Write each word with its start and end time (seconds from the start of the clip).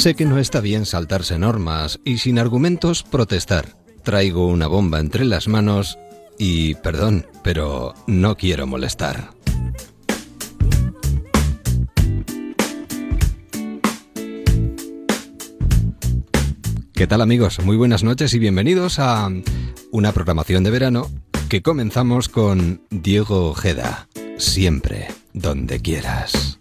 Sé 0.00 0.14
que 0.14 0.24
no 0.24 0.38
está 0.38 0.62
bien 0.62 0.86
saltarse 0.86 1.38
normas 1.38 2.00
y 2.06 2.16
sin 2.16 2.38
argumentos 2.38 3.02
protestar. 3.02 3.76
Traigo 4.02 4.46
una 4.46 4.66
bomba 4.66 4.98
entre 4.98 5.26
las 5.26 5.46
manos 5.46 5.98
y, 6.38 6.74
perdón, 6.76 7.26
pero 7.44 7.92
no 8.06 8.34
quiero 8.38 8.66
molestar. 8.66 9.34
¿Qué 16.94 17.06
tal 17.06 17.20
amigos? 17.20 17.62
Muy 17.62 17.76
buenas 17.76 18.02
noches 18.02 18.32
y 18.32 18.38
bienvenidos 18.38 18.98
a 18.98 19.28
una 19.92 20.12
programación 20.12 20.64
de 20.64 20.70
verano 20.70 21.10
que 21.50 21.60
comenzamos 21.60 22.30
con 22.30 22.80
Diego 22.88 23.50
Ojeda. 23.50 24.08
Siempre, 24.38 25.08
donde 25.34 25.82
quieras. 25.82 26.59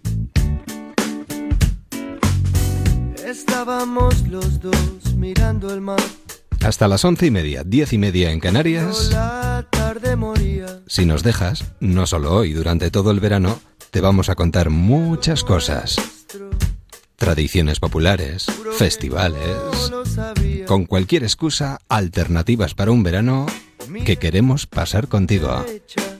Estábamos 3.69 4.27
los 4.27 4.59
dos 4.59 5.13
mirando 5.15 5.71
el 5.71 5.79
mar. 5.79 6.01
Hasta 6.61 6.87
las 6.87 7.05
once 7.05 7.27
y 7.27 7.31
media, 7.31 7.63
diez 7.63 7.93
y 7.93 7.99
media 7.99 8.31
en 8.31 8.39
Canarias. 8.39 9.11
La 9.11 9.63
tarde 9.69 10.15
moría. 10.15 10.79
Si 10.87 11.05
nos 11.05 11.21
dejas, 11.21 11.65
no 11.79 12.07
solo 12.07 12.33
hoy, 12.33 12.53
durante 12.53 12.89
todo 12.89 13.11
el 13.11 13.19
verano, 13.19 13.59
te 13.91 14.01
vamos 14.01 14.29
a 14.29 14.33
contar 14.33 14.71
muchas 14.71 15.43
cosas. 15.43 15.97
Tradiciones 17.15 17.79
populares, 17.79 18.47
festivales, 18.75 19.45
con 20.65 20.85
cualquier 20.85 21.21
excusa, 21.21 21.77
alternativas 21.89 22.73
para 22.73 22.89
un 22.89 23.03
verano 23.03 23.45
que 24.03 24.17
queremos 24.17 24.65
pasar 24.65 25.09
contigo. 25.09 25.63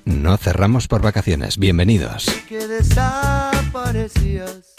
No 0.06 0.38
cerramos 0.38 0.88
por 0.88 1.02
vacaciones, 1.02 1.58
bienvenidos. 1.58 2.28
Que 2.48 2.68
desaparecías. 2.68 4.79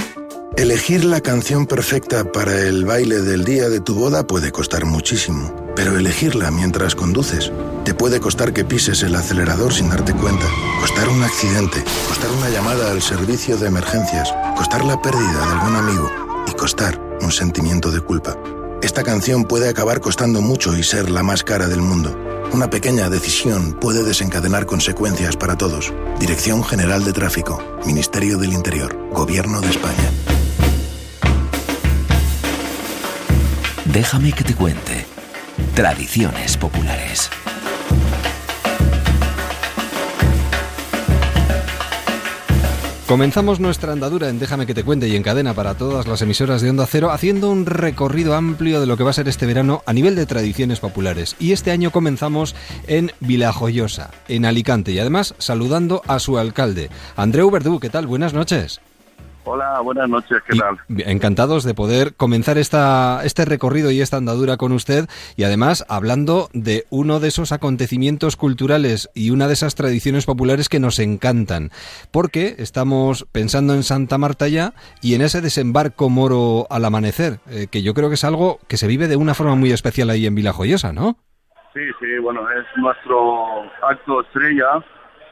Elegir 0.56 1.04
la 1.04 1.20
canción 1.20 1.66
perfecta 1.66 2.24
para 2.32 2.60
el 2.60 2.84
baile 2.84 3.22
del 3.22 3.44
día 3.44 3.68
de 3.68 3.80
tu 3.80 3.94
boda 3.94 4.26
puede 4.26 4.50
costar 4.50 4.84
muchísimo, 4.84 5.54
pero 5.76 5.96
elegirla 5.96 6.50
mientras 6.50 6.94
conduces 6.94 7.52
te 7.84 7.94
puede 7.94 8.20
costar 8.20 8.52
que 8.52 8.64
pises 8.64 9.02
el 9.02 9.14
acelerador 9.14 9.72
sin 9.72 9.88
darte 9.88 10.12
cuenta, 10.12 10.46
costar 10.80 11.08
un 11.08 11.22
accidente, 11.22 11.82
costar 12.08 12.30
una 12.32 12.50
llamada 12.50 12.90
al 12.90 13.00
servicio 13.00 13.56
de 13.56 13.68
emergencias, 13.68 14.34
costar 14.56 14.84
la 14.84 15.00
pérdida 15.00 15.46
de 15.46 15.52
algún 15.52 15.76
amigo 15.76 16.10
y 16.46 16.52
costar 16.52 17.00
un 17.22 17.32
sentimiento 17.32 17.90
de 17.90 18.00
culpa. 18.00 18.36
Esta 18.82 19.02
canción 19.02 19.44
puede 19.44 19.68
acabar 19.68 20.00
costando 20.00 20.40
mucho 20.42 20.76
y 20.76 20.82
ser 20.82 21.10
la 21.10 21.22
más 21.22 21.42
cara 21.42 21.68
del 21.68 21.80
mundo. 21.80 22.18
Una 22.52 22.68
pequeña 22.68 23.08
decisión 23.08 23.74
puede 23.74 24.02
desencadenar 24.02 24.66
consecuencias 24.66 25.36
para 25.36 25.56
todos. 25.56 25.92
Dirección 26.18 26.64
General 26.64 27.04
de 27.04 27.12
Tráfico, 27.12 27.62
Ministerio 27.86 28.36
del 28.38 28.52
Interior, 28.52 28.96
Gobierno 29.12 29.60
de 29.60 29.70
España. 29.70 30.39
Déjame 33.86 34.32
que 34.32 34.44
te 34.44 34.54
cuente. 34.54 35.06
Tradiciones 35.74 36.56
populares. 36.56 37.30
Comenzamos 43.06 43.58
nuestra 43.58 43.92
andadura 43.92 44.28
en 44.28 44.38
Déjame 44.38 44.66
que 44.66 44.74
te 44.74 44.84
cuente 44.84 45.08
y 45.08 45.16
en 45.16 45.24
cadena 45.24 45.52
para 45.52 45.74
todas 45.74 46.06
las 46.06 46.22
emisoras 46.22 46.62
de 46.62 46.70
Onda 46.70 46.86
Cero 46.86 47.10
haciendo 47.10 47.50
un 47.50 47.66
recorrido 47.66 48.36
amplio 48.36 48.80
de 48.80 48.86
lo 48.86 48.96
que 48.96 49.02
va 49.02 49.10
a 49.10 49.14
ser 49.14 49.26
este 49.26 49.46
verano 49.46 49.82
a 49.86 49.92
nivel 49.92 50.14
de 50.14 50.26
tradiciones 50.26 50.78
populares. 50.78 51.34
Y 51.40 51.50
este 51.50 51.72
año 51.72 51.90
comenzamos 51.90 52.54
en 52.86 53.10
Vilajoyosa, 53.18 54.10
en 54.28 54.44
Alicante, 54.44 54.92
y 54.92 55.00
además 55.00 55.34
saludando 55.38 56.02
a 56.06 56.20
su 56.20 56.38
alcalde, 56.38 56.90
Andreu 57.16 57.50
Verdú. 57.50 57.80
¿Qué 57.80 57.90
tal? 57.90 58.06
Buenas 58.06 58.32
noches. 58.32 58.80
Hola, 59.44 59.80
buenas 59.80 60.08
noches, 60.08 60.38
¿qué 60.46 60.54
Y- 60.54 60.58
tal? 60.58 60.78
Encantados 61.10 61.64
de 61.64 61.72
poder 61.74 62.14
comenzar 62.14 62.58
esta, 62.58 63.22
este 63.24 63.46
recorrido 63.46 63.90
y 63.90 64.00
esta 64.02 64.18
andadura 64.18 64.58
con 64.58 64.70
usted 64.72 65.06
y 65.34 65.44
además 65.44 65.84
hablando 65.88 66.50
de 66.52 66.84
uno 66.90 67.20
de 67.20 67.28
esos 67.28 67.50
acontecimientos 67.50 68.36
culturales 68.36 69.08
y 69.14 69.30
una 69.30 69.46
de 69.46 69.54
esas 69.54 69.74
tradiciones 69.74 70.26
populares 70.26 70.68
que 70.68 70.78
nos 70.78 70.98
encantan. 70.98 71.70
Porque 72.12 72.56
estamos 72.58 73.26
pensando 73.32 73.74
en 73.74 73.82
Santa 73.82 74.18
Marta 74.18 74.46
ya 74.46 74.74
y 75.00 75.14
en 75.14 75.22
ese 75.22 75.40
desembarco 75.40 76.10
moro 76.10 76.66
al 76.68 76.84
amanecer, 76.84 77.40
eh, 77.48 77.66
que 77.70 77.82
yo 77.82 77.94
creo 77.94 78.08
que 78.10 78.16
es 78.16 78.24
algo 78.24 78.58
que 78.68 78.76
se 78.76 78.86
vive 78.86 79.08
de 79.08 79.16
una 79.16 79.32
forma 79.34 79.54
muy 79.54 79.72
especial 79.72 80.10
ahí 80.10 80.26
en 80.26 80.34
Vilajoyosa, 80.34 80.92
¿no? 80.92 81.16
Sí, 81.72 81.80
sí, 81.98 82.06
bueno, 82.22 82.42
es 82.50 82.66
nuestro 82.76 83.62
acto 83.88 84.20
estrella. 84.20 84.66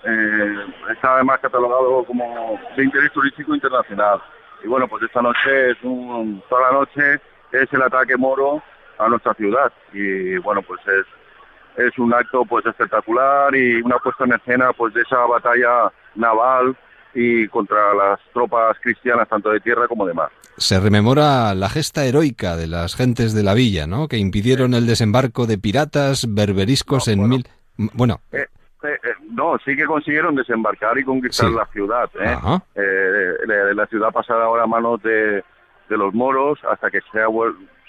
Eh, 0.05 0.55
está 0.93 1.15
además 1.17 1.39
catalogado 1.41 2.05
como 2.05 2.59
de 2.77 2.85
interés 2.85 3.13
turístico 3.13 3.55
internacional. 3.55 4.21
Y 4.65 4.69
bueno, 4.69 4.89
pues 4.89 5.03
esta 5.05 5.23
noche 5.23 5.71
es 5.71 5.77
un, 5.83 6.43
toda 6.49 6.71
la 6.73 6.79
noche 6.79 7.21
es 7.53 7.73
el 7.73 7.83
ataque 7.83 8.17
moro 8.17 8.63
a 8.99 9.09
nuestra 9.09 9.35
ciudad. 9.35 9.73
Y 9.93 10.37
bueno, 10.39 10.63
pues 10.63 10.81
es, 10.87 11.87
es 11.87 11.99
un 11.99 12.13
acto 12.13 12.45
pues 12.45 12.67
espectacular 12.67 13.55
y 13.55 13.81
una 13.83 13.99
puesta 13.99 14.25
en 14.25 14.33
escena 14.35 14.73
pues 14.73 14.95
de 14.95 15.03
esa 15.03 15.19
batalla 15.27 15.93
naval 16.17 16.77
y 17.15 17.49
contra 17.49 17.95
las 17.95 18.21
tropas 18.33 18.77
cristianas 18.83 19.29
tanto 19.29 19.51
de 19.51 19.61
tierra 19.61 19.89
como 19.89 20.07
de 20.07 20.15
mar. 20.15 20.31
Se 20.57 20.79
rememora 20.81 21.55
la 21.55 21.69
gesta 21.69 22.05
heroica 22.05 22.57
de 22.57 22.67
las 22.67 22.97
gentes 22.97 23.33
de 23.33 23.43
la 23.45 23.55
villa, 23.55 23.87
¿no? 23.87 24.09
Que 24.09 24.19
impidieron 24.19 24.75
el 24.75 24.87
desembarco 24.87 25.47
de 25.47 25.57
piratas 25.59 26.27
berberiscos 26.29 27.07
No, 27.07 27.13
en 27.13 27.19
bueno. 27.21 27.35
mil... 27.37 27.47
Bueno, 27.95 28.21
Eh, 28.33 28.47
eh, 28.85 28.99
eh, 29.03 29.09
no, 29.31 29.59
sí 29.65 29.77
que 29.77 29.87
consiguieron 29.87 30.35
desembarcar 30.35 30.97
y 30.99 31.05
conquistar 31.05 31.49
Sí. 31.49 31.55
la 31.55 31.67
ciudad. 31.67 32.11
¿eh? 32.21 32.37
Eh, 32.75 33.33
la, 33.47 33.75
la 33.75 33.87
ciudad 33.87 34.11
pasará 34.13 34.45
ahora 34.45 34.65
a 34.65 34.67
manos 34.67 35.03
de, 35.03 35.43
de 35.89 35.97
los 35.97 36.15
moros 36.15 36.59
hasta 36.71 36.91
que 36.91 37.01
sea, 37.13 37.27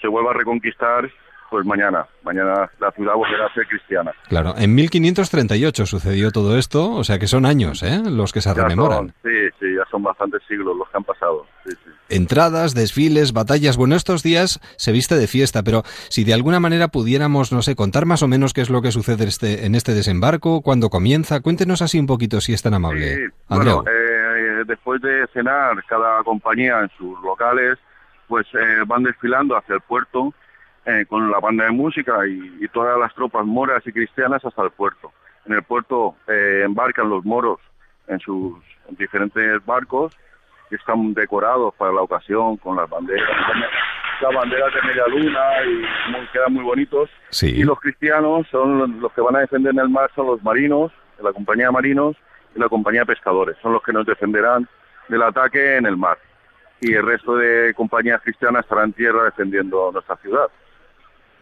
se 0.00 0.08
vuelva 0.08 0.30
a 0.30 0.34
reconquistar, 0.34 1.08
pues 1.50 1.66
mañana. 1.66 2.06
Mañana 2.22 2.70
la 2.78 2.90
ciudad 2.92 3.14
volverá 3.14 3.46
a 3.46 3.54
ser 3.54 3.66
cristiana. 3.66 4.12
Claro, 4.28 4.54
en 4.56 4.74
1538 4.74 5.86
sucedió 5.86 6.30
todo 6.30 6.56
esto, 6.58 6.90
o 6.92 7.04
sea 7.04 7.18
que 7.18 7.26
son 7.26 7.44
años, 7.46 7.82
¿eh? 7.82 8.00
Los 8.04 8.32
que 8.32 8.40
se 8.40 8.54
Ya 8.54 8.62
rememoran. 8.62 8.98
son, 8.98 9.14
sí, 9.22 9.38
sí, 9.58 9.66
ya 9.76 9.84
son 9.90 10.02
bastantes 10.02 10.42
siglos 10.46 10.76
los 10.76 10.88
que 10.88 10.96
han 10.96 11.04
pasado. 11.04 11.46
Sí, 11.66 11.72
sí. 11.84 11.90
Entradas, 12.08 12.74
desfiles, 12.74 13.32
batallas. 13.32 13.76
Bueno, 13.76 13.94
estos 13.94 14.22
días 14.22 14.60
se 14.76 14.92
viste 14.92 15.16
de 15.16 15.26
fiesta, 15.26 15.62
pero 15.62 15.82
si 16.08 16.24
de 16.24 16.34
alguna 16.34 16.58
manera 16.60 16.88
pudiéramos, 16.88 17.52
no 17.52 17.62
sé, 17.62 17.74
contar 17.76 18.04
más 18.06 18.22
o 18.22 18.28
menos 18.28 18.52
qué 18.52 18.60
es 18.62 18.70
lo 18.70 18.82
que 18.82 18.90
sucede 18.92 19.24
este, 19.24 19.66
en 19.66 19.74
este 19.74 19.94
desembarco, 19.94 20.60
cuándo 20.62 20.88
comienza, 20.90 21.40
cuéntenos 21.40 21.82
así 21.82 21.98
un 21.98 22.06
poquito 22.06 22.40
si 22.40 22.52
es 22.52 22.62
tan 22.62 22.74
amable. 22.74 23.14
Sí, 23.14 23.22
bueno, 23.48 23.84
eh, 23.86 24.64
después 24.66 25.00
de 25.02 25.26
cenar 25.32 25.76
cada 25.88 26.22
compañía 26.24 26.80
en 26.80 26.90
sus 26.98 27.20
locales, 27.22 27.76
pues 28.28 28.46
eh, 28.54 28.82
van 28.86 29.02
desfilando 29.04 29.56
hacia 29.56 29.76
el 29.76 29.80
puerto 29.80 30.32
eh, 30.86 31.04
con 31.08 31.30
la 31.30 31.38
banda 31.40 31.64
de 31.64 31.70
música 31.70 32.26
y, 32.26 32.58
y 32.64 32.68
todas 32.68 32.98
las 32.98 33.14
tropas 33.14 33.44
moras 33.44 33.86
y 33.86 33.92
cristianas 33.92 34.44
hasta 34.44 34.62
el 34.62 34.70
puerto. 34.70 35.12
En 35.46 35.52
el 35.54 35.62
puerto 35.62 36.16
eh, 36.28 36.62
embarcan 36.64 37.08
los 37.08 37.24
moros 37.24 37.60
en 38.08 38.18
sus 38.20 38.54
diferentes 38.90 39.64
barcos 39.64 40.16
que 40.68 40.76
están 40.76 41.14
decorados 41.14 41.74
para 41.74 41.92
la 41.92 42.02
ocasión 42.02 42.56
con 42.58 42.76
las 42.76 42.88
banderas, 42.88 43.28
las 44.20 44.34
banderas 44.34 44.72
de 44.74 44.82
media 44.82 45.06
luna 45.08 45.40
y 45.64 46.10
muy- 46.12 46.26
quedan 46.32 46.52
muy 46.52 46.62
bonitos. 46.64 47.10
sí. 47.30 47.50
Y 47.60 47.64
los 47.64 47.80
cristianos 47.80 48.46
son 48.50 49.00
los 49.00 49.12
que 49.12 49.20
van 49.20 49.36
a 49.36 49.40
defender 49.40 49.72
en 49.72 49.80
el 49.80 49.88
mar, 49.88 50.10
son 50.14 50.26
los 50.26 50.42
marinos, 50.42 50.92
la 51.22 51.32
compañía 51.32 51.66
de 51.66 51.72
marinos 51.72 52.16
y 52.54 52.58
la 52.58 52.68
compañía 52.68 53.00
de 53.00 53.06
pescadores. 53.06 53.56
Son 53.62 53.72
los 53.72 53.82
que 53.82 53.92
nos 53.92 54.06
defenderán 54.06 54.68
del 55.08 55.22
ataque 55.22 55.76
en 55.76 55.86
el 55.86 55.96
mar. 55.96 56.18
Y 56.80 56.94
el 56.94 57.04
resto 57.04 57.36
de 57.36 57.74
compañías 57.74 58.22
cristianas 58.22 58.62
estarán 58.64 58.86
en 58.86 58.92
tierra 58.94 59.24
defendiendo 59.24 59.90
nuestra 59.92 60.16
ciudad. 60.16 60.48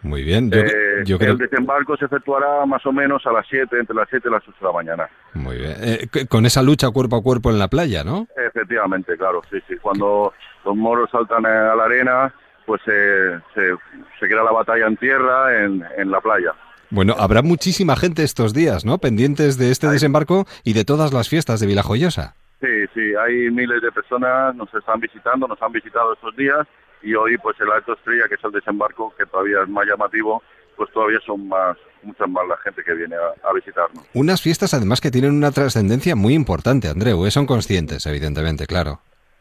Muy 0.02 0.22
bien. 0.22 0.50
Yo, 0.50 0.60
Eh, 0.60 1.02
yo 1.04 1.18
creo 1.18 1.32
El 1.32 1.38
desembarco 1.38 1.96
se 1.96 2.04
efectuará 2.04 2.64
más 2.66 2.84
o 2.86 2.92
menos 2.92 3.26
a 3.26 3.32
las 3.32 3.46
7, 3.48 3.78
entre 3.78 3.94
las 3.96 4.08
7 4.08 4.28
y 4.28 4.32
las 4.32 4.42
8 4.46 4.56
de 4.60 4.66
la 4.66 4.72
mañana. 4.72 5.08
Muy 5.34 5.56
bien. 5.56 5.74
Eh, 5.80 6.08
con 6.28 6.46
esa 6.46 6.62
lucha 6.62 6.90
cuerpo 6.90 7.16
a 7.16 7.22
cuerpo 7.22 7.50
en 7.50 7.58
la 7.58 7.68
playa, 7.68 8.04
¿no? 8.04 8.26
Efectivamente, 8.36 9.16
claro, 9.16 9.42
sí, 9.50 9.58
sí. 9.68 9.76
Cuando 9.80 10.32
los 10.64 10.76
moros 10.76 11.10
saltan 11.10 11.44
a 11.46 11.74
la 11.74 11.84
arena, 11.84 12.32
pues 12.66 12.80
eh, 12.86 13.38
se, 13.54 13.74
se 14.20 14.28
queda 14.28 14.42
la 14.44 14.52
batalla 14.52 14.86
en 14.86 14.96
tierra, 14.96 15.64
en, 15.64 15.84
en 15.96 16.10
la 16.10 16.20
playa. 16.20 16.52
Bueno, 16.90 17.14
habrá 17.18 17.42
muchísima 17.42 17.96
gente 17.96 18.22
estos 18.22 18.54
días, 18.54 18.84
¿no? 18.84 18.98
Pendientes 18.98 19.58
de 19.58 19.70
este 19.70 19.88
desembarco 19.88 20.46
y 20.64 20.72
de 20.72 20.84
todas 20.84 21.12
las 21.12 21.28
fiestas 21.28 21.60
de 21.60 21.66
Vilajoyosa. 21.66 22.34
Sí, 22.60 22.86
sí, 22.94 23.14
hay 23.14 23.50
miles 23.50 23.82
de 23.82 23.92
personas, 23.92 24.54
nos 24.56 24.72
están 24.74 24.98
visitando, 24.98 25.46
nos 25.46 25.60
han 25.62 25.70
visitado 25.70 26.14
estos 26.14 26.34
días 26.36 26.66
y 27.02 27.14
hoy 27.14 27.36
pues 27.38 27.58
el 27.60 27.70
acto 27.70 27.94
estrella 27.94 28.28
que 28.28 28.34
es 28.34 28.44
el 28.44 28.52
desembarco, 28.52 29.14
que 29.16 29.26
todavía 29.26 29.62
es 29.62 29.68
más 29.68 29.86
llamativo, 29.86 30.42
pues 30.76 30.90
todavía 30.92 31.18
son 31.26 31.48
más, 31.48 31.76
muchas 32.02 32.28
más 32.28 32.46
la 32.48 32.56
gente 32.58 32.82
que 32.84 32.94
viene 32.94 33.16
a, 33.16 33.48
a 33.48 33.52
visitarnos. 33.52 34.04
Unas 34.14 34.40
fiestas 34.42 34.74
además 34.74 35.00
que 35.00 35.10
tienen 35.10 35.32
una 35.32 35.50
trascendencia 35.50 36.14
muy 36.14 36.34
importante, 36.34 36.88
Andreu, 36.88 37.26
¿eh? 37.26 37.30
son 37.30 37.46
conscientes, 37.46 38.06
evidentemente, 38.06 38.66
claro. 38.66 39.00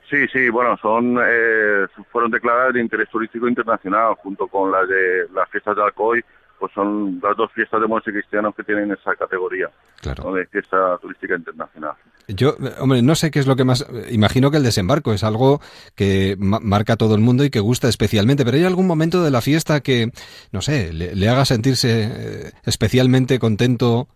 Sí, 0.10 0.26
sí, 0.30 0.50
bueno, 0.50 0.78
son 0.78 1.20
eh, 1.22 1.86
fueron 2.12 2.32
declaradas 2.32 2.74
de 2.74 2.80
interés 2.80 3.10
turístico 3.10 3.48
internacional 3.48 4.16
junto 4.16 4.48
con 4.48 4.72
las 4.72 4.88
de 4.88 5.28
las 5.34 5.50
fiestas 5.50 5.76
de 5.76 5.84
Alcoy, 5.84 6.24
pues 6.60 6.72
son 6.74 7.20
las 7.22 7.36
dos 7.38 7.52
fiestas 7.54 7.80
de 7.82 7.88
monjes 7.88 8.14
cristianos 8.14 8.56
que 8.56 8.64
tienen 8.64 8.92
esa 8.92 9.16
categoría 9.16 9.70
Claro. 10.02 10.34
de 10.34 10.46
fiesta 10.48 10.98
turística 11.00 11.36
internacional. 11.36 11.94
Yo, 12.28 12.56
hombre, 12.80 13.02
no 13.02 13.16
sé 13.16 13.32
qué 13.32 13.40
es 13.40 13.48
lo 13.48 13.56
que 13.56 13.64
más. 13.64 13.86
Imagino 14.12 14.52
que 14.52 14.58
el 14.58 14.64
desembarco 14.64 15.14
es 15.14 15.24
algo 15.24 15.62
que 15.96 16.36
ma- 16.40 16.60
marca 16.62 16.94
a 16.94 16.98
todo 16.98 17.16
el 17.16 17.22
mundo 17.22 17.44
y 17.46 17.50
que 17.50 17.60
gusta 17.62 17.88
especialmente, 17.88 18.44
pero 18.44 18.58
¿hay 18.58 18.66
algún 18.66 18.86
momento 18.88 19.24
de 19.24 19.32
la 19.32 19.42
fiesta 19.42 19.80
que, 19.82 20.12
no 20.52 20.62
sé, 20.62 20.92
le, 20.94 21.16
le 21.16 21.30
haga 21.30 21.46
sentirse 21.46 22.04
eh, 22.04 22.52
especialmente 22.66 23.40
contento? 23.40 24.08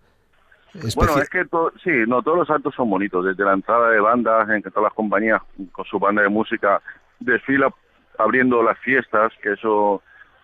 Especi- 0.74 0.96
Bueno, 0.96 1.18
es 1.20 1.30
que 1.30 1.44
sí, 1.84 1.92
no, 2.08 2.22
todos 2.22 2.38
los 2.40 2.50
actos 2.50 2.74
son 2.76 2.90
bonitos, 2.90 3.26
desde 3.26 3.44
la 3.44 3.54
entrada 3.54 3.90
de 3.90 4.00
bandas, 4.00 4.50
en 4.50 4.62
que 4.62 4.70
todas 4.72 4.86
las 4.90 4.94
compañías 4.94 5.42
con 5.72 5.86
su 5.86 6.00
banda 6.00 6.22
de 6.22 6.30
música 6.30 6.82
desfila 7.20 7.74
abriendo 8.18 8.62
las 8.62 8.78
fiestas, 8.80 9.32
que 9.42 9.54
eso 9.54 10.02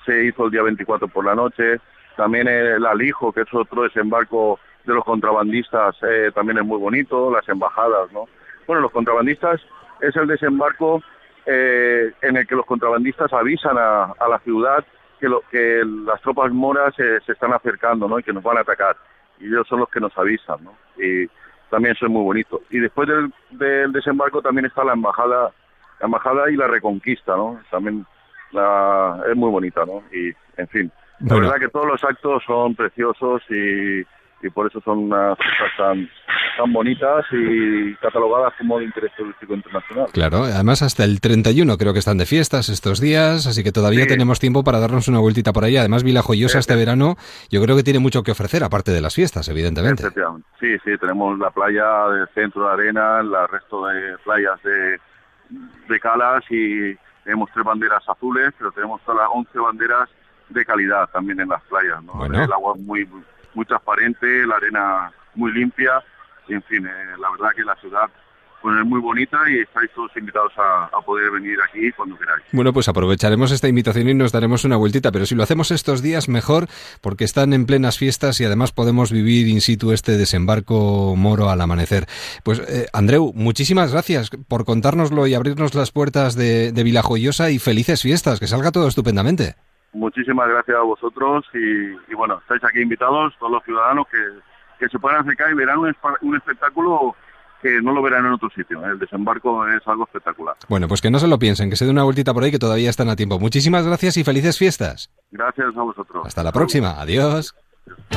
se 0.08 0.26
hizo 0.26 0.46
el 0.46 0.52
día 0.52 0.64
24 0.64 1.08
por 1.10 1.26
la 1.26 1.36
noche, 1.36 1.80
también 2.16 2.48
el 2.48 2.84
alijo, 2.86 3.32
que 3.32 3.42
es 3.42 3.54
otro 3.54 3.84
desembarco 3.84 4.60
de 4.86 4.94
los 4.94 5.04
contrabandistas, 5.04 5.96
eh, 6.02 6.32
también 6.34 6.58
es 6.58 6.66
muy 6.66 6.80
bonito, 6.80 7.30
las 7.30 7.48
embajadas, 7.48 8.12
¿no? 8.12 8.26
Bueno, 8.66 8.82
los 8.82 8.92
contrabandistas 8.92 9.62
es 10.02 10.16
el 10.16 10.28
desembarco 10.28 11.04
eh, 11.46 12.12
en 12.22 12.38
el 12.38 12.48
que 12.48 12.56
los 12.56 12.66
contrabandistas 12.66 13.32
avisan 13.34 13.78
a, 13.78 14.06
a 14.06 14.28
la 14.28 14.40
ciudad 14.40 14.84
que, 15.20 15.28
lo, 15.28 15.42
que 15.52 15.84
las 16.06 16.22
tropas 16.22 16.52
moras 16.52 16.94
eh, 17.00 17.20
se 17.26 17.34
están 17.34 17.54
acercando, 17.54 18.08
¿no? 18.08 18.20
Y 18.20 18.24
que 18.24 18.34
nos 18.34 18.44
van 18.44 18.58
a 18.58 18.62
atacar 18.62 18.96
y 19.40 19.46
ellos 19.46 19.68
son 19.68 19.80
los 19.80 19.90
que 19.90 20.00
nos 20.00 20.18
avisan, 20.18 20.64
¿no? 20.64 20.74
Y 20.98 21.28
también 21.70 21.96
eso 21.96 22.06
es 22.06 22.12
muy 22.12 22.24
bonito. 22.24 22.62
Y 22.70 22.80
después 22.80 23.08
del, 23.08 23.32
del 23.52 23.92
desembarco 23.92 24.42
también 24.42 24.66
está 24.66 24.84
la 24.84 24.94
embajada, 24.94 25.52
la 26.00 26.06
embajada 26.06 26.50
y 26.50 26.56
la 26.56 26.68
reconquista, 26.68 27.36
¿no? 27.36 27.60
También 27.70 28.06
la, 28.52 29.22
es 29.30 29.36
muy 29.36 29.50
bonita, 29.50 29.86
¿no? 29.86 30.04
Y, 30.12 30.34
en 30.60 30.68
fin, 30.70 30.92
la 31.20 31.28
Bueno. 31.36 31.42
verdad 31.50 31.60
que 31.60 31.70
todos 31.70 31.88
los 31.88 32.04
actos 32.04 32.44
son 32.46 32.76
preciosos 32.76 33.42
y, 33.50 34.00
y 34.46 34.50
por 34.54 34.68
eso 34.68 34.80
son 34.82 35.00
unas 35.00 35.36
fiestas 35.38 35.72
tan, 35.78 36.10
tan 36.58 36.72
bonitas 36.74 37.26
y 37.32 37.96
catalogadas 37.96 38.54
como 38.60 38.78
de 38.78 38.86
interés 38.86 39.12
turístico 39.18 39.54
internacional. 39.56 40.06
Claro, 40.14 40.44
además 40.44 40.82
hasta 40.84 41.04
el 41.04 41.20
31 41.22 41.76
creo 41.78 41.92
que 41.94 42.00
están 42.00 42.18
de 42.20 42.26
fiestas 42.28 42.70
estos 42.70 43.00
días, 43.02 43.48
así 43.48 43.64
que 43.64 43.72
todavía 43.72 44.04
Sí. 44.04 44.10
tenemos 44.10 44.40
tiempo 44.40 44.64
para 44.64 44.80
darnos 44.80 45.08
una 45.08 45.20
vueltita 45.20 45.54
por 45.54 45.64
ahí. 45.64 45.76
Además, 45.78 46.04
Vila 46.04 46.22
Joyosa 46.22 46.60
este 46.60 46.76
verano 46.76 47.16
yo 47.50 47.62
creo 47.64 47.76
que 47.76 47.84
tiene 47.84 48.00
mucho 48.00 48.22
que 48.22 48.32
ofrecer, 48.32 48.64
aparte 48.64 48.92
de 48.92 49.02
las 49.02 49.16
fiestas, 49.16 49.50
evidentemente. 49.50 50.04
Sí, 50.60 50.78
sí, 50.86 50.92
tenemos 51.00 51.38
la 51.40 51.50
playa 51.50 52.08
del 52.10 52.28
centro 52.36 52.68
de 52.68 52.74
arena, 52.74 53.20
el 53.22 53.32
resto 53.50 53.88
de 53.88 54.18
playas 54.24 54.62
de, 54.64 55.00
de 55.90 56.00
calas 56.00 56.44
y 56.52 56.96
tenemos 57.28 57.50
tres 57.54 57.66
banderas 57.66 58.08
azules, 58.08 58.54
pero 58.58 58.72
tenemos 58.72 59.02
todas 59.02 59.24
las 59.24 59.30
11 59.34 59.60
banderas 59.60 60.10
de 60.48 60.64
calidad 60.64 61.10
también 61.10 61.38
en 61.42 61.50
las 61.50 61.62
playas. 61.64 62.02
¿no? 62.02 62.14
Bueno. 62.14 62.42
El 62.42 62.54
agua 62.54 62.74
muy, 62.78 63.06
muy 63.54 63.66
transparente, 63.66 64.48
la 64.48 64.56
arena 64.56 65.12
muy 65.36 65.52
limpia, 65.52 66.02
y 66.48 66.54
en 66.54 66.64
fin, 66.64 66.88
eh, 66.88 67.18
la 67.20 67.30
verdad 67.32 67.50
que 67.54 67.66
la 67.66 67.76
ciudad 67.76 68.10
es 68.76 68.86
muy 68.86 69.00
bonita 69.00 69.38
y 69.50 69.60
estáis 69.60 69.92
todos 69.92 70.12
invitados 70.18 70.52
a, 70.58 70.86
a 70.86 71.02
poder 71.02 71.30
venir 71.32 71.58
aquí 71.62 71.92
cuando 71.92 72.18
queráis. 72.18 72.44
Bueno, 72.52 72.74
pues 72.74 72.88
aprovecharemos 72.88 73.52
esta 73.52 73.68
invitación 73.68 74.10
y 74.10 74.14
nos 74.14 74.32
daremos 74.32 74.66
una 74.66 74.78
vueltita, 74.78 75.12
pero 75.12 75.26
si 75.26 75.36
lo 75.36 75.44
hacemos 75.44 75.72
estos 75.72 76.02
días 76.02 76.30
mejor, 76.30 76.68
porque 77.02 77.24
están 77.24 77.54
en 77.54 77.66
plenas 77.66 77.98
fiestas 77.98 78.40
y 78.42 78.46
además 78.46 78.72
podemos 78.72 79.12
vivir 79.12 79.48
in 79.48 79.62
situ 79.62 79.92
este 79.92 80.18
desembarco 80.18 81.16
moro 81.16 81.50
al 81.50 81.62
amanecer. 81.62 82.06
Pues 82.44 82.60
eh, 82.60 82.88
Andreu, 82.94 83.32
muchísimas 83.36 83.92
gracias 83.92 84.30
por 84.48 84.66
contárnoslo 84.66 85.28
y 85.28 85.36
abrirnos 85.36 85.76
las 85.76 85.92
puertas 85.92 86.36
de, 86.36 86.72
de 86.72 86.84
Vila 86.84 87.04
Joyosa 87.04 87.52
y 87.52 87.60
felices 87.60 88.02
fiestas, 88.02 88.40
que 88.40 88.48
salga 88.48 88.72
todo 88.72 88.88
estupendamente. 88.88 89.56
Muchísimas 89.94 90.48
gracias 90.50 90.78
a 90.78 90.82
vosotros 90.82 91.46
y, 91.54 92.12
y 92.12 92.16
bueno, 92.16 92.40
estáis 92.40 92.64
aquí 92.64 92.82
invitados, 92.82 93.34
todos 93.40 93.52
los 93.52 93.64
ciudadanos 93.64 94.06
que, 94.12 94.18
que 94.80 94.90
se 94.90 95.00
puedan 95.00 95.22
acercar 95.22 95.52
y 95.52 95.56
verán 95.56 95.80
un, 95.80 95.96
un 96.22 96.36
espectáculo 96.36 97.16
que 97.62 97.82
no 97.82 97.94
lo 97.94 98.02
verán 98.02 98.26
en 98.26 98.34
otro 98.34 98.50
sitio. 98.50 98.84
El 98.86 99.00
desembarco 99.00 99.68
es 99.68 99.86
algo 99.88 100.06
espectacular. 100.06 100.56
Bueno, 100.68 100.88
pues 100.88 101.02
que 101.02 101.10
no 101.10 101.20
se 101.20 101.28
lo 101.28 101.40
piensen, 101.40 101.70
que 101.70 101.76
se 101.76 101.86
dé 101.86 101.92
una 101.92 102.04
vueltita 102.04 102.34
por 102.34 102.44
ahí 102.44 102.52
que 102.52 102.60
todavía 102.60 102.90
están 102.90 103.10
a 103.10 103.16
tiempo. 103.16 103.40
Muchísimas 103.40 103.86
gracias 103.86 104.18
y 104.18 104.24
felices 104.24 104.58
fiestas. 104.58 105.12
Gracias 105.32 105.76
a 105.76 105.82
vosotros. 105.82 106.26
Hasta 106.26 106.44
la 106.44 106.52
próxima. 106.52 107.00
Adiós. 107.02 107.56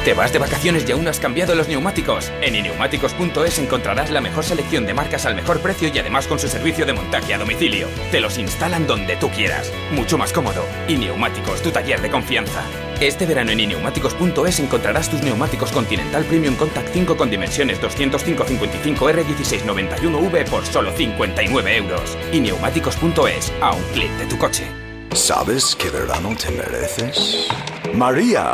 ¿Te 0.05 0.15
vas 0.15 0.33
de 0.33 0.39
vacaciones 0.39 0.89
y 0.89 0.93
aún 0.93 1.07
has 1.09 1.21
cambiado 1.21 1.55
los 1.55 1.69
neumáticos? 1.69 2.33
En 2.41 2.55
ineumáticos.es 2.55 3.59
encontrarás 3.59 4.11
la 4.11 4.23
mejor 4.23 4.45
selección 4.45 4.87
de 4.87 4.95
marcas 4.95 5.27
al 5.27 5.35
mejor 5.35 5.61
precio 5.61 5.91
y 5.93 5.99
además 5.99 6.27
con 6.27 6.39
su 6.39 6.49
servicio 6.49 6.87
de 6.87 6.95
montaje 6.95 7.35
a 7.35 7.39
domicilio. 7.39 7.87
Te 8.11 8.21
los 8.21 8.39
instalan 8.39 8.87
donde 8.87 9.17
tú 9.17 9.29
quieras. 9.29 9.71
Mucho 9.93 10.17
más 10.17 10.33
cómodo. 10.33 10.65
Y 10.89 10.97
Neumáticos, 10.97 11.61
tu 11.63 11.71
taller 11.71 12.01
de 12.01 12.11
confianza. 12.11 12.63
Este 12.99 13.27
verano 13.27 13.51
en 13.51 13.61
ineumáticos.es 13.61 14.61
encontrarás 14.61 15.11
tus 15.11 15.23
neumáticos 15.23 15.71
Continental 15.71 16.25
Premium 16.25 16.57
Contact 16.57 16.95
5 16.95 17.19
con 17.19 17.31
dimensiones 17.31 17.79
205-55R1691V 17.83 20.49
por 20.49 20.65
solo 20.65 20.93
59 20.93 21.77
euros. 21.77 22.17
Y 22.33 22.41
neumáticos.es, 22.41 23.53
a 23.61 23.75
un 23.75 23.83
clic 23.93 24.11
de 24.13 24.25
tu 24.27 24.39
coche. 24.39 24.90
¿Sabes 25.15 25.77
qué 25.77 25.91
verano 25.91 26.37
te 26.37 26.51
mereces? 26.53 27.49
María. 27.95 28.53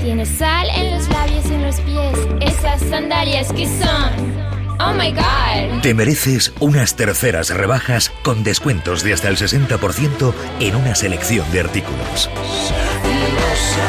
Tienes 0.00 0.28
sal 0.28 0.68
en 0.74 0.92
los 0.92 1.08
labios 1.08 1.44
y 1.50 1.54
en 1.54 1.62
los 1.62 1.80
pies. 1.80 2.18
Esas 2.40 2.80
sandalias 2.82 3.52
que 3.52 3.66
son. 3.66 4.38
Oh 4.80 4.92
my 4.94 5.10
god. 5.12 5.80
Te 5.82 5.94
mereces 5.94 6.52
unas 6.60 6.94
terceras 6.94 7.50
rebajas 7.50 8.12
con 8.22 8.44
descuentos 8.44 9.02
de 9.02 9.12
hasta 9.12 9.28
el 9.28 9.36
60% 9.36 10.32
en 10.60 10.76
una 10.76 10.94
selección 10.94 11.50
de 11.50 11.60
artículos. 11.60 12.30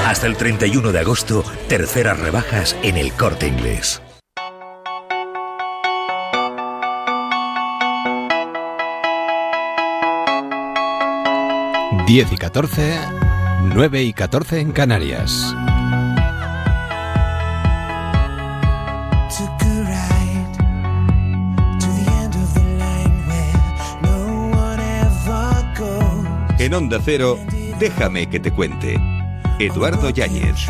Hasta 0.08 0.26
el 0.26 0.36
31 0.36 0.92
de 0.92 1.00
agosto, 1.00 1.44
terceras 1.68 2.20
rebajas 2.20 2.76
en 2.82 2.98
el 2.98 3.14
corte 3.14 3.48
inglés. 3.48 4.02
Diez 12.10 12.32
y 12.32 12.38
14, 12.38 13.00
9 13.66 14.02
y 14.02 14.14
14 14.14 14.62
en 14.62 14.72
Canarias. 14.72 15.56
En 26.58 26.74
Onda 26.74 26.98
Cero, 27.06 27.38
déjame 27.80 28.28
que 28.28 28.40
te 28.40 28.50
cuente. 28.50 29.00
Eduardo 29.60 30.10
Yáñez. 30.10 30.68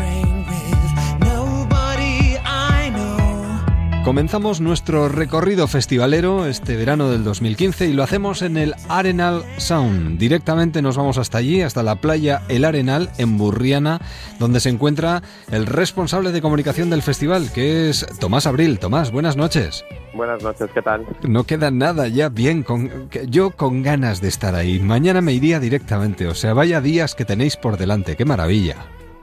Comenzamos 4.04 4.62
nuestro 4.62 5.10
recorrido 5.10 5.68
festivalero 5.68 6.46
este 6.46 6.74
verano 6.74 7.10
del 7.10 7.22
2015 7.22 7.86
y 7.86 7.92
lo 7.92 8.02
hacemos 8.02 8.40
en 8.40 8.56
el 8.56 8.74
Arenal 8.88 9.44
Sound. 9.58 10.18
Directamente 10.18 10.80
nos 10.80 10.96
vamos 10.96 11.18
hasta 11.18 11.36
allí, 11.36 11.60
hasta 11.60 11.82
la 11.82 11.96
playa 11.96 12.40
El 12.48 12.64
Arenal 12.64 13.10
en 13.18 13.36
Burriana, 13.36 14.00
donde 14.38 14.60
se 14.60 14.70
encuentra 14.70 15.22
el 15.52 15.66
responsable 15.66 16.32
de 16.32 16.40
comunicación 16.40 16.88
del 16.88 17.02
festival, 17.02 17.52
que 17.52 17.90
es 17.90 18.06
Tomás 18.18 18.46
Abril. 18.46 18.78
Tomás, 18.78 19.12
buenas 19.12 19.36
noches. 19.36 19.84
Buenas 20.14 20.42
noches, 20.42 20.70
¿qué 20.72 20.80
tal? 20.80 21.06
No 21.22 21.44
queda 21.44 21.70
nada 21.70 22.08
ya 22.08 22.30
bien, 22.30 22.62
con, 22.62 23.10
yo 23.28 23.50
con 23.50 23.82
ganas 23.82 24.22
de 24.22 24.28
estar 24.28 24.54
ahí. 24.54 24.80
Mañana 24.80 25.20
me 25.20 25.34
iría 25.34 25.60
directamente, 25.60 26.26
o 26.26 26.34
sea, 26.34 26.54
vaya 26.54 26.80
días 26.80 27.14
que 27.14 27.26
tenéis 27.26 27.58
por 27.58 27.76
delante, 27.76 28.16
qué 28.16 28.24
maravilla. 28.24 28.76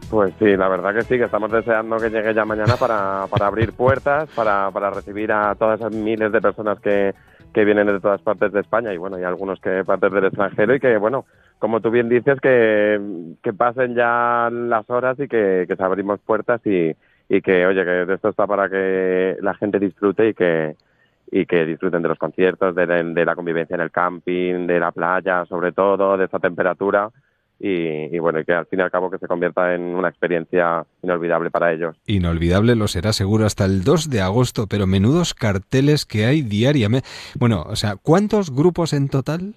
Pues 0.10 0.34
sí, 0.40 0.56
la 0.56 0.70
verdad 0.70 0.94
que 0.94 1.02
sí, 1.04 1.18
que 1.18 1.26
estamos 1.26 1.52
deseando 1.52 1.98
que 1.98 2.10
llegue 2.10 2.34
ya 2.34 2.46
mañana 2.46 2.78
para, 2.78 3.28
para 3.30 3.48
abrir 3.48 3.74
puertas, 3.74 4.30
para, 4.34 4.72
para 4.72 4.90
recibir 4.90 5.32
a 5.34 5.54
todas 5.56 5.80
esas 5.80 5.94
miles 5.94 6.32
de 6.32 6.42
personas 6.42 6.80
que, 6.80 7.14
que 7.54 7.66
vienen 7.66 7.88
de 7.88 8.00
todas 8.00 8.22
partes 8.22 8.54
de 8.54 8.62
España 8.62 8.94
y 8.94 8.98
bueno, 8.98 9.20
y 9.20 9.24
algunos 9.24 9.60
que 9.60 9.84
partes 9.84 10.12
del 10.14 10.26
extranjero 10.26 10.76
y 10.76 10.80
que 10.80 10.98
bueno, 10.98 11.26
como 11.60 11.82
tú 11.82 11.92
bien 11.92 12.08
dices, 12.08 12.40
que, 12.40 13.02
que 13.44 13.52
pasen 13.52 13.96
ya 13.96 14.50
las 14.50 14.90
horas 14.90 15.20
y 15.20 15.28
que, 15.28 15.66
que 15.68 15.76
se 15.76 15.84
abrimos 15.84 16.22
puertas 16.22 16.62
y, 16.66 16.96
y 17.28 17.42
que, 17.42 17.66
oye, 17.66 17.84
que 17.84 18.14
esto 18.14 18.30
está 18.30 18.48
para 18.48 18.70
que 18.70 19.36
la 19.42 19.56
gente 19.56 19.78
disfrute 19.78 20.30
y 20.30 20.34
que, 20.34 20.76
y 21.32 21.46
que 21.46 21.66
disfruten 21.66 22.02
de 22.02 22.10
los 22.10 22.18
conciertos, 22.18 22.76
de, 22.76 22.86
de 22.86 23.26
la 23.26 23.36
convivencia 23.36 23.74
en 23.74 23.82
el 23.82 23.92
camping, 23.92 24.68
de 24.68 24.80
la 24.80 24.92
playa, 24.94 25.46
sobre 25.46 25.74
todo, 25.74 26.16
de 26.16 26.26
esta 26.26 26.40
temperatura 26.40 27.10
y, 27.60 28.16
y 28.16 28.20
bueno, 28.20 28.40
y 28.40 28.46
que 28.46 28.54
al 28.54 28.66
fin 28.68 28.80
y 28.80 28.82
al 28.84 28.92
cabo 28.92 29.10
que 29.10 29.18
se 29.18 29.28
convierta 29.28 29.74
en 29.74 29.82
una 29.96 30.10
experiencia 30.10 30.86
inolvidable 31.02 31.50
para 31.50 31.74
ellos. 31.74 31.96
Inolvidable 32.06 32.76
lo 32.76 32.88
será 32.88 33.14
seguro 33.14 33.46
hasta 33.46 33.66
el 33.66 33.84
2 33.84 34.10
de 34.10 34.22
agosto, 34.22 34.68
pero 34.68 34.88
menudos 34.88 35.34
carteles 35.34 36.06
que 36.06 36.26
hay 36.26 36.42
diariamente. 36.42 37.08
Bueno, 37.40 37.64
o 37.68 37.76
sea, 37.76 37.96
¿cuántos 37.96 38.54
grupos 38.54 38.94
en 38.94 39.10
total? 39.10 39.56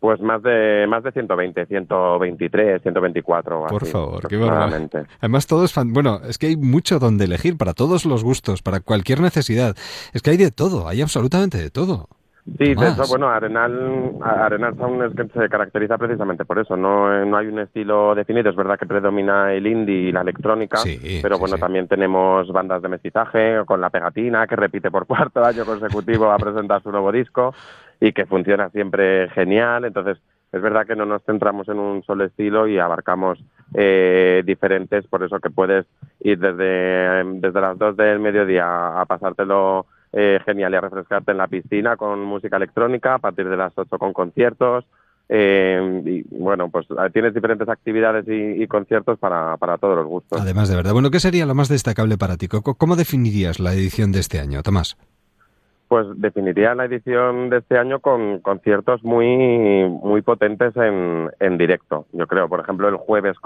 Pues 0.00 0.20
más 0.20 0.40
de 0.44 0.86
más 0.88 1.02
de 1.02 1.10
120, 1.10 1.66
123, 1.66 2.82
124. 2.82 3.66
Por 3.66 3.82
así, 3.82 3.90
favor, 3.90 4.28
qué 4.28 4.36
barbaridad. 4.36 5.06
Además, 5.18 5.48
todos 5.48 5.72
fan... 5.72 5.92
Bueno, 5.92 6.20
es 6.28 6.38
que 6.38 6.46
hay 6.46 6.56
mucho 6.56 7.00
donde 7.00 7.24
elegir 7.24 7.56
para 7.56 7.74
todos 7.74 8.06
los 8.06 8.22
gustos, 8.22 8.62
para 8.62 8.78
cualquier 8.78 9.20
necesidad. 9.20 9.76
Es 10.12 10.22
que 10.22 10.30
hay 10.30 10.36
de 10.36 10.52
todo, 10.52 10.86
hay 10.86 11.02
absolutamente 11.02 11.58
de 11.58 11.70
todo. 11.70 12.08
Sí, 12.56 12.74
de 12.74 12.88
hecho, 12.88 13.02
bueno, 13.08 13.28
Arenal, 13.28 14.12
Arenal 14.22 14.76
Sound 14.76 15.02
es 15.02 15.14
que 15.14 15.26
se 15.38 15.48
caracteriza 15.48 15.98
precisamente 15.98 16.44
por 16.44 16.58
eso. 16.58 16.76
No, 16.76 17.24
no 17.24 17.36
hay 17.36 17.48
un 17.48 17.58
estilo 17.58 18.14
definido. 18.14 18.50
Es 18.50 18.56
verdad 18.56 18.78
que 18.78 18.86
predomina 18.86 19.52
el 19.52 19.66
indie 19.66 20.08
y 20.08 20.12
la 20.12 20.22
electrónica, 20.22 20.78
Sí, 20.78 21.20
pero 21.22 21.36
sí, 21.36 21.40
bueno, 21.40 21.56
sí. 21.56 21.60
también 21.60 21.88
tenemos 21.88 22.50
bandas 22.50 22.80
de 22.82 22.88
mestizaje 22.88 23.62
con 23.66 23.80
la 23.80 23.90
pegatina 23.90 24.46
que 24.46 24.56
repite 24.56 24.90
por 24.90 25.06
cuarto 25.06 25.44
año 25.44 25.64
consecutivo 25.64 26.30
a 26.30 26.38
presentar 26.38 26.82
su 26.82 26.90
nuevo 26.90 27.12
disco 27.12 27.54
y 28.00 28.12
que 28.12 28.26
funciona 28.26 28.70
siempre 28.70 29.28
genial. 29.30 29.84
Entonces, 29.84 30.18
es 30.50 30.62
verdad 30.62 30.86
que 30.86 30.96
no 30.96 31.04
nos 31.04 31.22
centramos 31.24 31.68
en 31.68 31.78
un 31.78 32.02
solo 32.04 32.24
estilo 32.24 32.66
y 32.66 32.78
abarcamos 32.78 33.38
eh, 33.74 34.42
diferentes, 34.46 35.06
por 35.06 35.22
eso 35.22 35.38
que 35.40 35.50
puedes 35.50 35.84
ir 36.20 36.38
desde, 36.38 37.22
desde 37.40 37.60
las 37.60 37.76
2 37.78 37.96
del 37.96 38.18
mediodía 38.18 39.00
a 39.00 39.04
pasártelo 39.04 39.84
eh, 40.12 40.38
genial 40.44 40.72
y 40.72 40.76
a 40.76 40.80
refrescarte 40.80 41.32
en 41.32 41.38
la 41.38 41.48
piscina 41.48 41.96
con 41.96 42.22
música 42.24 42.56
electrónica, 42.56 43.14
a 43.14 43.18
partir 43.18 43.48
de 43.48 43.56
las 43.56 43.72
8 43.76 43.98
con 43.98 44.12
conciertos. 44.12 44.84
eh, 45.28 46.02
y 46.06 46.22
bueno, 46.38 46.70
pues 46.70 46.86
eh, 46.90 47.10
tienes 47.12 47.34
diferentes 47.34 47.68
actividades 47.68 48.26
y, 48.28 48.62
y 48.62 48.66
conciertos 48.66 49.18
para, 49.18 49.56
para 49.58 49.76
todos 49.76 49.96
los 49.96 50.06
gustos. 50.06 50.40
Además, 50.40 50.70
de 50.70 50.76
verdad. 50.76 50.92
Bueno, 50.94 51.10
¿qué 51.10 51.20
sería 51.20 51.44
lo 51.44 51.54
más 51.54 51.68
destacable 51.68 52.16
para 52.16 52.36
ti? 52.36 52.48
¿Cómo 52.48 52.96
definirías 52.96 53.60
la 53.60 53.74
edición 53.74 54.10
de 54.12 54.20
este 54.20 54.40
año, 54.40 54.62
Tomás? 54.62 54.96
Pues 55.88 56.06
definiría 56.16 56.74
la 56.74 56.84
edición 56.84 57.48
de 57.48 57.58
este 57.58 57.78
año 57.78 58.00
con 58.00 58.40
conciertos 58.40 59.02
muy 59.04 59.26
muy 59.88 60.20
potentes 60.20 60.76
en, 60.76 61.30
en 61.40 61.56
directo. 61.56 62.04
Yo 62.12 62.26
creo, 62.26 62.46
por 62.46 62.60
ejemplo, 62.60 62.88
el 62.88 62.96
jueves 62.96 63.36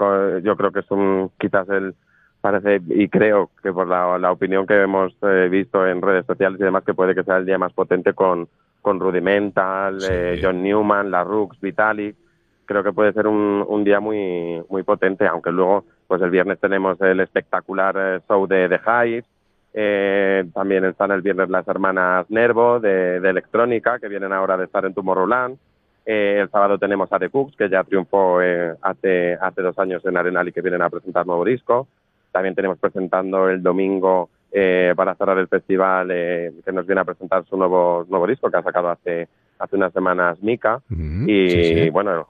yo 0.43 0.55
creo 0.57 0.71
que 0.71 0.81
es 0.81 0.91
un 0.91 1.31
quizás 1.39 1.69
el 1.69 1.95
parece 2.43 2.81
y 2.89 3.07
creo 3.07 3.49
que 3.63 3.71
por 3.71 3.87
la, 3.87 4.17
la 4.19 4.33
opinión 4.33 4.67
que 4.67 4.81
hemos 4.81 5.15
eh, 5.21 5.47
visto 5.49 5.87
en 5.87 6.01
redes 6.01 6.25
sociales 6.25 6.59
y 6.59 6.63
demás 6.65 6.83
que 6.83 6.93
puede 6.93 7.15
que 7.15 7.23
sea 7.23 7.37
el 7.37 7.45
día 7.45 7.57
más 7.57 7.71
potente 7.71 8.13
con 8.13 8.49
con 8.81 8.99
Rudimental, 8.99 9.99
eh, 10.11 10.41
John 10.43 10.61
Newman, 10.61 11.09
La 11.09 11.23
Rux, 11.23 11.57
Vitalik. 11.61 12.17
Creo 12.65 12.83
que 12.83 12.91
puede 12.91 13.13
ser 13.13 13.27
un, 13.27 13.63
un 13.65 13.83
día 13.85 14.01
muy 14.01 14.61
muy 14.69 14.83
potente, 14.83 15.25
aunque 15.25 15.53
luego 15.53 15.85
pues 16.05 16.21
el 16.21 16.31
viernes 16.31 16.59
tenemos 16.59 16.99
el 16.99 17.21
espectacular 17.21 17.95
eh, 17.97 18.19
show 18.27 18.45
de 18.45 18.67
The 18.67 18.81
Hives, 18.85 19.25
eh, 19.73 20.43
también 20.53 20.83
están 20.83 21.11
el 21.11 21.21
viernes 21.21 21.49
las 21.49 21.65
hermanas 21.67 22.29
Nervo 22.29 22.81
de, 22.81 23.21
de 23.21 23.29
electrónica, 23.29 23.99
que 23.99 24.09
vienen 24.09 24.33
ahora 24.33 24.57
de 24.57 24.65
estar 24.65 24.83
en 24.83 24.93
Tomorrowland. 24.93 25.57
Eh, 26.05 26.39
el 26.41 26.49
sábado 26.49 26.77
tenemos 26.77 27.11
a 27.13 27.19
The 27.19 27.29
Cooks, 27.29 27.55
que 27.55 27.69
ya 27.69 27.83
triunfó 27.83 28.41
eh, 28.41 28.75
hace, 28.81 29.35
hace 29.35 29.61
dos 29.61 29.79
años 29.79 30.05
en 30.05 30.17
Arenal 30.17 30.47
y 30.49 30.51
que 30.51 30.61
vienen 30.61 30.81
a 30.81 30.89
presentar 30.89 31.25
nuevo 31.25 31.45
disco. 31.45 31.87
También 32.33 32.53
tenemos 32.55 32.77
presentando 32.79 33.47
el 33.47 33.63
domingo 33.63 34.29
eh, 34.51 34.93
para 34.97 35.15
cerrar 35.15 35.37
el 35.37 35.47
festival, 35.47 36.09
eh, 36.11 36.51
que 36.65 36.71
nos 36.73 36.85
viene 36.85 36.99
a 37.01 37.05
presentar 37.05 37.45
su 37.45 37.55
nuevo, 37.55 38.05
nuevo 38.09 38.27
disco 38.27 38.51
que 38.51 38.57
ha 38.57 38.61
sacado 38.63 38.89
hace, 38.89 39.27
hace 39.59 39.75
unas 39.77 39.93
semanas 39.93 40.37
Mika. 40.43 40.81
y 41.29 41.49
sí, 41.49 41.63
sí. 41.83 41.89
bueno, 41.89 42.27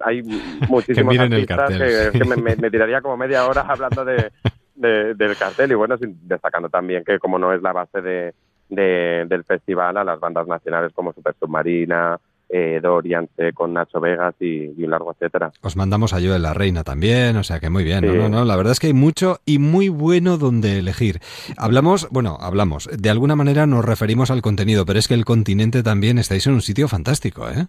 hay 0.00 0.22
muchísimos 0.68 1.14
el 1.14 1.20
artistas 1.20 1.70
que, 2.12 2.18
que 2.18 2.24
me, 2.24 2.36
me- 2.36 2.56
me 2.56 2.70
tiraría 2.70 3.00
como 3.02 3.16
media 3.18 3.44
hora 3.46 3.60
hablando 3.68 4.04
de, 4.04 4.30
de- 4.74 5.14
del 5.14 5.36
cartel 5.36 5.70
y 5.72 5.74
bueno, 5.74 5.96
destacando 6.00 6.68
también 6.70 7.04
que 7.04 7.18
como 7.18 7.38
no 7.38 7.52
es 7.52 7.60
la 7.60 7.72
base 7.72 8.00
de, 8.00 8.32
de- 8.68 9.24
del 9.26 9.44
festival, 9.44 9.96
a 9.96 10.04
las 10.04 10.18
bandas 10.20 10.46
nacionales 10.46 10.92
como 10.94 11.12
Super 11.12 11.34
Submarina, 11.38 12.18
eh, 12.52 12.80
Dorian, 12.82 13.28
C, 13.36 13.52
con 13.52 13.72
Nacho 13.72 14.00
Vegas 14.00 14.34
y, 14.40 14.72
y 14.76 14.84
un 14.84 14.90
largo 14.90 15.12
etcétera. 15.12 15.52
Os 15.62 15.76
mandamos 15.76 16.12
a 16.12 16.16
Joel 16.20 16.42
la 16.42 16.52
Reina 16.52 16.82
también, 16.82 17.36
o 17.36 17.44
sea 17.44 17.60
que 17.60 17.70
muy 17.70 17.84
bien. 17.84 18.04
No, 18.04 18.12
Sí. 18.12 18.18
no, 18.18 18.28
no, 18.28 18.44
la 18.44 18.56
verdad 18.56 18.72
es 18.72 18.80
que 18.80 18.88
hay 18.88 18.92
mucho 18.92 19.38
y 19.46 19.58
muy 19.58 19.88
bueno 19.88 20.36
donde 20.36 20.78
elegir. 20.78 21.20
Hablamos, 21.56 22.08
bueno, 22.10 22.36
hablamos, 22.40 22.88
de 22.92 23.10
alguna 23.10 23.36
manera 23.36 23.66
nos 23.66 23.84
referimos 23.84 24.30
al 24.30 24.42
contenido, 24.42 24.84
pero 24.84 24.98
es 24.98 25.06
que 25.08 25.14
el 25.14 25.24
continente 25.24 25.82
también 25.82 26.18
estáis 26.18 26.46
en 26.48 26.54
un 26.54 26.60
sitio 26.60 26.88
fantástico, 26.88 27.48
¿eh? 27.48 27.66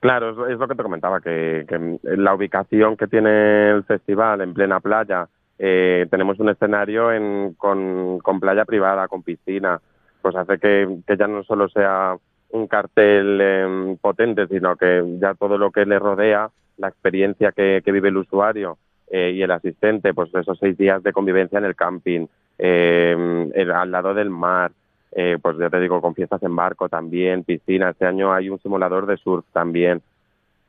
Claro, 0.00 0.30
es, 0.46 0.52
es 0.52 0.58
lo 0.58 0.68
que 0.68 0.74
te 0.74 0.82
comentaba, 0.82 1.20
que, 1.20 1.64
que 1.66 1.98
la 2.16 2.34
ubicación 2.34 2.96
que 2.96 3.06
tiene 3.06 3.70
el 3.70 3.84
festival 3.84 4.42
en 4.42 4.52
plena 4.52 4.78
playa, 4.80 5.26
eh, 5.58 6.06
tenemos 6.10 6.38
un 6.38 6.50
escenario 6.50 7.10
en, 7.12 7.54
con, 7.54 8.18
con 8.18 8.38
playa 8.38 8.64
privada, 8.66 9.08
con 9.08 9.22
piscina, 9.22 9.80
pues 10.20 10.36
hace 10.36 10.58
que, 10.58 10.98
que 11.06 11.16
ya 11.16 11.26
no 11.26 11.42
solo 11.44 11.68
sea 11.70 12.14
un 12.50 12.66
cartel 12.66 13.38
eh, 13.40 13.96
potente, 14.00 14.46
sino 14.46 14.76
que 14.76 15.02
ya 15.20 15.34
todo 15.34 15.58
lo 15.58 15.70
que 15.70 15.84
le 15.84 15.98
rodea, 15.98 16.48
la 16.78 16.88
experiencia 16.88 17.52
que, 17.52 17.82
que 17.84 17.92
vive 17.92 18.08
el 18.08 18.16
usuario 18.18 18.78
eh, 19.10 19.32
y 19.34 19.42
el 19.42 19.50
asistente, 19.50 20.12
pues 20.14 20.34
esos 20.34 20.58
seis 20.58 20.76
días 20.76 21.02
de 21.02 21.12
convivencia 21.12 21.58
en 21.58 21.64
el 21.64 21.74
camping, 21.76 22.26
eh, 22.58 23.50
el- 23.54 23.70
al 23.70 23.90
lado 23.90 24.14
del 24.14 24.30
mar, 24.30 24.72
eh, 25.12 25.38
pues 25.40 25.56
ya 25.58 25.70
te 25.70 25.80
digo, 25.80 26.00
con 26.00 26.14
fiestas 26.14 26.42
en 26.42 26.54
barco 26.54 26.88
también, 26.88 27.44
piscina. 27.44 27.90
Este 27.90 28.04
año 28.06 28.32
hay 28.32 28.48
un 28.50 28.58
simulador 28.60 29.06
de 29.06 29.16
surf 29.16 29.44
también. 29.52 30.02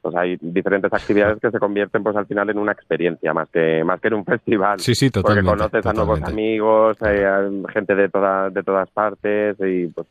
Pues 0.01 0.15
hay 0.15 0.38
diferentes 0.39 0.93
actividades 0.93 1.39
que 1.41 1.51
se 1.51 1.60
convierten 1.60 2.03
pues 2.03 2.15
al 2.15 2.27
final 2.27 2.50
en 2.50 2.60
una 2.60 2.72
experiencia 2.72 3.34
más 3.34 3.50
que 3.50 3.84
más 3.84 4.00
que 4.00 4.07
en 4.10 4.13
un 4.13 4.24
festival. 4.25 4.79
Sí, 4.79 4.96
sí, 4.96 5.10
totalmente, 5.10 5.50
Porque 5.50 5.60
conoces 5.60 5.86
a 5.86 5.93
nuevos 5.93 6.22
amigos, 6.24 6.98
eh, 7.05 7.63
gente 7.74 7.96
de 7.96 8.07
todas 8.07 8.53
de 8.53 8.63
todas 8.63 8.89
partes 8.91 9.57
y 9.60 9.88
pues 9.88 10.07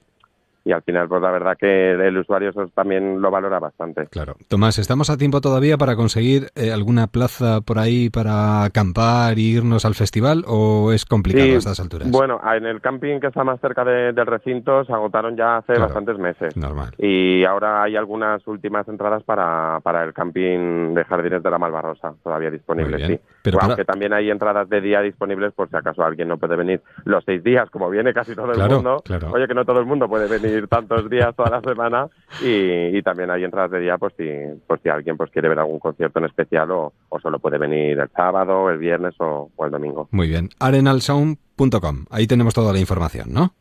y 0.66 0.72
al 0.72 0.82
final 0.82 1.08
pues 1.08 1.22
la 1.22 1.30
verdad 1.30 1.56
que 1.56 1.92
el 1.92 2.18
usuario 2.18 2.50
eso 2.50 2.66
también 2.74 3.22
lo 3.22 3.30
valora 3.30 3.58
bastante. 3.60 4.06
Claro. 4.08 4.34
Tomás, 4.48 4.78
¿estamos 4.78 5.08
a 5.10 5.16
tiempo 5.16 5.40
todavía 5.40 5.78
para 5.78 5.94
conseguir 5.96 6.48
eh, 6.56 6.72
alguna 6.72 7.06
plaza 7.06 7.60
por 7.60 7.78
ahí 7.78 8.10
para 8.10 8.64
acampar 8.64 9.38
y 9.38 9.52
irnos 9.56 9.84
al 9.84 9.94
festival 9.94 10.44
o 10.46 10.92
es 10.92 11.04
complicado 11.04 11.46
Sí, 11.46 11.54
a 11.54 11.58
estas 11.58 11.78
alturas? 11.80 12.10
Bueno, 12.10 12.40
en 12.52 12.66
el 12.66 12.80
camping 12.80 13.20
que 13.20 13.28
está 13.28 13.44
más 13.44 13.60
cerca 13.60 13.84
de- 13.84 14.12
del 14.12 14.26
recinto 14.26 14.84
se 14.84 14.92
agotaron 14.92 15.36
ya 15.36 15.58
hace 15.58 15.74
Claro. 15.74 15.82
bastantes 15.82 16.18
meses. 16.18 16.56
Normal. 16.56 16.92
Y 16.98 17.44
ahora 17.44 17.84
hay 17.84 17.94
algunas 17.96 18.44
últimas 18.48 18.88
entradas 18.88 19.22
para, 19.22 19.78
para 19.80 20.02
el 20.02 20.12
camping 20.12 20.94
de 20.94 21.04
Jardines 21.04 21.42
de 21.44 21.50
la 21.50 21.58
Malvarrosa, 21.58 22.12
todavía 22.24 22.50
disponibles, 22.50 23.06
sí. 23.06 23.20
Pero 23.46 23.58
para- 23.58 23.72
Aunque 23.72 23.84
también 23.84 24.12
hay 24.12 24.30
entradas 24.30 24.68
de 24.68 24.80
día 24.80 25.00
disponibles 25.00 25.52
por 25.54 25.70
si 25.70 25.76
acaso 25.76 26.02
alguien 26.04 26.28
no 26.28 26.36
puede 26.36 26.56
venir 26.56 26.82
los 27.04 27.24
seis 27.24 27.42
días, 27.42 27.70
como 27.70 27.88
viene 27.90 28.12
casi 28.12 28.34
todo 28.34 28.46
el 28.50 28.56
Claro, 28.56 28.74
mundo. 28.76 29.02
claro. 29.04 29.30
Oye, 29.32 29.46
que 29.48 29.54
no 29.54 29.64
todo 29.64 29.80
el 29.80 29.86
mundo 29.86 30.08
puede 30.08 30.28
venir 30.28 30.66
tantos 30.68 31.08
días 31.08 31.34
toda 31.36 31.50
la 31.50 31.60
semana. 31.60 32.08
Y, 32.42 32.96
y 32.96 33.02
también 33.02 33.30
hay 33.30 33.44
entradas 33.44 33.70
de 33.70 33.80
día, 33.80 33.96
pues 33.98 34.12
si, 34.16 34.28
pues 34.66 34.80
si 34.82 34.88
alguien 34.88 35.16
pues 35.16 35.30
quiere 35.30 35.48
ver 35.48 35.58
algún 35.58 35.78
concierto 35.78 36.18
en 36.18 36.24
especial 36.26 36.70
o, 36.70 36.92
o 37.08 37.20
solo 37.20 37.38
puede 37.38 37.58
venir 37.58 37.98
el 37.98 38.08
sábado, 38.10 38.68
el 38.70 38.78
viernes 38.78 39.14
o, 39.20 39.50
o 39.54 39.64
el 39.64 39.70
domingo. 39.70 40.08
Muy 40.10 40.28
bien. 40.28 40.48
arenalsound.com. 40.58 42.04
Ahí 42.10 42.26
tenemos 42.26 42.54
toda 42.54 42.72
la 42.72 42.78
información, 42.78 43.32
¿no? 43.32 43.54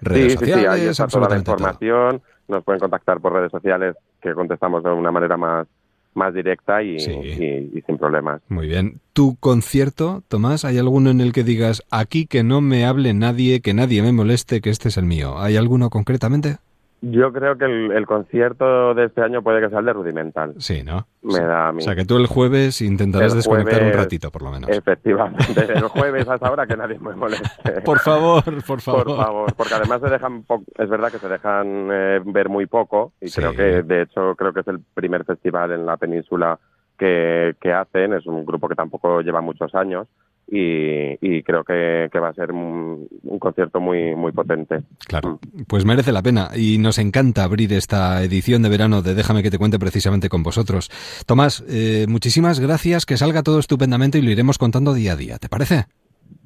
Redes 0.00 0.32
sí, 0.32 0.38
sí, 0.38 0.44
sí, 0.46 0.50
sociales, 0.52 0.68
ahí 0.70 0.86
está 0.88 1.06
toda 1.06 1.20
la 1.20 1.26
absolutamente 1.36 1.44
todo. 1.44 1.54
información. 1.56 2.22
Nos 2.48 2.64
pueden 2.64 2.80
contactar 2.80 3.20
por 3.20 3.32
redes 3.32 3.50
sociales 3.52 3.96
que 4.20 4.34
contestamos 4.34 4.82
de 4.82 4.90
una 4.90 5.12
manera 5.12 5.36
más, 5.36 5.66
más 6.14 6.34
directa 6.34 6.82
y, 6.82 6.96
y- 6.96 7.70
y 7.78 7.82
sin 7.82 7.98
problemas. 7.98 8.42
Muy 8.48 8.66
bien. 8.66 9.00
¿Tu 9.12 9.36
concierto, 9.36 10.22
Tomás, 10.28 10.64
hay 10.64 10.78
alguno 10.78 11.10
en 11.10 11.20
el 11.20 11.32
que 11.32 11.44
digas 11.44 11.82
aquí 11.90 12.26
que 12.26 12.42
no 12.42 12.60
me 12.60 12.84
hable 12.84 13.14
nadie, 13.14 13.60
que 13.60 13.74
nadie 13.74 14.02
me 14.02 14.12
moleste, 14.12 14.60
que 14.60 14.70
este 14.70 14.88
es 14.88 14.96
el 14.96 15.04
mío? 15.04 15.38
¿Hay 15.38 15.56
alguno 15.56 15.90
concretamente? 15.90 16.56
Yo 17.04 17.32
creo 17.32 17.58
que 17.58 17.64
el, 17.64 17.90
el 17.90 18.06
concierto 18.06 18.94
de 18.94 19.06
este 19.06 19.22
año 19.22 19.42
puede 19.42 19.60
que 19.60 19.68
sea 19.70 19.80
el 19.80 19.86
de 19.86 19.92
Rudimental. 19.92 20.54
Sí, 20.58 20.84
¿no? 20.84 21.08
Me 21.22 21.40
da 21.40 21.68
a 21.68 21.72
mí. 21.72 21.78
O 21.78 21.80
sea, 21.82 21.96
que 21.96 22.04
tú 22.04 22.16
el 22.16 22.26
jueves 22.28 22.80
intentarás 22.80 23.32
El 23.32 23.38
desconectar 23.38 23.82
un 23.82 23.92
ratito, 23.92 24.30
por 24.30 24.42
lo 24.42 24.52
menos. 24.52 24.70
Efectivamente, 24.70 25.44
el 25.74 25.82
jueves 25.88 26.28
a 26.28 26.36
esa 26.36 26.50
hora 26.52 26.64
que 26.66 26.76
nadie 26.76 26.98
me 27.00 27.14
moleste. 27.16 27.80
Por 27.84 27.98
favor, 27.98 28.44
por 28.64 28.80
favor. 28.80 29.04
Por 29.04 29.16
favor, 29.16 29.54
porque 29.56 29.74
además 29.74 30.00
se 30.00 30.10
dejan, 30.10 30.44
po- 30.44 30.62
es 30.78 30.88
verdad 30.88 31.10
que 31.10 31.18
se 31.18 31.28
dejan 31.28 31.88
eh, 31.90 32.20
ver 32.24 32.48
muy 32.48 32.66
poco 32.66 33.12
y 33.20 33.28
Sí. 33.28 33.40
creo 33.40 33.52
que 33.52 33.82
de 33.82 34.02
hecho 34.02 34.36
creo 34.36 34.52
que 34.52 34.60
es 34.60 34.68
el 34.68 34.78
primer 34.94 35.24
festival 35.24 35.72
en 35.72 35.84
la 35.84 35.96
península 35.96 36.58
que, 36.98 37.56
que 37.60 37.72
hacen, 37.72 38.12
es 38.14 38.26
un 38.26 38.44
grupo 38.46 38.68
que 38.68 38.76
tampoco 38.76 39.22
lleva 39.22 39.40
muchos 39.40 39.74
años 39.74 40.06
y, 40.48 41.16
y 41.20 41.42
creo 41.42 41.64
que, 41.64 42.08
que 42.12 42.18
va 42.18 42.28
a 42.28 42.34
ser 42.34 42.52
un, 42.52 43.08
un 43.22 43.38
concierto 43.38 43.80
muy 43.80 44.14
muy 44.14 44.32
potente. 44.32 44.82
Claro, 45.06 45.38
pues 45.66 45.84
merece 45.84 46.12
la 46.12 46.22
pena 46.22 46.50
y 46.54 46.78
nos 46.78 46.98
encanta 46.98 47.44
abrir 47.44 47.72
esta 47.72 48.22
edición 48.22 48.62
de 48.62 48.68
verano 48.68 49.02
de 49.02 49.14
Déjame 49.14 49.42
que 49.42 49.50
te 49.50 49.58
cuente 49.58 49.78
precisamente 49.78 50.28
con 50.28 50.42
vosotros. 50.42 50.90
Tomás, 51.26 51.64
eh, 51.68 52.06
muchísimas 52.08 52.60
gracias, 52.60 53.06
que 53.06 53.16
salga 53.16 53.42
todo 53.42 53.58
estupendamente 53.58 54.18
y 54.18 54.22
lo 54.22 54.30
iremos 54.30 54.58
contando 54.58 54.92
día 54.94 55.12
a 55.12 55.16
día, 55.16 55.38
¿te 55.38 55.48
parece? 55.48 55.86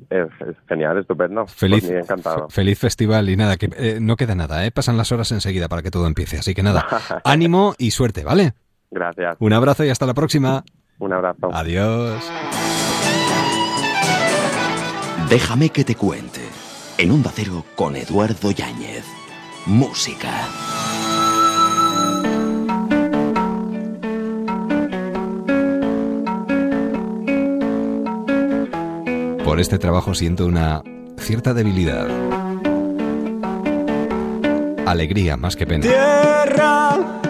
Es, 0.08 0.28
es 0.48 0.56
genial, 0.68 0.98
estupendo. 0.98 1.46
Feliz, 1.48 1.80
Pues 1.80 1.90
muy 1.92 2.00
encantado. 2.00 2.48
fe- 2.48 2.54
feliz 2.54 2.78
festival 2.78 3.28
y 3.28 3.36
nada, 3.36 3.56
que 3.56 3.68
eh, 3.76 3.98
no 4.00 4.14
queda 4.14 4.36
nada, 4.36 4.64
¿eh? 4.64 4.70
pasan 4.70 4.96
las 4.96 5.10
horas 5.10 5.32
enseguida 5.32 5.68
para 5.68 5.82
que 5.82 5.90
todo 5.90 6.06
empiece, 6.06 6.38
así 6.38 6.54
que 6.54 6.62
nada, 6.62 6.86
ánimo 7.24 7.74
y 7.78 7.90
suerte, 7.90 8.22
¿vale? 8.22 8.52
Gracias. 8.92 9.36
Un 9.40 9.52
abrazo 9.52 9.84
y 9.84 9.88
hasta 9.88 10.06
la 10.06 10.14
próxima. 10.14 10.62
Un 11.00 11.12
abrazo. 11.12 11.50
Adiós. 11.52 12.30
Déjame 15.28 15.71
que 15.71 15.85
te 15.85 15.95
cuente. 15.95 16.40
En 16.99 17.11
Onda 17.11 17.33
Cero 17.35 17.64
con 17.75 17.97
Eduardo 17.97 18.50
Yáñez. 18.50 19.04
Música. 19.66 20.49
Por 29.45 29.61
este 29.61 29.78
trabajo 29.78 30.14
siento 30.14 30.47
una 30.47 30.83
cierta 31.18 31.54
debilidad. 31.54 32.09
alegría 34.87 35.37
más 35.37 35.56
que 35.56 35.66
pena. 35.66 35.83
Tierra, 35.83 37.21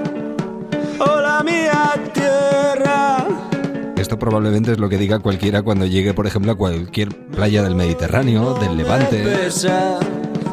Esto 4.06 4.20
probablemente 4.20 4.70
es 4.70 4.78
lo 4.78 4.88
que 4.88 4.98
diga 4.98 5.18
cualquiera 5.18 5.62
cuando 5.62 5.84
llegue, 5.84 6.14
por 6.14 6.28
ejemplo, 6.28 6.52
a 6.52 6.54
cualquier 6.54 7.08
playa 7.08 7.64
del 7.64 7.74
Mediterráneo, 7.74 8.54
del 8.54 8.76
Levante, 8.76 9.50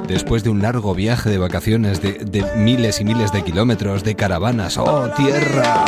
después 0.08 0.44
de 0.44 0.50
un 0.50 0.64
largo 0.64 0.96
viaje 0.96 1.30
de 1.30 1.38
vacaciones 1.38 2.02
de, 2.02 2.46
miles 2.58 3.00
y 3.00 3.06
miles 3.06 3.32
de 3.32 3.44
kilómetros, 3.44 4.04
de 4.04 4.16
caravanas. 4.16 4.80
¡Oh, 4.80 5.08
tierra! 5.16 5.86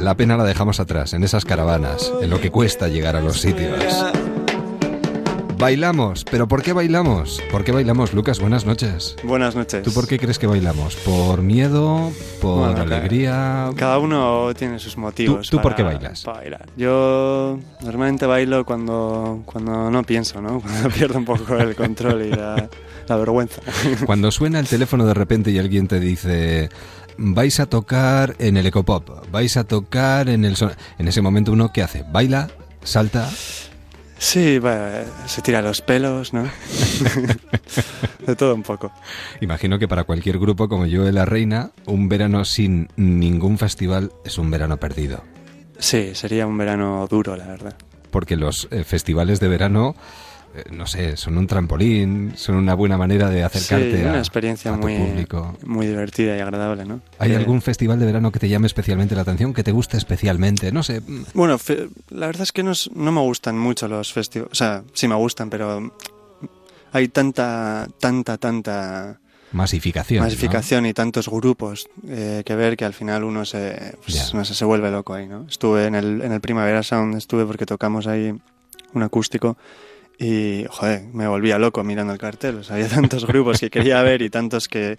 La 0.00 0.16
pena 0.16 0.36
la 0.36 0.42
dejamos 0.42 0.80
atrás, 0.80 1.12
en 1.12 1.22
esas 1.22 1.44
caravanas, 1.44 2.12
en 2.20 2.28
lo 2.28 2.40
que 2.40 2.50
cuesta 2.50 2.88
llegar 2.88 3.14
a 3.14 3.20
los 3.20 3.40
sitios. 3.40 4.04
Bailamos, 5.58 6.24
pero 6.24 6.46
¿por 6.46 6.62
qué 6.62 6.74
bailamos? 6.74 7.42
¿Por 7.50 7.64
qué 7.64 7.72
bailamos, 7.72 8.12
Lucas? 8.12 8.40
Buenas 8.40 8.66
noches. 8.66 9.16
Buenas 9.24 9.54
noches. 9.56 9.82
¿Tú 9.82 9.92
por 9.92 10.06
qué 10.06 10.18
crees 10.18 10.38
que 10.38 10.46
bailamos? 10.46 10.96
¿Por 10.96 11.40
miedo? 11.40 12.12
¿Por 12.42 12.58
Bueno, 12.74 12.82
alegría? 12.82 13.70
Cada 13.74 13.98
uno 13.98 14.52
tiene 14.54 14.78
sus 14.78 14.98
motivos. 14.98 15.48
¿Tú- 15.48 15.56
tú 15.56 15.62
por 15.62 15.74
qué 15.74 15.82
bailas? 15.82 16.22
para 16.24 16.38
bailar. 16.40 16.66
Yo 16.76 17.58
normalmente 17.82 18.26
bailo 18.26 18.66
cuando, 18.66 19.42
cuando 19.46 19.90
no 19.90 20.02
pienso, 20.02 20.42
¿no? 20.42 20.60
Cuando 20.66 20.90
pierdo 20.90 21.18
un 21.18 21.24
poco 21.24 21.56
el 21.56 21.74
control 21.74 22.26
y 22.26 22.30
la, 22.30 22.68
la 23.08 23.16
vergüenza. 23.16 23.62
Cuando 24.06 24.30
suena 24.30 24.60
el 24.60 24.68
teléfono 24.68 25.06
de 25.06 25.14
repente 25.14 25.50
y 25.50 25.58
alguien 25.58 25.88
te 25.88 25.98
dice 26.00 26.68
vais 27.18 27.60
a 27.60 27.66
tocar 27.66 28.36
en 28.38 28.58
el 28.58 28.66
Ecopop, 28.66 29.30
vais 29.30 29.56
a 29.56 29.64
tocar 29.64 30.28
en 30.28 30.44
el 30.44 30.54
son... 30.56 30.72
En 30.98 31.08
ese 31.08 31.22
momento 31.22 31.50
uno 31.50 31.72
¿qué 31.72 31.82
hace? 31.82 32.04
¿Baila? 32.12 32.48
¿Salta? 32.84 33.26
Sí, 34.18 34.58
se 35.26 35.42
tira 35.42 35.60
los 35.60 35.82
pelos, 35.82 36.32
¿no? 36.32 36.44
de 38.26 38.34
todo 38.34 38.54
un 38.54 38.62
poco. 38.62 38.90
Imagino 39.40 39.78
que 39.78 39.88
para 39.88 40.04
cualquier 40.04 40.38
grupo 40.38 40.68
como 40.68 40.86
yo 40.86 41.04
de 41.04 41.12
la 41.12 41.24
Reina, 41.24 41.70
un 41.84 42.08
verano 42.08 42.44
sin 42.44 42.88
ningún 42.96 43.58
festival 43.58 44.12
es 44.24 44.38
un 44.38 44.50
verano 44.50 44.78
perdido. 44.78 45.22
Sí, 45.78 46.14
sería 46.14 46.46
un 46.46 46.56
verano 46.56 47.06
duro, 47.08 47.36
la 47.36 47.46
verdad. 47.46 47.76
Porque 48.10 48.36
los 48.36 48.68
eh, 48.70 48.84
festivales 48.84 49.40
de 49.40 49.48
verano, 49.48 49.94
no 50.70 50.86
sé, 50.86 51.16
son 51.16 51.38
un 51.38 51.46
trampolín, 51.46 52.32
son 52.36 52.56
una 52.56 52.74
buena 52.74 52.96
manera 52.98 53.28
de 53.30 53.42
acercarte 53.44 53.98
sí, 53.98 54.04
a, 54.04 54.08
una 54.10 54.18
experiencia 54.18 54.70
a 54.70 54.74
tu 54.74 54.80
muy, 54.80 54.96
público. 54.96 55.56
muy 55.64 55.86
divertida 55.86 56.36
y 56.36 56.40
agradable, 56.40 56.84
¿no? 56.84 57.00
¿Hay 57.18 57.32
Eh, 57.32 57.36
algún 57.36 57.62
festival 57.62 57.98
de 57.98 58.06
verano 58.06 58.32
que 58.32 58.38
te 58.38 58.48
llame 58.48 58.66
especialmente 58.66 59.14
la 59.14 59.22
atención, 59.22 59.52
que 59.54 59.62
te 59.64 59.72
guste 59.72 59.96
especialmente? 59.96 60.72
No 60.72 60.82
sé, 60.82 61.02
Bueno, 61.34 61.58
fe- 61.58 61.88
la 62.10 62.26
verdad 62.26 62.42
es 62.42 62.52
que 62.52 62.62
no, 62.62 62.72
es- 62.72 62.90
no 62.94 63.12
me 63.12 63.20
gustan 63.20 63.58
mucho 63.58 63.88
los 63.88 64.12
festivales. 64.12 64.52
O 64.52 64.54
sea, 64.54 64.82
sí 64.92 65.08
me 65.08 65.14
gustan, 65.14 65.50
pero 65.50 65.92
hay 66.92 67.08
tanta, 67.08 67.88
tanta, 68.00 68.38
tanta 68.38 69.20
masificación. 69.52 70.20
¿no? 70.20 70.24
masificación 70.26 70.86
y 70.86 70.92
tantos 70.92 71.28
grupos 71.28 71.88
eh, 72.08 72.42
que 72.44 72.54
ver 72.56 72.76
que 72.76 72.84
al 72.84 72.94
final 72.94 73.24
uno 73.24 73.44
se, 73.44 73.94
pues, 74.04 74.34
no 74.34 74.44
sé, 74.44 74.54
se 74.54 74.64
vuelve 74.64 74.90
loco 74.90 75.14
ahí, 75.14 75.26
¿no? 75.26 75.46
Estuve 75.48 75.86
en 75.86 75.94
el, 75.94 76.20
en 76.22 76.32
el 76.32 76.40
Primavera 76.40 76.82
Sound, 76.82 77.16
estuve 77.16 77.44
porque 77.46 77.66
tocamos 77.66 78.06
ahí 78.06 78.34
un 78.94 79.02
acústico 79.02 79.56
y, 80.18 80.64
joder, 80.70 81.04
me 81.12 81.28
volvía 81.28 81.58
loco 81.58 81.84
mirando 81.84 82.12
el 82.12 82.18
cartel. 82.18 82.56
O 82.56 82.64
sea, 82.64 82.76
había 82.76 82.88
tantos 83.00 83.26
grupos 83.26 83.60
que 83.60 83.70
quería 83.70 84.02
ver 84.02 84.22
y 84.22 84.30
tantos 84.30 84.68
que 84.68 84.98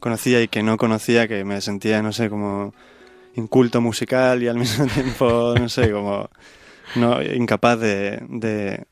conocía 0.00 0.40
y 0.42 0.48
que 0.48 0.62
no 0.62 0.76
conocía 0.76 1.28
que 1.28 1.44
me 1.44 1.60
sentía, 1.60 2.02
no 2.02 2.12
sé, 2.12 2.28
como 2.28 2.74
inculto 3.36 3.80
musical 3.80 4.42
y 4.42 4.48
al 4.48 4.56
mismo 4.56 4.86
tiempo, 4.94 5.54
no 5.58 5.68
sé, 5.68 5.90
como 5.90 6.30
no 6.96 7.22
incapaz 7.22 7.80
de, 7.80 8.22
de 8.28 8.84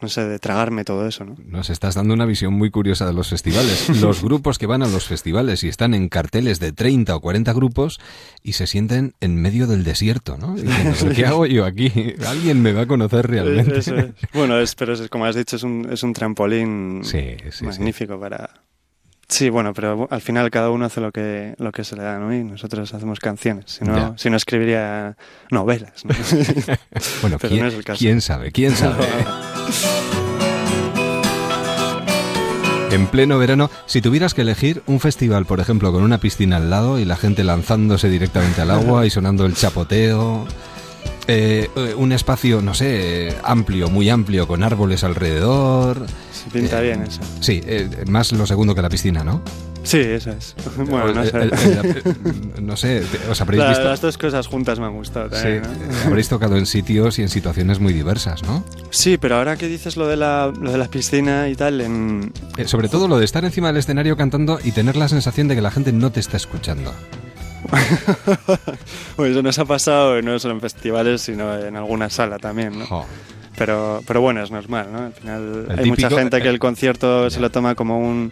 no 0.00 0.08
sé, 0.08 0.24
de 0.26 0.38
tragarme 0.38 0.84
todo 0.84 1.06
eso, 1.08 1.24
¿no? 1.24 1.36
Nos 1.46 1.70
estás 1.70 1.94
dando 1.94 2.12
una 2.12 2.26
visión 2.26 2.52
muy 2.52 2.70
curiosa 2.70 3.06
de 3.06 3.12
los 3.14 3.28
festivales. 3.30 3.88
Los 4.00 4.22
grupos 4.22 4.58
que 4.58 4.66
van 4.66 4.82
a 4.82 4.86
los 4.88 5.06
festivales 5.06 5.64
y 5.64 5.68
están 5.68 5.94
en 5.94 6.08
carteles 6.10 6.60
de 6.60 6.72
30 6.72 7.16
o 7.16 7.20
40 7.20 7.52
grupos 7.54 7.98
y 8.42 8.52
se 8.52 8.66
sienten 8.66 9.14
en 9.20 9.40
medio 9.40 9.66
del 9.66 9.84
desierto, 9.84 10.36
¿no? 10.36 10.54
Diciendo, 10.56 10.94
¿pero 11.00 11.14
¿qué 11.14 11.26
hago 11.26 11.46
yo 11.46 11.64
aquí? 11.64 11.90
¿Alguien 12.26 12.60
me 12.62 12.72
va 12.74 12.82
a 12.82 12.86
conocer 12.86 13.26
realmente? 13.26 13.78
Es. 13.78 13.90
Bueno, 14.34 14.58
es, 14.58 14.74
pero 14.74 14.92
es, 14.92 15.08
como 15.08 15.24
has 15.24 15.34
dicho, 15.34 15.56
es 15.56 15.62
un, 15.62 15.88
es 15.90 16.02
un 16.02 16.12
trampolín 16.12 17.00
Sí, 17.02 17.36
sí, 17.50 17.64
magnífico 17.64 18.20
para... 18.20 18.50
Sí, 19.28 19.48
bueno, 19.50 19.74
pero 19.74 20.06
al 20.12 20.20
final 20.20 20.50
cada 20.52 20.70
uno 20.70 20.84
hace 20.84 21.00
lo 21.00 21.10
que, 21.10 21.54
lo 21.58 21.72
que 21.72 21.82
se 21.82 21.96
le 21.96 22.02
da, 22.04 22.18
¿no? 22.20 22.32
Y 22.32 22.44
nosotros 22.44 22.94
hacemos 22.94 23.18
canciones. 23.18 23.64
Si 23.72 23.84
no, 23.84 23.96
Ya. 23.96 24.14
si 24.16 24.30
no 24.30 24.36
escribiría 24.36 25.16
novelas, 25.50 26.04
¿no? 26.04 26.14
Bueno, 27.22 27.38
Pero 27.40 27.48
¿quién, 27.50 27.62
no 27.62 27.68
es 27.68 27.74
el 27.74 27.82
caso. 27.84 27.98
quién 27.98 28.20
sabe? 28.20 28.52
¿Quién 28.52 28.70
sabe? 28.76 29.04
En 32.90 33.06
pleno 33.08 33.36
verano, 33.38 33.70
si 33.84 34.00
tuvieras 34.00 34.32
que 34.32 34.40
elegir 34.40 34.82
un 34.86 35.00
festival, 35.00 35.44
por 35.44 35.60
ejemplo, 35.60 35.92
con 35.92 36.02
una 36.02 36.18
piscina 36.18 36.56
al 36.56 36.70
lado 36.70 36.98
y 36.98 37.04
la 37.04 37.16
gente 37.16 37.44
lanzándose 37.44 38.08
directamente 38.08 38.62
al 38.62 38.70
agua 38.70 39.04
y 39.04 39.10
sonando 39.10 39.44
el 39.44 39.54
chapoteo, 39.54 40.46
eh, 41.28 41.68
eh, 41.76 41.94
un 41.96 42.12
espacio, 42.12 42.62
no 42.62 42.72
sé, 42.72 43.28
eh, 43.28 43.34
amplio, 43.42 43.90
muy 43.90 44.08
amplio, 44.08 44.46
con 44.46 44.62
árboles 44.62 45.04
alrededor. 45.04 46.06
Se 46.32 46.48
pinta 46.50 46.80
bien 46.80 47.02
eso. 47.02 47.20
Sí, 47.40 47.60
eh, 47.66 48.04
más 48.08 48.32
lo 48.32 48.46
segundo 48.46 48.74
que 48.74 48.82
la 48.82 48.88
piscina, 48.88 49.24
¿no? 49.24 49.42
Sí, 49.86 49.98
eso 50.00 50.30
es. 50.32 50.54
Bueno, 50.76 51.14
no 51.14 51.22
Eh, 51.22 51.30
sé. 51.30 51.38
eh, 51.38 52.02
eh, 52.04 52.60
no 52.60 52.76
sé, 52.76 53.02
os 53.30 53.40
habréis 53.40 53.62
La- 53.62 53.68
visto. 53.70 53.84
Las 53.84 54.00
dos 54.00 54.18
cosas 54.18 54.46
juntas 54.48 54.80
me 54.80 54.86
han 54.86 54.94
gustado 54.94 55.28
Sí, 55.28 55.34
también, 55.36 55.62
eh, 55.64 55.68
¿no? 56.02 56.08
habréis 56.08 56.28
tocado 56.28 56.56
en 56.56 56.66
sitios 56.66 57.18
y 57.20 57.22
en 57.22 57.28
situaciones 57.28 57.78
muy 57.78 57.92
diversas, 57.92 58.42
¿no? 58.42 58.64
Sí, 58.90 59.16
pero 59.16 59.36
ahora 59.36 59.56
que 59.56 59.68
dices 59.68 59.96
lo 59.96 60.08
de 60.08 60.16
la, 60.16 60.52
lo 60.60 60.72
de 60.72 60.78
la 60.78 60.88
piscina 60.88 61.48
y 61.48 61.54
tal, 61.54 61.80
en... 61.80 62.32
Eh, 62.56 62.66
sobre 62.66 62.88
todo 62.88 63.06
lo 63.06 63.18
de 63.18 63.24
estar 63.24 63.44
encima 63.44 63.68
del 63.68 63.76
escenario 63.76 64.16
cantando 64.16 64.58
y 64.62 64.72
tener 64.72 64.96
la 64.96 65.08
sensación 65.08 65.46
de 65.46 65.54
que 65.54 65.60
la 65.62 65.70
gente 65.70 65.92
no 65.92 66.10
te 66.10 66.18
está 66.18 66.36
escuchando. 66.36 66.92
Bueno, 69.16 69.32
eso 69.32 69.42
nos 69.42 69.58
ha 69.58 69.64
pasado 69.64 70.20
no 70.22 70.38
solo 70.38 70.54
en 70.54 70.60
festivales, 70.60 71.22
sino 71.22 71.56
en 71.58 71.76
alguna 71.76 72.10
sala 72.10 72.38
también, 72.38 72.78
¿no? 72.78 73.06
Pero, 73.56 74.02
pero 74.06 74.20
bueno, 74.20 74.42
es 74.42 74.50
normal, 74.50 74.88
¿no? 74.92 74.98
Al 75.06 75.12
final 75.12 75.66
El 75.70 75.78
hay 75.78 75.86
mucha 75.86 76.10
gente 76.10 76.40
que 76.42 76.48
eh, 76.48 76.50
el 76.50 76.58
concierto 76.58 77.30
se 77.30 77.40
lo 77.40 77.50
toma 77.50 77.74
como 77.74 77.98
un 77.98 78.30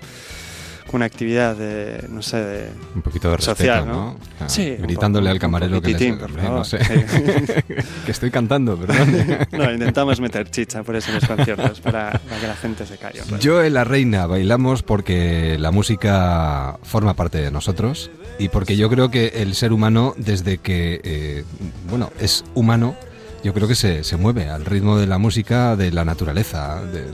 una 0.97 1.07
actividad 1.07 1.57
de, 1.57 2.07
no 2.09 2.23
sé, 2.23 2.37
de... 2.39 2.69
Un 2.95 3.03
poquito 3.03 3.31
de 3.31 3.37
respeto, 3.37 3.57
social, 3.57 3.87
¿no? 3.87 3.93
¿no? 3.93 4.17
Ah, 4.41 4.49
Sí. 4.49 4.77
gritándole 4.79 5.31
al 5.31 5.39
camarero 5.39 5.81
que 5.81 5.89
les- 5.89 5.97
poquitín, 5.97 6.19
por 6.19 6.27
hombre, 6.29 6.43
favor, 6.43 6.59
no 6.59 6.65
sé. 6.65 6.79
sí. 6.85 7.75
que 8.07 8.11
estoy 8.13 8.31
cantando, 8.31 8.77
perdón. 8.77 9.47
No, 9.53 9.73
intentamos 9.73 10.21
meter 10.21 10.51
chicha 10.51 10.83
por 10.83 10.97
eso 10.97 11.11
en 11.11 11.17
los 11.17 11.27
conciertos, 11.27 11.81
para, 11.81 12.13
para 12.13 12.41
que 12.41 12.47
la 12.47 12.57
gente 12.57 12.87
se 12.87 12.97
calle. 12.99 13.21
pues. 13.29 13.41
Yo 13.41 13.63
en 13.63 13.75
La 13.75 13.85
Reina 13.85 14.27
bailamos 14.27 14.83
porque 14.83 15.57
la 15.59 15.71
música 15.71 16.79
forma 16.83 17.15
parte 17.15 17.39
de 17.39 17.51
nosotros 17.51 18.11
y 18.39 18.49
porque 18.49 18.77
yo 18.77 18.89
creo 18.91 19.11
que 19.11 19.29
el 19.37 19.55
ser 19.55 19.73
humano, 19.73 20.15
desde 20.17 20.59
que, 20.59 21.01
eh, 21.05 21.45
bueno, 21.89 22.11
es 22.21 22.45
humano, 22.55 22.97
yo 23.43 23.53
creo 23.55 23.69
que 23.69 23.75
se, 23.75 24.05
se 24.05 24.17
mueve 24.17 24.49
al 24.49 24.65
ritmo 24.65 24.97
de 24.99 25.07
la 25.07 25.19
música, 25.19 25.77
de 25.77 25.93
la 25.93 26.05
naturaleza, 26.05 26.83
de, 26.83 27.05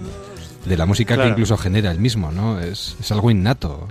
de 0.64 0.76
la 0.76 0.86
música 0.86 1.14
Claro. 1.14 1.28
que 1.28 1.32
incluso 1.32 1.56
genera 1.56 1.90
el 1.90 1.98
mismo, 1.98 2.30
¿no? 2.32 2.60
Es, 2.60 2.96
es 3.00 3.10
algo 3.12 3.30
innato. 3.30 3.88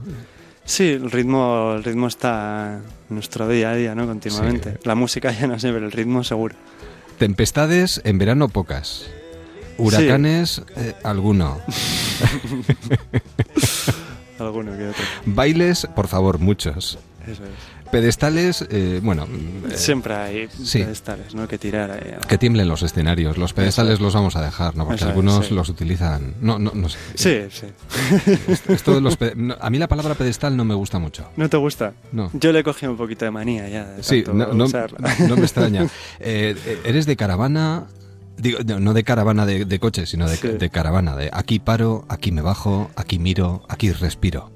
Sí, 0.66 0.88
el 0.90 1.10
ritmo, 1.12 1.74
el 1.76 1.84
ritmo 1.84 2.08
está 2.08 2.80
en 3.10 3.16
nuestro 3.16 3.48
día 3.48 3.72
a 3.72 3.76
día, 3.76 3.96
¿no? 3.96 4.06
Continuamente. 4.06 4.78
La 4.84 4.96
música 4.96 5.32
ya 5.32 5.48
no 5.48 5.58
sé, 5.60 5.72
pero 5.72 5.86
el 5.86 5.92
ritmo 5.92 6.24
seguro. 6.24 6.56
Tempestades 7.18 8.02
en 8.04 8.18
verano 8.20 8.50
pocas. 8.50 9.06
Huracanes, 9.78 10.62
eh, 10.76 10.94
alguno. 11.04 11.60
Alguno 14.40 14.78
que 14.78 14.88
otro. 14.90 15.04
Bailes, 15.26 15.86
por 15.96 16.08
favor, 16.08 16.40
muchos. 16.40 16.98
Eso 17.28 17.44
es. 17.44 17.50
Pedestales, 17.92 18.66
eh, 18.70 19.00
bueno. 19.04 19.28
eh, 19.68 19.76
Siempre 19.76 20.14
hay 20.16 20.48
sí. 20.64 20.80
pedestales, 20.80 21.34
¿no? 21.34 21.48
Que 21.48 21.58
tirar 21.58 21.90
ahí. 21.92 22.16
Que 22.28 22.38
tiemblen 22.38 22.68
los 22.68 22.84
escenarios. 22.84 23.38
Los 23.38 23.54
pedestales 23.54 23.96
Eso. 23.96 24.04
los 24.04 24.14
vamos 24.14 24.36
a 24.36 24.42
dejar, 24.44 24.76
¿no? 24.76 24.84
Porque 24.86 24.98
Eso 24.98 25.08
algunos 25.08 25.48
sí. 25.48 25.56
los 25.56 25.70
utilizan. 25.70 26.36
No, 26.40 26.60
no, 26.60 26.72
no 26.76 26.88
sé. 26.88 26.98
Sí, 27.16 27.48
sí. 27.50 27.66
Esto- 28.68 28.94
de 28.94 29.02
los 29.02 29.18
no, 29.36 29.56
a 29.60 29.70
mí 29.72 29.80
la 29.80 29.88
palabra 29.88 30.14
pedestal 30.14 30.56
no 30.56 30.66
me 30.66 30.76
gusta 30.76 31.00
mucho. 31.00 31.30
¿No 31.36 31.50
te 31.50 31.58
gusta? 31.58 31.94
No. 32.12 32.30
Yo 32.34 32.52
le 32.52 32.60
he 32.60 32.64
cogido 32.64 32.92
un 32.92 32.98
poquito 32.98 33.26
de 33.26 33.32
manía 33.32 33.68
ya. 33.70 33.86
De 33.86 34.04
Sí, 34.04 34.24
no, 34.32 34.54
no- 34.54 34.66
usarla. 34.66 35.00
no 35.28 35.36
me 35.36 35.42
extraña. 35.44 35.88
Eh, 36.20 36.56
eh, 36.66 36.80
¿Eres 36.86 37.06
de 37.06 37.16
caravana? 37.16 37.88
Digo, 38.38 38.60
no, 38.80 38.94
de 38.94 39.04
caravana 39.04 39.46
de, 39.46 39.66
de 39.66 39.80
coche, 39.80 40.06
sino 40.06 40.30
de, 40.30 40.36
Sí. 40.38 40.48
de 40.48 40.70
caravana. 40.70 41.16
De 41.16 41.30
aquí 41.34 41.60
paro, 41.60 42.06
aquí 42.08 42.32
me 42.32 42.42
bajo, 42.42 42.90
aquí 42.96 43.20
miro, 43.20 43.64
aquí 43.68 43.92
respiro. 43.92 44.52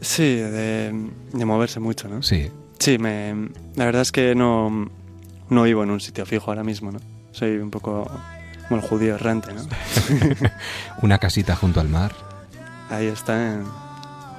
Sí, 0.00 0.22
de, 0.36 1.10
de 1.32 1.44
moverse 1.44 1.80
mucho, 1.80 2.08
¿no? 2.08 2.22
Sí. 2.22 2.50
Sí, 2.78 2.98
me, 2.98 3.34
la 3.76 3.84
verdad 3.86 4.02
es 4.02 4.12
que 4.12 4.34
no, 4.34 4.88
no 5.50 5.62
vivo 5.64 5.82
en 5.82 5.90
un 5.90 6.00
sitio 6.00 6.24
fijo 6.26 6.50
ahora 6.50 6.62
mismo, 6.64 6.92
¿no? 6.92 7.00
Soy 7.32 7.56
un 7.56 7.70
poco 7.70 8.10
como 8.68 8.80
el 8.80 8.86
judío 8.86 9.14
errante, 9.16 9.52
¿no? 9.52 9.62
Una 11.02 11.18
casita 11.18 11.56
junto 11.56 11.80
al 11.80 11.88
mar. 11.88 12.12
Ahí 12.90 13.06
está. 13.06 13.54
en- 13.54 13.64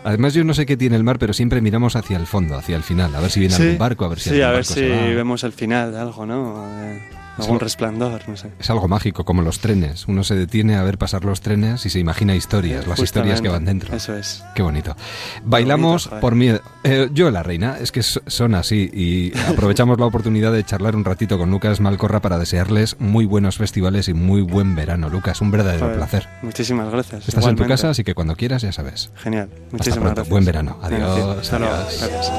Además, 0.04 0.34
yo 0.34 0.46
no 0.46 0.54
sé 0.54 0.66
qué 0.66 0.78
tiene 0.78 0.96
el 0.96 1.04
mar, 1.04 1.20
pero 1.20 1.34
siempre 1.34 1.60
miramos 1.60 1.98
hacia 1.98 2.16
el 2.18 2.26
fondo, 2.26 2.58
hacia 2.58 2.78
el 2.78 2.84
final, 2.84 3.14
a 3.14 3.20
ver 3.20 3.30
si 3.30 3.42
viene 3.42 3.56
Sí, 3.56 3.64
algún 3.64 3.78
barco, 3.80 4.06
a 4.06 4.08
ver 4.10 4.20
si 4.20 4.30
sí, 4.30 4.36
algún 4.36 4.44
a 4.46 4.48
ver 4.52 4.56
barco 4.60 4.74
si 4.74 4.80
se 4.80 4.90
va. 4.90 5.06
vemos 5.16 5.44
el 5.44 5.52
final 5.52 5.92
de 5.92 6.00
algo, 6.00 6.26
¿no? 6.26 6.66
De- 6.78 7.02
algún 7.42 7.60
resplandor, 7.60 8.22
no 8.28 8.38
sé. 8.38 8.50
Es 8.60 8.70
algo 8.70 8.88
mágico, 8.88 9.26
como 9.26 9.42
los 9.42 9.60
trenes. 9.60 10.08
Uno 10.08 10.24
se 10.24 10.36
detiene 10.36 10.76
a 10.76 10.84
ver 10.84 10.98
pasar 10.98 11.26
los 11.26 11.42
trenes 11.42 11.86
y 11.86 11.90
se 11.90 12.00
imagina 12.00 12.36
historias, 12.36 12.88
las 12.88 13.00
historias 13.00 13.42
que 13.42 13.50
van 13.50 13.66
dentro. 13.66 13.96
Eso 13.96 14.16
es. 14.16 14.44
Qué 14.56 14.62
bonito. 14.62 14.96
Bailamos 15.44 16.08
por 16.22 16.36
miedo. 16.36 16.62
Eh, 16.84 17.10
yo 17.14 17.32
la 17.32 17.44
reina, 17.44 17.78
es 17.80 17.92
que 17.92 18.04
so- 18.04 18.22
son 18.28 18.56
así 18.56 18.90
y 18.94 19.38
aprovechamos 19.50 20.00
la 20.00 20.06
oportunidad 20.06 20.52
de 20.52 20.64
charlar 20.64 20.96
un 20.96 21.06
ratito 21.06 21.38
con 21.38 21.50
Lucas 21.52 21.80
Malcorra 21.80 22.22
para 22.22 22.38
desearles 22.38 22.96
muy 23.00 23.26
buenos 23.26 23.58
festivales 23.58 24.08
y 24.08 24.14
muy 24.14 24.42
buen 24.42 24.76
verano. 24.76 25.10
Lucas, 25.10 25.42
un 25.42 25.52
verdadero 25.52 25.86
Joder, 25.86 25.98
placer. 25.98 26.28
Muchísimas 26.42 26.90
gracias. 26.92 27.28
Estás 27.28 27.46
en 27.46 27.56
tu 27.56 27.66
casa, 27.68 27.90
así 27.90 28.04
que 28.04 28.14
cuando 28.16 28.36
quieras 28.36 28.62
ya 28.62 28.72
sabes. 28.72 29.12
Genial. 29.18 29.50
Muchísimas 29.72 30.14
gracias. 30.14 30.30
Buen 30.30 30.46
verano. 30.46 30.78
Adiós. 30.82 31.16
sí, 31.16 31.22
hasta 31.42 31.60
luego. 31.60 31.74
adiós. 31.76 32.00
Gracias. 32.00 32.32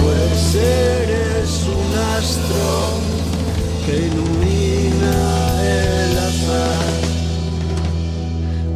Pues 0.00 0.54
eres 0.54 1.50
un 1.78 1.90
astro 2.18 2.68
que 3.84 3.94
ilumina 4.08 5.16
el 5.62 6.12
azar. 6.30 7.00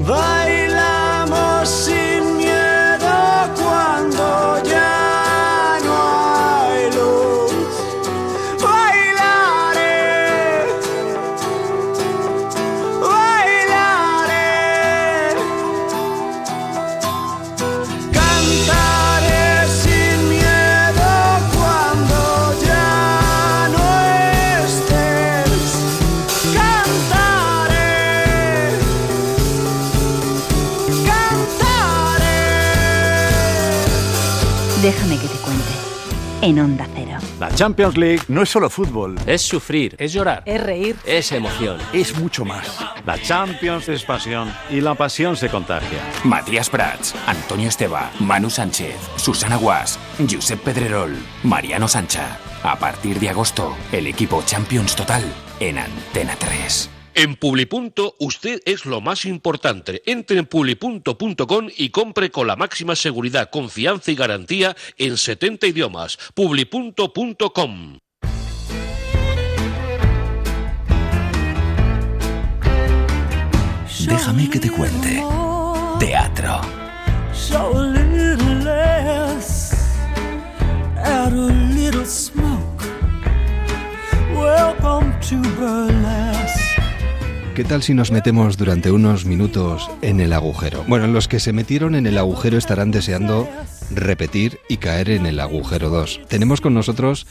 Bailamos 0.06 1.68
sin 1.68 2.22
miedo 2.36 3.14
cuando 3.62 4.24
ya 4.70 4.81
En 36.42 36.58
Onda 36.58 36.88
Cero. 36.92 37.18
La 37.38 37.54
Champions 37.54 37.96
League 37.96 38.22
no 38.26 38.42
es 38.42 38.48
solo 38.50 38.68
fútbol. 38.68 39.14
Es 39.26 39.42
sufrir, 39.42 39.94
es 39.98 40.12
llorar, 40.12 40.42
Es 40.44 40.60
reír. 40.60 40.96
es 41.06 41.30
emoción. 41.30 41.78
Es 41.92 42.18
mucho 42.18 42.44
más. 42.44 42.78
La 43.06 43.16
Champions 43.20 43.88
es 43.88 44.02
pasión 44.04 44.52
y 44.68 44.80
la 44.80 44.94
pasión 44.94 45.36
se 45.36 45.48
contagia. 45.48 46.00
Matías 46.24 46.68
Prats, 46.68 47.14
Antonio 47.26 47.68
Esteba, 47.68 48.10
Manu 48.18 48.50
Sánchez, 48.50 48.96
Susana 49.16 49.56
Guas, 49.56 49.98
Josep 50.28 50.60
Pedrerol, 50.60 51.16
Mariano 51.44 51.86
Sancha. 51.86 52.38
A 52.64 52.76
partir 52.76 53.20
de 53.20 53.28
agosto, 53.28 53.76
el 53.92 54.08
equipo 54.08 54.42
Champions 54.44 54.96
Total 54.96 55.22
en 55.60 55.78
Antena 55.78 56.34
3. 56.38 57.01
En 57.14 57.36
Publipunto 57.36 58.16
usted 58.20 58.62
es 58.64 58.86
lo 58.86 59.02
más 59.02 59.26
importante. 59.26 60.02
Entre 60.06 60.38
en 60.38 60.46
publipunto.com 60.46 61.68
y 61.76 61.90
compre 61.90 62.30
con 62.30 62.46
la 62.46 62.56
máxima 62.56 62.96
seguridad, 62.96 63.50
confianza 63.50 64.10
y 64.10 64.14
garantía 64.14 64.74
en 64.96 65.18
70 65.18 65.66
idiomas. 65.66 66.18
Publipunto.com. 66.34 67.98
Déjame 74.06 74.50
que 74.50 74.58
te 74.58 74.70
cuente. 74.70 75.22
Teatro. 75.98 76.60
Welcome 84.34 85.12
to 85.20 85.36
burlesque. 85.56 86.61
¿Qué 87.54 87.64
tal 87.64 87.82
si 87.82 87.92
nos 87.92 88.10
metemos 88.10 88.56
durante 88.56 88.90
unos 88.90 89.26
minutos 89.26 89.90
en 90.00 90.20
el 90.20 90.32
agujero? 90.32 90.84
Bueno, 90.88 91.06
los 91.06 91.28
que 91.28 91.38
se 91.38 91.52
metieron 91.52 91.94
en 91.94 92.06
el 92.06 92.16
agujero 92.16 92.56
estarán 92.56 92.90
deseando 92.90 93.46
repetir 93.94 94.58
y 94.70 94.78
caer 94.78 95.10
en 95.10 95.26
el 95.26 95.38
agujero 95.38 95.90
2. 95.90 96.22
Tenemos 96.28 96.62
con 96.62 96.72
nosotros 96.72 97.26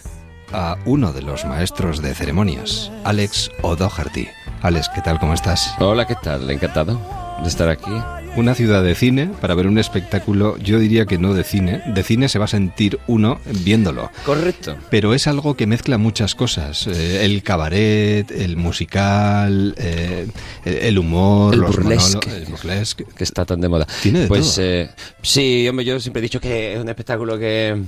a 0.54 0.78
uno 0.86 1.12
de 1.12 1.24
los 1.24 1.44
maestros 1.46 2.04
de 2.04 2.14
ceremonias, 2.14 2.92
Alex 3.04 3.50
O'Doherty. 3.64 4.28
Alex, 4.62 4.90
¿qué 4.94 5.02
tal? 5.02 5.20
¿Cómo 5.20 5.34
estás? 5.34 5.74
Hola, 5.80 6.06
¿qué 6.06 6.16
tal? 6.22 6.48
Encantado 6.52 7.02
de 7.42 7.48
estar 7.48 7.70
aquí. 7.70 7.92
Una 8.38 8.56
ciudad 8.56 8.82
de 8.82 8.96
cine 8.96 9.30
para 9.42 9.56
ver 9.56 9.68
un 9.68 9.78
espectáculo, 9.78 10.58
yo 10.58 10.80
diría 10.80 11.06
que 11.06 11.18
no 11.18 11.34
de 11.34 11.44
cine. 11.44 11.82
De 11.88 12.02
cine 12.02 12.30
se 12.30 12.40
va 12.40 12.46
a 12.46 12.48
sentir 12.48 12.98
uno 13.08 13.42
viéndolo. 13.66 14.10
Correcto. 14.26 14.78
Pero 14.90 15.14
es 15.14 15.28
algo 15.28 15.56
que 15.58 15.68
mezcla 15.68 15.98
muchas 15.98 16.34
cosas. 16.34 16.88
Eh, 16.88 17.26
el 17.26 17.44
cabaret, 17.44 18.32
el 18.32 18.56
musical, 18.56 19.76
eh, 19.78 20.28
el 20.64 20.98
humor, 20.98 21.54
El 21.56 21.60
los 21.60 21.76
burlesque. 21.76 22.30
el 22.38 22.46
burlesque. 22.46 23.04
Que 23.04 23.24
está 23.26 23.44
tan 23.46 23.60
de 23.60 23.68
moda. 23.68 23.86
Tiene 24.02 24.22
de 24.22 24.28
pues 24.28 24.56
todo. 24.56 24.64
eh, 24.66 24.90
sí, 25.22 25.68
hombre, 25.68 25.84
yo 25.84 26.00
siempre 26.00 26.22
he 26.22 26.24
dicho 26.24 26.40
que 26.40 26.74
es 26.76 26.80
un 26.80 26.88
espectáculo 26.88 27.38
que 27.38 27.82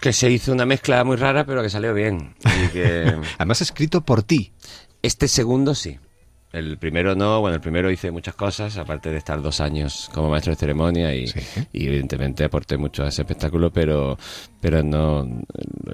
que 0.00 0.12
se 0.12 0.30
hizo 0.30 0.52
una 0.52 0.64
mezcla 0.64 1.02
muy 1.02 1.16
rara, 1.16 1.44
pero 1.44 1.60
que 1.60 1.70
salió 1.70 1.92
bien. 1.92 2.36
Y 2.44 2.68
que 2.68 3.16
Además 3.38 3.60
escrito 3.62 4.02
por 4.02 4.22
ti. 4.22 4.52
este 5.02 5.26
segundo 5.26 5.74
sí. 5.74 5.98
El 6.52 6.78
primero 6.78 7.14
no, 7.14 7.40
bueno, 7.40 7.56
el 7.56 7.60
primero 7.60 7.90
hice 7.90 8.10
muchas 8.10 8.34
cosas, 8.34 8.78
aparte 8.78 9.10
de 9.10 9.18
estar 9.18 9.42
dos 9.42 9.60
años 9.60 10.10
como 10.14 10.30
maestro 10.30 10.52
de 10.52 10.56
ceremonia 10.56 11.14
y, 11.14 11.26
y 11.72 11.86
evidentemente 11.86 12.44
aporté 12.44 12.78
mucho 12.78 13.04
a 13.04 13.08
ese 13.08 13.22
espectáculo, 13.22 13.70
pero 13.70 14.16
pero 14.60 14.82
no 14.82 15.28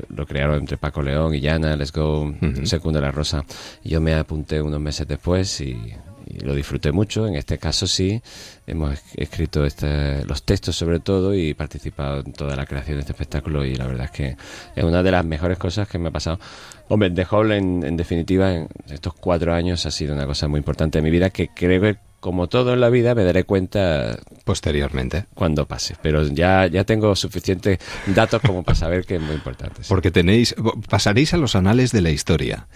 lo, 0.08 0.26
crearon 0.26 0.60
entre 0.60 0.76
Paco 0.76 1.02
León 1.02 1.34
y 1.34 1.40
Llana, 1.40 1.76
Let's 1.76 1.92
Go, 1.92 2.32
Segundo 2.64 3.00
de 3.00 3.06
la 3.06 3.12
Rosa. 3.12 3.44
Yo 3.82 4.00
me 4.00 4.14
apunté 4.14 4.62
unos 4.62 4.80
meses 4.80 5.06
después 5.06 5.60
y, 5.60 5.76
y 6.26 6.40
lo 6.40 6.54
disfruté 6.54 6.92
mucho. 6.92 7.26
En 7.26 7.34
este 7.36 7.58
caso 7.58 7.86
sí, 7.86 8.20
hemos 8.66 8.92
es- 8.94 9.02
escrito 9.16 9.64
este, 9.64 10.24
los 10.24 10.42
textos 10.42 10.76
sobre 10.76 11.00
todo 11.00 11.34
y 11.34 11.54
participado 11.54 12.20
en 12.24 12.32
toda 12.32 12.56
la 12.56 12.66
creación 12.66 12.96
de 12.96 13.00
este 13.00 13.12
espectáculo 13.12 13.64
y 13.64 13.74
la 13.74 13.86
verdad 13.86 14.06
es 14.06 14.10
que 14.10 14.36
es 14.76 14.84
una 14.84 15.02
de 15.02 15.10
las 15.10 15.24
mejores 15.24 15.58
cosas 15.58 15.88
que 15.88 15.98
me 15.98 16.08
ha 16.08 16.12
pasado. 16.12 16.38
Hombre, 16.88 17.10
The 17.10 17.26
Hall 17.30 17.52
en, 17.52 17.82
en 17.84 17.96
definitiva 17.96 18.52
en 18.52 18.68
estos 18.90 19.14
cuatro 19.14 19.54
años 19.54 19.84
ha 19.86 19.90
sido 19.90 20.14
una 20.14 20.26
cosa 20.26 20.48
muy 20.48 20.58
importante 20.58 20.98
en 20.98 21.04
mi 21.04 21.10
vida 21.10 21.30
que 21.30 21.48
creo 21.48 21.80
que 21.80 21.96
como 22.20 22.46
todo 22.46 22.72
en 22.72 22.80
la 22.80 22.88
vida 22.88 23.14
me 23.14 23.22
daré 23.22 23.44
cuenta 23.44 24.18
posteriormente 24.44 25.26
cuando 25.34 25.66
pase, 25.66 25.94
pero 26.00 26.26
ya 26.26 26.66
ya 26.68 26.84
tengo 26.84 27.14
suficientes 27.16 27.78
datos 28.06 28.40
como 28.40 28.62
para 28.62 28.76
saber 28.76 29.04
que 29.04 29.16
es 29.16 29.20
muy 29.20 29.34
importante. 29.34 29.82
sí. 29.82 29.88
Porque 29.90 30.10
tenéis, 30.10 30.54
pasaréis 30.88 31.34
a 31.34 31.36
los 31.36 31.54
anales 31.54 31.92
de 31.92 32.00
la 32.00 32.08
historia. 32.10 32.66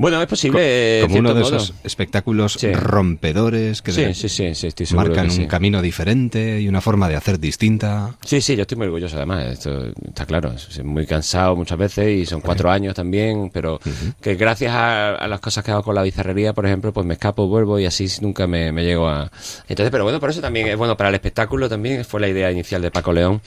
Bueno, 0.00 0.22
es 0.22 0.28
posible. 0.28 1.00
En 1.00 1.06
Como 1.08 1.18
uno 1.18 1.34
de 1.34 1.42
esos 1.42 1.74
espectáculos 1.84 2.54
Sí. 2.54 2.72
rompedores 2.72 3.82
que 3.82 3.92
Sí, 3.92 4.00
de- 4.02 4.14
sí, 4.14 4.66
estoy 4.66 4.86
marcan 4.96 5.28
que 5.28 5.40
un 5.42 5.46
camino 5.46 5.82
diferente 5.82 6.58
y 6.58 6.68
una 6.68 6.80
forma 6.80 7.06
de 7.06 7.16
hacer 7.16 7.38
distinta. 7.38 8.14
Sí, 8.24 8.40
sí, 8.40 8.56
yo 8.56 8.62
estoy 8.62 8.78
muy 8.78 8.86
orgulloso 8.86 9.16
además, 9.18 9.44
esto 9.46 9.88
está 10.08 10.24
claro, 10.24 10.56
soy 10.56 10.84
muy 10.84 11.04
cansado 11.06 11.54
muchas 11.54 11.76
veces 11.76 12.08
y 12.18 12.24
son 12.24 12.40
cuatro 12.40 12.70
años 12.70 12.94
también, 12.94 13.50
pero 13.52 13.78
que 14.22 14.36
gracias 14.36 14.72
a, 14.72 15.16
a 15.16 15.28
las 15.28 15.40
cosas 15.40 15.62
que 15.62 15.70
hago 15.70 15.82
con 15.82 15.94
la 15.94 16.02
bizarrería, 16.02 16.54
por 16.54 16.64
ejemplo, 16.64 16.94
pues 16.94 17.04
me 17.06 17.12
escapo, 17.12 17.46
vuelvo 17.46 17.78
y 17.78 17.84
así 17.84 18.06
nunca 18.22 18.46
me, 18.46 18.72
me 18.72 18.82
llego 18.84 19.06
a... 19.06 19.30
Entonces, 19.68 19.90
pero 19.90 20.04
bueno, 20.04 20.18
por 20.18 20.30
eso 20.30 20.40
también 20.40 20.66
es 20.68 20.78
bueno 20.78 20.96
para 20.96 21.10
el 21.10 21.14
espectáculo 21.16 21.68
también, 21.68 22.06
fue 22.06 22.20
la 22.22 22.28
idea 22.28 22.50
inicial 22.50 22.80
de 22.80 22.90
Paco 22.90 23.12
León 23.12 23.42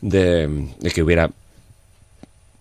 de, 0.00 0.66
de 0.80 0.90
que 0.90 1.04
hubiera 1.04 1.30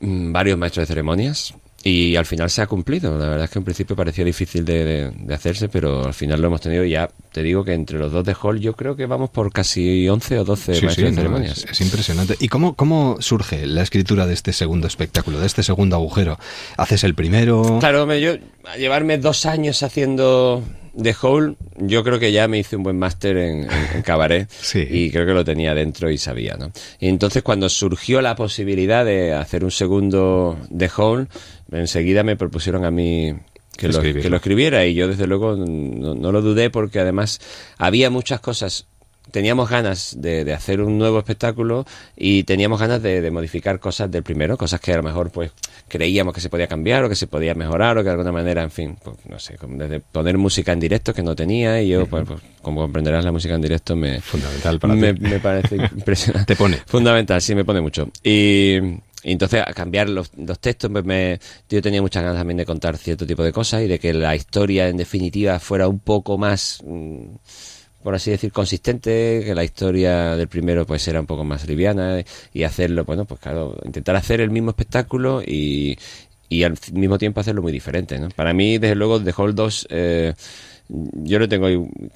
mm, 0.01 0.31
varios 0.31 0.55
maestros 0.57 0.83
de 0.83 0.87
ceremonias 0.93 1.55
y 1.83 2.15
al 2.15 2.25
final 2.25 2.49
se 2.49 2.61
ha 2.61 2.67
cumplido. 2.67 3.17
La 3.17 3.27
verdad 3.27 3.43
es 3.45 3.49
que 3.51 3.59
en 3.59 3.65
principio 3.65 3.95
parecía 3.95 4.23
difícil 4.23 4.63
de, 4.63 4.85
de- 4.85 5.11
de 5.11 5.33
hacerse, 5.33 5.67
pero 5.69 6.05
al 6.05 6.13
final 6.13 6.39
lo 6.41 6.47
hemos 6.47 6.61
tenido 6.61 6.85
y 6.85 6.91
ya 6.91 7.09
te 7.31 7.43
digo 7.43 7.65
que 7.65 7.73
entre 7.73 7.99
los 7.99 8.11
dos 8.11 8.23
de 8.25 8.35
Hall 8.41 8.59
yo 8.59 8.73
creo 8.73 8.95
que 8.95 9.05
vamos 9.05 9.29
por 9.31 9.51
casi 9.51 10.07
11 10.07 10.39
o 10.39 10.45
12 10.45 10.75
Sí, 10.75 10.87
sí, 10.89 11.01
de 11.03 11.11
no, 11.11 11.17
ceremonias. 11.17 11.57
es, 11.65 11.71
es 11.71 11.81
impresionante. 11.81 12.35
¿Y 12.39 12.47
cómo, 12.47 12.75
cómo 12.75 13.17
surge 13.19 13.65
la 13.67 13.81
escritura 13.83 14.25
de 14.25 14.33
este 14.33 14.53
segundo 14.53 14.87
espectáculo, 14.87 15.39
de 15.39 15.45
este 15.47 15.61
segundo 15.63 15.95
agujero? 15.97 16.37
¿Haces 16.77 17.03
el 17.03 17.15
primero? 17.15 17.77
Claro, 17.79 18.03
hombre, 18.03 18.21
yo 18.21 18.31
a 18.65 18.77
llevarme 18.77 19.17
dos 19.17 19.45
años 19.45 19.83
haciendo 19.83 20.63
The 21.01 21.15
Hole, 21.21 21.55
yo 21.77 22.03
creo 22.03 22.19
que 22.19 22.31
ya 22.31 22.47
me 22.47 22.59
hice 22.59 22.75
un 22.75 22.83
buen 22.83 22.99
máster 22.99 23.35
en, 23.35 23.63
en- 23.63 23.87
en 23.95 24.01
cabaret 24.03 24.47
y 24.75 25.09
creo 25.09 25.25
que 25.25 25.33
lo 25.33 25.43
tenía 25.43 25.73
dentro 25.73 26.09
y 26.11 26.17
sabía, 26.19 26.55
¿no? 26.55 26.71
Y 26.99 27.07
entonces 27.09 27.41
cuando 27.43 27.67
surgió 27.67 28.21
la 28.21 28.35
posibilidad 28.35 29.03
de 29.03 29.33
hacer 29.33 29.63
un 29.63 29.71
segundo 29.71 30.57
The 30.75 30.89
Hole, 30.95 31.27
enseguida 31.71 32.23
me 32.23 32.35
propusieron 32.35 32.85
a 32.85 32.91
mí 32.91 33.33
que 33.77 33.89
lo, 33.89 34.01
que 34.01 34.29
lo 34.29 34.35
escribiera 34.37 34.85
y 34.85 34.93
yo 34.93 35.07
desde 35.07 35.27
luego 35.27 35.55
no, 35.55 36.13
no 36.13 36.31
lo 36.31 36.41
dudé 36.41 36.69
porque 36.69 36.99
además 36.99 37.39
había 37.77 38.09
muchas 38.09 38.39
cosas 38.39 38.85
teníamos 39.31 39.69
ganas 39.69 40.15
de, 40.19 40.43
de 40.43 40.53
hacer 40.53 40.81
un 40.81 40.97
nuevo 40.97 41.17
espectáculo 41.17 41.85
y 42.15 42.43
teníamos 42.43 42.79
ganas 42.79 43.01
de, 43.01 43.21
de 43.21 43.31
modificar 43.31 43.79
cosas 43.79 44.11
del 44.11 44.21
primero, 44.23 44.57
cosas 44.57 44.79
que 44.79 44.93
a 44.93 44.97
lo 44.97 45.03
mejor 45.03 45.31
pues 45.31 45.51
creíamos 45.87 46.33
que 46.33 46.41
se 46.41 46.49
podía 46.49 46.67
cambiar 46.67 47.03
o 47.03 47.09
que 47.09 47.15
se 47.15 47.27
podía 47.27 47.55
mejorar 47.55 47.97
o 47.97 48.01
que 48.01 48.05
de 48.05 48.11
alguna 48.11 48.31
manera, 48.31 48.63
en 48.63 48.71
fin, 48.71 48.97
pues 49.03 49.17
no 49.27 49.39
sé, 49.39 49.57
desde 49.69 49.99
poner 49.99 50.37
música 50.37 50.71
en 50.71 50.79
directo 50.79 51.13
que 51.13 51.23
no 51.23 51.35
tenía 51.35 51.81
y 51.81 51.89
yo, 51.89 52.05
pues, 52.05 52.25
pues, 52.27 52.41
como 52.61 52.81
comprenderás, 52.81 53.23
la 53.23 53.31
música 53.31 53.55
en 53.55 53.61
directo 53.61 53.95
me, 53.95 54.21
Fundamental 54.21 54.79
para 54.79 54.95
me, 54.95 55.13
ti. 55.13 55.21
me 55.21 55.39
parece 55.39 55.75
impresionante. 55.95 56.53
Te 56.53 56.57
pone. 56.57 56.77
Fundamental, 56.85 57.41
sí, 57.41 57.55
me 57.55 57.65
pone 57.65 57.81
mucho. 57.81 58.09
Y 58.23 58.77
entonces 59.23 59.63
a 59.65 59.73
cambiar 59.73 60.09
los, 60.09 60.31
los 60.37 60.59
textos, 60.59 60.91
pues 60.91 61.05
me, 61.05 61.39
yo 61.69 61.81
tenía 61.81 62.01
muchas 62.01 62.23
ganas 62.23 62.37
también 62.37 62.57
de 62.57 62.65
contar 62.65 62.97
cierto 62.97 63.25
tipo 63.25 63.43
de 63.43 63.51
cosas 63.51 63.83
y 63.83 63.87
de 63.87 63.99
que 63.99 64.13
la 64.13 64.35
historia 64.35 64.89
en 64.89 64.97
definitiva 64.97 65.59
fuera 65.59 65.87
un 65.87 65.99
poco 65.99 66.37
más, 66.37 66.79
mm, 66.85 67.23
por 68.03 68.15
así 68.15 68.31
decir, 68.31 68.51
consistente, 68.51 69.43
que 69.45 69.55
la 69.55 69.63
historia 69.63 70.35
del 70.35 70.47
primero 70.47 70.85
pues 70.85 71.07
era 71.07 71.19
un 71.19 71.25
poco 71.25 71.43
más 71.45 71.67
liviana 71.67 72.23
y 72.53 72.63
hacerlo, 72.63 73.05
bueno, 73.05 73.25
pues 73.25 73.39
claro, 73.39 73.77
intentar 73.85 74.15
hacer 74.15 74.41
el 74.41 74.51
mismo 74.51 74.71
espectáculo 74.71 75.41
y, 75.41 75.97
y 76.49 76.63
al 76.63 76.77
mismo 76.91 77.17
tiempo 77.17 77.39
hacerlo 77.39 77.61
muy 77.61 77.71
diferente, 77.71 78.19
¿no? 78.19 78.29
Para 78.29 78.53
mí, 78.53 78.77
desde 78.77 78.95
luego, 78.95 79.21
The 79.21 79.33
Hall 79.35 79.55
2... 79.55 79.87
Eh, 79.89 80.33
yo 80.89 81.39
le 81.39 81.47
tengo, 81.47 81.67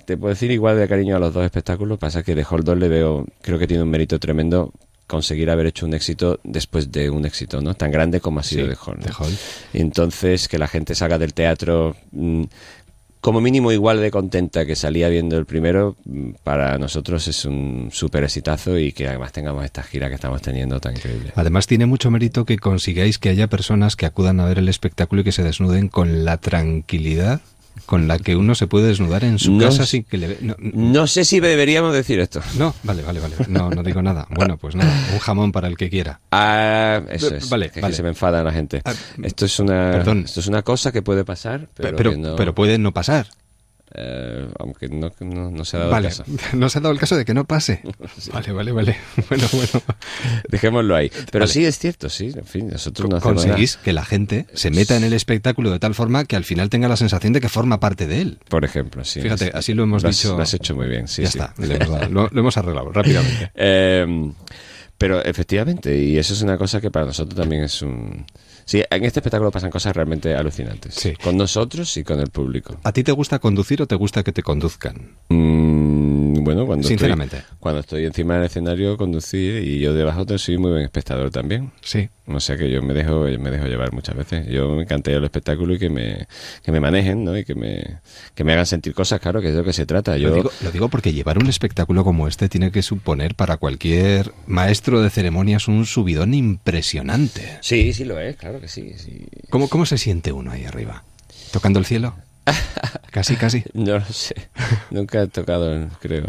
te 0.05 0.17
puedo 0.17 0.33
decir 0.33 0.51
igual 0.51 0.77
de 0.77 0.87
cariño 0.87 1.15
a 1.15 1.19
los 1.19 1.33
dos 1.33 1.45
espectáculos, 1.45 1.97
pasa 1.97 2.21
que 2.21 2.35
The 2.35 2.45
Hall 2.49 2.63
2 2.63 2.77
le 2.77 2.89
veo, 2.89 3.25
creo 3.41 3.57
que 3.57 3.65
tiene 3.65 3.81
un 3.81 3.89
mérito 3.89 4.19
tremendo 4.19 4.73
conseguir 5.07 5.49
haber 5.49 5.67
hecho 5.67 5.85
un 5.85 5.93
éxito 5.93 6.39
después 6.43 6.91
de 6.91 7.09
un 7.09 7.25
éxito, 7.25 7.61
¿no? 7.61 7.73
Tan 7.73 7.91
grande 7.91 8.19
como 8.19 8.41
ha 8.41 8.43
sido 8.43 8.65
Sí, 8.65 8.71
The 8.73 8.77
Hall. 8.85 8.97
¿no? 8.99 9.05
The 9.05 9.13
Hall. 9.17 9.37
Entonces 9.73 10.47
que 10.47 10.57
la 10.57 10.67
gente 10.67 10.93
salga 10.95 11.17
del 11.17 11.33
teatro 11.33 11.95
mm, 12.11 12.43
como 13.21 13.41
mínimo 13.41 13.71
igual 13.71 13.99
de 13.99 14.11
contenta 14.11 14.65
que 14.65 14.75
salía 14.75 15.09
viendo 15.09 15.37
el 15.37 15.45
primero, 15.45 15.95
mm, 16.05 16.31
para 16.43 16.77
nosotros 16.77 17.27
es 17.27 17.45
un 17.45 17.89
súper 17.91 18.23
exitazo 18.23 18.77
y 18.77 18.91
que 18.91 19.07
además 19.07 19.31
tengamos 19.31 19.65
esta 19.65 19.83
gira 19.83 20.09
que 20.09 20.15
estamos 20.15 20.41
teniendo 20.41 20.79
tan 20.79 20.95
increíble. 20.95 21.31
Además 21.35 21.67
tiene 21.67 21.85
mucho 21.85 22.11
mérito 22.11 22.45
que 22.45 22.57
consigáis 22.57 23.17
que 23.17 23.29
haya 23.29 23.47
personas 23.47 23.95
que 23.95 24.05
acudan 24.05 24.39
a 24.39 24.45
ver 24.45 24.59
el 24.59 24.69
espectáculo 24.69 25.21
y 25.21 25.23
que 25.23 25.31
se 25.31 25.43
desnuden 25.43 25.87
con 25.89 26.25
la 26.25 26.37
tranquilidad 26.37 27.41
con 27.85 28.07
la 28.07 28.17
que 28.19 28.35
uno 28.35 28.55
se 28.55 28.67
puede 28.67 28.87
desnudar 28.87 29.23
en 29.23 29.39
su 29.39 29.51
No 29.53 29.65
casa 29.65 29.85
sin 29.85 30.03
que 30.03 30.17
le... 30.17 30.37
No, 30.41 30.55
No 30.59 31.07
sé 31.07 31.23
si 31.25 31.39
deberíamos 31.39 31.93
decir 31.93 32.19
esto. 32.19 32.41
no, 32.57 32.73
vale, 32.83 33.03
vale, 33.03 33.19
vale. 33.19 33.35
No, 33.47 33.69
no 33.69 33.83
digo 33.83 34.01
nada. 34.01 34.27
Bueno, 34.29 34.57
pues 34.57 34.75
nada, 34.75 34.91
un 35.13 35.19
jamón 35.19 35.51
para 35.51 35.67
el 35.67 35.77
que 35.77 35.89
quiera. 35.89 36.19
Ah, 36.31 37.01
eso 37.09 37.33
es. 37.33 37.49
vale, 37.49 37.69
que, 37.69 37.81
vale. 37.81 37.95
se 37.95 38.03
me 38.03 38.09
enfada 38.09 38.43
la 38.43 38.51
gente. 38.51 38.81
Ah, 38.85 38.93
esto 39.23 39.45
es 39.45 39.59
una, 39.59 39.91
perdón. 39.91 40.23
esto 40.25 40.39
es 40.39 40.47
una 40.47 40.61
cosa 40.63 40.91
que 40.91 41.01
puede 41.01 41.23
pasar, 41.23 41.67
pero, 41.75 41.95
Pero, 41.97 42.11
que 42.11 42.17
no- 42.17 42.35
pero 42.35 42.53
puede 42.55 42.77
no 42.77 42.93
pasar. 42.93 43.27
Eh, 43.93 44.47
aunque 44.59 44.87
no, 44.89 45.11
no, 45.21 45.49
no 45.51 45.65
se 45.65 45.77
ha 45.77 45.79
dado 45.81 45.91
Vale, 45.91 46.09
caso. 46.09 46.23
no 46.53 46.69
se 46.69 46.77
ha 46.77 46.81
dado 46.81 46.93
el 46.93 46.99
caso 46.99 47.15
de 47.15 47.25
que 47.25 47.33
no 47.33 47.45
pase. 47.45 47.81
Vale, 48.33 48.51
vale, 48.51 48.71
vale. 48.71 48.97
Bueno, 49.29 49.47
bueno. 49.51 49.81
Dejémoslo 50.49 50.95
ahí. 50.95 51.09
Pero 51.31 51.43
Vale. 51.43 51.53
sí 51.53 51.65
es 51.65 51.79
cierto, 51.79 52.09
sí. 52.09 52.31
En 52.35 52.45
fin, 52.45 52.67
nosotros 52.69 53.09
no 53.09 53.19
Conseguís 53.21 53.75
nada. 53.75 53.83
que 53.85 53.93
la 53.93 54.05
gente 54.05 54.45
se 54.53 54.71
meta 54.71 54.95
en 54.97 55.03
el 55.03 55.13
espectáculo 55.13 55.71
de 55.71 55.79
tal 55.79 55.95
forma 55.95 56.25
que 56.25 56.35
al 56.35 56.43
final 56.43 56.69
tenga 56.69 56.87
la 56.87 56.97
sensación 56.97 57.33
de 57.33 57.41
que 57.41 57.49
forma 57.49 57.79
parte 57.79 58.07
de 58.07 58.21
él. 58.21 58.39
Por 58.49 58.65
ejemplo, 58.65 59.03
sí. 59.05 59.21
Fíjate, 59.21 59.51
así 59.53 59.73
lo 59.73 59.83
hemos 59.83 60.03
has- 60.03 60.15
dicho. 60.17 60.35
Lo 60.35 60.43
has 60.43 60.53
hecho 60.53 60.75
muy 60.75 60.87
bien, 60.87 61.07
sí. 61.07 61.23
ya 61.23 61.31
sí. 61.31 61.39
está, 61.39 61.53
lo, 62.09 62.29
lo 62.31 62.39
hemos 62.39 62.57
arreglado 62.57 62.91
rápidamente. 62.91 63.51
Eh, 63.55 64.31
pero 64.97 65.23
efectivamente, 65.23 65.95
y 65.97 66.17
eso 66.17 66.33
es 66.33 66.41
una 66.41 66.57
cosa 66.57 66.81
que 66.81 66.89
para 66.91 67.05
nosotros 67.05 67.39
también 67.39 67.63
es 67.63 67.81
un... 67.81 68.25
Sí, 68.67 68.83
en 68.89 69.03
este 69.05 69.21
espectáculo 69.21 69.49
pasan 69.49 69.71
cosas 69.71 69.95
realmente 69.95 70.35
alucinantes. 70.35 70.93
Sí. 70.93 71.13
Con 71.23 71.37
nosotros 71.37 71.95
y 71.95 72.03
con 72.03 72.19
el 72.19 72.27
público. 72.27 72.77
¿A 72.83 72.91
ti 72.91 73.01
te 73.01 73.13
gusta 73.13 73.39
conducir 73.39 73.81
o 73.81 73.87
te 73.87 73.95
gusta 73.95 74.23
que 74.23 74.33
te 74.33 74.43
conduzcan? 74.43 75.15
Mm, 75.29 76.43
bueno, 76.43 76.65
cuando 76.65 76.85
Sinceramente. 76.85 77.37
Estoy, 77.37 77.57
cuando 77.61 77.79
estoy 77.79 78.05
encima 78.05 78.35
del 78.35 78.43
escenario, 78.43 78.97
conducir 78.97 79.63
y 79.63 79.79
yo 79.79 79.93
debajo 79.93 80.25
te 80.25 80.37
soy 80.37 80.57
muy 80.57 80.71
buen 80.71 80.83
espectador 80.83 81.31
también. 81.31 81.71
Sí. 81.81 82.09
O 82.25 82.41
sea 82.41 82.57
que 82.57 82.69
yo 82.69 82.81
me 82.81 82.93
dejo, 82.93 83.21
me 83.21 83.49
dejo 83.49 83.67
llevar 83.67 83.93
muchas 83.93 84.17
veces. 84.17 84.45
Yo 84.47 84.75
me 84.75 84.81
encanté 84.81 85.13
el 85.13 85.23
espectáculo 85.23 85.73
y 85.75 85.79
que 85.79 85.89
me, 85.89 86.27
que 86.61 86.73
me 86.73 86.81
manejen, 86.81 87.23
¿no? 87.23 87.37
Y 87.37 87.45
que 87.45 87.55
me, 87.55 88.01
que 88.35 88.43
me 88.43 88.51
hagan 88.51 88.65
sentir 88.65 88.93
cosas, 88.93 89.21
claro, 89.21 89.39
que 89.39 89.47
es 89.47 89.53
de 89.53 89.59
lo 89.59 89.63
que 89.63 89.71
se 89.71 89.85
trata. 89.85 90.17
Yo, 90.17 90.27
Lo, 90.27 90.35
digo, 90.35 90.51
lo 90.61 90.71
digo 90.71 90.89
porque 90.89 91.13
llevar 91.13 91.37
un 91.37 91.47
espectáculo 91.47 92.03
como 92.03 92.27
este 92.27 92.49
tiene 92.49 92.69
que 92.69 92.81
suponer 92.81 93.33
para 93.35 93.55
cualquier 93.55 94.33
maestro 94.45 95.01
de 95.01 95.09
ceremonias 95.09 95.69
un 95.69 95.85
subidón 95.85 96.33
impresionante. 96.33 97.59
Sí, 97.61 97.93
sí 97.93 98.03
lo 98.03 98.19
es, 98.19 98.35
claro 98.35 98.56
que 98.59 98.67
sí. 98.67 98.93
sí. 98.97 99.27
¿Cómo, 99.49 99.67
¿Cómo 99.69 99.85
se 99.85 99.97
siente 99.97 100.31
uno 100.31 100.51
ahí 100.51 100.65
arriba? 100.65 101.03
¿Tocando 101.51 101.79
el 101.79 101.85
cielo? 101.85 102.15
Casi, 103.11 103.35
casi. 103.35 103.63
No 103.73 103.97
lo 103.99 104.05
sé. 104.05 104.35
Nunca 104.91 105.23
he 105.23 105.27
tocado, 105.27 105.87
creo. 105.99 106.25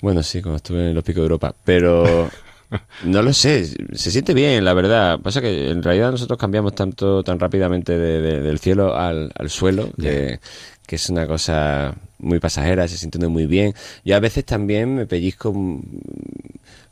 Bueno, 0.00 0.22
sí, 0.22 0.40
cuando 0.40 0.56
estuve 0.56 0.88
en 0.88 0.94
los 0.94 1.04
picos 1.04 1.20
de 1.20 1.24
Europa. 1.24 1.54
Pero 1.64 2.30
no 3.04 3.22
lo 3.22 3.32
sé. 3.34 3.66
Se 3.94 4.10
siente 4.10 4.32
bien, 4.32 4.64
la 4.64 4.72
verdad. 4.72 5.18
Pasa 5.20 5.40
que 5.42 5.70
en 5.70 5.82
realidad 5.82 6.10
nosotros 6.10 6.38
cambiamos 6.38 6.74
tanto, 6.74 7.22
tan 7.22 7.38
rápidamente 7.38 7.98
de- 7.98 8.20
de- 8.22 8.40
del 8.40 8.58
cielo 8.58 8.96
al, 8.96 9.30
al 9.36 9.50
suelo 9.50 9.90
que, 10.00 10.40
que 10.86 10.96
es 10.96 11.10
una 11.10 11.26
cosa 11.26 11.94
muy 12.18 12.38
pasajera, 12.40 12.88
se 12.88 12.96
siente 12.96 13.18
muy 13.28 13.46
bien. 13.46 13.74
Yo 14.04 14.16
a 14.16 14.20
veces 14.20 14.44
también 14.46 14.94
me 14.94 15.06
pellizco 15.06 15.52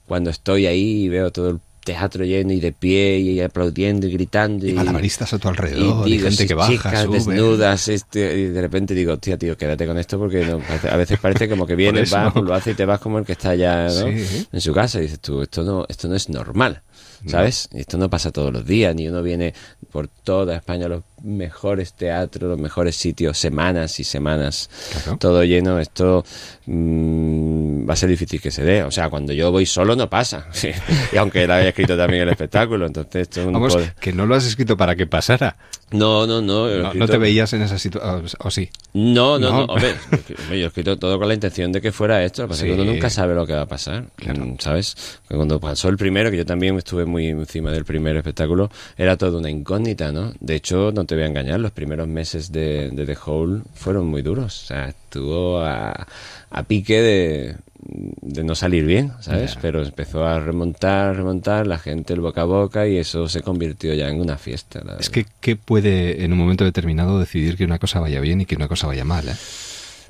cuando 0.07 0.31
estoy 0.31 0.67
ahí 0.67 1.05
y 1.05 1.09
veo 1.09 1.31
todo 1.33 1.51
el 1.51 1.61
teatro 1.89 2.25
lleno 2.25 2.53
y 2.53 2.61
de 2.61 2.73
pie 2.73 3.19
y 3.19 3.41
aplaudiendo 3.41 4.07
y 4.07 4.13
gritando 4.13 4.67
Y 4.67 4.71
y, 4.71 4.73
malabaristas 4.75 5.33
a 5.33 5.39
tu 5.39 5.49
alrededor, 5.49 6.07
y 6.07 6.13
digo, 6.13 6.29
gente 6.29 6.47
que 6.47 6.55
baja, 6.55 6.71
chicas 6.71 7.03
sube. 7.05 7.15
desnudas 7.17 7.89
este, 7.89 8.39
y 8.39 8.45
de 8.49 8.61
repente 8.61 8.93
digo 8.95 9.15
hostia 9.15 9.39
tío 9.39 9.57
quédate 9.57 9.87
con 9.87 9.97
esto 9.97 10.19
porque 10.19 10.45
no, 10.45 10.61
a 10.91 10.97
veces 10.97 11.19
parece 11.19 11.49
como 11.49 11.67
que 11.67 11.75
vienes 11.83 12.11
vas 12.11 12.35
lo 12.35 12.55
hace 12.55 12.73
y 12.73 12.75
te 12.75 12.85
vas 12.85 13.01
como 13.01 13.19
el 13.19 13.25
que 13.25 13.33
está 13.33 13.55
ya 13.55 13.85
¿no? 13.85 13.91
Sí. 13.91 14.47
en 14.53 14.61
su 14.61 14.75
casa 14.75 14.99
y 14.99 15.03
dices 15.03 15.21
tú 15.21 15.41
esto 15.41 15.63
no 15.65 15.87
esto 15.89 16.09
no 16.09 16.15
es 16.15 16.29
normal 16.29 16.83
¿sabes? 17.27 17.69
Y 17.73 17.81
esto 17.81 17.99
no 17.99 18.09
pasa 18.09 18.31
todos 18.31 18.53
los 18.53 18.65
días 18.65 18.95
ni 18.95 19.09
uno 19.09 19.23
viene 19.23 19.55
por 19.91 20.09
toda 20.09 20.57
España 20.57 20.87
a 20.87 20.89
los 20.89 21.03
mejores 21.23 21.93
teatros 21.95 22.49
los 22.51 22.59
mejores 22.59 22.97
sitios 22.97 23.37
semanas 23.39 23.99
y 24.01 24.05
semanas 24.05 24.71
todo 25.19 25.43
lleno 25.45 25.79
esto 25.79 26.25
mm, 26.67 27.89
va 27.89 27.93
a 27.95 27.97
ser 27.97 28.09
difícil 28.09 28.41
que 28.41 28.51
se 28.51 28.63
dé 28.63 28.83
o 28.83 28.91
sea 28.91 29.09
cuando 29.11 29.33
yo 29.33 29.51
voy 29.51 29.67
solo 29.67 29.97
no 29.97 30.09
pasa 30.09 30.47
y 31.13 31.17
aunque 31.17 31.45
él 31.45 31.51
haya 31.51 31.69
escrito 31.71 31.97
también 31.97 32.23
el 32.23 32.29
espectáculo 32.31 32.87
entonces 32.87 33.23
esto 33.23 33.41
es 33.41 33.47
un 33.47 33.53
Vamos, 33.55 33.75
poder- 33.75 33.95
que 34.01 34.13
no 34.13 34.27
lo 34.27 34.35
has 34.35 34.47
escrito 34.47 34.77
para 34.77 34.95
que 34.97 35.07
pasara. 35.07 35.57
no, 35.91 36.27
no, 36.27 36.41
no. 36.43 36.69
No, 36.69 36.95
no 36.95 37.07
te 37.09 37.19
veías 37.19 37.53
en 37.55 37.63
esa 37.63 37.79
situación. 37.79 38.25
¿O 38.41 38.51
sí? 38.51 38.69
No, 38.93 39.39
no, 39.39 39.51
No. 39.51 39.57
no. 39.67 39.73
Hombre, 39.73 39.95
yo 40.51 40.55
he 40.55 40.65
escrito 40.67 40.99
todo 40.99 41.19
con 41.19 41.29
la 41.29 41.35
intención 41.35 41.73
de 41.73 41.81
que 41.81 41.93
fuera 41.93 42.23
esto. 42.25 42.43
Lo 42.43 42.49
que 42.49 42.51
pasa 42.53 42.67
es 42.67 42.75
que 42.75 42.81
uno 42.81 42.93
nunca 42.93 43.09
sabe 43.11 43.35
lo 43.35 43.47
que 43.47 43.55
va 43.55 43.63
a 43.63 43.67
pasar. 43.67 44.05
mm, 44.25 44.57
¿Sabes? 44.59 44.97
Cuando 45.29 45.59
pasó 45.61 45.89
el 45.89 45.97
primero, 45.97 46.31
que 46.31 46.37
yo 46.37 46.45
también 46.47 46.77
estuve 46.77 47.05
muy 47.07 47.29
encima 47.29 47.71
del 47.73 47.85
primer 47.85 48.17
espectáculo, 48.17 48.71
era 48.97 49.17
todo 49.17 49.39
una 49.39 49.51
incógnita, 49.51 50.13
¿no? 50.13 50.33
De 50.41 50.55
hecho, 50.57 50.93
no 50.95 51.05
te 51.09 51.15
voy 51.15 51.25
a 51.25 51.27
engañar, 51.29 51.59
los 51.59 51.73
primeros 51.73 52.07
meses 52.07 52.53
de, 52.53 52.91
de 52.91 53.07
The 53.07 53.17
Hole 53.25 53.63
fueron 53.75 54.07
muy 54.07 54.21
duros. 54.21 54.63
O 54.65 54.67
sea, 54.67 54.89
estuvo 54.89 55.61
a, 55.61 56.07
a 56.51 56.63
pique 56.65 57.01
de, 57.01 57.57
de 57.81 58.45
no 58.45 58.55
salir 58.55 58.85
bien, 58.85 59.13
¿sabes? 59.21 59.57
Pero 59.61 59.83
empezó 59.83 60.27
a 60.27 60.39
remontar, 60.39 61.17
remontar, 61.17 61.67
la 61.67 61.79
gente, 61.79 62.13
el 62.13 62.21
boca 62.21 62.43
a 62.43 62.45
boca, 62.45 62.87
y 62.87 62.99
eso 62.99 63.27
se 63.27 63.41
convirtió 63.41 63.95
ya 63.95 64.09
en 64.11 64.21
una 64.21 64.37
fiesta. 64.37 64.83
Es 65.01 65.09
que, 65.09 65.25
¿qué 65.41 65.57
puede 65.57 66.25
en 66.25 66.33
un 66.33 66.39
momento 66.39 66.65
determinado 66.65 67.19
decidir 67.19 67.57
que 67.57 67.65
una 67.65 67.79
cosa 67.79 68.01
vaya 68.01 68.21
bien 68.21 68.43
y 68.43 68.47
que 68.47 68.57
una 68.57 68.69
cosa 68.69 68.87
vaya 68.87 69.05
mal? 69.05 69.29
eh? 69.29 69.35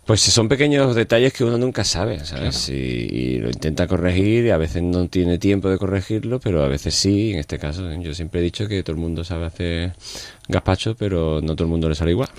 Pues 0.08 0.22
son 0.22 0.48
pequeños 0.48 0.94
detalles 0.94 1.34
que 1.34 1.44
uno 1.44 1.58
nunca 1.58 1.84
sabe, 1.84 2.24
¿sabes? 2.24 2.70
Y, 2.70 2.72
y 2.72 3.38
lo 3.40 3.50
intenta 3.50 3.86
corregir 3.86 4.46
y 4.46 4.48
a 4.48 4.56
veces 4.56 4.82
no 4.82 5.06
tiene 5.06 5.36
tiempo 5.36 5.68
de 5.68 5.76
corregirlo, 5.76 6.40
pero 6.40 6.64
a 6.64 6.68
veces 6.68 6.94
sí. 6.94 7.32
En 7.32 7.40
este 7.40 7.58
caso, 7.58 7.92
yo 7.92 8.14
siempre 8.14 8.40
he 8.40 8.42
dicho 8.42 8.66
que 8.68 8.82
todo 8.82 8.96
el 8.96 9.02
mundo 9.02 9.22
sabe 9.22 9.44
hacer 9.44 9.92
gazpacho, 10.48 10.94
pero 10.94 11.42
no 11.42 11.54
todo 11.54 11.64
el 11.64 11.70
mundo 11.70 11.90
le 11.90 11.94
sale 11.94 12.12
igual. 12.12 12.30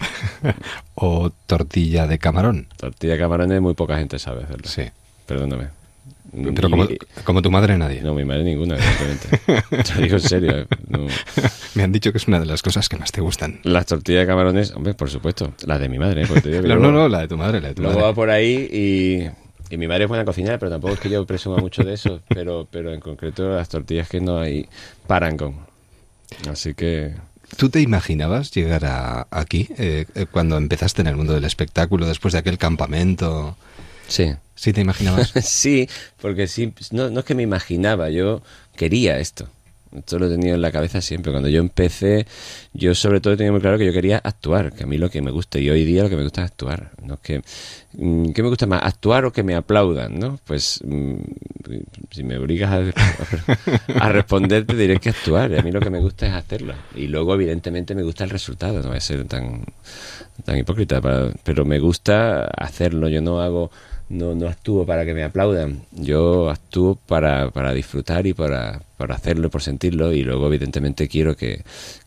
O 0.96 1.30
tortilla 1.46 2.08
de 2.08 2.18
camarón. 2.18 2.70
Tortilla 2.76 3.14
de 3.14 3.20
camarones 3.20 3.62
muy 3.62 3.76
poca 3.76 4.00
gente 4.00 4.18
sabe 4.18 4.46
hacerlo. 4.46 4.68
Sí. 4.68 4.86
Perdóname. 5.28 5.68
Pero 6.56 6.70
como, 6.70 6.88
como 7.24 7.42
tu 7.42 7.50
madre 7.52 7.78
nadie. 7.78 8.02
No, 8.02 8.14
mi 8.14 8.26
madre 8.26 8.44
ninguna, 8.44 8.78
evidentemente. 8.78 9.84
Te 9.94 10.02
digo 10.02 10.16
en 10.16 10.22
serio. 10.22 10.58
¿eh? 10.60 10.68
No. 10.88 11.08
Me 11.76 11.84
han 11.84 11.92
dicho 11.92 12.12
que 12.12 12.18
es 12.18 12.28
una 12.28 12.40
de 12.40 12.46
las 12.46 12.62
cosas 12.62 12.88
que 12.90 12.98
más 12.98 13.12
te 13.12 13.22
gustan. 13.22 13.60
Las 13.64 13.86
tortillas 13.88 14.22
de 14.22 14.28
camarones, 14.28 14.72
hombre, 14.72 14.94
por 14.94 15.10
supuesto. 15.10 15.54
Las 15.66 15.80
de 15.80 15.90
mi 15.90 15.98
madre, 16.00 16.24
¿eh? 16.24 16.26
Porque 16.28 16.42
te 16.42 16.50
digo 16.50 16.62
que 16.62 16.68
No, 16.68 16.76
luego- 16.76 16.92
no, 16.92 17.00
no, 17.00 17.10
la 17.10 17.20
de 17.22 17.28
tu 17.28 17.38
madre, 17.38 17.62
la 17.62 17.70
de 17.70 17.76
tu 17.76 17.82
Luego 17.82 17.98
madre. 17.98 18.10
va 18.12 18.16
por 18.16 18.30
ahí 18.30 18.68
y, 18.72 19.74
y 19.74 19.78
mi 19.78 19.88
madre 19.88 20.04
es 20.06 20.08
buena 20.10 20.26
cocinera, 20.26 20.58
pero 20.58 20.72
tampoco 20.72 20.94
es 20.94 21.00
que 21.00 21.10
yo 21.10 21.26
presuma 21.26 21.58
mucho 21.58 21.84
de 21.84 21.94
eso. 21.94 22.22
Pero, 22.30 22.68
pero 22.70 22.94
en 22.94 23.00
concreto 23.00 23.50
las 23.50 23.70
tortillas 23.70 24.08
que 24.10 24.22
no 24.22 24.40
hay 24.40 24.68
paran 25.08 25.38
con. 25.38 25.56
Así 26.50 26.74
que 26.74 27.14
¿Tú 27.58 27.70
te 27.70 27.82
imaginabas 27.82 28.52
llegar 28.52 28.86
a, 28.86 29.26
aquí 29.32 29.68
eh, 29.80 30.06
eh, 30.14 30.28
cuando 30.30 30.56
empezaste 30.58 31.02
en 31.02 31.08
el 31.08 31.16
mundo 31.16 31.34
del 31.34 31.46
espectáculo, 31.46 32.06
después 32.06 32.32
de 32.34 32.38
aquel 32.38 32.60
campamento? 32.60 33.58
sí. 34.08 34.34
¿Sí 34.60 34.74
te 34.74 34.82
imaginabas? 34.82 35.32
sí, 35.44 35.88
porque 36.22 36.46
sí, 36.48 36.74
no, 36.92 37.10
no 37.10 37.22
es 37.22 37.26
que 37.26 37.34
me 37.34 37.44
imaginaba, 37.44 38.10
yo 38.10 38.42
quería 38.76 39.18
esto. 39.18 39.48
Esto 39.96 40.20
lo 40.20 40.28
he 40.28 40.30
tenido 40.30 40.54
en 40.54 40.62
la 40.62 40.72
cabeza 40.74 41.00
siempre. 41.00 41.32
Cuando 41.32 41.48
yo 41.48 41.62
empecé, 41.62 42.28
yo 42.74 42.94
sobre 42.94 43.22
todo 43.22 43.38
tenía 43.38 43.54
muy 43.54 43.62
claro 43.62 43.78
que 43.78 43.86
yo 43.86 43.94
quería 43.94 44.18
actuar, 44.18 44.74
que 44.74 44.84
a 44.84 44.86
mí 44.86 44.98
lo 44.98 45.10
que 45.10 45.22
me 45.22 45.32
gusta, 45.32 45.60
y 45.60 45.70
hoy 45.70 45.86
día 45.86 46.04
lo 46.04 46.10
que 46.10 46.18
me 46.18 46.24
gusta 46.24 46.44
es 46.44 46.52
actuar. 46.52 46.92
¿no? 47.02 47.14
Es 47.14 47.20
que, 47.22 47.42
mm, 47.94 48.32
¿Qué 48.34 48.44
me 48.44 48.50
gusta 48.50 48.68
más? 48.68 48.84
¿Actuar 48.84 49.24
o 49.24 49.32
que 49.32 49.44
me 49.44 49.56
aplaudan? 49.56 50.20
¿no? 50.20 50.38
Pues 50.46 50.82
mm, 50.84 51.16
si 52.12 52.24
me 52.24 52.38
obligas 52.38 52.70
a, 52.70 54.04
a 54.06 54.12
responder, 54.12 54.66
te 54.66 54.76
diré 54.76 55.00
que 55.00 55.10
actuar. 55.10 55.56
A 55.56 55.62
mí 55.62 55.72
lo 55.72 55.80
que 55.80 55.90
me 55.90 56.02
gusta 56.02 56.28
es 56.28 56.34
hacerlo. 56.34 56.74
Y 56.96 57.08
luego, 57.08 57.34
evidentemente, 57.34 57.96
me 57.96 58.04
gusta 58.04 58.26
el 58.26 58.30
resultado. 58.30 58.82
No 58.82 58.90
voy 58.90 58.98
a 58.98 59.02
ser 59.02 59.24
tan, 59.24 59.64
tan 60.44 60.58
hipócrita, 60.58 61.02
pero 61.44 61.64
me 61.64 61.80
gusta 61.80 62.44
hacerlo. 62.44 63.08
Yo 63.08 63.22
no 63.22 63.40
hago 63.40 63.72
no, 64.10 64.36
no 64.36 64.48
actúo 64.48 64.86
para 64.86 65.06
que 65.06 65.14
me 65.14 65.24
aplaudan, 65.24 65.82
yo 65.92 66.50
actúo 66.50 66.96
para, 67.08 67.52
para 67.52 67.74
disfrutar 67.74 68.26
y 68.28 68.34
para, 68.34 68.82
para 68.98 69.16
hacerlo, 69.16 69.48
y 69.48 69.50
por 69.50 69.62
sentirlo 69.62 70.12
y 70.14 70.24
luego 70.24 70.48
evidentemente 70.48 71.08
quiero 71.08 71.36
que, 71.38 71.62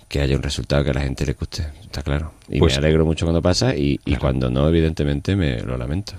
que 0.08 0.20
haya 0.20 0.36
un 0.36 0.42
resultado 0.42 0.84
que 0.84 0.90
a 0.90 0.94
la 0.94 1.00
gente 1.02 1.24
le 1.24 1.32
guste, 1.34 1.64
está 1.82 2.02
claro. 2.02 2.32
Y 2.48 2.58
Pues- 2.58 2.74
me 2.74 2.78
alegro 2.78 3.04
mucho 3.06 3.24
cuando 3.24 3.40
pasa 3.42 3.74
y, 3.76 3.98
y 4.04 4.16
cuando 4.16 4.50
no, 4.50 4.68
evidentemente 4.68 5.36
me 5.36 5.60
lo 5.62 5.76
lamento. 5.78 6.12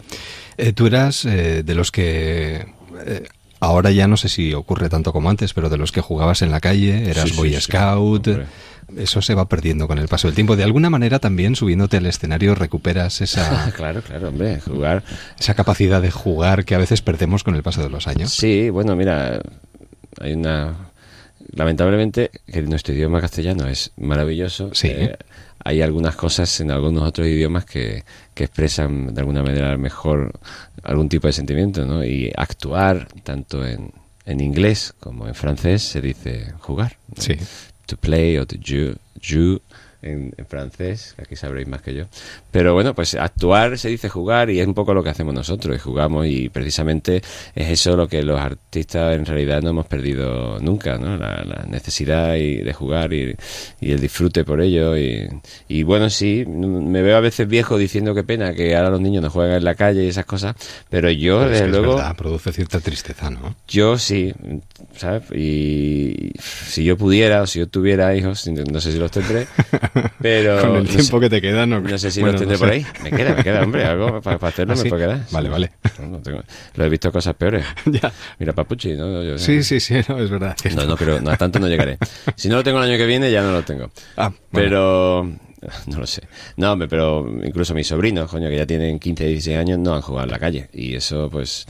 Eh, 0.57 0.73
tú 0.73 0.87
eras 0.87 1.25
eh, 1.25 1.63
de 1.63 1.75
los 1.75 1.91
que... 1.91 2.65
eh, 3.05 3.23
ahora 3.59 3.91
ya 3.91 4.07
no 4.07 4.17
sé 4.17 4.29
si 4.29 4.53
ocurre 4.53 4.89
tanto 4.89 5.11
como 5.13 5.29
antes, 5.29 5.53
pero 5.53 5.69
de 5.69 5.77
los 5.77 5.91
que 5.91 6.01
jugabas 6.01 6.41
en 6.41 6.51
la 6.51 6.59
calle, 6.59 7.09
eras 7.09 7.29
Sí, 7.29 7.35
Boy 7.35 7.53
sí, 7.55 7.61
Scout. 7.61 8.27
Eso 8.97 9.21
se 9.21 9.35
va 9.35 9.47
perdiendo 9.47 9.87
con 9.87 9.97
el 9.99 10.07
paso 10.07 10.27
del 10.27 10.35
tiempo. 10.35 10.55
De 10.55 10.63
alguna 10.63 10.89
manera 10.89 11.19
también 11.19 11.55
subiéndote 11.55 11.97
al 11.97 12.05
escenario 12.05 12.55
recuperas 12.55 13.21
esa, 13.21 13.71
claro, 13.75 14.01
claro, 14.01 14.29
hombre, 14.29 14.59
jugar. 14.61 15.03
esa 15.39 15.53
capacidad 15.53 16.01
de 16.01 16.11
jugar 16.11 16.65
que 16.65 16.75
a 16.75 16.77
veces 16.77 17.01
perdemos 17.01 17.43
con 17.43 17.55
el 17.55 17.63
paso 17.63 17.81
de 17.81 17.89
los 17.89 18.07
años. 18.07 18.31
Sí, 18.33 18.69
bueno, 18.69 18.95
mira, 18.95 19.41
hay 20.19 20.33
una... 20.33 20.89
Lamentablemente, 21.55 22.31
que 22.51 22.61
nuestro 22.63 22.93
idioma 22.95 23.21
castellano 23.21 23.67
es 23.67 23.91
maravilloso. 23.97 24.71
Sí. 24.73 24.87
eh, 24.87 25.17
hay 25.63 25.81
algunas 25.81 26.15
cosas 26.15 26.59
en 26.61 26.71
algunos 26.71 27.03
otros 27.03 27.27
idiomas 27.27 27.65
que, 27.65 28.03
que 28.33 28.45
expresan 28.45 29.13
de 29.13 29.21
alguna 29.21 29.43
manera 29.43 29.77
mejor 29.77 30.31
algún 30.83 31.09
tipo 31.09 31.27
de 31.27 31.33
sentimiento, 31.33 31.85
¿no? 31.85 32.03
Y 32.03 32.31
actuar, 32.35 33.07
tanto 33.23 33.65
en, 33.65 33.91
en 34.25 34.39
inglés 34.41 34.93
como 34.99 35.27
en 35.27 35.35
francés, 35.35 35.83
se 35.83 36.01
dice 36.01 36.53
jugar. 36.59 36.97
¿no? 37.15 37.21
Sí. 37.21 37.35
To 37.87 37.97
play 37.97 38.39
o 38.39 38.45
to 38.45 38.57
jou, 38.57 38.95
jou 39.19 39.59
en, 40.03 40.33
en 40.37 40.45
francés, 40.45 41.13
que 41.15 41.23
aquí 41.23 41.35
sabréis 41.35 41.67
más 41.67 41.81
que 41.81 41.93
yo. 41.93 42.05
Pero 42.51 42.73
bueno, 42.73 42.93
pues 42.93 43.15
actuar 43.15 43.77
se 43.77 43.89
dice 43.89 44.09
jugar 44.09 44.49
y 44.49 44.59
es 44.59 44.67
un 44.67 44.73
poco 44.73 44.93
lo 44.93 45.03
que 45.03 45.09
hacemos 45.09 45.33
nosotros, 45.33 45.75
y 45.75 45.79
jugamos 45.79 46.27
y 46.27 46.49
precisamente 46.49 47.21
es 47.55 47.69
eso 47.69 47.95
lo 47.95 48.07
que 48.07 48.23
los 48.23 48.39
artistas 48.39 49.15
en 49.15 49.25
realidad 49.25 49.61
no 49.61 49.69
hemos 49.71 49.85
perdido 49.87 50.59
nunca, 50.59 50.97
¿no? 50.97 51.17
La, 51.17 51.43
la 51.43 51.65
necesidad 51.67 52.35
y 52.35 52.57
de 52.57 52.73
jugar 52.73 53.13
y, 53.13 53.35
y 53.81 53.91
el 53.91 53.99
disfrute 53.99 54.43
por 54.43 54.61
ello. 54.61 54.97
Y, 54.97 55.27
y 55.67 55.83
bueno, 55.83 56.09
sí, 56.09 56.43
me 56.47 57.01
veo 57.01 57.17
a 57.17 57.21
veces 57.21 57.47
viejo 57.47 57.77
diciendo 57.77 58.13
qué 58.13 58.23
pena 58.23 58.53
que 58.53 58.75
ahora 58.75 58.89
los 58.89 59.01
niños 59.01 59.23
no 59.23 59.29
juegan 59.29 59.57
en 59.57 59.63
la 59.63 59.75
calle 59.75 60.03
y 60.03 60.07
esas 60.07 60.25
cosas, 60.25 60.55
pero 60.89 61.09
yo 61.09 61.39
Pero 61.39 61.45
es 61.45 61.51
desde 61.51 61.63
que 61.63 61.69
es 61.71 61.77
luego... 61.77 61.95
verdad, 61.95 62.15
produce 62.15 62.51
cierta 62.51 62.79
tristeza, 62.79 63.29
¿no? 63.29 63.55
Yo 63.67 63.97
sí, 63.97 64.33
¿sabes? 64.97 65.23
Y 65.33 66.31
si 66.39 66.83
yo 66.83 66.97
pudiera 66.97 67.41
o 67.41 67.47
si 67.47 67.59
yo 67.59 67.67
tuviera 67.67 68.15
hijos, 68.15 68.47
no 68.47 68.79
sé 68.81 68.91
si 68.91 68.99
los 68.99 69.11
tendré, 69.11 69.47
pero... 70.21 70.61
Con 70.61 70.75
el 70.77 70.83
no 70.83 70.89
tiempo 70.89 71.17
sé- 71.17 71.19
que 71.21 71.29
te 71.29 71.41
queda, 71.41 71.65
no, 71.65 71.79
No 71.81 71.97
sé 71.97 72.11
si 72.11 72.19
bueno, 72.21 72.33
los 72.33 72.41
tendré 72.41 72.55
no 72.57 72.59
por 72.59 72.69
sé. 72.69 72.75
ahí. 72.75 72.85
Me 73.03 73.11
queda, 73.17 73.35
me 73.35 73.43
queda, 73.43 73.63
hombre, 73.63 73.83
algo 73.85 74.21
para, 74.21 74.37
para 74.37 74.49
hacerlo 74.49 74.73
¿Ah, 74.73 74.77
me 74.77 74.81
sí? 74.83 74.89
puede 74.89 75.03
quedar. 75.05 75.19
Vale, 75.31 75.49
vale. 75.49 75.71
Tengo- 76.23 76.43
lo 76.75 76.85
he 76.85 76.89
visto 76.89 77.11
cosas 77.11 77.35
peores. 77.35 77.65
Mira, 78.39 78.53
Papuchi, 78.53 78.93
¿no? 78.93 79.23
Yo- 79.23 79.37
Sí, 79.37 79.63
sí, 79.63 79.79
sí, 79.79 79.95
no, 80.07 80.19
es 80.19 80.29
verdad. 80.29 80.55
no, 80.75 80.85
no, 80.85 80.95
pero 80.97 81.19
no, 81.21 81.31
a 81.31 81.37
tanto 81.37 81.59
no 81.59 81.67
llegaré. 81.67 81.97
Si 82.35 82.49
no 82.49 82.55
lo 82.57 82.63
tengo 82.63 82.79
el 82.81 82.89
año 82.89 82.97
que 82.97 83.05
viene, 83.05 83.31
ya 83.31 83.41
no 83.41 83.51
lo 83.51 83.63
tengo. 83.63 83.91
Ah, 84.17 84.31
Pero... 84.51 85.29
No 85.87 85.97
lo 85.97 86.05
sé. 86.05 86.23
No, 86.57 86.73
hombre, 86.73 86.89
pero 86.89 87.25
incluso 87.41 87.73
mis 87.73 87.87
sobrinos, 87.87 88.29
coño, 88.29 88.49
que 88.49 88.57
ya 88.57 88.65
tienen 88.65 88.99
15, 88.99 89.25
16 89.27 89.57
años, 89.57 89.79
no 89.79 89.95
han 89.95 90.01
jugado 90.01 90.25
en 90.25 90.31
la 90.31 90.37
calle. 90.39 90.67
Y 90.73 90.93
eso, 90.93 91.29
pues... 91.31 91.65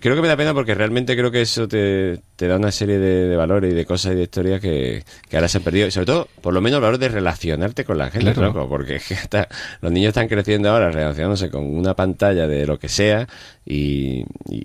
Creo 0.00 0.16
que 0.16 0.20
me 0.22 0.26
da 0.28 0.36
pena 0.36 0.52
porque 0.52 0.74
realmente 0.74 1.16
creo 1.16 1.30
que 1.30 1.42
eso 1.42 1.68
te, 1.68 2.18
te 2.36 2.48
da 2.48 2.56
una 2.56 2.72
serie 2.72 2.98
de, 2.98 3.28
de 3.28 3.36
valores 3.36 3.72
y 3.72 3.74
de 3.76 3.86
cosas 3.86 4.12
y 4.12 4.16
de 4.16 4.22
historias 4.24 4.60
que, 4.60 5.04
que 5.28 5.36
ahora 5.36 5.46
se 5.48 5.58
han 5.58 5.64
perdido. 5.64 5.86
Y 5.86 5.90
sobre 5.92 6.06
todo, 6.06 6.28
por 6.40 6.52
lo 6.52 6.60
menos, 6.60 6.78
el 6.78 6.82
valor 6.82 6.98
de 6.98 7.08
relacionarte 7.08 7.84
con 7.84 7.98
la 7.98 8.10
gente, 8.10 8.32
Claro. 8.32 8.52
tronco, 8.52 8.68
porque 8.68 8.96
es 8.96 9.06
que 9.06 9.14
hasta 9.14 9.48
los 9.80 9.92
niños 9.92 10.08
están 10.08 10.26
creciendo 10.28 10.70
ahora 10.70 10.90
relacionándose 10.90 11.50
con 11.50 11.64
una 11.64 11.94
pantalla 11.94 12.46
de 12.48 12.66
lo 12.66 12.78
que 12.78 12.88
sea 12.88 13.28
y, 13.64 14.24
y- 14.50 14.64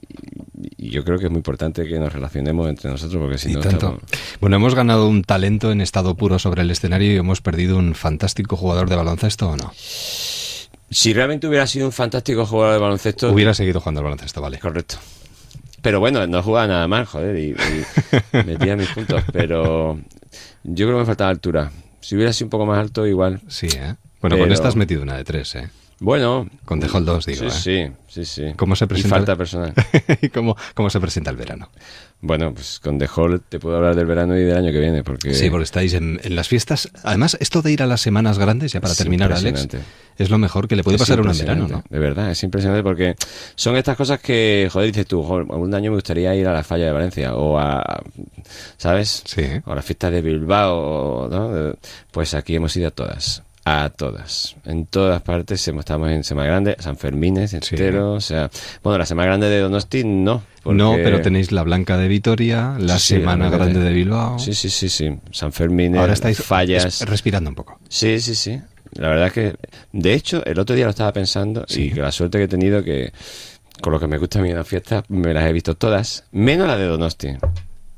y 0.76 0.90
yo 0.90 1.04
creo 1.04 1.20
que 1.20 1.26
es 1.26 1.32
muy 1.32 1.38
importante 1.40 1.86
que 1.86 2.00
nos 2.00 2.12
relacionemos 2.12 2.68
entre 2.68 2.90
nosotros 2.90 3.22
porque 3.22 3.38
si 3.38 3.54
no 3.54 3.60
estamos- 3.62 4.00
Bueno, 4.42 4.56
hemos 4.56 4.74
ganado 4.74 5.08
un 5.08 5.24
talento 5.24 5.72
en 5.72 5.82
estado 5.82 6.16
puro 6.16 6.40
sobre 6.40 6.64
el 6.64 6.72
escenario 6.72 7.12
y 7.14 7.18
hemos 7.18 7.42
perdido 7.42 7.78
un 7.78 7.94
fantástico 7.94 8.56
jugador 8.58 8.90
de 8.90 8.96
baloncesto 8.96 9.50
o 9.50 9.56
no. 9.58 9.72
Si 10.90 11.14
realmente 11.14 11.48
hubiera 11.48 11.68
sido 11.68 11.86
un 11.86 11.92
fantástico 11.92 12.46
jugador 12.46 12.74
de 12.74 12.80
baloncesto... 12.80 13.32
Hubiera 13.32 13.54
seguido 13.54 13.80
jugando 13.80 14.00
al 14.00 14.06
baloncesto, 14.06 14.42
vale. 14.42 14.58
Correcto. 14.60 14.98
Pero 15.82 16.00
bueno, 16.00 16.26
no 16.28 16.42
jugaba 16.42 16.68
nada 16.68 16.88
mal, 16.88 17.06
joder, 17.06 17.38
y, 17.38 17.50
y 17.52 17.86
metía 18.46 18.76
mis 18.76 18.90
puntos. 18.90 19.24
Pero 19.32 20.00
yo 20.64 20.86
creo 20.86 20.98
que 20.98 21.02
me 21.02 21.06
faltaba 21.06 21.30
altura. 21.30 21.72
Si 22.00 22.16
hubiera 22.16 22.32
sido 22.34 22.46
un 22.48 22.50
poco 22.52 22.66
más 22.66 22.80
alto, 22.80 23.06
igual. 23.06 23.42
Sí, 23.48 23.68
¿eh? 23.68 23.96
Bueno, 24.22 24.38
con 24.38 24.52
esta 24.52 24.68
has 24.70 24.76
metido 24.76 25.04
una 25.04 25.18
de 25.18 25.24
tres, 25.24 25.56
¿eh? 25.56 25.70
Bueno. 26.00 26.48
Con 26.66 26.80
The 26.80 26.88
Hall 26.94 27.06
2, 27.06 27.26
digo, 27.26 27.50
Sí, 27.50 27.72
¿eh? 27.72 27.92
sí, 28.08 28.24
sí, 28.24 28.26
sí. 28.26 28.54
¿Cómo 28.56 28.76
se 28.76 28.86
Y 28.86 28.88
presenta? 28.88 29.16
falta 29.16 29.36
personal. 29.36 29.74
¿Y 30.22 30.30
cómo, 30.30 30.56
cómo 30.74 30.90
se 30.90 31.00
presenta 31.00 31.32
el 31.32 31.38
verano? 31.38 31.70
Bueno, 32.20 32.52
pues 32.52 32.80
con 32.80 32.98
The 32.98 33.08
Hall 33.16 33.42
te 33.48 33.60
puedo 33.60 33.78
hablar 33.78 33.96
del 33.96 34.08
verano 34.08 34.36
y 34.36 34.44
del 34.44 34.58
año 34.58 34.72
que 34.72 34.80
viene, 34.80 35.04
porque... 35.04 35.36
Sí, 35.36 35.52
porque 35.52 35.66
estáis 35.66 35.94
en, 35.94 36.20
en 36.24 36.36
las 36.36 36.48
fiestas. 36.48 36.90
Además, 37.04 37.38
esto 37.40 37.62
de 37.62 37.72
ir 37.72 37.84
a 37.84 37.86
las 37.86 38.02
semanas 38.02 38.40
grandes, 38.40 38.72
ya 38.72 38.82
para 38.82 38.94
Es 38.94 38.98
terminar, 38.98 39.32
Alex, 39.32 39.68
es 40.18 40.30
lo 40.32 40.40
mejor 40.40 40.68
que 40.68 40.76
le 40.76 40.84
puede 40.84 40.96
Es 40.96 41.02
pasar 41.02 41.20
a 41.20 41.22
uno 41.22 41.32
en 41.32 41.38
verano, 41.38 41.68
¿no? 41.68 41.84
De 41.88 42.00
verdad, 42.00 42.32
es 42.32 42.42
impresionante 42.42 42.82
porque 42.82 43.16
son 43.56 43.76
estas 43.76 43.96
cosas 43.96 44.20
que, 44.20 44.68
joder, 44.72 44.88
dices 44.88 45.06
tú, 45.06 45.22
joder, 45.22 45.46
algún 45.52 45.74
año 45.76 45.92
me 45.92 45.98
gustaría 45.98 46.34
ir 46.34 46.48
a 46.48 46.54
la 46.54 46.64
falla 46.64 46.86
de 46.86 46.92
Valencia 46.92 47.36
o 47.36 47.60
a, 47.60 48.02
¿sabes? 48.78 49.22
Sí. 49.26 49.44
O 49.66 49.74
a 49.74 49.76
la 49.76 49.84
fiesta 49.84 50.10
de 50.10 50.22
Bilbao, 50.22 51.30
¿no? 51.30 51.76
Pues 52.12 52.34
aquí 52.34 52.56
hemos 52.56 52.76
ido 52.76 52.88
a 52.88 52.92
todas. 52.92 53.44
A 53.70 53.90
todas. 53.90 54.56
En 54.64 54.86
todas 54.86 55.22
partes 55.24 55.68
hemos- 55.68 55.82
estamos 55.82 56.10
en 56.10 56.24
Semana 56.24 56.48
Grande, 56.48 56.78
San 56.80 56.96
Fermines 56.96 57.54
entero, 57.54 58.14
o 58.14 58.22
sea... 58.22 58.50
Bueno, 58.82 58.98
la 59.00 59.06
Semana 59.06 59.26
Grande 59.28 59.50
de 59.50 59.60
Donosti 59.60 60.04
no. 60.06 60.42
porque- 60.64 60.78
No, 60.78 60.94
pero 60.96 61.22
tenéis 61.22 61.52
la 61.52 61.64
Blanca 61.64 61.98
de 61.98 62.08
Vitoria, 62.08 62.76
la 62.80 62.98
Sí, 62.98 63.16
sí, 63.16 63.20
Semana 63.20 63.50
la 63.50 63.58
Grande 63.58 63.82
de 63.82 63.92
Bilbao. 63.92 64.40
Sí, 64.40 64.54
sí, 64.54 64.70
sí, 64.70 64.88
sí. 64.88 65.14
San 65.32 65.52
Fermín, 65.52 65.98
Ahora 65.98 66.14
estáis 66.14 66.42
fallas. 66.42 66.86
es- 66.86 67.02
respirando 67.10 67.50
un 67.50 67.56
poco. 67.58 67.78
Sí, 67.90 68.22
sí, 68.22 68.36
sí. 68.36 68.58
La 68.94 69.10
verdad 69.10 69.34
que, 69.34 69.56
de 69.92 70.14
hecho, 70.14 70.46
el 70.46 70.58
otro 70.60 70.74
día 70.74 70.86
lo 70.86 70.92
estaba 70.92 71.12
pensando 71.12 71.66
y 71.68 71.92
que 71.92 72.00
la 72.02 72.12
suerte 72.14 72.38
que 72.38 72.46
he 72.46 72.48
tenido 72.48 72.82
que, 72.86 73.12
con 73.82 73.92
lo 73.92 74.00
que 74.00 74.08
me 74.08 74.18
gusta 74.18 74.40
a 74.40 74.44
mí 74.44 74.54
las 74.54 74.66
fiestas, 74.66 75.04
me 75.10 75.34
las 75.34 75.44
he 75.46 75.52
visto 75.52 75.76
todas, 75.76 76.24
menos 76.32 76.68
la 76.68 76.78
de 76.78 76.86
Donosti. 76.86 77.36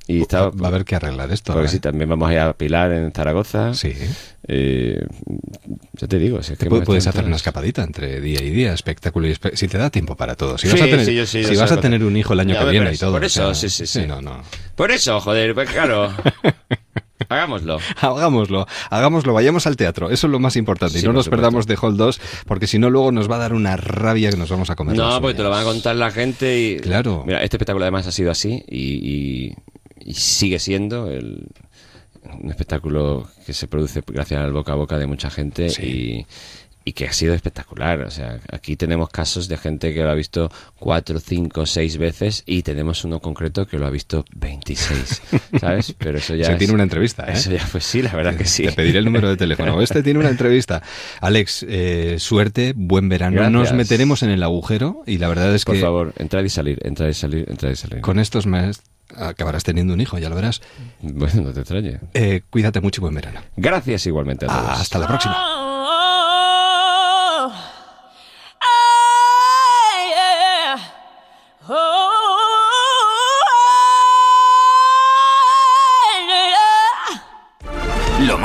Y 0.07 0.21
estaba, 0.23 0.49
Va 0.49 0.65
a 0.65 0.69
haber 0.69 0.85
que 0.85 0.95
arreglar 0.95 1.31
esto. 1.31 1.53
porque 1.53 1.67
¿eh? 1.67 1.71
sí, 1.71 1.79
también 1.79 2.09
vamos 2.09 2.27
a 2.27 2.33
ir 2.33 2.39
a 2.39 2.53
Pilar 2.53 2.91
en 2.91 3.11
Zaragoza. 3.11 3.75
Sí. 3.75 3.93
Eh, 4.51 5.05
ya 5.93 6.07
te 6.07 6.17
digo, 6.17 6.41
si 6.41 6.53
es 6.53 6.57
que 6.59 6.65
puedes 6.69 7.05
hacer 7.05 7.23
una 7.23 7.35
escapadita 7.35 7.83
entre 7.83 8.19
día 8.19 8.41
y 8.41 8.49
día, 8.49 8.73
espectáculo 8.73 9.27
y 9.27 9.35
si 9.53 9.67
te 9.67 9.77
da 9.77 9.91
tiempo 9.91 10.15
para 10.15 10.33
todo. 10.35 10.57
Si 10.57 10.65
Sí, 10.67 10.73
vas 10.73 10.81
a 10.81 10.85
tener, 10.85 11.05
sí, 11.05 11.13
yo 11.15 11.25
sí, 11.27 11.41
yo 11.43 11.47
si 11.49 11.53
sé 11.55 11.61
vas 11.61 11.71
a 11.71 11.75
lo 11.75 11.81
que- 11.81 11.87
tener 11.87 12.03
un 12.03 12.17
hijo 12.17 12.33
el 12.33 12.39
año 12.39 12.55
Ya, 12.55 12.65
que 12.65 12.71
viene 12.71 12.91
y 12.93 12.97
todo. 12.97 13.11
por 13.11 13.21
o 13.21 13.25
eso, 13.27 13.53
sea, 13.53 13.69
sí, 13.69 13.69
sí, 13.69 13.85
sí. 13.85 14.07
No, 14.07 14.21
no. 14.23 14.41
Por 14.75 14.89
eso, 14.91 15.19
joder, 15.21 15.53
pues 15.53 15.69
claro. 15.69 16.11
Hagámoslo. 17.29 17.77
Hagámoslo, 18.01 18.65
hagámoslo, 18.89 19.33
vayamos 19.33 19.67
al 19.67 19.75
teatro, 19.77 20.09
eso 20.09 20.25
es 20.25 20.31
lo 20.31 20.39
más 20.39 20.55
importante. 20.55 20.97
y 20.97 21.01
Sí, 21.01 21.05
no 21.05 21.13
nos 21.13 21.25
supuesto. 21.25 21.41
perdamos 21.43 21.67
de 21.67 21.75
Hall 21.79 21.95
2, 21.95 22.19
porque 22.47 22.65
si 22.65 22.79
no, 22.79 22.89
luego 22.89 23.11
nos 23.11 23.29
va 23.29 23.35
a 23.35 23.39
dar 23.39 23.53
una 23.53 23.77
rabia 23.77 24.31
que 24.31 24.37
nos 24.37 24.49
vamos 24.49 24.69
a 24.71 24.75
comer. 24.75 24.95
No, 24.95 25.21
porque 25.21 25.35
te 25.35 25.43
lo 25.43 25.49
van 25.51 25.61
a 25.61 25.65
contar 25.65 25.95
la 25.95 26.09
gente 26.09 26.59
y... 26.59 26.77
Claro. 26.79 27.23
Mira, 27.27 27.43
este 27.43 27.57
espectáculo 27.57 27.83
además 27.85 28.07
ha 28.07 28.11
sido 28.11 28.31
así 28.31 28.63
y, 28.67 29.49
y- 29.49 29.55
y 30.05 30.13
sigue 30.15 30.57
siendo 30.59 31.11
el, 31.11 31.45
un 32.41 32.49
espectáculo 32.49 33.27
que 33.45 33.53
se 33.53 33.67
produce 33.67 34.03
gracias 34.05 34.41
al 34.41 34.53
boca 34.53 34.73
a 34.73 34.75
boca 34.75 34.97
de 34.97 35.07
mucha 35.07 35.29
gente 35.29 35.67
y, 35.81 36.25
y 36.85 36.93
que 36.93 37.05
ha 37.07 37.13
sido 37.13 37.33
espectacular. 37.33 38.01
O 38.01 38.09
sea, 38.09 38.39
aquí 38.51 38.75
tenemos 38.75 39.09
casos 39.09 39.47
de 39.47 39.57
gente 39.57 39.93
que 39.93 40.01
lo 40.01 40.09
ha 40.09 40.13
visto 40.15 40.49
cuatro, 40.79 41.19
cinco, 41.19 41.65
seis 41.65 41.97
veces 41.97 42.43
y 42.45 42.63
tenemos 42.63 43.03
uno 43.03 43.19
concreto 43.19 43.67
que 43.67 43.77
lo 43.77 43.85
ha 43.85 43.89
visto 43.89 44.25
26, 44.35 45.21
¿sabes? 45.59 45.93
Pero 45.97 46.17
eso 46.17 46.35
ya 46.35 46.45
Se 46.45 46.51
es- 46.53 46.57
tiene 46.57 46.73
una 46.73 46.83
entrevista, 46.83 47.25
¿eh? 47.25 47.33
Eso 47.33 47.51
ya, 47.51 47.67
pues 47.71 47.83
sí, 47.83 48.01
la 48.01 48.13
verdad 48.15 48.35
que 48.35 48.45
sí. 48.45 48.63
Te 48.63 48.71
pediré 48.71 48.99
el 48.99 49.05
número 49.05 49.29
de 49.29 49.37
teléfono. 49.37 49.81
Este 49.89 50.01
tiene 50.03 50.19
una 50.19 50.29
entrevista. 50.29 50.81
Alex, 51.21 51.65
eh, 51.67 52.15
suerte, 52.19 52.73
buen 52.75 53.09
verano. 53.09 53.35
Gracias. 53.35 53.51
Nos 53.53 53.73
meteremos 53.73 54.23
en 54.23 54.29
el 54.31 54.41
agujero 54.43 55.03
y 55.05 55.17
la 55.17 55.27
verdad 55.27 55.53
es 55.53 55.65
Por 55.65 55.75
que 55.75 55.81
favor, 55.81 56.13
entrar 56.17 56.45
y 56.45 56.49
salir, 56.49 56.79
entrar 56.85 57.09
y 57.09 57.13
salir, 57.13 57.45
entrar 57.49 57.71
y 57.71 57.75
salir. 57.75 58.01
con 58.01 58.19
estos 58.19 58.45
meses 58.47 58.81
acabarás 59.17 59.63
teniendo 59.63 59.93
un 59.93 60.01
hijo, 60.01 60.17
ya 60.17 60.29
lo 60.29 60.35
verás. 60.35 60.61
Bueno, 61.01 61.41
no 61.43 61.53
te 61.53 61.61
extrañe. 61.61 61.99
Eh, 62.13 62.41
cuídate 62.49 62.81
mucho 62.81 63.01
y 63.01 63.03
buen 63.03 63.15
verano. 63.15 63.41
Gracias 63.55 64.05
igualmente 64.05 64.45
a 64.45 64.49
todos. 64.49 64.79
Hasta 64.79 64.99
la 64.99 65.07
próxima. 65.07 65.59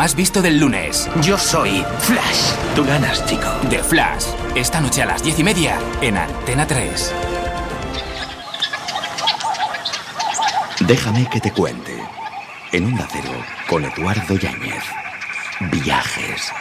has 0.05 0.15
visto 0.15 0.43
del 0.43 0.59
lunes? 0.59 1.09
Yo 1.23 1.39
soy 1.39 1.83
Flash. 2.01 2.53
Tú 2.77 2.85
ganas, 2.85 3.25
chico. 3.25 3.49
De 3.71 3.79
Flash. 3.79 4.27
Esta 4.55 4.79
noche 4.79 5.03
a 5.03 5.07
las 5.07 5.25
diez 5.25 5.39
y 5.39 5.45
media 5.45 5.79
en 6.03 6.19
Antena 6.19 6.67
3. 6.67 7.34
Déjame 10.87 11.27
que 11.31 11.41
te 11.41 11.51
cuente. 11.51 11.97
En 12.73 12.85
Onda 12.85 13.09
Cero, 13.11 13.33
con 13.69 13.85
Eduardo 13.85 14.37
Yáñez. 14.37 14.85
Viajes. 15.73 16.53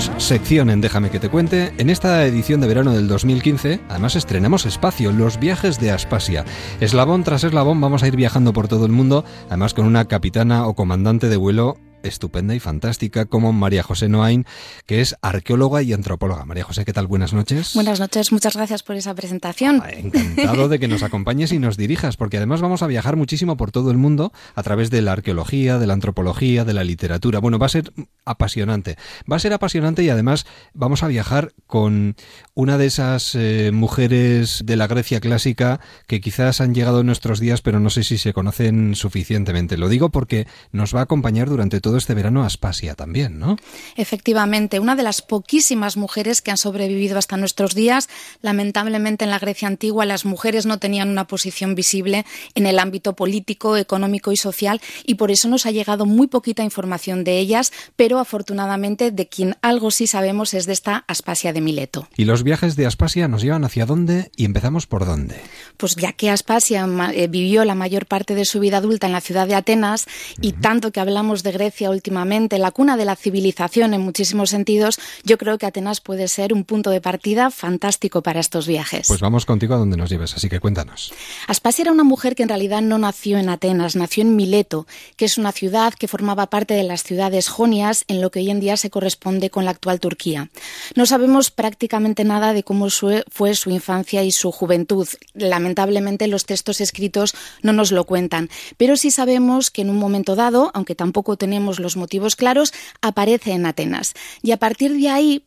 Sección 0.00 0.70
en 0.70 0.80
Déjame 0.80 1.10
que 1.10 1.20
te 1.20 1.28
cuente. 1.28 1.72
En 1.78 1.88
esta 1.88 2.26
edición 2.26 2.60
de 2.60 2.66
verano 2.66 2.92
del 2.92 3.06
2015, 3.06 3.80
además 3.88 4.16
estrenamos 4.16 4.66
espacio, 4.66 5.12
los 5.12 5.38
viajes 5.38 5.78
de 5.78 5.92
Aspasia. 5.92 6.44
Eslabón 6.80 7.22
tras 7.22 7.44
eslabón 7.44 7.80
vamos 7.80 8.02
a 8.02 8.08
ir 8.08 8.16
viajando 8.16 8.52
por 8.52 8.66
todo 8.66 8.86
el 8.86 8.92
mundo, 8.92 9.24
además 9.46 9.72
con 9.72 9.86
una 9.86 10.06
capitana 10.06 10.66
o 10.66 10.74
comandante 10.74 11.28
de 11.28 11.36
vuelo 11.36 11.76
estupenda 12.04 12.54
y 12.54 12.60
fantástica 12.60 13.24
como 13.24 13.52
María 13.52 13.82
José 13.82 14.08
Noain, 14.08 14.46
que 14.86 15.00
es 15.00 15.16
arqueóloga 15.22 15.82
y 15.82 15.92
antropóloga. 15.92 16.44
María 16.44 16.64
José, 16.64 16.84
¿qué 16.84 16.92
tal? 16.92 17.06
Buenas 17.06 17.32
noches. 17.32 17.72
Buenas 17.74 17.98
noches, 17.98 18.30
muchas 18.30 18.54
gracias 18.54 18.82
por 18.82 18.96
esa 18.96 19.14
presentación. 19.14 19.82
Encantado 19.88 20.68
de 20.68 20.78
que 20.78 20.88
nos 20.88 21.02
acompañes 21.02 21.52
y 21.52 21.58
nos 21.58 21.76
dirijas, 21.76 22.16
porque 22.16 22.36
además 22.36 22.60
vamos 22.60 22.82
a 22.82 22.86
viajar 22.86 23.16
muchísimo 23.16 23.56
por 23.56 23.72
todo 23.72 23.90
el 23.90 23.96
mundo 23.96 24.32
a 24.54 24.62
través 24.62 24.90
de 24.90 25.02
la 25.02 25.12
arqueología, 25.12 25.78
de 25.78 25.86
la 25.86 25.94
antropología, 25.94 26.64
de 26.64 26.74
la 26.74 26.84
literatura. 26.84 27.40
Bueno, 27.40 27.58
va 27.58 27.66
a 27.66 27.70
ser 27.70 27.92
apasionante. 28.24 28.96
Va 29.30 29.36
a 29.36 29.40
ser 29.40 29.52
apasionante 29.52 30.02
y 30.02 30.10
además 30.10 30.46
vamos 30.74 31.02
a 31.02 31.08
viajar 31.08 31.52
con 31.66 32.16
una 32.54 32.78
de 32.78 32.86
esas 32.86 33.34
eh, 33.34 33.70
mujeres 33.72 34.62
de 34.64 34.76
la 34.76 34.86
Grecia 34.86 35.20
clásica 35.20 35.80
que 36.06 36.20
quizás 36.20 36.60
han 36.60 36.74
llegado 36.74 37.00
en 37.00 37.06
nuestros 37.06 37.40
días, 37.40 37.62
pero 37.62 37.80
no 37.80 37.90
sé 37.90 38.02
si 38.02 38.18
se 38.18 38.32
conocen 38.32 38.94
suficientemente. 38.94 39.76
Lo 39.76 39.88
digo 39.88 40.10
porque 40.10 40.46
nos 40.72 40.94
va 40.94 41.00
a 41.00 41.04
acompañar 41.04 41.48
durante 41.48 41.80
todo 41.80 41.93
este 41.98 42.14
verano 42.14 42.44
Aspasia 42.44 42.94
también, 42.94 43.38
¿no? 43.38 43.56
Efectivamente, 43.96 44.80
una 44.80 44.96
de 44.96 45.02
las 45.02 45.22
poquísimas 45.22 45.96
mujeres 45.96 46.42
que 46.42 46.50
han 46.50 46.56
sobrevivido 46.56 47.18
hasta 47.18 47.36
nuestros 47.36 47.74
días. 47.74 48.08
Lamentablemente 48.42 49.24
en 49.24 49.30
la 49.30 49.38
Grecia 49.38 49.68
antigua 49.68 50.04
las 50.04 50.24
mujeres 50.24 50.66
no 50.66 50.78
tenían 50.78 51.08
una 51.08 51.26
posición 51.26 51.74
visible 51.74 52.24
en 52.54 52.66
el 52.66 52.78
ámbito 52.78 53.14
político, 53.14 53.76
económico 53.76 54.32
y 54.32 54.36
social 54.36 54.80
y 55.04 55.14
por 55.14 55.30
eso 55.30 55.48
nos 55.48 55.66
ha 55.66 55.70
llegado 55.70 56.06
muy 56.06 56.26
poquita 56.26 56.62
información 56.62 57.24
de 57.24 57.38
ellas, 57.38 57.72
pero 57.96 58.18
afortunadamente 58.18 59.10
de 59.10 59.28
quien 59.28 59.56
algo 59.62 59.90
sí 59.90 60.06
sabemos 60.06 60.54
es 60.54 60.66
de 60.66 60.72
esta 60.72 61.04
Aspasia 61.06 61.52
de 61.52 61.60
Mileto. 61.60 62.08
Y 62.16 62.24
los 62.24 62.42
viajes 62.42 62.76
de 62.76 62.86
Aspasia 62.86 63.28
nos 63.28 63.42
llevan 63.42 63.64
hacia 63.64 63.86
dónde 63.86 64.30
y 64.36 64.44
empezamos 64.44 64.86
por 64.86 65.06
dónde. 65.06 65.40
Pues 65.76 65.96
ya 65.96 66.12
que 66.12 66.30
Aspasia 66.30 66.86
eh, 67.12 67.28
vivió 67.28 67.64
la 67.64 67.74
mayor 67.74 68.06
parte 68.06 68.34
de 68.34 68.44
su 68.44 68.60
vida 68.60 68.78
adulta 68.78 69.06
en 69.06 69.12
la 69.12 69.20
ciudad 69.20 69.46
de 69.46 69.54
Atenas 69.54 70.06
y 70.40 70.52
tanto 70.52 70.92
que 70.92 71.00
hablamos 71.00 71.42
de 71.42 71.52
Grecia 71.52 71.83
últimamente, 71.90 72.58
la 72.58 72.70
cuna 72.70 72.96
de 72.96 73.04
la 73.04 73.16
civilización 73.16 73.94
en 73.94 74.00
muchísimos 74.00 74.50
sentidos, 74.50 74.98
yo 75.24 75.38
creo 75.38 75.58
que 75.58 75.66
Atenas 75.66 76.00
puede 76.00 76.28
ser 76.28 76.52
un 76.52 76.64
punto 76.64 76.90
de 76.90 77.00
partida 77.00 77.50
fantástico 77.50 78.22
para 78.22 78.40
estos 78.40 78.66
viajes. 78.66 79.08
Pues 79.08 79.20
vamos 79.20 79.46
contigo 79.46 79.74
a 79.74 79.78
donde 79.78 79.96
nos 79.96 80.10
lleves, 80.10 80.34
así 80.34 80.48
que 80.48 80.60
cuéntanos. 80.60 81.12
Aspasia 81.46 81.82
era 81.82 81.92
una 81.92 82.04
mujer 82.04 82.34
que 82.34 82.42
en 82.42 82.48
realidad 82.48 82.82
no 82.82 82.98
nació 82.98 83.38
en 83.38 83.48
Atenas, 83.48 83.96
nació 83.96 84.22
en 84.22 84.36
Mileto, 84.36 84.86
que 85.16 85.24
es 85.24 85.38
una 85.38 85.52
ciudad 85.52 85.94
que 85.94 86.08
formaba 86.08 86.46
parte 86.46 86.74
de 86.74 86.84
las 86.84 87.02
ciudades 87.02 87.48
jonias 87.48 88.04
en 88.08 88.20
lo 88.20 88.30
que 88.30 88.40
hoy 88.40 88.50
en 88.50 88.60
día 88.60 88.76
se 88.76 88.90
corresponde 88.90 89.50
con 89.50 89.64
la 89.64 89.72
actual 89.72 90.00
Turquía. 90.00 90.50
No 90.94 91.06
sabemos 91.06 91.50
prácticamente 91.50 92.24
nada 92.24 92.52
de 92.52 92.62
cómo 92.62 92.88
fue 93.30 93.54
su 93.54 93.70
infancia 93.70 94.22
y 94.22 94.30
su 94.30 94.52
juventud. 94.52 95.08
Lamentablemente 95.34 96.28
los 96.28 96.44
textos 96.44 96.80
escritos 96.80 97.34
no 97.62 97.72
nos 97.72 97.92
lo 97.92 98.04
cuentan, 98.04 98.50
pero 98.76 98.96
sí 98.96 99.10
sabemos 99.10 99.70
que 99.70 99.82
en 99.82 99.90
un 99.90 99.96
momento 99.96 100.36
dado, 100.36 100.70
aunque 100.74 100.94
tampoco 100.94 101.36
tenemos 101.36 101.73
los 101.78 101.96
motivos 101.96 102.36
claros, 102.36 102.72
aparece 103.00 103.52
en 103.52 103.66
Atenas. 103.66 104.14
Y 104.42 104.52
a 104.52 104.58
partir 104.58 104.96
de 104.96 105.08
ahí 105.08 105.44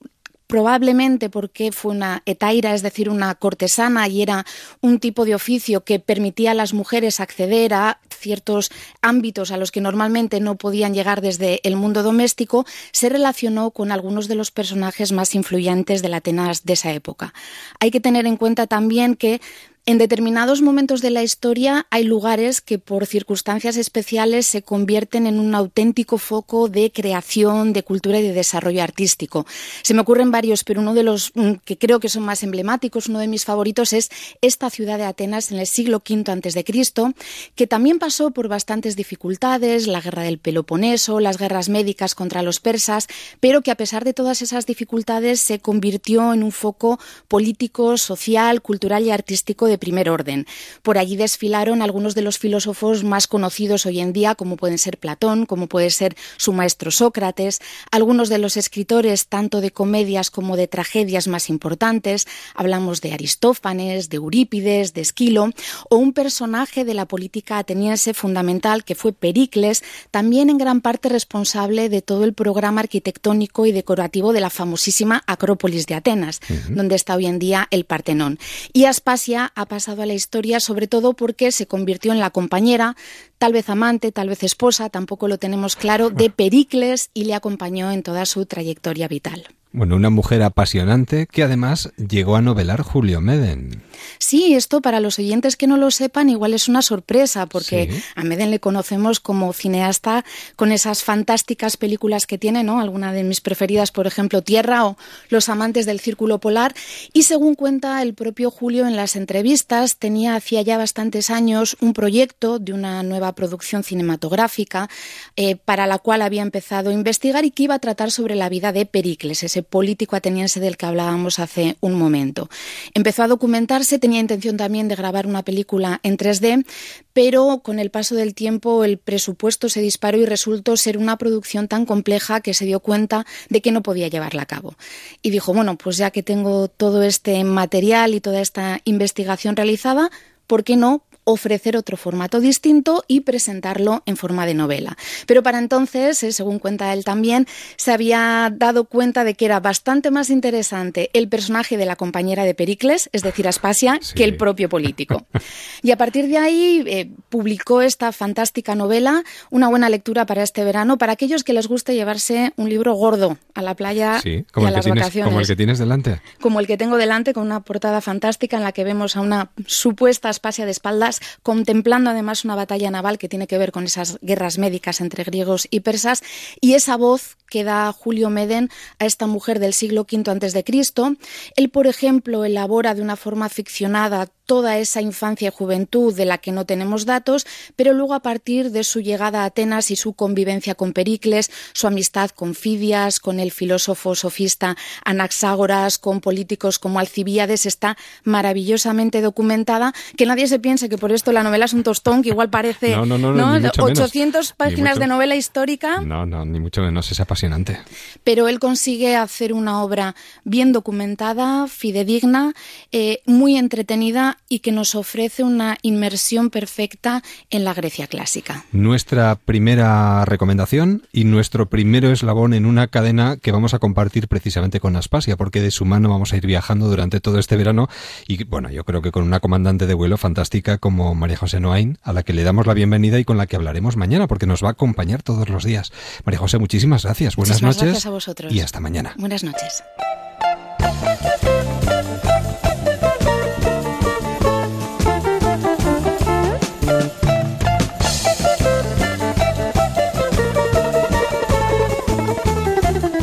probablemente 0.48 1.30
porque 1.30 1.72
fue 1.72 1.92
una 1.92 2.24
etaira, 2.26 2.74
es 2.74 2.82
decir, 2.82 3.10
una 3.10 3.36
cortesana 3.36 4.08
y 4.08 4.22
era 4.22 4.46
un 4.82 5.00
tipo 5.00 5.26
de 5.26 5.36
oficio 5.36 5.84
que 5.84 6.00
permitía 6.00 6.52
a 6.52 6.56
las 6.56 6.74
mujeres 6.74 7.20
acceder 7.20 7.74
a 7.74 8.00
ciertos 8.10 8.72
ámbitos 9.02 9.52
a 9.52 9.58
los 9.58 9.72
que 9.72 9.82
normalmente 9.82 10.40
no 10.40 10.56
podían 10.56 10.94
llegar 10.94 11.22
desde 11.22 11.60
el 11.64 11.76
mundo 11.76 12.02
doméstico, 12.02 12.66
se 12.92 13.10
relacionó 13.10 13.72
con 13.72 13.92
algunos 13.92 14.28
de 14.28 14.36
los 14.36 14.50
personajes 14.50 15.12
más 15.12 15.36
influyentes 15.36 16.02
de 16.02 16.16
Atenas 16.16 16.66
de 16.66 16.74
esa 16.74 16.94
época. 16.94 17.34
Hay 17.80 17.92
que 17.92 18.00
tener 18.00 18.26
en 18.26 18.38
cuenta 18.38 18.66
también 18.66 19.16
que 19.16 19.42
en 19.88 19.98
determinados 19.98 20.62
momentos 20.62 21.02
de 21.02 21.12
la 21.12 21.24
historia 21.24 21.88
hay 21.90 22.04
lugares 22.04 22.60
que 22.60 22.78
por 22.78 23.06
circunstancias 23.06 23.78
especiales 23.78 24.46
se 24.46 24.62
convierten 24.62 25.26
en 25.26 25.40
un 25.40 25.56
auténtico 25.56 26.18
foco 26.18 26.68
de 26.68 26.92
creación, 26.92 27.72
de 27.72 27.84
cultura 27.84 28.20
y 28.20 28.24
de 28.24 28.34
desarrollo 28.34 28.84
artístico. 28.84 29.46
Se 29.84 29.94
me 29.94 30.02
ocurren 30.02 30.30
varios, 30.30 30.66
pero 30.66 30.82
uno 30.82 30.94
de 30.94 31.04
los 31.04 31.32
mm, 31.36 31.54
que 31.64 31.78
creo 31.78 32.02
que 32.02 32.10
son 32.10 32.24
más 32.24 32.44
emblemáticos, 32.44 33.08
uno 33.08 33.20
de 33.20 33.30
mis 33.30 33.46
favoritos 33.46 33.94
es 33.94 34.10
esta 34.42 34.70
ciudad 34.70 34.98
de 34.98 35.06
Atenas 35.06 35.54
en 35.54 35.60
el 35.60 35.68
siglo 35.68 36.04
V 36.06 36.64
Cristo, 36.66 37.14
que 37.56 37.66
también 37.66 37.98
pasó 37.98 38.32
por 38.32 38.50
bastantes 38.50 38.98
dificultades, 38.98 39.88
la 39.88 40.02
guerra 40.02 40.24
del 40.24 40.38
Peloponeso, 40.38 41.22
las 41.22 41.38
guerras 41.38 41.70
médicas 41.70 42.14
contra 42.14 42.42
los 42.42 42.60
persas, 42.60 43.08
pero 43.40 43.62
que 43.62 43.72
a 43.72 43.76
pesar 43.76 44.04
de 44.04 44.14
todas 44.14 44.42
esas 44.42 44.66
dificultades 44.66 45.40
se 45.40 45.60
convirtió 45.60 46.34
en 46.34 46.44
un 46.44 46.52
foco 46.52 47.00
político, 47.30 47.98
social, 47.98 48.62
cultural 48.62 49.06
y 49.06 49.12
artístico 49.12 49.66
de 49.68 49.77
primer 49.78 50.10
orden. 50.10 50.46
Por 50.82 50.98
allí 50.98 51.16
desfilaron 51.16 51.82
algunos 51.82 52.16
de 52.16 52.22
los 52.22 52.40
filósofos 52.40 53.04
más 53.04 53.28
conocidos 53.28 53.86
hoy 53.86 54.00
en 54.00 54.14
día, 54.14 54.36
como 54.36 54.58
pueden 54.58 54.78
ser 54.78 54.98
Platón, 54.98 55.46
como 55.46 55.68
puede 55.68 55.90
ser 55.90 56.16
su 56.38 56.54
maestro 56.54 56.92
Sócrates, 56.92 57.60
algunos 57.92 58.30
de 58.30 58.38
los 58.38 58.58
escritores 58.58 59.28
tanto 59.28 59.62
de 59.62 59.72
comedias 59.72 60.32
como 60.32 60.58
de 60.58 60.68
tragedias 60.68 61.28
más 61.28 61.50
importantes, 61.50 62.28
hablamos 62.56 63.02
de 63.02 63.14
Aristófanes, 63.14 64.10
de 64.10 64.18
Eurípides, 64.18 64.94
de 64.94 65.02
Esquilo, 65.02 65.52
o 65.90 65.98
un 65.98 66.14
personaje 66.14 66.86
de 66.86 66.94
la 66.94 67.06
política 67.06 67.58
ateniense 67.58 68.14
fundamental 68.14 68.84
que 68.84 68.96
fue 68.96 69.14
Pericles, 69.14 69.84
también 70.12 70.50
en 70.50 70.58
gran 70.58 70.82
parte 70.82 71.10
responsable 71.10 71.90
de 71.90 72.02
todo 72.02 72.24
el 72.24 72.34
programa 72.34 72.82
arquitectónico 72.82 73.66
y 73.66 73.72
decorativo 73.72 74.34
de 74.34 74.42
la 74.42 74.50
famosísima 74.50 75.24
Acrópolis 75.28 75.86
de 75.86 75.96
Atenas, 75.96 76.40
donde 76.70 76.96
está 76.96 77.16
hoy 77.16 77.28
en 77.28 77.40
día 77.40 77.68
el 77.72 77.86
Partenón. 77.86 78.40
Y 78.74 78.86
Aspasia 78.86 79.52
ha 79.56 79.66
pasado 79.68 80.02
a 80.02 80.06
la 80.06 80.14
historia 80.14 80.60
sobre 80.60 80.88
todo 80.88 81.14
porque 81.14 81.52
se 81.52 81.68
convirtió 81.68 82.12
en 82.12 82.20
la 82.20 82.30
compañera, 82.30 82.96
tal 83.38 83.54
vez 83.54 83.70
amante, 83.70 84.12
tal 84.12 84.30
vez 84.30 84.44
esposa, 84.44 84.90
tampoco 84.90 85.28
lo 85.28 85.38
tenemos 85.38 85.76
claro, 85.76 86.10
de 86.10 86.30
Pericles 86.30 87.10
y 87.14 87.26
le 87.26 87.36
acompañó 87.36 87.92
en 87.92 88.04
toda 88.04 88.26
su 88.26 88.46
trayectoria 88.46 89.08
vital. 89.08 89.48
Bueno, 89.78 89.96
una 89.96 90.10
mujer 90.10 90.42
apasionante 90.42 91.28
que 91.28 91.44
además 91.44 91.92
llegó 91.98 92.36
a 92.36 92.42
novelar 92.42 92.82
Julio 92.82 93.22
Meden. 93.22 93.84
Sí, 94.18 94.56
esto 94.56 94.82
para 94.82 95.00
los 95.00 95.20
oyentes 95.20 95.56
que 95.56 95.68
no 95.68 95.78
lo 95.78 95.92
sepan 95.92 96.32
igual 96.32 96.56
es 96.56 96.68
una 96.68 96.82
sorpresa, 96.82 97.46
porque 97.46 97.88
Sí. 97.92 98.02
a 98.16 98.24
Meden 98.24 98.50
le 98.50 98.60
conocemos 98.60 99.20
como 99.20 99.54
cineasta 99.54 100.26
con 100.56 100.72
esas 100.72 101.04
fantásticas 101.04 101.78
películas 101.78 102.26
que 102.26 102.40
tiene, 102.40 102.64
¿no? 102.64 102.80
Alguna 102.80 103.14
de 103.14 103.24
mis 103.24 103.40
preferidas, 103.40 103.92
por 103.92 104.08
ejemplo, 104.08 104.42
Tierra 104.42 104.84
o 104.88 104.98
Los 105.30 105.48
amantes 105.48 105.86
del 105.86 106.00
Círculo 106.00 106.40
Polar. 106.40 106.74
Y 107.14 107.24
según 107.24 107.54
cuenta 107.54 108.02
el 108.02 108.16
propio 108.16 108.50
Julio 108.50 108.88
en 108.88 108.96
las 108.96 109.16
entrevistas, 109.16 109.98
tenía 109.98 110.34
hacía 110.36 110.64
ya 110.64 110.80
bastantes 110.80 111.30
años 111.30 111.78
un 111.82 111.94
proyecto 111.94 112.58
de 112.58 112.74
una 112.74 113.04
nueva 113.04 113.36
producción 113.36 113.84
cinematográfica 113.84 114.90
eh, 115.36 115.56
para 115.56 115.86
la 115.86 116.00
cual 116.00 116.24
había 116.24 116.42
empezado 116.42 116.90
a 116.90 116.94
investigar 116.94 117.46
y 117.46 117.52
que 117.52 117.64
iba 117.64 117.76
a 117.76 117.80
tratar 117.80 118.10
sobre 118.10 118.34
la 118.34 118.50
vida 118.50 118.72
de 118.72 118.88
Pericles, 118.88 119.44
ese 119.44 119.67
político 119.70 120.16
ateniense 120.16 120.60
del 120.60 120.78
que 120.78 120.86
hablábamos 120.86 121.40
hace 121.40 121.78
un 121.82 121.96
momento. 121.96 122.50
Empezó 122.94 123.24
a 123.24 123.28
documentarse, 123.28 124.00
tenía 124.00 124.20
intención 124.20 124.58
también 124.58 124.88
de 124.88 124.96
grabar 124.96 125.28
una 125.28 125.44
película 125.44 126.00
en 126.04 126.18
3D, 126.18 126.66
pero 127.14 127.62
con 127.64 127.80
el 127.80 127.90
paso 127.90 128.16
del 128.16 128.36
tiempo 128.36 128.84
el 128.84 128.98
presupuesto 128.98 129.70
se 129.70 129.82
disparó 129.82 130.18
y 130.18 130.26
resultó 130.26 130.78
ser 130.78 130.98
una 130.98 131.18
producción 131.18 131.68
tan 131.68 131.86
compleja 131.86 132.42
que 132.42 132.54
se 132.54 132.66
dio 132.66 132.80
cuenta 132.80 133.26
de 133.50 133.62
que 133.62 133.72
no 133.72 133.82
podía 133.82 134.08
llevarla 134.08 134.44
a 134.44 134.46
cabo. 134.46 134.76
Y 135.22 135.30
dijo, 135.30 135.54
bueno, 135.54 135.78
pues 135.78 135.98
ya 135.98 136.12
que 136.12 136.24
tengo 136.24 136.68
todo 136.68 137.04
este 137.04 137.44
material 137.44 138.14
y 138.14 138.22
toda 138.22 138.42
esta 138.42 138.82
investigación 138.84 139.56
realizada, 139.56 140.12
¿por 140.46 140.64
qué 140.64 140.76
no 140.76 141.04
ofrecer 141.28 141.76
otro 141.76 141.98
formato 141.98 142.40
distinto 142.40 143.04
y 143.08 143.22
presentarlo 143.22 144.02
en 144.06 144.16
forma 144.16 144.46
de 144.46 144.54
novela. 144.54 144.98
Pero 145.26 145.44
para 145.44 145.60
entonces, 145.60 146.24
eh, 146.24 146.32
según 146.32 146.58
cuenta 146.58 146.94
él 146.94 147.04
también, 147.04 147.48
se 147.76 147.92
había 147.92 148.52
dado 148.56 148.86
cuenta 148.86 149.26
de 149.26 149.34
que 149.34 149.46
era 149.46 149.60
bastante 149.60 150.10
más 150.10 150.30
interesante 150.30 151.10
el 151.14 151.28
personaje 151.28 151.76
de 151.76 151.86
la 151.86 151.98
compañera 151.98 152.46
de 152.46 152.54
Pericles, 152.54 153.10
es 153.12 153.24
decir, 153.24 153.46
Aspasia, 153.48 154.00
que 154.16 154.24
el 154.24 154.38
propio 154.38 154.70
político. 154.70 155.28
Y 155.84 155.92
a 155.92 155.98
partir 155.98 156.28
de 156.28 156.38
ahí 156.38 156.84
eh, 156.88 157.12
publicó 157.30 157.82
esta 157.82 158.12
fantástica 158.12 158.74
novela, 158.74 159.24
una 159.52 159.68
buena 159.68 159.90
lectura 159.90 160.26
para 160.26 160.42
este 160.42 160.64
verano, 160.64 160.98
para 160.98 161.14
aquellos 161.14 161.44
que 161.44 161.54
les 161.54 161.68
guste 161.68 161.94
llevarse 161.94 162.52
un 162.56 162.68
libro 162.70 162.94
gordo 162.94 163.38
a 163.54 163.62
la 163.62 163.76
playa 163.76 164.20
Sí, 164.22 164.30
y 164.30 164.44
como 164.44 164.68
a 164.68 164.72
las 164.72 164.84
tienes, 164.84 165.02
vacaciones 165.02 165.30
como 165.30 165.40
el 165.40 165.48
que 165.48 165.56
tienes 165.56 165.80
delante. 165.80 166.22
como 166.42 166.60
el 166.60 166.68
que 166.68 166.78
tengo 166.78 166.98
delante, 166.98 167.34
con 167.34 167.46
una 167.46 167.60
portada 167.60 168.02
fantástica 168.02 168.58
en 168.58 168.64
la 168.64 168.72
que 168.72 168.84
vemos 168.84 169.16
a 169.16 169.22
una 169.22 169.52
supuesta 169.66 170.30
Aspasia 170.30 170.66
de 170.66 170.72
espaldas, 170.72 171.17
contemplando 171.44 172.10
además 172.10 172.46
una 172.46 172.56
batalla 172.56 172.92
naval 172.92 173.18
que 173.18 173.30
tiene 173.30 173.48
que 173.48 173.58
ver 173.58 173.72
con 173.72 173.86
esas 173.86 174.20
guerras 174.22 174.58
médicas 174.58 175.02
entre 175.02 175.24
griegos 175.24 175.68
y 175.72 175.82
persas, 175.82 176.24
y 176.62 176.74
esa 176.74 176.98
voz 176.98 177.38
que 177.50 177.64
da 177.64 177.92
Julio 177.94 178.30
Meden 178.30 178.70
a 179.00 179.06
esta 179.06 179.28
mujer 179.28 179.60
del 179.60 179.74
siglo 179.74 180.02
V 180.10 180.30
antes 180.30 180.54
de 180.54 180.64
Cristo. 180.64 181.16
Él, 181.56 181.70
por 181.70 181.88
ejemplo, 181.88 182.46
elabora 182.46 182.94
de 182.96 183.02
una 183.02 183.16
forma 183.16 183.50
ficcionada 183.50 184.28
toda 184.46 184.78
esa 184.78 185.02
infancia 185.02 185.50
y 185.50 185.52
juventud 185.52 186.16
de 186.16 186.24
la 186.24 186.38
que 186.38 186.54
no 186.54 186.66
tenemos 186.66 187.06
datos, 187.06 187.46
pero 187.76 187.92
luego 187.92 188.14
a 188.14 188.22
partir 188.22 188.72
de 188.72 188.86
su 188.86 189.02
llegada 189.02 189.42
a 189.42 189.46
Atenas 189.46 189.92
y 189.92 189.98
su 189.98 190.14
convivencia 190.14 190.74
con 190.74 190.94
Pericles, 190.94 191.52
su 191.74 191.86
amistad 191.86 192.30
con 192.30 192.56
Fidias, 192.56 193.20
con 193.20 193.42
el 193.42 193.52
filósofo 193.52 194.16
sofista 194.16 194.78
Anaxágoras, 195.04 195.98
con 195.98 196.22
políticos 196.22 196.80
como 196.80 197.00
Alcibíades, 197.00 197.66
está 197.66 197.98
maravillosamente 198.24 199.22
documentada, 199.22 199.94
que 200.16 200.26
nadie 200.26 200.48
se 200.48 200.60
piense 200.60 200.88
que 200.88 200.98
por 200.98 201.12
esto 201.12 201.34
la 201.34 201.44
novela 201.44 201.66
es 201.66 201.74
un 201.74 201.84
tostón 201.84 202.22
que 202.24 202.30
igual 202.30 202.50
parece 202.50 202.96
No, 202.96 203.06
no, 203.06 203.18
no, 203.18 203.34
no, 203.34 203.54
ni 203.60 203.66
mucho 203.66 203.84
menos. 203.84 204.00
800 204.00 204.50
Ni 204.52 204.56
páginas 204.58 204.94
mucho- 204.96 205.00
de 205.02 205.08
novela 205.08 205.36
histórica, 205.36 206.00
No, 206.02 206.26
no, 206.26 206.46
ni 206.46 206.60
mucho 206.62 206.82
menos, 206.82 207.12
es 207.12 207.20
apasionante. 207.38 207.80
pero 208.24 208.48
él 208.50 208.60
consigue 208.60 209.16
hacer 209.16 209.54
una 209.54 209.82
obra 209.82 210.16
bien 210.44 210.74
documentada, 210.74 211.68
fidedigna, 211.68 212.54
eh, 212.92 213.20
muy 213.26 213.58
entretenida 213.58 214.38
y 214.50 214.60
que 214.60 214.72
nos 214.72 214.96
ofrece 214.96 215.44
una 215.44 215.78
inmersión 215.82 216.50
perfecta 216.50 217.22
en 217.50 217.64
la 217.64 217.74
Grecia 217.74 218.08
clásica. 218.08 218.66
Nuestra 218.72 219.36
primera 219.36 220.26
recomendación 220.26 221.04
y 221.14 221.24
nuestro 221.24 221.70
primero 221.70 222.12
eslabón 222.12 222.54
en 222.54 222.66
una 222.66 222.88
cadena 222.88 223.38
que 223.38 223.52
vamos 223.52 223.74
a 223.74 223.80
compartir 223.80 224.28
precisamente 224.28 224.80
con 224.80 224.96
Aspasia, 224.96 225.38
porque 225.38 225.62
de 225.62 225.72
su 225.72 225.86
mano 225.86 226.10
vamos 226.10 226.34
a 226.34 226.38
ir 226.38 226.46
viajando 226.46 226.88
durante 226.88 227.20
todo 227.20 227.40
este 227.40 227.56
verano 227.56 227.88
y 228.28 228.44
bueno, 228.46 228.70
yo 228.70 228.84
creo 228.84 229.02
que 229.02 229.12
con 229.12 229.24
una 229.24 229.40
comandante 229.40 229.86
de 229.86 229.94
vuelo 229.94 230.18
fantástica 230.18 230.80
como 230.80 231.16
María 231.16 231.38
José 231.38 231.60
Noain, 231.60 231.98
a 232.02 232.14
la 232.14 232.24
que 232.24 232.34
le 232.34 232.44
damos 232.44 232.68
la 232.68 232.74
bienvenida 232.74 233.20
y 233.20 233.26
con 233.26 233.38
la 233.38 233.48
que 233.48 233.56
hablaremos 233.56 233.96
mañana, 233.96 234.28
porque 234.28 234.48
nos 234.48 234.64
va 234.64 234.70
a 234.70 234.72
acompañar 234.72 235.24
todos 235.24 235.50
los 235.50 235.64
días. 235.64 235.92
María 236.26 236.40
José, 236.40 236.58
muchísimas 236.58 237.04
gracias. 237.04 237.27
Buenas 237.36 237.62
Muchísimas 237.62 237.76
noches. 237.78 237.90
gracias 237.90 238.06
a 238.06 238.10
vosotros. 238.10 238.54
Y 238.54 238.62
hasta 238.62 238.80
mañana. 238.80 239.14
Buenas 239.18 239.44
noches. 239.44 239.84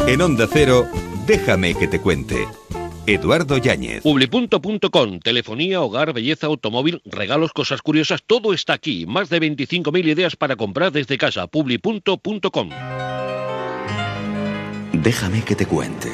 En 0.07 0.21
Onda 0.21 0.47
Cero, 0.53 0.87
déjame 1.27 1.75
que 1.75 1.89
te 1.89 2.01
cuente. 2.01 2.47
Eduardo 3.07 3.59
Yáñez. 3.59 4.03
Publi.com, 4.03 5.19
telefonía, 5.21 5.81
hogar, 5.81 6.13
belleza, 6.13 6.47
automóvil, 6.47 7.03
regalos, 7.05 7.53
cosas 7.53 7.83
curiosas, 7.83 8.23
todo 8.27 8.55
está 8.55 8.75
aquí. 8.75 9.07
Más 9.07 9.29
de 9.29 9.41
25.000 9.41 10.07
ideas 10.07 10.37
para 10.37 10.57
comprar 10.57 10.93
desde 10.93 11.19
casa. 11.19 11.47
Publi.com. 11.47 12.71
Déjame 15.05 15.43
que 15.45 15.55
te 15.55 15.67
cuente. 15.67 16.11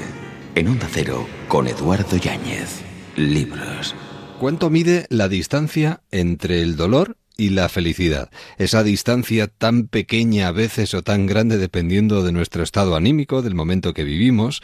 En 0.57 0.67
Onda 0.67 0.89
Cero, 0.91 1.25
con 1.47 1.69
Eduardo 1.69 2.17
Yáñez. 2.17 2.81
Libros. 3.15 3.95
¿Cuánto 4.41 4.69
mide 4.69 5.07
la 5.11 5.29
distancia 5.29 6.01
entre 6.11 6.61
el 6.63 6.75
dolor 6.75 7.17
y 7.37 7.51
la 7.51 7.69
felicidad? 7.69 8.31
Esa 8.59 8.83
distancia 8.83 9.47
tan 9.47 9.87
pequeña 9.87 10.49
a 10.49 10.53
veces 10.53 10.93
o 10.95 11.03
tan 11.03 11.27
grande 11.27 11.57
dependiendo 11.57 12.25
de 12.25 12.33
nuestro 12.33 12.65
estado 12.65 12.97
anímico, 12.97 13.43
del 13.43 13.55
momento 13.55 13.95
que 13.95 14.03
vivimos. 14.03 14.61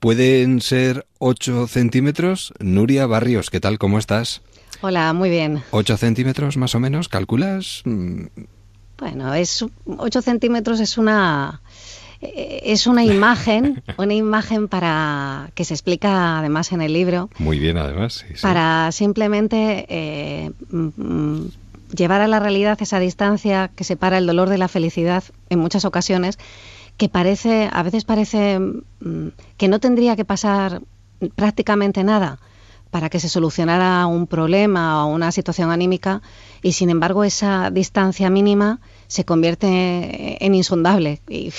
¿Pueden 0.00 0.60
ser 0.60 1.06
8 1.18 1.66
centímetros? 1.66 2.52
Nuria 2.60 3.06
Barrios, 3.06 3.48
¿qué 3.48 3.58
tal? 3.58 3.78
¿Cómo 3.78 3.98
estás? 3.98 4.42
Hola, 4.82 5.14
muy 5.14 5.30
bien. 5.30 5.62
¿8 5.70 5.96
centímetros 5.96 6.58
más 6.58 6.74
o 6.74 6.78
menos? 6.78 7.08
¿Calculas? 7.08 7.80
Mm, 7.86 8.24
Bueno, 8.98 9.32
es 9.32 9.64
8 9.86 10.20
centímetros 10.20 10.78
es 10.78 10.98
una 10.98 11.62
es 12.22 12.86
una 12.86 13.04
imagen, 13.04 13.82
una 13.98 14.14
imagen 14.14 14.68
para 14.68 15.50
que 15.54 15.64
se 15.64 15.74
explica 15.74 16.38
además 16.38 16.72
en 16.72 16.80
el 16.80 16.92
libro 16.92 17.28
Muy 17.38 17.58
bien, 17.58 17.76
además. 17.76 18.12
sí, 18.14 18.26
sí. 18.34 18.42
para 18.42 18.92
simplemente 18.92 19.86
eh, 19.88 20.50
mm, 20.70 20.88
mm, 20.96 21.50
llevar 21.96 22.20
a 22.20 22.28
la 22.28 22.38
realidad 22.38 22.78
esa 22.80 23.00
distancia 23.00 23.70
que 23.74 23.84
separa 23.84 24.18
el 24.18 24.26
dolor 24.26 24.48
de 24.48 24.58
la 24.58 24.68
felicidad 24.68 25.24
en 25.50 25.58
muchas 25.58 25.84
ocasiones, 25.84 26.38
que 26.96 27.08
parece, 27.08 27.68
a 27.72 27.82
veces 27.82 28.04
parece 28.04 28.58
mm, 28.58 29.28
que 29.56 29.68
no 29.68 29.80
tendría 29.80 30.14
que 30.14 30.24
pasar 30.24 30.80
prácticamente 31.34 32.04
nada 32.04 32.38
para 32.90 33.08
que 33.08 33.20
se 33.20 33.28
solucionara 33.28 34.06
un 34.06 34.26
problema 34.26 35.06
o 35.06 35.08
una 35.08 35.32
situación 35.32 35.70
anímica 35.70 36.20
y 36.62 36.72
sin 36.72 36.90
embargo 36.90 37.24
esa 37.24 37.70
distancia 37.70 38.28
mínima 38.28 38.80
se 39.06 39.24
convierte 39.24 40.44
en 40.44 40.54
insondable. 40.54 41.20
Y, 41.28 41.52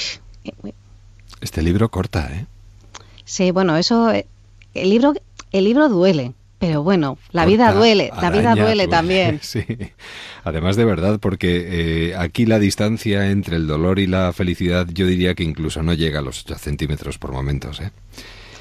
Este 1.41 1.61
libro 1.61 1.89
corta, 1.89 2.29
¿eh? 2.33 2.45
sí, 3.25 3.51
bueno, 3.51 3.77
eso, 3.77 4.11
el 4.11 4.89
libro, 4.89 5.13
el 5.51 5.63
libro 5.65 5.89
duele, 5.89 6.33
pero 6.59 6.83
bueno, 6.83 7.17
la 7.31 7.45
vida 7.45 7.73
duele, 7.73 8.11
la 8.21 8.29
vida 8.29 8.55
duele 8.55 8.87
también. 8.87 9.39
Sí. 9.41 9.65
Además 10.45 10.75
de 10.75 10.85
verdad, 10.85 11.19
porque 11.19 12.09
eh, 12.11 12.15
aquí 12.17 12.45
la 12.45 12.59
distancia 12.59 13.29
entre 13.31 13.55
el 13.55 13.65
dolor 13.67 13.99
y 13.99 14.07
la 14.07 14.33
felicidad 14.33 14.87
yo 14.93 15.05
diría 15.07 15.35
que 15.35 15.43
incluso 15.43 15.83
no 15.83 15.93
llega 15.93 16.19
a 16.19 16.21
los 16.21 16.43
8 16.45 16.55
centímetros 16.57 17.17
por 17.17 17.31
momentos. 17.31 17.79
¿eh? 17.79 17.91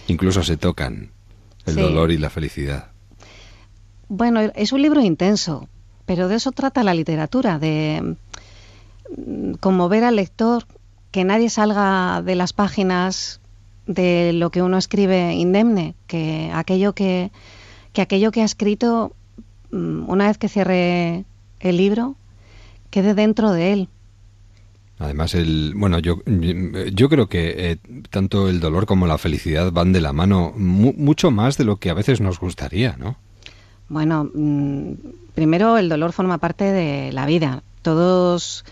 Incluso 0.06 0.42
se 0.44 0.56
tocan 0.56 1.10
el 1.66 1.74
Sí. 1.74 1.80
dolor 1.80 2.12
y 2.12 2.18
la 2.18 2.30
felicidad. 2.30 2.90
Bueno, 4.08 4.40
es 4.54 4.72
un 4.72 4.82
libro 4.82 5.00
intenso, 5.00 5.68
pero 6.06 6.28
de 6.28 6.36
eso 6.36 6.52
trata 6.52 6.82
la 6.84 6.94
literatura, 6.94 7.58
de 7.58 8.14
mm, 9.16 9.54
conmover 9.54 10.04
al 10.04 10.16
lector, 10.16 10.64
que 11.12 11.24
nadie 11.24 11.48
salga 11.50 12.20
de 12.22 12.34
las 12.34 12.52
páginas 12.52 13.40
de 13.86 14.32
lo 14.32 14.50
que 14.50 14.62
uno 14.62 14.78
escribe 14.78 15.34
indemne, 15.34 15.94
que 16.06 16.50
aquello 16.52 16.94
que, 16.94 17.30
que 17.92 18.02
aquello 18.02 18.32
que 18.32 18.42
ha 18.42 18.44
escrito, 18.44 19.12
mm, 19.70 20.08
una 20.08 20.26
vez 20.26 20.38
que 20.38 20.48
cierre 20.48 21.24
el 21.60 21.76
libro, 21.76 22.16
quede 22.90 23.14
dentro 23.14 23.52
de 23.52 23.72
él. 23.72 23.88
Además, 24.98 25.34
el, 25.34 25.74
bueno, 25.76 25.98
yo, 25.98 26.18
yo 26.26 27.08
creo 27.08 27.28
que 27.28 27.72
eh, 27.72 27.76
tanto 28.10 28.48
el 28.48 28.60
dolor 28.60 28.86
como 28.86 29.06
la 29.06 29.18
felicidad 29.18 29.72
van 29.72 29.92
de 29.92 30.00
la 30.00 30.12
mano 30.12 30.52
mu- 30.56 30.94
mucho 30.96 31.30
más 31.32 31.58
de 31.58 31.64
lo 31.64 31.76
que 31.76 31.90
a 31.90 31.94
veces 31.94 32.20
nos 32.20 32.38
gustaría, 32.38 32.96
¿no? 32.98 33.16
Bueno, 33.88 34.30
mm, 34.32 34.92
primero 35.34 35.76
el 35.76 35.88
dolor 35.88 36.12
forma 36.12 36.38
parte 36.38 36.64
de 36.64 37.10
la 37.12 37.26
vida. 37.26 37.62
Todos, 37.82 38.64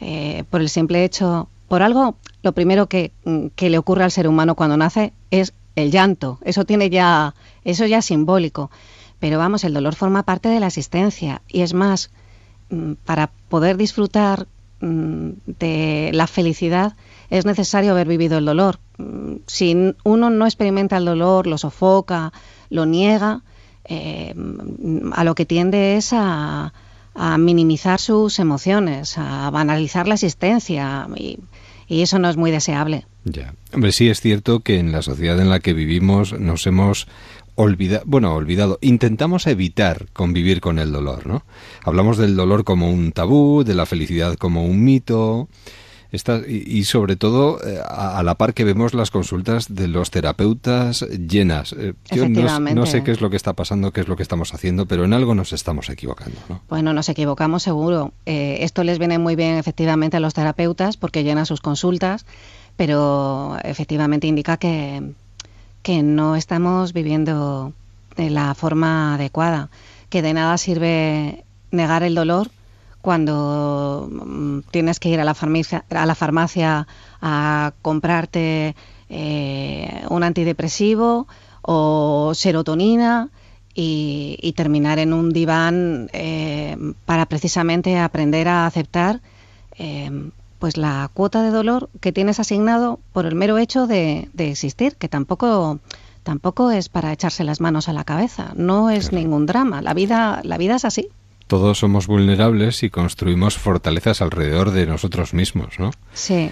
eh, 0.00 0.42
por 0.50 0.60
el 0.60 0.68
simple 0.68 1.04
hecho, 1.04 1.48
por 1.68 1.82
algo, 1.82 2.16
lo 2.42 2.52
primero 2.52 2.88
que, 2.88 3.12
mm, 3.24 3.48
que 3.54 3.70
le 3.70 3.78
ocurre 3.78 4.04
al 4.04 4.10
ser 4.10 4.28
humano 4.28 4.54
cuando 4.54 4.76
nace 4.76 5.12
es 5.30 5.52
el 5.74 5.90
llanto. 5.90 6.38
Eso 6.42 6.64
tiene 6.64 6.90
ya, 6.90 7.34
eso 7.64 7.86
ya 7.86 7.98
es 7.98 8.06
simbólico. 8.06 8.70
Pero 9.18 9.38
vamos, 9.38 9.64
el 9.64 9.74
dolor 9.74 9.94
forma 9.94 10.22
parte 10.24 10.48
de 10.48 10.60
la 10.60 10.66
existencia. 10.68 11.42
Y 11.48 11.62
es 11.62 11.74
más, 11.74 12.10
mm, 12.70 12.92
para 13.04 13.30
poder 13.48 13.76
disfrutar 13.76 14.46
mm, 14.80 15.30
de 15.46 16.10
la 16.12 16.26
felicidad 16.26 16.96
es 17.30 17.46
necesario 17.46 17.92
haber 17.92 18.08
vivido 18.08 18.38
el 18.38 18.44
dolor. 18.44 18.78
Si 19.46 19.94
uno 20.04 20.30
no 20.30 20.44
experimenta 20.44 20.96
el 20.96 21.04
dolor, 21.04 21.46
lo 21.46 21.58
sofoca, 21.58 22.32
lo 22.70 22.86
niega, 22.86 23.42
eh, 23.84 24.34
a 25.12 25.24
lo 25.24 25.34
que 25.34 25.46
tiende 25.46 25.96
es 25.96 26.12
a, 26.12 26.72
a 27.16 27.38
minimizar 27.38 28.00
sus 28.00 28.38
emociones, 28.38 29.18
a 29.18 29.50
banalizar 29.50 30.06
la 30.06 30.14
existencia 30.14 31.08
y, 31.16 31.38
y 31.88 32.02
eso 32.02 32.18
no 32.18 32.28
es 32.28 32.36
muy 32.36 32.50
deseable. 32.50 33.06
Ya. 33.24 33.54
Hombre, 33.72 33.92
sí 33.92 34.08
es 34.08 34.20
cierto 34.20 34.60
que 34.60 34.78
en 34.78 34.92
la 34.92 35.02
sociedad 35.02 35.40
en 35.40 35.50
la 35.50 35.60
que 35.60 35.72
vivimos 35.72 36.38
nos 36.38 36.66
hemos 36.66 37.08
olvidado, 37.56 38.04
bueno, 38.06 38.34
olvidado, 38.34 38.78
intentamos 38.82 39.46
evitar 39.46 40.06
convivir 40.12 40.60
con 40.60 40.78
el 40.78 40.92
dolor, 40.92 41.26
¿no? 41.26 41.42
Hablamos 41.82 42.18
del 42.18 42.36
dolor 42.36 42.64
como 42.64 42.90
un 42.90 43.12
tabú, 43.12 43.64
de 43.64 43.74
la 43.74 43.86
felicidad 43.86 44.36
como 44.36 44.64
un 44.64 44.84
mito, 44.84 45.48
Está- 46.12 46.40
y, 46.46 46.62
y 46.66 46.84
sobre 46.84 47.16
todo, 47.16 47.58
eh, 47.66 47.78
a, 47.84 48.18
a 48.18 48.22
la 48.22 48.36
par 48.36 48.54
que 48.54 48.64
vemos 48.64 48.94
las 48.94 49.10
consultas 49.10 49.74
de 49.74 49.88
los 49.88 50.10
terapeutas 50.10 51.02
llenas. 51.02 51.72
Eh, 51.72 51.94
yo 52.14 52.28
no, 52.28 52.86
sé 52.86 53.02
qué 53.02 53.10
es 53.10 53.20
lo 53.20 53.30
que 53.30 53.36
está 53.36 53.52
pasando, 53.54 53.92
qué 53.92 54.00
es 54.00 54.08
lo 54.08 54.16
que 54.16 54.22
estamos 54.22 54.54
haciendo, 54.54 54.86
pero 54.86 55.04
en 55.04 55.12
algo 55.12 55.34
nos 55.34 55.52
estamos 55.52 55.88
equivocando. 55.90 56.38
¿no? 56.48 56.62
Bueno, 56.68 56.92
nos 56.92 57.08
equivocamos 57.08 57.62
seguro. 57.62 58.12
Eh, 58.24 58.58
esto 58.60 58.84
les 58.84 58.98
viene 58.98 59.18
muy 59.18 59.36
bien 59.36 59.56
efectivamente 59.56 60.16
a 60.16 60.20
los 60.20 60.34
terapeutas 60.34 60.96
porque 60.96 61.24
llena 61.24 61.44
sus 61.44 61.60
consultas, 61.60 62.24
pero 62.76 63.56
efectivamente 63.64 64.26
indica 64.26 64.56
que, 64.56 65.02
que 65.82 66.02
no 66.02 66.36
estamos 66.36 66.92
viviendo 66.92 67.72
de 68.16 68.30
la 68.30 68.54
forma 68.54 69.14
adecuada, 69.14 69.68
que 70.08 70.22
de 70.22 70.32
nada 70.32 70.56
sirve 70.58 71.44
negar 71.70 72.02
el 72.02 72.14
dolor 72.14 72.50
cuando 73.06 74.08
mm, 74.10 74.62
tienes 74.72 74.98
que 74.98 75.08
ir 75.08 75.20
a 75.20 75.24
la 75.24 75.34
farmacia, 75.34 75.84
a, 75.90 76.06
la 76.06 76.16
farmacia 76.16 76.88
a 77.22 77.72
comprarte 77.80 78.74
eh, 79.08 80.02
un 80.10 80.24
antidepresivo 80.24 81.28
o 81.62 82.32
serotonina 82.34 83.28
y, 83.74 84.38
y 84.42 84.54
terminar 84.54 84.98
en 84.98 85.12
un 85.12 85.30
diván 85.30 86.10
eh, 86.14 86.76
para 87.04 87.26
precisamente 87.26 87.96
aprender 87.96 88.48
a 88.48 88.66
aceptar 88.66 89.20
eh, 89.78 90.10
pues 90.58 90.76
la 90.76 91.08
cuota 91.14 91.44
de 91.44 91.50
dolor 91.50 91.88
que 92.00 92.10
tienes 92.10 92.40
asignado 92.40 92.98
por 93.12 93.24
el 93.24 93.36
mero 93.36 93.56
hecho 93.56 93.86
de, 93.86 94.28
de 94.32 94.50
existir, 94.50 94.96
que 94.96 95.08
tampoco 95.08 95.78
tampoco 96.24 96.72
es 96.72 96.88
para 96.88 97.12
echarse 97.12 97.44
las 97.44 97.60
manos 97.60 97.88
a 97.88 97.92
la 97.92 98.02
cabeza, 98.02 98.50
no 98.56 98.90
es 98.90 99.12
ningún 99.12 99.46
drama, 99.46 99.80
la 99.80 99.94
vida 99.94 100.40
la 100.42 100.58
vida 100.58 100.74
es 100.74 100.84
así. 100.84 101.08
Todos 101.46 101.78
somos 101.78 102.06
vulnerables 102.06 102.82
y 102.82 102.90
construimos 102.90 103.56
fortalezas 103.56 104.20
alrededor 104.20 104.72
de 104.72 104.86
nosotros 104.86 105.32
mismos, 105.32 105.78
¿no? 105.78 105.92
Sí. 106.12 106.50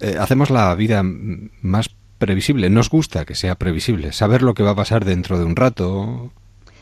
Eh, 0.00 0.16
hacemos 0.20 0.50
la 0.50 0.74
vida 0.74 1.02
más 1.02 1.90
previsible. 2.18 2.70
Nos 2.70 2.90
gusta 2.90 3.24
que 3.24 3.34
sea 3.34 3.56
previsible, 3.56 4.12
saber 4.12 4.42
lo 4.42 4.54
que 4.54 4.62
va 4.62 4.70
a 4.70 4.76
pasar 4.76 5.04
dentro 5.04 5.38
de 5.38 5.44
un 5.44 5.56
rato. 5.56 6.30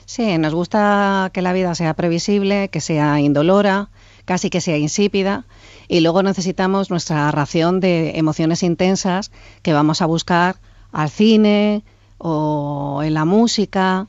Sí, 0.04 0.36
nos 0.38 0.54
gusta 0.54 1.30
que 1.32 1.42
la 1.42 1.52
vida 1.52 1.74
sea 1.74 1.94
previsible, 1.94 2.68
que 2.68 2.80
sea 2.80 3.20
indolora, 3.20 3.88
casi 4.24 4.50
que 4.50 4.60
sea 4.60 4.76
insípida, 4.76 5.46
y 5.88 6.00
luego 6.00 6.22
necesitamos 6.22 6.90
nuestra 6.90 7.30
ración 7.30 7.80
de 7.80 8.18
emociones 8.18 8.62
intensas 8.62 9.30
que 9.62 9.72
vamos 9.72 10.02
a 10.02 10.06
buscar 10.06 10.56
al 10.92 11.10
cine 11.10 11.82
o 12.18 13.02
en 13.04 13.14
la 13.14 13.24
música. 13.24 14.06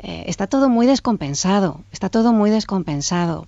Eh, 0.00 0.24
está 0.26 0.46
todo 0.46 0.68
muy 0.68 0.86
descompensado, 0.86 1.82
está 1.92 2.08
todo 2.08 2.32
muy 2.32 2.50
descompensado. 2.50 3.46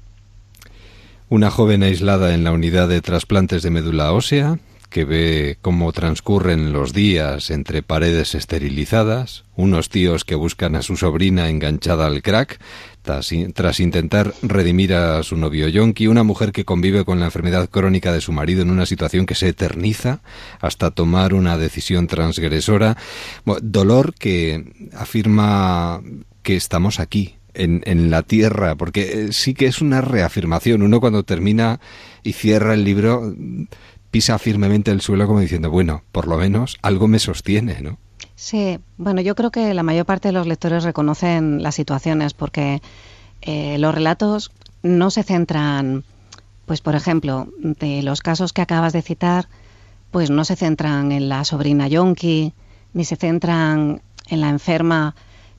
Una 1.29 1.51
joven 1.51 1.83
aislada 1.83 2.35
en 2.35 2.45
la 2.45 2.53
unidad 2.53 2.89
de 2.89 3.03
trasplantes 3.03 3.63
de 3.63 3.71
médula 3.71 4.13
ósea, 4.13 4.59
que 4.89 5.05
ve 5.05 5.59
cómo 5.61 5.93
transcurren 5.93 6.73
los 6.73 6.95
días 6.95 7.51
entre 7.51 7.83
paredes 7.83 8.35
esterilizadas, 8.35 9.45
unos 9.55 9.91
tíos 9.91 10.25
que 10.25 10.35
buscan 10.35 10.77
a 10.77 10.83
su 10.83 10.97
sobrina 10.97 11.51
enganchada 11.51 12.07
al 12.07 12.23
crack, 12.23 12.59
tras, 13.03 13.31
tras 13.55 13.81
intentar 13.81 14.35
redimir 14.43 14.95
a 14.95 15.23
su 15.23 15.37
novio 15.37 15.69
yonki, 15.69 16.07
una 16.07 16.23
mujer 16.23 16.53
que 16.53 16.65
convive 16.65 17.05
con 17.05 17.21
la 17.21 17.27
enfermedad 17.27 17.69
crónica 17.69 18.13
de 18.13 18.21
su 18.21 18.33
marido 18.33 18.63
en 18.63 18.71
una 18.71 18.87
situación 18.87 19.27
que 19.27 19.35
se 19.35 19.49
eterniza 19.49 20.21
hasta 20.61 20.91
tomar 20.91 21.35
una 21.35 21.59
decisión 21.59 22.07
transgresora, 22.07 22.97
dolor 23.63 24.15
que 24.15 24.89
afirma 24.97 26.01
que 26.49 26.57
estamos 26.57 26.99
aquí, 26.99 27.35
en, 27.53 27.83
en, 27.85 28.11
la 28.11 28.23
tierra, 28.23 28.75
porque 28.75 29.03
eh, 29.03 29.33
sí 29.33 29.53
que 29.53 29.67
es 29.67 29.83
una 29.83 30.01
reafirmación. 30.01 30.81
Uno 30.81 30.99
cuando 30.99 31.23
termina 31.23 31.79
y 32.23 32.33
cierra 32.33 32.73
el 32.73 32.85
libro 32.85 33.35
pisa 34.11 34.39
firmemente 34.39 34.91
el 34.91 35.03
suelo 35.03 35.27
como 35.27 35.41
diciendo, 35.41 35.71
bueno, 35.71 36.05
por 36.11 36.27
lo 36.27 36.39
menos 36.39 36.79
algo 36.81 37.07
me 37.07 37.19
sostiene, 37.19 37.83
¿no? 37.83 37.99
Sí, 38.35 38.79
bueno, 38.97 39.21
yo 39.21 39.35
creo 39.35 39.51
que 39.51 39.75
la 39.75 39.83
mayor 39.83 40.07
parte 40.07 40.29
de 40.29 40.33
los 40.33 40.47
lectores 40.47 40.85
reconocen 40.85 41.63
las 41.63 41.75
situaciones 41.75 42.33
porque 42.33 42.81
eh, 43.43 43.77
los 43.77 43.95
relatos 43.95 44.51
no 44.83 45.11
se 45.11 45.25
centran, 45.25 46.03
pues 46.65 46.81
por 46.81 46.95
ejemplo, 46.95 47.49
de 47.59 48.03
los 48.03 48.23
casos 48.23 48.55
que 48.55 48.63
acabas 48.63 48.95
de 48.95 49.03
citar, 49.03 49.51
pues 50.11 50.31
no 50.31 50.47
se 50.47 50.57
centran 50.57 51.13
en 51.13 51.29
la 51.29 51.45
sobrina 51.45 51.89
yonki, 51.89 52.55
ni 52.95 53.05
se 53.05 53.17
centran 53.17 54.01
en 54.29 54.41
la 54.41 54.49
enferma 54.49 55.15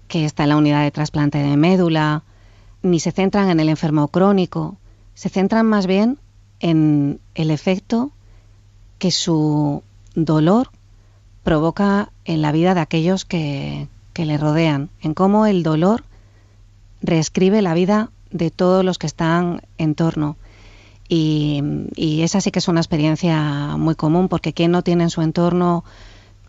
que 0.10 0.26
está 0.26 0.44
en 0.44 0.50
la 0.50 0.58
unidad 0.58 0.84
de 0.84 0.92
trasplante 0.92 1.38
de 1.38 1.56
médula, 1.56 2.24
ni 2.82 3.00
se 3.00 3.12
centran 3.12 3.50
en 3.50 3.62
el 3.62 3.70
enfermo 3.70 4.10
crónico, 4.10 4.76
se 5.14 5.30
centran 5.30 5.66
más 5.66 5.88
bien 5.88 6.18
en 6.60 7.20
el 7.36 7.52
efecto 7.52 8.12
que 8.98 9.12
su 9.12 9.84
dolor 10.16 10.72
provoca 11.44 12.12
en 12.26 12.42
la 12.42 12.52
vida 12.52 12.74
de 12.74 12.82
aquellos 12.82 13.24
que, 13.24 13.88
que, 14.14 14.26
le 14.26 14.38
rodean, 14.38 14.90
en 15.02 15.14
cómo 15.14 15.46
el 15.46 15.64
dolor 15.64 16.04
reescribe 17.02 17.62
la 17.62 17.74
vida 17.74 18.10
de 18.32 18.52
todos 18.52 18.84
los 18.84 18.98
que 18.98 19.08
están 19.08 19.62
en 19.78 19.96
torno. 19.96 20.36
Y, 21.08 21.62
y 21.96 22.24
esa 22.24 22.42
sí 22.42 22.52
que 22.52 22.60
es 22.60 22.68
una 22.68 22.82
experiencia 22.82 23.78
muy 23.78 23.96
común, 23.96 24.28
porque 24.28 24.54
¿quién 24.54 24.72
no 24.72 24.82
tiene 24.82 25.04
en 25.04 25.10
su 25.10 25.22
entorno, 25.22 25.84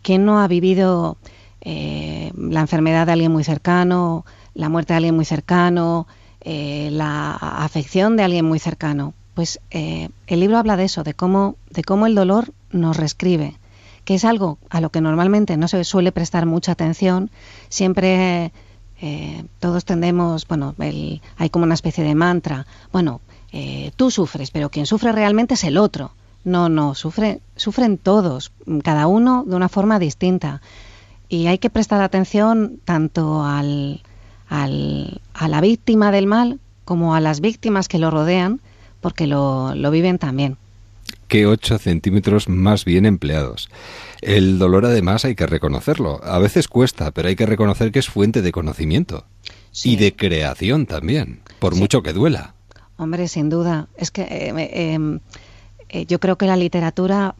quién 0.01 0.25
no 0.25 0.39
ha 0.39 0.47
vivido 0.47 1.17
eh, 1.61 2.31
la 2.35 2.61
enfermedad 2.61 3.05
de 3.05 3.13
alguien 3.13 3.31
muy 3.31 3.43
cercano, 3.43 4.25
la 4.53 4.69
muerte 4.69 4.93
de 4.93 4.97
alguien 4.97 5.15
muy 5.15 5.25
cercano, 5.25 6.07
eh, 6.41 6.89
la 6.91 7.33
afección 7.33 8.17
de 8.17 8.23
alguien 8.23 8.45
muy 8.45 8.59
cercano? 8.59 9.13
Pues 9.35 9.59
eh, 9.69 10.09
el 10.27 10.39
libro 10.39 10.57
habla 10.57 10.75
de 10.75 10.85
eso, 10.85 11.03
de 11.03 11.13
cómo, 11.13 11.55
de 11.69 11.83
cómo 11.83 12.07
el 12.07 12.15
dolor 12.15 12.51
nos 12.71 12.97
reescribe, 12.97 13.55
que 14.05 14.15
es 14.15 14.25
algo 14.25 14.57
a 14.69 14.81
lo 14.81 14.89
que 14.89 15.01
normalmente 15.01 15.55
no 15.55 15.67
se 15.67 15.83
suele 15.83 16.11
prestar 16.11 16.45
mucha 16.45 16.71
atención. 16.71 17.29
Siempre 17.69 18.51
eh, 19.01 19.43
todos 19.59 19.85
tendemos, 19.85 20.47
bueno, 20.47 20.75
el, 20.79 21.21
hay 21.37 21.49
como 21.49 21.65
una 21.65 21.75
especie 21.75 22.03
de 22.03 22.15
mantra, 22.15 22.65
bueno, 22.91 23.21
tú 23.97 24.09
sufres, 24.11 24.49
pero 24.49 24.69
quien 24.69 24.85
sufre 24.85 25.11
realmente 25.11 25.55
es 25.55 25.63
el 25.65 25.77
otro. 25.77 26.11
No, 26.43 26.69
no, 26.69 26.95
sufre, 26.95 27.41
sufren 27.55 27.97
todos, 27.97 28.51
cada 28.83 29.07
uno 29.07 29.43
de 29.45 29.55
una 29.55 29.69
forma 29.69 29.99
distinta. 29.99 30.61
Y 31.31 31.47
hay 31.47 31.59
que 31.59 31.69
prestar 31.69 32.01
atención 32.01 32.81
tanto 32.83 33.45
al, 33.45 34.01
al, 34.49 35.21
a 35.33 35.47
la 35.47 35.61
víctima 35.61 36.11
del 36.11 36.27
mal 36.27 36.59
como 36.83 37.15
a 37.15 37.21
las 37.21 37.39
víctimas 37.39 37.87
que 37.87 37.99
lo 37.99 38.11
rodean, 38.11 38.59
porque 38.99 39.27
lo, 39.27 39.73
lo 39.73 39.91
viven 39.91 40.19
también. 40.19 40.57
Que 41.29 41.45
8 41.45 41.77
centímetros 41.77 42.49
más 42.49 42.83
bien 42.83 43.05
empleados. 43.05 43.69
El 44.19 44.59
dolor 44.59 44.85
además 44.85 45.23
hay 45.23 45.35
que 45.35 45.47
reconocerlo. 45.47 46.21
A 46.21 46.37
veces 46.37 46.67
cuesta, 46.67 47.11
pero 47.11 47.29
hay 47.29 47.37
que 47.37 47.45
reconocer 47.45 47.93
que 47.93 47.99
es 47.99 48.09
fuente 48.09 48.41
de 48.41 48.51
conocimiento. 48.51 49.23
Sí. 49.71 49.91
Y 49.91 49.95
de 49.95 50.13
creación 50.13 50.85
también, 50.85 51.39
por 51.59 51.75
sí. 51.75 51.79
mucho 51.79 52.03
que 52.03 52.11
duela. 52.11 52.55
Hombre, 52.97 53.29
sin 53.29 53.47
duda. 53.49 53.87
Es 53.95 54.11
que 54.11 54.23
eh, 54.23 54.53
eh, 54.57 55.19
eh, 55.87 56.05
yo 56.07 56.19
creo 56.19 56.37
que 56.37 56.45
la 56.45 56.57
literatura 56.57 57.35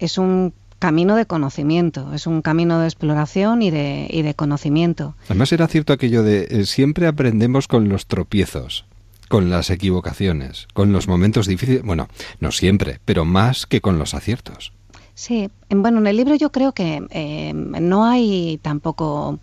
es 0.00 0.18
un 0.18 0.52
camino 0.80 1.14
de 1.14 1.26
conocimiento, 1.26 2.12
es 2.12 2.26
un 2.26 2.42
camino 2.42 2.80
de 2.80 2.86
exploración 2.86 3.62
y 3.62 3.70
de, 3.70 4.08
y 4.10 4.22
de 4.22 4.34
conocimiento. 4.34 5.14
Además 5.26 5.52
era 5.52 5.68
cierto 5.68 5.92
aquello 5.92 6.24
de 6.24 6.48
eh, 6.50 6.66
siempre 6.66 7.06
aprendemos 7.06 7.68
con 7.68 7.88
los 7.88 8.06
tropiezos 8.06 8.84
con 9.28 9.48
las 9.48 9.70
equivocaciones, 9.70 10.66
con 10.74 10.90
los 10.90 11.06
momentos 11.06 11.46
difíciles, 11.46 11.84
bueno, 11.84 12.08
no 12.40 12.50
siempre, 12.50 12.98
pero 13.04 13.24
más 13.24 13.64
que 13.64 13.80
con 13.80 13.96
los 13.96 14.12
aciertos. 14.12 14.72
Sí, 15.14 15.50
bueno, 15.68 16.00
en 16.00 16.08
el 16.08 16.16
libro 16.16 16.34
yo 16.34 16.50
creo 16.50 16.72
que 16.72 17.06
eh, 17.10 17.52
no 17.54 18.06
hay 18.06 18.58
tampoco 18.60 19.38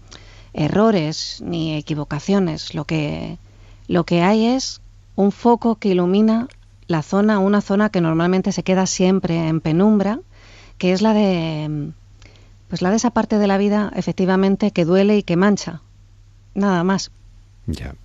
errores 0.53 1.41
ni 1.41 1.77
equivocaciones. 1.77 2.75
Lo 2.75 2.83
que, 2.83 3.37
lo 3.87 4.03
que 4.03 4.23
hay 4.23 4.47
es 4.47 4.81
un 5.15 5.31
foco 5.31 5.75
que 5.75 5.89
ilumina 5.89 6.49
la 6.87 7.01
zona, 7.01 7.39
una 7.39 7.61
zona 7.61 7.89
que 7.89 8.01
normalmente 8.01 8.51
se 8.51 8.63
queda 8.63 8.87
siempre 8.87 9.47
en 9.47 9.61
penumbra, 9.61 10.19
que 10.77 10.93
es 10.93 11.01
la 11.01 11.13
de, 11.13 11.91
pues 12.69 12.81
la 12.81 12.89
de 12.89 12.97
esa 12.97 13.11
parte 13.11 13.37
de 13.37 13.47
la 13.47 13.57
vida, 13.57 13.91
efectivamente, 13.95 14.71
que 14.71 14.85
duele 14.85 15.17
y 15.17 15.23
que 15.23 15.35
mancha. 15.35 15.81
Nada 16.53 16.83
más. 16.83 17.11
Ya. 17.65 17.95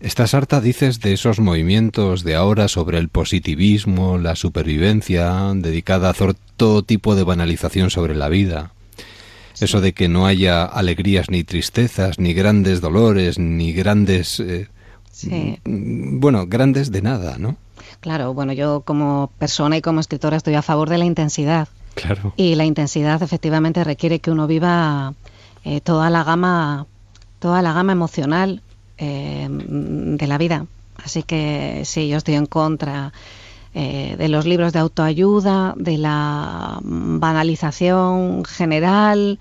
¿Estás 0.00 0.34
harta, 0.34 0.60
dices, 0.60 1.00
de 1.00 1.14
esos 1.14 1.40
movimientos 1.40 2.22
de 2.22 2.34
ahora 2.34 2.68
sobre 2.68 2.98
el 2.98 3.08
positivismo, 3.08 4.18
la 4.18 4.36
supervivencia, 4.36 5.52
dedicada 5.54 6.08
a 6.08 6.10
hacer 6.10 6.34
todo 6.56 6.82
tipo 6.82 7.14
de 7.14 7.22
banalización 7.22 7.90
sobre 7.90 8.14
la 8.14 8.28
vida? 8.28 8.72
Eso 9.58 9.80
de 9.80 9.94
que 9.94 10.08
no 10.08 10.26
haya 10.26 10.64
alegrías 10.64 11.30
ni 11.30 11.44
tristezas, 11.44 12.18
ni 12.18 12.34
grandes 12.34 12.82
dolores, 12.82 13.38
ni 13.38 13.72
grandes... 13.72 14.38
Eh, 14.38 14.68
sí. 15.10 15.58
Bueno, 15.64 16.46
grandes 16.46 16.92
de 16.92 17.00
nada, 17.00 17.38
¿no? 17.38 17.56
Claro, 18.00 18.34
bueno, 18.34 18.52
yo 18.52 18.82
como 18.82 19.30
persona 19.38 19.78
y 19.78 19.82
como 19.82 20.00
escritora 20.00 20.36
estoy 20.36 20.54
a 20.56 20.62
favor 20.62 20.90
de 20.90 20.98
la 20.98 21.06
intensidad. 21.06 21.68
Y 22.36 22.54
la 22.54 22.64
intensidad 22.64 23.22
efectivamente 23.22 23.82
requiere 23.84 24.20
que 24.20 24.30
uno 24.30 24.46
viva 24.46 25.14
eh, 25.64 25.80
toda 25.80 26.10
la 26.10 26.22
gama, 26.24 26.86
toda 27.38 27.62
la 27.62 27.72
gama 27.72 27.92
emocional 27.92 28.62
eh, 28.98 29.48
de 29.50 30.26
la 30.26 30.38
vida. 30.38 30.66
Así 31.02 31.22
que 31.22 31.82
sí, 31.84 32.08
yo 32.08 32.18
estoy 32.18 32.34
en 32.34 32.46
contra 32.46 33.12
eh, 33.74 34.16
de 34.18 34.28
los 34.28 34.46
libros 34.46 34.72
de 34.72 34.78
autoayuda, 34.78 35.74
de 35.76 35.98
la 35.98 36.78
banalización 36.82 38.44
general, 38.44 39.38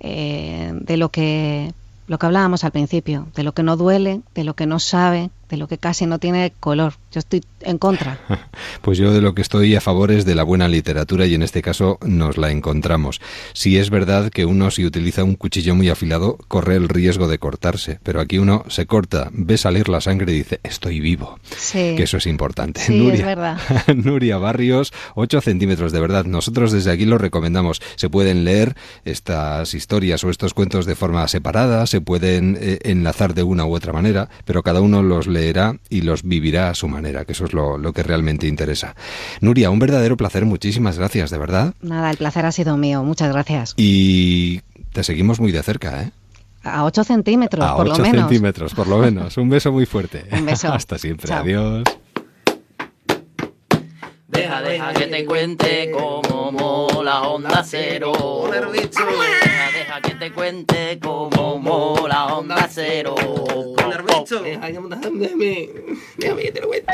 de 0.00 0.96
lo 0.98 1.08
que, 1.08 1.72
lo 2.08 2.18
que 2.18 2.26
hablábamos 2.26 2.62
al 2.64 2.72
principio, 2.72 3.26
de 3.34 3.42
lo 3.42 3.52
que 3.52 3.62
no 3.62 3.78
duele, 3.78 4.20
de 4.34 4.44
lo 4.44 4.54
que 4.54 4.66
no 4.66 4.78
sabe, 4.78 5.30
de 5.48 5.56
lo 5.56 5.68
que 5.68 5.78
casi 5.78 6.06
no 6.06 6.18
tiene 6.18 6.52
color. 6.60 6.94
Yo 7.12 7.20
estoy 7.20 7.42
en 7.60 7.78
contra. 7.78 8.18
Pues 8.82 8.98
yo 8.98 9.14
de 9.14 9.22
lo 9.22 9.34
que 9.34 9.40
estoy 9.40 9.74
a 9.74 9.80
favor 9.80 10.10
es 10.10 10.26
de 10.26 10.34
la 10.34 10.42
buena 10.42 10.68
literatura 10.68 11.24
y 11.24 11.34
en 11.34 11.42
este 11.42 11.62
caso 11.62 11.98
nos 12.04 12.36
la 12.36 12.50
encontramos. 12.50 13.22
Si 13.54 13.78
es 13.78 13.88
verdad 13.88 14.30
que 14.30 14.44
uno 14.44 14.70
si 14.70 14.84
utiliza 14.84 15.24
un 15.24 15.36
cuchillo 15.36 15.74
muy 15.74 15.88
afilado 15.88 16.36
corre 16.48 16.76
el 16.76 16.90
riesgo 16.90 17.26
de 17.26 17.38
cortarse, 17.38 17.98
pero 18.02 18.20
aquí 18.20 18.36
uno 18.36 18.64
se 18.68 18.84
corta, 18.84 19.30
ve 19.32 19.56
salir 19.56 19.88
la 19.88 20.02
sangre 20.02 20.32
y 20.32 20.36
dice 20.36 20.60
estoy 20.62 21.00
vivo. 21.00 21.38
Sí. 21.56 21.94
Que 21.96 22.02
eso 22.02 22.18
es 22.18 22.26
importante. 22.26 22.82
Sí, 22.82 22.98
Nuria, 22.98 23.20
es 23.20 23.24
verdad. 23.24 23.58
Nuria 23.96 24.36
Barrios, 24.36 24.92
8 25.14 25.40
centímetros 25.40 25.92
de 25.92 26.00
verdad. 26.00 26.26
Nosotros 26.26 26.72
desde 26.72 26.90
aquí 26.90 27.06
lo 27.06 27.16
recomendamos. 27.16 27.80
Se 27.96 28.10
pueden 28.10 28.44
leer 28.44 28.76
estas 29.06 29.72
historias 29.72 30.24
o 30.24 30.30
estos 30.30 30.52
cuentos 30.52 30.84
de 30.84 30.94
forma 30.94 31.26
separada, 31.28 31.86
se 31.86 32.00
pueden 32.00 32.58
eh, 32.60 32.80
enlazar 32.82 33.34
de 33.34 33.42
una 33.42 33.64
u 33.64 33.74
otra 33.74 33.92
manera, 33.92 34.28
pero 34.44 34.62
cada 34.62 34.80
uno 34.80 35.02
los 35.02 35.26
leerá 35.34 35.76
y 35.90 36.00
los 36.00 36.22
vivirá 36.22 36.70
a 36.70 36.74
su 36.74 36.88
manera, 36.88 37.26
que 37.26 37.32
eso 37.32 37.44
es 37.44 37.52
lo, 37.52 37.76
lo 37.76 37.92
que 37.92 38.02
realmente 38.02 38.46
interesa. 38.46 38.94
Nuria, 39.42 39.68
un 39.68 39.78
verdadero 39.78 40.16
placer, 40.16 40.46
muchísimas 40.46 40.98
gracias, 40.98 41.28
de 41.30 41.36
verdad. 41.38 41.74
Nada, 41.82 42.10
el 42.10 42.16
placer 42.16 42.46
ha 42.46 42.52
sido 42.52 42.78
mío. 42.78 43.02
Muchas 43.02 43.30
gracias. 43.30 43.74
Y 43.76 44.62
te 44.92 45.04
seguimos 45.04 45.40
muy 45.40 45.52
de 45.52 45.62
cerca, 45.62 46.02
¿eh? 46.02 46.10
A 46.62 46.84
8 46.84 47.04
centímetros, 47.04 47.62
a 47.62 47.76
por 47.76 47.88
8 47.88 47.98
lo 47.98 48.02
menos. 48.02 48.20
centímetros, 48.22 48.74
por 48.74 48.86
lo 48.88 48.96
menos. 48.96 49.36
Un 49.36 49.50
beso 49.50 49.70
muy 49.70 49.84
fuerte. 49.84 50.24
Un 50.32 50.46
beso. 50.46 50.72
Hasta 50.72 50.96
siempre. 50.96 51.28
Chao. 51.28 51.42
Adiós. 51.42 51.82
Deja, 54.28 54.62
deja 54.62 54.94
que 54.94 55.06
te 55.06 55.24
cuente 55.26 55.90
cómo 55.92 56.93
mola 57.04 57.20
Onda 57.28 57.62
Cero. 57.62 58.12
Deja, 58.50 60.00
que 60.00 60.14
te 60.14 60.32
cuente 60.32 60.98
cómo 61.02 61.58
mola 61.58 62.34
Onda 62.34 62.66
Cero. 62.70 63.14
Deja 64.42 64.66
que 64.68 66.50
te 66.52 66.60
lo 66.62 66.68
cuente. 66.68 66.92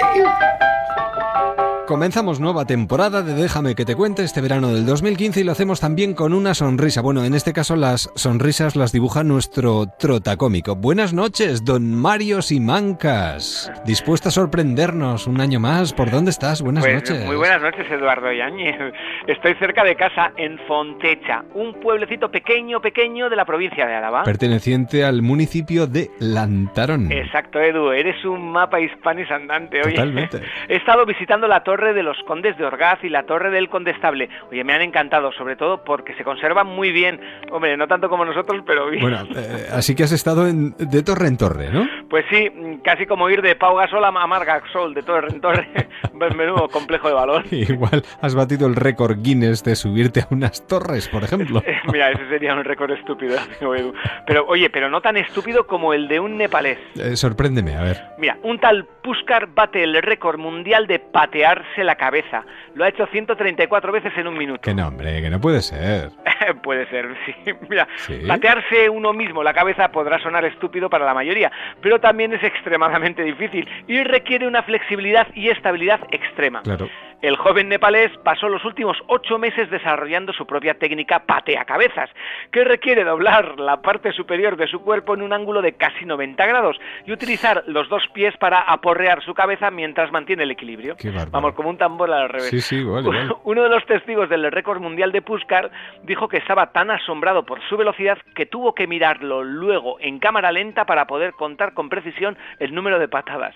Comenzamos 1.90 2.38
nueva 2.38 2.66
temporada 2.66 3.20
de 3.22 3.34
Déjame 3.34 3.74
que 3.74 3.84
te 3.84 3.96
cuente 3.96 4.22
este 4.22 4.40
verano 4.40 4.68
del 4.72 4.86
2015 4.86 5.40
y 5.40 5.42
lo 5.42 5.50
hacemos 5.50 5.80
también 5.80 6.14
con 6.14 6.34
una 6.34 6.54
sonrisa. 6.54 7.00
Bueno, 7.00 7.24
en 7.24 7.34
este 7.34 7.52
caso 7.52 7.74
las 7.74 8.12
sonrisas 8.14 8.76
las 8.76 8.92
dibuja 8.92 9.24
nuestro 9.24 9.86
trotacómico. 9.98 10.76
Buenas 10.76 11.12
noches, 11.12 11.64
don 11.64 11.96
Mario 11.96 12.42
Simancas. 12.42 13.72
Dispuesto 13.84 14.28
a 14.28 14.30
sorprendernos 14.32 15.26
un 15.26 15.40
año 15.40 15.58
más. 15.58 15.92
¿Por 15.92 16.12
dónde 16.12 16.30
estás? 16.30 16.62
Buenas 16.62 16.84
Pues, 16.84 16.94
noches. 16.94 17.26
Muy 17.26 17.34
buenas 17.34 17.60
noches, 17.60 17.84
Eduardo 17.90 18.32
Yáñez. 18.32 18.76
Estoy 19.26 19.56
cerca 19.56 19.82
de 19.82 19.96
casa, 20.00 20.32
en 20.38 20.58
Fontecha, 20.66 21.44
un 21.54 21.74
pueblecito 21.74 22.30
pequeño, 22.30 22.80
pequeño 22.80 23.28
de 23.28 23.36
la 23.36 23.44
provincia 23.44 23.86
de 23.86 23.94
Álava. 23.94 24.22
Perteneciente 24.24 25.04
al 25.04 25.20
municipio 25.20 25.86
de 25.86 26.10
Lantarón. 26.18 27.12
Exacto, 27.12 27.60
Edu, 27.60 27.90
eres 27.92 28.24
un 28.24 28.50
mapa 28.50 28.80
hispanis 28.80 29.30
andante. 29.30 29.82
Oye, 29.84 29.92
Totalmente. 29.96 30.40
he 30.68 30.76
estado 30.76 31.04
visitando 31.04 31.46
la 31.46 31.62
torre 31.62 31.92
de 31.92 32.02
los 32.02 32.16
condes 32.26 32.56
de 32.56 32.64
Orgaz 32.64 33.04
y 33.04 33.10
la 33.10 33.24
torre 33.24 33.50
del 33.50 33.68
condestable. 33.68 34.30
Oye, 34.50 34.64
me 34.64 34.72
han 34.72 34.80
encantado, 34.80 35.32
sobre 35.32 35.56
todo 35.56 35.84
porque 35.84 36.14
se 36.14 36.24
conservan 36.24 36.66
muy 36.66 36.92
bien. 36.92 37.20
Hombre, 37.52 37.76
no 37.76 37.86
tanto 37.86 38.08
como 38.08 38.24
nosotros, 38.24 38.62
pero 38.66 38.88
bien. 38.88 39.02
Bueno, 39.02 39.18
eh, 39.36 39.66
así 39.70 39.94
que 39.94 40.04
has 40.04 40.12
estado 40.12 40.48
en- 40.48 40.74
de 40.78 41.02
torre 41.02 41.28
en 41.28 41.36
torre, 41.36 41.70
¿no? 41.70 41.86
Pues 42.08 42.24
sí, 42.30 42.48
casi 42.82 43.04
como 43.04 43.28
ir 43.28 43.42
de 43.42 43.54
Pau 43.54 43.76
Gasol 43.76 44.02
a 44.04 44.10
Mar 44.10 44.46
Gasol, 44.46 44.94
de 44.94 45.02
torre 45.02 45.28
en 45.30 45.40
torre. 45.42 45.68
Menudo 46.36 46.68
complejo 46.68 47.08
de 47.08 47.14
valor. 47.14 47.44
Igual 47.50 48.02
has 48.22 48.34
batido 48.34 48.66
el 48.66 48.76
récord 48.76 49.18
Guinness 49.22 49.62
de 49.64 49.74
subirte 49.90 50.20
a 50.20 50.26
unas 50.30 50.66
torres, 50.66 51.08
por 51.08 51.24
ejemplo. 51.24 51.62
Mira, 51.92 52.10
ese 52.10 52.28
sería 52.28 52.54
un 52.54 52.64
récord 52.64 52.90
estúpido, 52.92 53.38
amigo 53.38 53.74
Edu. 53.74 53.94
Pero 54.26 54.46
oye, 54.46 54.70
pero 54.70 54.88
no 54.88 55.00
tan 55.00 55.16
estúpido 55.16 55.66
como 55.66 55.92
el 55.92 56.06
de 56.08 56.20
un 56.20 56.36
nepalés. 56.36 56.78
Eh, 56.96 57.16
sorpréndeme, 57.16 57.74
a 57.76 57.82
ver. 57.82 58.00
Mira, 58.18 58.38
un 58.42 58.58
tal 58.58 58.86
Puskar 59.02 59.46
bate 59.54 59.82
el 59.82 60.00
récord 60.02 60.38
mundial 60.38 60.86
de 60.86 60.98
patearse 60.98 61.82
la 61.82 61.96
cabeza. 61.96 62.44
Lo 62.74 62.84
ha 62.84 62.88
hecho 62.88 63.06
134 63.06 63.92
veces 63.92 64.12
en 64.16 64.26
un 64.26 64.36
minuto. 64.36 64.60
Que 64.60 64.74
no, 64.74 64.88
hombre, 64.88 65.20
que 65.22 65.30
no 65.30 65.40
puede 65.40 65.62
ser. 65.62 66.10
Puede 66.62 66.86
ser, 66.88 67.06
sí. 67.26 67.34
Mira, 67.68 67.86
Sí. 67.96 68.22
patearse 68.26 68.88
uno 68.88 69.12
mismo 69.12 69.42
la 69.42 69.52
cabeza 69.54 69.88
podrá 69.90 70.18
sonar 70.22 70.44
estúpido 70.44 70.88
para 70.90 71.04
la 71.04 71.14
mayoría, 71.14 71.50
pero 71.80 71.98
también 72.00 72.32
es 72.32 72.42
extremadamente 72.42 73.22
difícil 73.22 73.68
y 73.86 74.02
requiere 74.04 74.46
una 74.46 74.62
flexibilidad 74.62 75.26
y 75.34 75.48
estabilidad 75.48 76.00
extrema. 76.10 76.62
Claro. 76.62 76.88
El 77.22 77.36
joven 77.36 77.68
nepalés 77.68 78.10
pasó 78.24 78.48
los 78.48 78.64
últimos 78.64 78.96
ocho 79.06 79.38
meses 79.38 79.70
desarrollando 79.70 80.32
su 80.32 80.46
propia 80.46 80.74
técnica 80.74 81.26
patea 81.26 81.64
cabezas, 81.64 82.08
que 82.50 82.64
requiere 82.64 83.04
doblar 83.04 83.60
la 83.60 83.82
parte 83.82 84.12
superior 84.12 84.56
de 84.56 84.66
su 84.66 84.80
cuerpo 84.80 85.14
en 85.14 85.22
un 85.22 85.32
ángulo 85.32 85.60
de 85.60 85.74
casi 85.74 86.06
90 86.06 86.46
grados 86.46 86.80
y 87.06 87.12
utilizar 87.12 87.64
los 87.66 87.88
dos 87.88 88.02
pies 88.14 88.34
para 88.38 88.60
aporrear 88.60 89.22
su 89.22 89.34
cabeza 89.34 89.70
mientras 89.70 90.10
mantiene 90.12 90.44
el 90.44 90.50
equilibrio. 90.50 90.96
Vamos, 91.30 91.54
como 91.54 91.68
un 91.68 91.76
tambor 91.76 92.10
al 92.10 92.28
revés. 92.28 92.48
Sí, 92.50 92.60
sí. 92.60 92.82
Uno 93.44 93.62
de 93.62 93.68
los 93.68 93.84
testigos 93.86 94.28
del 94.30 94.50
récord 94.50 94.80
mundial 94.80 95.12
de 95.12 95.22
Puskar 95.22 95.70
dijo 96.04 96.28
que 96.28 96.38
estaba 96.38 96.72
tan 96.72 96.90
asombrado 96.90 97.44
por 97.44 97.60
su 97.68 97.76
velocidad 97.76 98.18
que 98.34 98.46
tuvo 98.46 98.74
que 98.74 98.86
mirarlo 98.86 99.44
luego 99.44 99.98
en 100.00 100.18
cámara 100.18 100.52
lenta 100.52 100.86
para 100.86 101.06
poder 101.06 101.34
contar 101.34 101.74
con 101.74 101.88
precisión 101.88 102.38
el 102.58 102.74
número 102.74 102.98
de 102.98 103.08
patadas. 103.08 103.54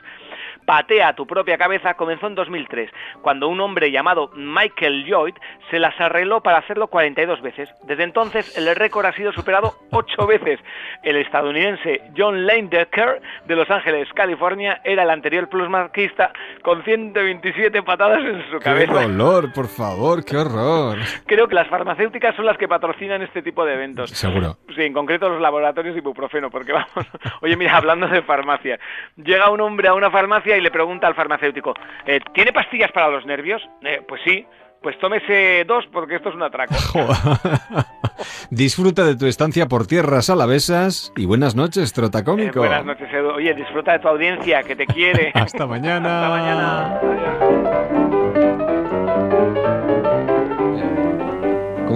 Patea 0.67 1.15
tu 1.15 1.27
propia 1.27 1.59
cabeza 1.59 1.95
comenzó 1.95 2.27
en 2.27 2.35
2003, 2.35 2.91
cuando 3.23 3.49
un 3.49 3.61
hombre 3.61 3.91
llamado 3.91 4.31
Michael 4.35 5.05
Lloyd 5.05 5.35
se 5.71 5.79
las 5.79 5.99
arregló 6.01 6.43
para 6.43 6.59
hacerlo 6.59 6.89
42 6.89 7.43
veces. 7.43 7.69
Desde 7.85 8.03
entonces 8.05 8.57
el 8.57 8.75
récord 8.75 9.07
ha 9.07 9.13
sido 9.13 9.33
superado 9.33 9.75
8 9.91 10.27
veces. 10.27 10.61
El 11.03 11.17
estadounidense 11.17 12.01
John 12.17 12.47
Leindecker 12.47 13.21
de 13.47 13.57
Los 13.57 13.71
Ángeles, 13.71 14.09
California, 14.15 14.81
era 14.85 15.03
el 15.03 15.11
anterior 15.11 15.49
plusmarquista 15.49 16.33
con 16.63 16.83
127 16.85 17.83
patadas 17.83 18.21
en 18.21 18.43
su 18.51 18.59
¡Qué 18.59 18.65
cabeza. 18.65 19.03
dolor, 19.03 19.53
por 19.53 19.69
favor! 19.69 20.25
¡Qué 20.25 20.37
horror! 20.37 20.99
Creo 21.27 21.47
que 21.49 21.55
las 21.55 21.69
farmacéuticas 21.69 22.35
son 22.37 22.47
las 22.47 22.57
que 22.57 22.69
patrocinan 22.69 23.23
este 23.23 23.43
tipo 23.43 23.65
de 23.65 23.75
eventos. 23.75 24.11
Seguro. 24.11 24.57
Sí, 24.75 24.83
en 24.83 24.93
concreto 24.93 25.29
los 25.29 25.41
laboratorios 25.41 25.95
de 25.95 26.01
ibuprofeno, 26.01 26.51
porque 26.51 26.73
vamos. 26.73 26.89
Oye, 27.43 27.57
mira, 27.57 27.77
hablando 27.77 28.09
de 28.09 28.23
farmacia, 28.23 28.79
llega 29.17 29.51
un 29.51 29.61
hombre 29.61 29.89
a 29.89 29.95
una 29.95 30.11
farmacia 30.11 30.54
y 30.57 30.61
le 30.61 30.71
pregunta 30.71 31.07
al 31.07 31.15
farmacéutico, 31.15 31.75
eh, 32.07 32.21
¿tiene 32.33 32.53
pastillas 32.53 32.91
para 32.93 33.09
los 33.09 33.25
nervios? 33.27 33.63
Eh, 33.83 34.03
pues 34.07 34.21
sí. 34.25 34.47
Pues 34.83 34.99
tómese 34.99 35.65
dos 35.67 35.87
porque 35.91 36.17
esto 36.17 36.29
es 36.29 36.35
un 36.35 36.43
atraco. 36.43 36.75
Disfruta 38.51 39.05
de 39.05 39.17
tu 39.17 39.25
estancia 39.27 39.67
por 39.67 39.87
tierras 39.87 40.29
alavesas 40.29 41.11
y 41.17 41.25
buenas 41.25 41.55
noches, 41.57 41.91
Eh, 41.91 41.95
Trotacómico. 41.95 42.59
buenas 42.61 42.85
noches, 42.85 43.09
Edu. 43.11 43.31
Oye, 43.31 43.55
disfruta 43.55 43.93
de 43.93 43.99
tu 44.01 44.09
audiencia, 44.09 44.63
que 44.63 44.77
te 44.77 44.87
quiere. 44.87 45.31
Hasta 45.35 45.67
mañana. 45.67 46.27
Hasta 46.27 46.29
mañana. 46.37 46.99
¿Cómo 47.01 47.94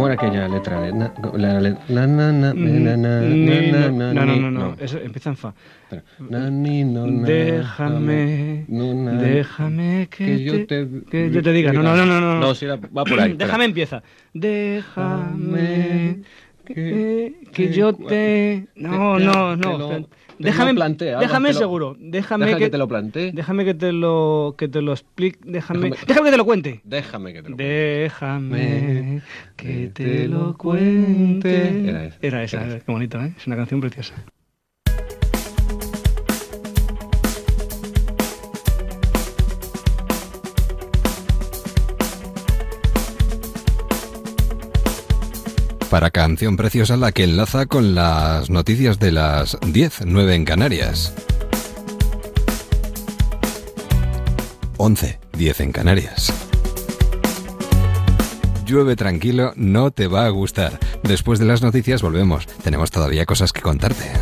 era 0.08 0.14
aquella 0.14 0.48
letra? 0.48 0.80
La, 1.34 1.60
Ni- 2.54 2.80
na, 2.80 3.90
no, 3.90 4.24
no, 4.26 4.36
no, 4.36 4.50
no, 4.50 4.76
eso 4.80 4.98
empieza 4.98 5.30
en 5.30 5.36
fa. 5.36 5.54
Na, 6.18 6.50
ni, 6.50 6.84
no, 6.84 7.06
na, 7.06 7.26
Déjame, 7.28 8.64
na, 8.68 9.12
déjame 9.12 10.08
que, 10.10 10.24
que 10.24 10.44
yo 10.44 10.66
te, 10.66 10.88
que 11.10 11.30
yo 11.30 11.42
te 11.42 11.52
diga. 11.52 11.72
No, 11.72 11.82
no, 11.82 11.96
no, 12.06 12.20
no. 12.20 12.40
No, 12.40 12.54
va 12.96 13.04
por 13.04 13.20
ahí. 13.20 13.32
Déjame 13.38 13.64
empieza. 13.66 14.02
Déjame 14.34 16.22
que, 16.64 17.34
que 17.52 17.72
yo 17.72 17.94
te. 17.94 18.66
No, 18.76 19.18
no, 19.18 19.56
no. 19.56 20.08
Déjame, 20.38 20.70
ahora 21.10 21.20
déjame 21.20 21.48
te 21.48 21.52
lo- 21.54 21.58
seguro. 21.58 21.96
Déjame 21.98 22.46
Deja 22.46 22.58
que, 22.58 22.64
que 22.64 22.70
te 22.70 22.78
lo 22.78 22.88
plantee. 22.88 23.32
Déjame 23.32 23.64
que 23.64 23.74
te 23.74 23.92
lo 23.92 24.54
que 24.56 24.68
te 24.68 24.82
lo 24.82 24.92
explique. 24.92 25.38
Déjame, 25.44 25.90
Déjame- 25.90 26.06
déjame 26.06 26.26
que 26.26 26.30
te 26.32 26.36
lo 26.36 26.44
cuente. 26.44 26.80
Déjame 26.84 27.32
que 27.32 27.42
te 27.42 27.48
lo 27.50 27.56
Déjame 27.56 29.20
que 29.56 29.90
te 29.94 30.28
lo 30.28 30.54
cuente. 30.56 31.88
Era 31.88 32.04
esa, 32.04 32.18
Era 32.22 32.44
esa, 32.44 32.78
qué 32.80 32.92
bonito, 32.92 33.20
¿eh? 33.20 33.32
Es 33.36 33.46
una 33.46 33.56
canción 33.56 33.80
preciosa. 33.80 34.14
Para 45.90 46.10
canción 46.10 46.58
preciosa 46.58 46.98
la 46.98 47.12
que 47.12 47.24
enlaza 47.24 47.64
con 47.64 47.94
las 47.94 48.50
noticias 48.50 48.98
de 48.98 49.10
las 49.10 49.56
10, 49.66 50.02
9 50.04 50.34
en 50.34 50.44
Canarias. 50.44 51.14
11, 54.76 55.18
10 55.32 55.60
en 55.60 55.72
Canarias. 55.72 56.32
Llueve 58.66 58.96
tranquilo, 58.96 59.54
no 59.56 59.90
te 59.90 60.08
va 60.08 60.26
a 60.26 60.28
gustar. 60.28 60.78
Después 61.02 61.38
de 61.38 61.46
las 61.46 61.62
noticias 61.62 62.02
volvemos. 62.02 62.46
Tenemos 62.62 62.90
todavía 62.90 63.24
cosas 63.24 63.54
que 63.54 63.62
contarte. 63.62 64.12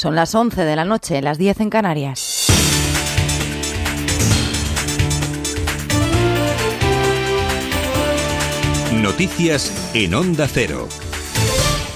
Son 0.00 0.14
las 0.14 0.34
11 0.34 0.64
de 0.64 0.76
la 0.76 0.86
noche, 0.86 1.20
las 1.20 1.36
10 1.36 1.60
en 1.60 1.68
Canarias. 1.68 2.46
Noticias 8.94 9.90
en 9.92 10.14
Onda 10.14 10.48
Cero. 10.48 10.88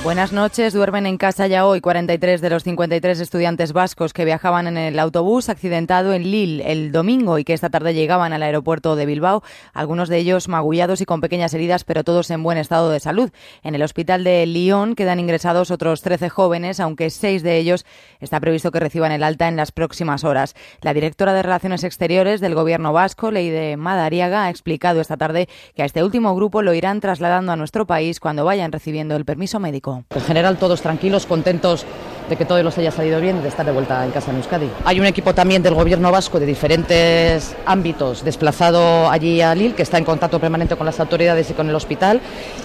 Buenas 0.05 0.35
noches. 0.35 0.75
Duermen 0.75 1.07
en 1.07 1.17
casa 1.17 1.47
ya 1.47 1.67
hoy 1.67 1.81
43 1.81 2.43
de 2.43 2.51
los 2.51 2.63
53 2.63 3.21
estudiantes 3.21 3.73
vascos 3.73 4.13
que 4.13 4.27
viajaban 4.27 4.67
en 4.67 4.77
el 4.77 4.99
autobús 4.99 5.49
accidentado 5.49 6.13
en 6.13 6.31
Lille 6.31 6.71
el 6.71 6.93
domingo 6.93 7.39
y 7.39 7.45
que 7.45 7.55
esta 7.55 7.71
tarde 7.71 7.95
llegaban 7.95 8.35
al 8.35 8.43
aeropuerto 8.43 8.97
de 8.97 9.07
Bilbao. 9.07 9.43
Algunos 9.73 10.11
de 10.11 10.19
ellos 10.19 10.47
magullados 10.47 11.01
y 11.01 11.07
con 11.07 11.23
pequeñas 11.23 11.55
heridas, 11.55 11.85
pero 11.85 12.05
todos 12.05 12.31
en 12.31 12.43
buen 12.43 12.59
estado 12.59 12.91
de 12.91 13.01
salud. 13.01 13.31
En 13.63 13.75
el 13.75 13.81
hospital 13.81 14.25
de 14.25 14.45
Lyon 14.45 14.95
quedan 14.95 15.21
ingresados 15.21 15.71
otros 15.71 16.03
13 16.03 16.29
jóvenes, 16.29 16.81
aunque 16.81 17.09
seis 17.09 17.43
de 17.43 17.57
ellos 17.57 17.87
está 18.21 18.41
previsto 18.41 18.73
que 18.73 18.81
reciban 18.81 19.11
el 19.11 19.23
alta 19.23 19.49
en 19.49 19.57
las 19.57 19.73
próximas 19.73 20.23
horas. 20.23 20.55
La 20.83 20.93
directora 20.93 21.33
de 21.33 21.43
Relaciones 21.43 21.83
Exteriores 21.83 22.43
del 22.43 22.55
Gobierno 22.55 22.93
vasco, 22.93 23.31
Leide 23.31 23.79
Madariaga, 23.79 24.45
ha 24.45 24.51
explicado 24.51 25.01
esta 25.01 25.17
tarde 25.17 25.49
que 25.75 25.83
a 25.83 25.87
este 25.87 26.05
último 26.05 26.35
grupo 26.37 26.61
lo 26.61 26.75
irán 26.75 27.01
trasladando 27.01 27.53
a 27.53 27.57
nuestro 27.57 27.87
país 27.87 28.21
cuando 28.21 28.45
vayan 28.45 28.71
recibiendo 28.71 29.17
el 29.17 29.25
permiso 29.25 29.59
médico. 29.61 29.94
En 30.15 30.21
general, 30.23 30.57
todos 30.57 30.81
tranquilos, 30.83 31.27
contentos 31.27 31.87
de 32.29 32.37
que 32.37 32.45
todo 32.45 32.63
los 32.63 32.79
haya 32.79 32.91
salido 32.91 33.21
bien 33.21 33.39
y 33.39 33.41
de 33.43 33.49
estar 33.49 33.67
de 33.67 33.73
vuelta 33.73 34.05
en 34.05 34.11
casa 34.11 34.31
en 34.31 34.39
Euskadi. 34.39 34.71
Hay 34.85 34.99
un 34.99 35.07
equipo 35.07 35.35
también 35.35 35.63
del 35.63 35.75
gobierno 35.75 36.11
vasco 36.11 36.41
de 36.41 36.47
diferentes 36.47 37.55
ámbitos 37.67 38.25
desplazado 38.25 39.11
allí 39.11 39.43
a 39.43 39.55
Lille, 39.55 39.75
que 39.75 39.83
está 39.83 39.99
en 39.99 40.05
contacto 40.05 40.39
permanente 40.41 40.77
con 40.77 40.87
las 40.87 41.01
autoridades 41.01 41.51
y 41.51 41.53
con 41.53 41.69
el 41.69 41.75
hospital 41.75 42.21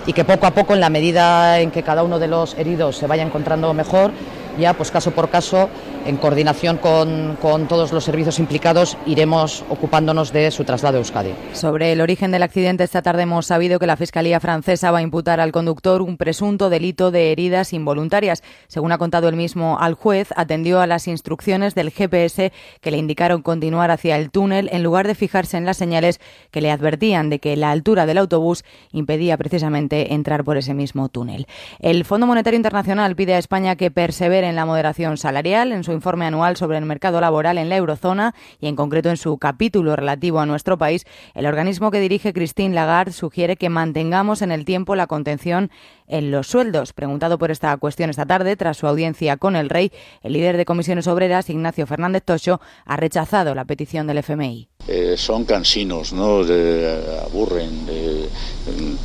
y 0.05 0.13
que 0.13 0.23
poco 0.23 0.45
a 0.45 0.51
poco, 0.51 0.73
en 0.73 0.79
la 0.79 0.89
medida 0.89 1.59
en 1.59 1.71
que 1.71 1.83
cada 1.83 2.03
uno 2.03 2.19
de 2.19 2.27
los 2.27 2.57
heridos 2.57 2.95
se 2.95 3.07
vaya 3.07 3.23
encontrando 3.23 3.73
mejor, 3.73 4.11
ya 4.57 4.73
pues 4.73 4.91
caso 4.91 5.11
por 5.11 5.29
caso, 5.29 5.69
en 6.05 6.17
coordinación 6.17 6.77
con, 6.77 7.37
con 7.41 7.67
todos 7.67 7.91
los 7.91 8.03
servicios 8.03 8.39
implicados, 8.39 8.97
iremos 9.05 9.63
ocupándonos 9.69 10.33
de 10.33 10.51
su 10.51 10.63
traslado 10.63 10.97
a 10.97 10.99
Euskadi. 10.99 11.31
Sobre 11.53 11.91
el 11.91 12.01
origen 12.01 12.31
del 12.31 12.43
accidente, 12.43 12.83
esta 12.83 13.01
tarde 13.01 13.23
hemos 13.23 13.45
sabido 13.45 13.79
que 13.79 13.87
la 13.87 13.97
Fiscalía 13.97 14.39
francesa 14.39 14.91
va 14.91 14.99
a 14.99 15.01
imputar 15.01 15.39
al 15.39 15.51
conductor 15.51 16.01
un 16.01 16.17
presunto 16.17 16.69
delito 16.69 17.11
de 17.11 17.31
heridas 17.31 17.73
involuntarias. 17.73 18.43
Según 18.67 18.91
ha 18.91 18.97
contado 18.97 19.29
el 19.29 19.35
mismo 19.35 19.77
al 19.79 19.93
juez, 19.93 20.29
atendió 20.35 20.81
a 20.81 20.87
las 20.87 21.07
instrucciones 21.07 21.75
del 21.75 21.91
GPS 21.91 22.51
que 22.81 22.91
le 22.91 22.97
indicaron 22.97 23.41
continuar 23.41 23.91
hacia 23.91 24.15
el 24.15 24.31
túnel 24.31 24.69
en 24.71 24.83
lugar 24.83 25.07
de 25.07 25.15
fijarse 25.15 25.57
en 25.57 25.65
las 25.65 25.77
señales 25.77 26.19
que 26.51 26.61
le 26.61 26.71
advertían 26.71 27.29
de 27.29 27.39
que 27.39 27.55
la 27.55 27.71
altura 27.71 28.05
del 28.05 28.17
autobús 28.17 28.63
impedía 28.91 29.37
precisamente 29.37 30.13
entrar 30.13 30.43
por 30.43 30.57
ese 30.57 30.73
mismo 30.73 31.09
túnel. 31.09 31.47
El 31.79 32.05
Fondo 32.05 32.27
Monetario 32.27 32.57
Internacional 32.57 33.15
pide 33.15 33.35
a 33.35 33.39
España 33.39 33.75
que 33.75 33.91
persevere 33.91 34.47
en 34.47 34.55
la 34.55 34.65
moderación 34.65 35.17
salarial 35.17 35.71
en 35.71 35.83
su 35.83 35.88
informe 35.93 36.25
anual 36.25 36.57
sobre 36.57 36.77
el 36.77 36.85
mercado 36.85 37.21
laboral 37.21 37.57
en 37.57 37.69
la 37.69 37.77
eurozona 37.77 38.35
y 38.59 38.67
en 38.67 38.75
concreto 38.75 39.09
en 39.09 39.17
su 39.17 39.37
capítulo 39.37 39.95
relativo 39.95 40.39
a 40.39 40.45
nuestro 40.45 40.77
país. 40.77 41.05
El 41.33 41.45
organismo 41.45 41.91
que 41.91 41.99
dirige 41.99 42.33
Christine 42.33 42.75
Lagarde 42.75 43.11
sugiere 43.11 43.55
que 43.55 43.69
mantengamos 43.69 44.41
en 44.41 44.51
el 44.51 44.65
tiempo 44.65 44.95
la 44.95 45.07
contención 45.07 45.71
en 46.07 46.31
los 46.31 46.47
sueldos. 46.47 46.93
Preguntado 46.93 47.37
por 47.37 47.51
esta 47.51 47.75
cuestión 47.77 48.09
esta 48.09 48.25
tarde, 48.25 48.55
tras 48.55 48.77
su 48.77 48.87
audiencia 48.87 49.37
con 49.37 49.55
el 49.55 49.69
rey, 49.69 49.91
el 50.21 50.33
líder 50.33 50.57
de 50.57 50.65
comisiones 50.65 51.07
obreras, 51.07 51.49
Ignacio 51.49 51.87
Fernández 51.87 52.23
Tocho, 52.23 52.61
ha 52.85 52.97
rechazado 52.97 53.55
la 53.55 53.65
petición 53.65 54.07
del 54.07 54.17
FMI. 54.19 54.69
Eh, 54.91 55.17
son 55.17 55.45
cansinos, 55.45 56.13
¿no? 56.13 56.43
De- 56.43 57.19
aburren, 57.23 57.85
de- 57.85 58.31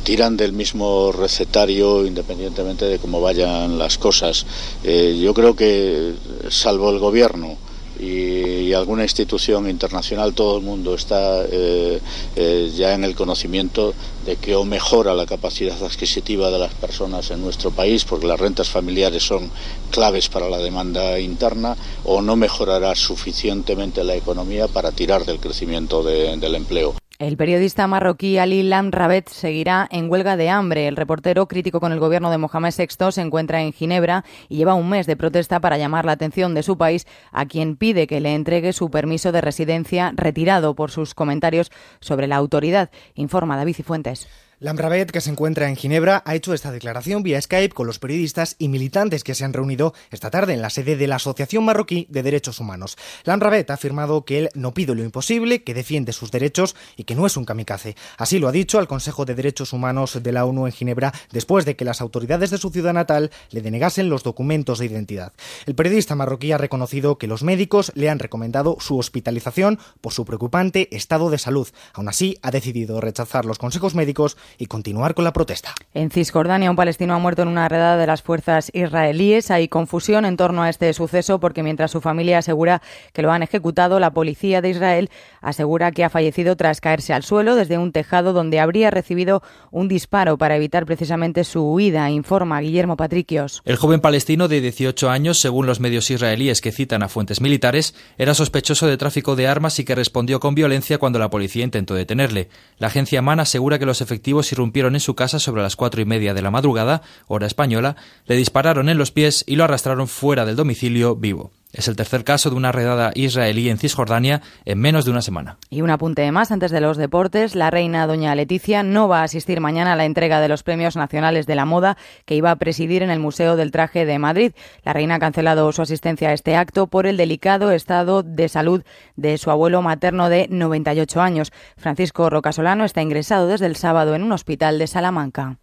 tiran 0.01 0.35
del 0.35 0.51
mismo 0.51 1.11
recetario 1.11 2.05
independientemente 2.07 2.85
de 2.85 2.97
cómo 2.97 3.21
vayan 3.21 3.77
las 3.77 3.99
cosas. 3.99 4.45
Eh, 4.81 5.19
yo 5.23 5.31
creo 5.35 5.55
que, 5.55 6.15
salvo 6.49 6.89
el 6.89 6.97
gobierno 6.97 7.59
y, 7.99 8.73
alguna 8.73 9.03
institución 9.03 9.69
internacional, 9.69 10.33
todo 10.33 10.57
el 10.57 10.63
mundo 10.63 10.95
está 10.95 11.45
eh, 11.49 11.99
eh, 12.35 12.71
ya 12.75 12.93
en 12.93 13.03
el 13.03 13.15
conocimiento 13.15 13.93
de 14.25 14.35
que 14.35 14.55
o 14.55 14.65
mejora 14.65 15.13
la 15.13 15.25
capacidad 15.25 15.81
adquisitiva 15.81 16.51
de 16.51 16.59
las 16.59 16.73
personas 16.73 17.31
en 17.31 17.41
nuestro 17.41 17.71
país, 17.71 18.03
porque 18.03 18.27
las 18.27 18.39
rentas 18.39 18.69
familiares 18.69 19.23
son 19.23 19.49
claves 19.91 20.27
para 20.29 20.49
la 20.49 20.57
demanda 20.57 21.19
interna, 21.19 21.77
o 22.03 22.21
no 22.21 22.35
mejorará 22.35 22.95
suficientemente 22.95 24.03
la 24.03 24.15
economía 24.15 24.67
para 24.67 24.91
tirar 24.91 25.25
del 25.25 25.39
crecimiento 25.39 26.03
de- 26.03 26.35
del 26.37 26.55
empleo. 26.55 26.95
El 27.17 27.37
periodista 27.37 27.87
marroquí 27.87 28.37
Ali 28.39 28.61
Lam 28.61 28.91
Rabet 28.91 29.29
seguirá 29.29 29.87
en 29.89 30.11
huelga 30.11 30.35
de 30.35 30.49
hambre. 30.49 30.89
El 30.89 30.97
reportero 30.97 31.47
crítico 31.47 31.79
con 31.79 31.93
el 31.93 31.99
gobierno 31.99 32.29
de 32.29 32.37
Mohamed 32.37 32.73
VI 32.77 33.13
se 33.13 33.21
encuentra 33.21 33.61
en 33.61 33.71
Ginebra 33.71 34.25
y 34.49 34.57
lleva 34.57 34.73
un 34.73 34.89
mes 34.89 35.07
de 35.07 35.15
protesta 35.15 35.61
para 35.61 35.77
llamar 35.77 36.03
la 36.03 36.11
atención 36.11 36.53
de 36.53 36.63
su 36.63 36.77
país 36.77 37.07
a 37.31 37.45
quien 37.45 37.77
pide 37.77 38.05
que 38.05 38.19
le 38.19 38.35
entregue 38.35 38.73
su 38.73 38.91
permiso 38.91 39.31
de 39.31 39.39
residencia 39.39 40.11
retirado 40.13 40.75
por 40.75 40.91
sus 40.91 41.13
comentarios 41.13 41.71
sobre 42.01 42.27
la 42.27 42.35
autoridad. 42.35 42.89
Informa 43.13 43.55
David 43.55 43.75
Cifuentes. 43.75 44.27
Lamravet, 44.59 45.11
que 45.11 45.19
se 45.19 45.29
encuentra 45.29 45.67
en 45.67 45.75
Ginebra, 45.75 46.23
ha 46.25 46.33
hecho 46.33 46.53
esta 46.53 46.71
declaración 46.71 47.23
vía 47.23 47.41
Skype 47.41 47.75
con 47.75 47.87
los 47.87 47.99
periodistas 47.99 48.55
y 48.57 48.69
militantes 48.69 49.25
que 49.25 49.35
se 49.35 49.43
han 49.43 49.51
reunido 49.51 49.93
esta 50.11 50.29
tarde 50.29 50.53
en 50.53 50.61
la 50.61 50.69
sede 50.69 50.95
de 50.95 51.07
la 51.07 51.17
Asociación 51.17 51.65
Marroquí 51.65 52.07
de 52.09 52.23
Derechos 52.23 52.61
Humanos. 52.61 52.97
Lamravet 53.25 53.69
ha 53.69 53.73
afirmado 53.73 54.23
que 54.23 54.39
él 54.39 54.49
no 54.53 54.73
pide 54.73 54.95
lo 54.95 55.03
imposible, 55.03 55.63
que 55.63 55.73
defiende 55.73 56.13
sus 56.13 56.31
derechos 56.31 56.73
y 56.95 57.03
que 57.03 57.15
no 57.15 57.25
es 57.25 57.35
un 57.35 57.43
kamikaze. 57.43 57.97
Así 58.17 58.39
lo 58.39 58.47
ha 58.47 58.53
dicho 58.53 58.79
al 58.79 58.87
Consejo 58.87 59.25
de 59.25 59.35
Derechos 59.35 59.73
Humanos 59.73 60.23
de 60.23 60.31
la 60.31 60.45
ONU 60.45 60.67
en 60.67 60.71
Ginebra 60.71 61.11
después 61.33 61.65
de 61.65 61.75
que 61.75 61.83
las 61.83 61.99
autoridades 61.99 62.49
de 62.49 62.57
su 62.57 62.69
ciudad 62.69 62.93
natal 62.93 63.31
le 63.49 63.61
denegasen 63.61 64.09
los 64.09 64.23
documentos 64.23 64.79
de 64.79 64.85
identidad. 64.85 65.33
El 65.65 65.75
periodista 65.75 66.15
marroquí 66.15 66.53
ha 66.53 66.57
reconocido 66.57 67.17
que 67.17 67.27
los 67.27 67.43
médicos 67.43 67.91
le 67.95 68.09
han 68.09 68.19
recomendado 68.19 68.77
su 68.79 68.97
hospitalización 68.97 69.79
por 69.99 70.13
su 70.13 70.23
preocupante 70.23 70.87
estado 70.95 71.29
de 71.29 71.39
salud. 71.39 71.67
Aún 71.93 72.07
así, 72.07 72.37
ha 72.41 72.51
decidido 72.51 73.01
rechazar 73.01 73.43
los 73.43 73.57
consejos 73.57 73.95
médicos 73.95 74.37
y 74.57 74.65
continuar 74.67 75.13
con 75.13 75.23
la 75.23 75.33
protesta. 75.33 75.73
En 75.93 76.11
Cisjordania, 76.11 76.69
un 76.69 76.75
palestino 76.75 77.13
ha 77.13 77.19
muerto 77.19 77.41
en 77.41 77.47
una 77.47 77.67
redada 77.69 77.97
de 77.97 78.07
las 78.07 78.21
fuerzas 78.21 78.71
israelíes. 78.73 79.51
Hay 79.51 79.67
confusión 79.67 80.25
en 80.25 80.37
torno 80.37 80.63
a 80.63 80.69
este 80.69 80.93
suceso 80.93 81.39
porque 81.39 81.63
mientras 81.63 81.91
su 81.91 82.01
familia 82.01 82.39
asegura 82.39 82.81
que 83.13 83.21
lo 83.21 83.31
han 83.31 83.43
ejecutado, 83.43 83.99
la 83.99 84.11
policía 84.11 84.61
de 84.61 84.69
Israel 84.69 85.09
asegura 85.41 85.91
que 85.91 86.03
ha 86.03 86.09
fallecido 86.09 86.55
tras 86.55 86.81
caerse 86.81 87.13
al 87.13 87.23
suelo 87.23 87.55
desde 87.55 87.77
un 87.77 87.91
tejado 87.91 88.33
donde 88.33 88.59
habría 88.59 88.91
recibido 88.91 89.41
un 89.71 89.87
disparo 89.87 90.37
para 90.37 90.55
evitar 90.55 90.85
precisamente 90.85 91.43
su 91.43 91.63
huida, 91.63 92.09
informa 92.09 92.59
Guillermo 92.61 92.97
Patricios. 92.97 93.61
El 93.65 93.77
joven 93.77 94.01
palestino 94.01 94.47
de 94.47 94.61
18 94.61 95.09
años, 95.09 95.39
según 95.39 95.65
los 95.65 95.79
medios 95.79 96.09
israelíes 96.11 96.61
que 96.61 96.71
citan 96.71 97.03
a 97.03 97.09
fuentes 97.09 97.41
militares, 97.41 97.95
era 98.17 98.33
sospechoso 98.33 98.87
de 98.87 98.97
tráfico 98.97 99.35
de 99.35 99.47
armas 99.47 99.79
y 99.79 99.85
que 99.85 99.95
respondió 99.95 100.39
con 100.39 100.55
violencia 100.55 100.97
cuando 100.97 101.19
la 101.19 101.29
policía 101.29 101.63
intentó 101.63 101.95
detenerle. 101.95 102.49
La 102.77 102.87
agencia 102.87 103.21
MAN 103.21 103.39
asegura 103.39 103.79
que 103.79 103.85
los 103.85 104.01
efectivos 104.01 104.34
irrumpieron 104.51 104.95
en 104.95 105.01
su 105.01 105.15
casa 105.15 105.39
sobre 105.39 105.61
las 105.61 105.75
cuatro 105.75 106.01
y 106.01 106.05
media 106.05 106.33
de 106.33 106.41
la 106.41 106.51
madrugada, 106.51 107.01
hora 107.27 107.47
española, 107.47 107.95
le 108.25 108.35
dispararon 108.35 108.89
en 108.89 108.97
los 108.97 109.11
pies 109.11 109.43
y 109.47 109.55
lo 109.55 109.63
arrastraron 109.63 110.07
fuera 110.07 110.45
del 110.45 110.55
domicilio 110.55 111.15
vivo. 111.15 111.51
Es 111.75 111.89
el 111.89 111.97
tercer 111.97 112.23
caso 112.23 112.49
de 112.49 112.55
una 112.55 112.71
redada 112.71 113.11
israelí 113.15 113.69
en 113.69 113.77
Cisjordania 113.77 114.41
en 114.63 114.79
menos 114.79 115.03
de 115.03 115.11
una 115.11 115.21
semana. 115.21 115.57
Y 115.69 115.81
un 115.81 115.89
apunte 115.89 116.31
más 116.31 116.51
antes 116.51 116.71
de 116.71 116.79
los 116.79 116.95
deportes. 116.95 117.53
La 117.53 117.69
reina 117.69 118.07
doña 118.07 118.33
Leticia 118.33 118.81
no 118.81 119.09
va 119.09 119.19
a 119.19 119.23
asistir 119.23 119.59
mañana 119.59 119.91
a 119.91 119.95
la 119.97 120.05
entrega 120.05 120.39
de 120.39 120.47
los 120.47 120.63
premios 120.63 120.95
nacionales 120.95 121.47
de 121.47 121.55
la 121.55 121.65
moda 121.65 121.97
que 122.25 122.35
iba 122.35 122.49
a 122.49 122.55
presidir 122.55 123.03
en 123.03 123.09
el 123.09 123.19
Museo 123.19 123.57
del 123.57 123.71
Traje 123.71 124.05
de 124.05 124.17
Madrid. 124.19 124.53
La 124.85 124.93
reina 124.93 125.15
ha 125.15 125.19
cancelado 125.19 125.69
su 125.73 125.81
asistencia 125.81 126.29
a 126.29 126.33
este 126.33 126.55
acto 126.55 126.87
por 126.87 127.07
el 127.07 127.17
delicado 127.17 127.71
estado 127.71 128.23
de 128.23 128.47
salud 128.47 128.83
de 129.17 129.37
su 129.37 129.51
abuelo 129.51 129.81
materno 129.81 130.29
de 130.29 130.47
98 130.49 131.21
años. 131.21 131.51
Francisco 131.75 132.29
Rocasolano 132.29 132.85
está 132.85 133.01
ingresado 133.01 133.47
desde 133.47 133.65
el 133.65 133.75
sábado 133.75 134.15
en 134.15 134.23
un 134.23 134.31
hospital 134.31 134.79
de 134.79 134.87
Salamanca. 134.87 135.57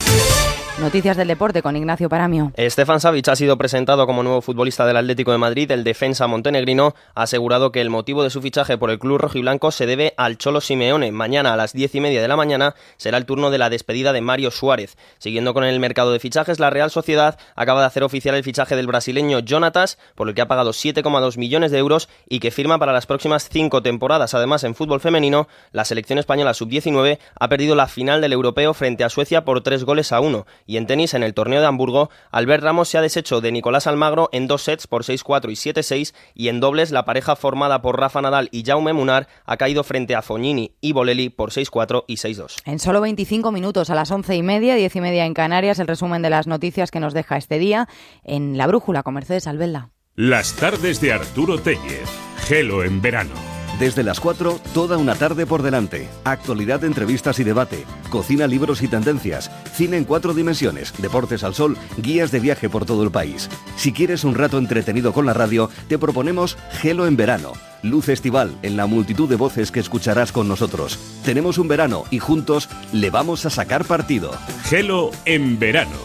Noticias 0.79 1.19
del 1.19 1.29
deporte 1.29 1.61
con 1.61 1.77
Ignacio 1.77 2.09
Paramio. 2.09 2.51
Stefan 2.57 2.99
Savic 2.99 3.29
ha 3.29 3.37
sido 3.37 3.59
presentado 3.59 4.07
como 4.07 4.23
nuevo 4.23 4.41
futbolista 4.41 4.87
del 4.87 4.97
Atlético 4.97 5.31
de 5.31 5.37
Madrid. 5.37 5.71
El 5.71 5.85
defensa 5.85 6.27
montenegrino 6.27 6.95
ha 7.15 7.25
asegurado 7.25 7.71
que 7.73 7.83
el 7.83 7.91
motivo 7.91 8.23
de 8.23 8.31
su 8.31 8.41
fichaje 8.41 8.79
por 8.79 8.91
el 8.91 8.99
club 8.99 9.19
rojiblanco 9.19 9.71
se 9.71 9.85
debe 9.85 10.15
al 10.17 10.39
Cholo 10.39 10.63
Simeone. 10.63 11.13
Mañana 11.13 11.53
a 11.53 11.57
las 11.57 11.75
diez 11.75 11.95
y 11.95 12.01
media 12.01 12.23
de 12.23 12.27
la 12.27 12.37
mañana 12.37 12.75
será 12.97 13.19
el 13.19 13.27
turno 13.27 13.51
de 13.51 13.59
la 13.59 13.69
despedida 13.69 14.15
de 14.15 14.23
Mario 14.23 14.51
Suárez. 14.51 14.97
Siguiendo 15.19 15.53
con 15.53 15.65
el 15.65 15.79
mercado 15.79 16.11
de 16.11 16.21
fichajes, 16.21 16.59
la 16.59 16.71
Real 16.71 16.91
Sociedad 16.91 17.39
acaba 17.55 17.81
de 17.81 17.87
hacer 17.87 18.03
oficial 18.03 18.35
el 18.35 18.43
fichaje 18.43 18.75
del 18.75 18.87
brasileño 18.87 19.41
Jonatas, 19.41 19.99
por 20.15 20.27
el 20.27 20.35
que 20.35 20.41
ha 20.41 20.49
pagado 20.49 20.71
7,2 20.71 21.37
millones 21.37 21.71
de 21.71 21.79
euros 21.79 22.09
y 22.27 22.41
que 22.41 22.51
firma 22.51 22.79
para 22.79 22.95
las 22.95 23.05
próximas 23.05 23.51
cinco 23.53 23.83
temporadas. 23.83 24.33
Además, 24.33 24.65
en 24.65 24.75
fútbol 24.75 25.01
femenino, 25.01 25.49
la 25.71 25.85
selección 25.85 26.19
española 26.19 26.55
sub-19 26.55 27.19
ha 27.39 27.49
perdido 27.49 27.75
la 27.75 27.89
final 27.89 28.23
del 28.23 28.33
europeo 28.33 28.73
frente 28.73 29.05
a 29.05 29.11
Suecia 29.11 29.45
por 29.45 29.63
tres 29.63 29.85
goles 29.85 30.13
a 30.13 30.21
uno. 30.21 30.47
Y 30.67 30.77
en 30.77 30.87
tenis, 30.87 31.15
en 31.15 31.23
el 31.23 31.35
torneo 31.35 31.61
de 31.61 31.67
Hamburgo, 31.67 32.11
Albert 32.31 32.63
Ramos 32.63 32.89
se 32.89 32.99
ha 32.99 33.03
deshecho 33.03 33.41
de 33.41 33.53
Nicolás 33.53 33.87
Almagro 33.87 34.29
en 34.33 34.47
dos 34.47 34.63
sets 34.63 34.87
por 34.87 35.05
6-4 35.05 35.51
y 35.51 35.73
7-6 35.73 36.15
y 36.35 36.49
en 36.49 36.61
dobles 36.61 36.91
la 36.91 37.05
pareja 37.05 37.37
formada 37.37 37.83
por 37.83 37.99
Rafa 37.99 38.23
Nadal 38.23 38.49
y 38.53 38.65
Jaume 38.65 38.93
Munar 38.93 39.29
ha 39.45 39.57
caído 39.57 39.85
frente 39.85 40.15
a 40.15 40.23
Fognini 40.23 40.77
y 40.81 40.93
Bolelli 40.93 41.29
por 41.31 41.51
6-4 41.51 42.05
y 42.07 42.17
6-2. 42.17 42.63
En 42.65 42.79
solo 42.79 43.01
25 43.01 43.53
minutos, 43.53 43.91
a 43.91 43.95
las 43.95 44.11
once 44.11 44.37
y 44.37 44.43
media, 44.43 44.75
diez 44.75 44.95
y 44.97 45.01
media 45.01 45.27
en 45.27 45.35
Canarias, 45.35 45.79
el 45.79 45.89
resumen 45.89 46.23
de 46.23 46.31
las 46.31 46.47
noticias 46.47 46.91
que 46.91 47.01
nos 47.01 47.15
deja 47.15 47.37
este 47.37 47.59
día 47.59 47.89
en 48.25 48.57
La 48.57 48.67
Brújula 48.67 49.03
con 49.03 49.15
Mercedes 49.15 49.47
Albelda. 49.47 49.91
Las 50.15 50.55
tardes 50.55 51.01
de 51.01 51.13
Arturo 51.13 51.59
Tellez. 51.59 52.09
Gelo 52.47 52.85
en 52.85 53.01
verano. 53.01 53.62
Desde 53.83 54.05
las 54.05 54.21
4, 54.21 54.61
toda 54.75 54.97
una 54.97 55.17
tarde 55.17 55.45
por 55.45 55.61
delante. 55.61 56.09
Actualidad, 56.23 56.85
entrevistas 56.85 57.41
y 57.41 57.43
debate. 57.43 57.85
Cocina, 58.11 58.47
libros 58.47 58.81
y 58.81 58.87
tendencias. 58.87 59.51
Cine 59.75 59.97
en 59.97 60.05
cuatro 60.05 60.35
dimensiones. 60.35 60.95
Deportes 60.99 61.43
al 61.43 61.53
sol. 61.53 61.77
Guías 61.97 62.31
de 62.31 62.39
viaje 62.39 62.69
por 62.69 62.85
todo 62.85 63.03
el 63.03 63.11
país. 63.11 63.51
Si 63.75 63.93
quieres 63.93 64.23
un 64.23 64.37
rato 64.37 64.59
entretenido 64.59 65.13
con 65.13 65.27
la 65.27 65.33
radio, 65.33 65.69
te 65.89 65.99
proponemos 65.99 66.57
Gelo 66.81 67.09
en 67.09 67.17
verano. 67.17 67.55
Luz 67.83 68.09
estival 68.09 68.57
en 68.63 68.77
la 68.77 68.87
multitud 68.87 69.29
de 69.29 69.35
voces 69.35 69.73
que 69.73 69.81
escucharás 69.81 70.31
con 70.31 70.47
nosotros. 70.47 70.97
Tenemos 71.25 71.59
un 71.59 71.67
verano 71.67 72.05
y 72.13 72.21
juntos 72.21 72.69
le 72.93 73.11
vamos 73.11 73.47
a 73.47 73.51
sacar 73.51 73.85
partido. 73.85 74.31
Gelo 74.63 75.11
en 75.25 75.59
verano. 75.59 75.99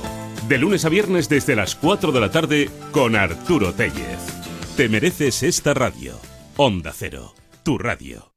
De 0.50 0.58
lunes 0.58 0.84
a 0.84 0.90
viernes 0.90 1.30
desde 1.30 1.56
las 1.56 1.76
4 1.76 2.12
de 2.12 2.22
la 2.22 2.32
tarde 2.32 2.72
con 2.92 3.16
Arturo 3.16 3.72
Tellez. 3.72 4.18
Te 4.76 4.90
mereces 4.90 5.44
esta 5.44 5.76
radio. 5.76 6.20
Onda 6.60 6.92
Cero, 6.92 7.36
tu 7.68 7.78
radio. 7.78 8.32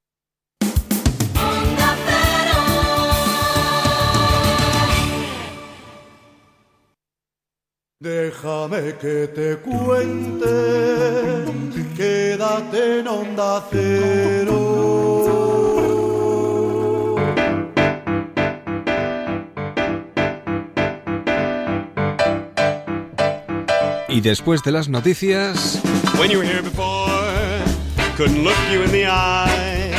Déjame 8.01 8.97
que 9.01 9.29
te 9.29 9.57
cuente, 9.59 10.57
quédate 11.97 12.99
en 12.99 13.07
onda 13.07 13.65
cero. 13.71 14.59
Y 24.09 24.21
después 24.23 24.65
de 24.65 24.73
las 24.73 24.89
noticias... 24.89 25.81
When 26.19 26.33
you 26.33 26.39
were 26.39 26.45
here 26.45 26.63
before, 26.63 27.20
couldn't 28.21 28.45
look 28.45 28.55
you 28.71 28.83
in 28.83 28.91
the 28.91 29.07
eye. 29.07 29.95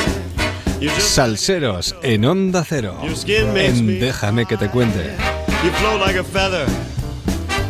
Salseros 1.00 1.96
en 2.04 2.24
Onda 2.24 2.64
Cero. 2.64 2.96
En 3.26 3.98
Déjame 3.98 4.46
que 4.46 4.56
te 4.56 4.68
cuente. 4.68 5.16
you 5.64 5.70
flow 5.80 5.98
like 5.98 6.16
a 6.16 6.22
feather 6.22 6.64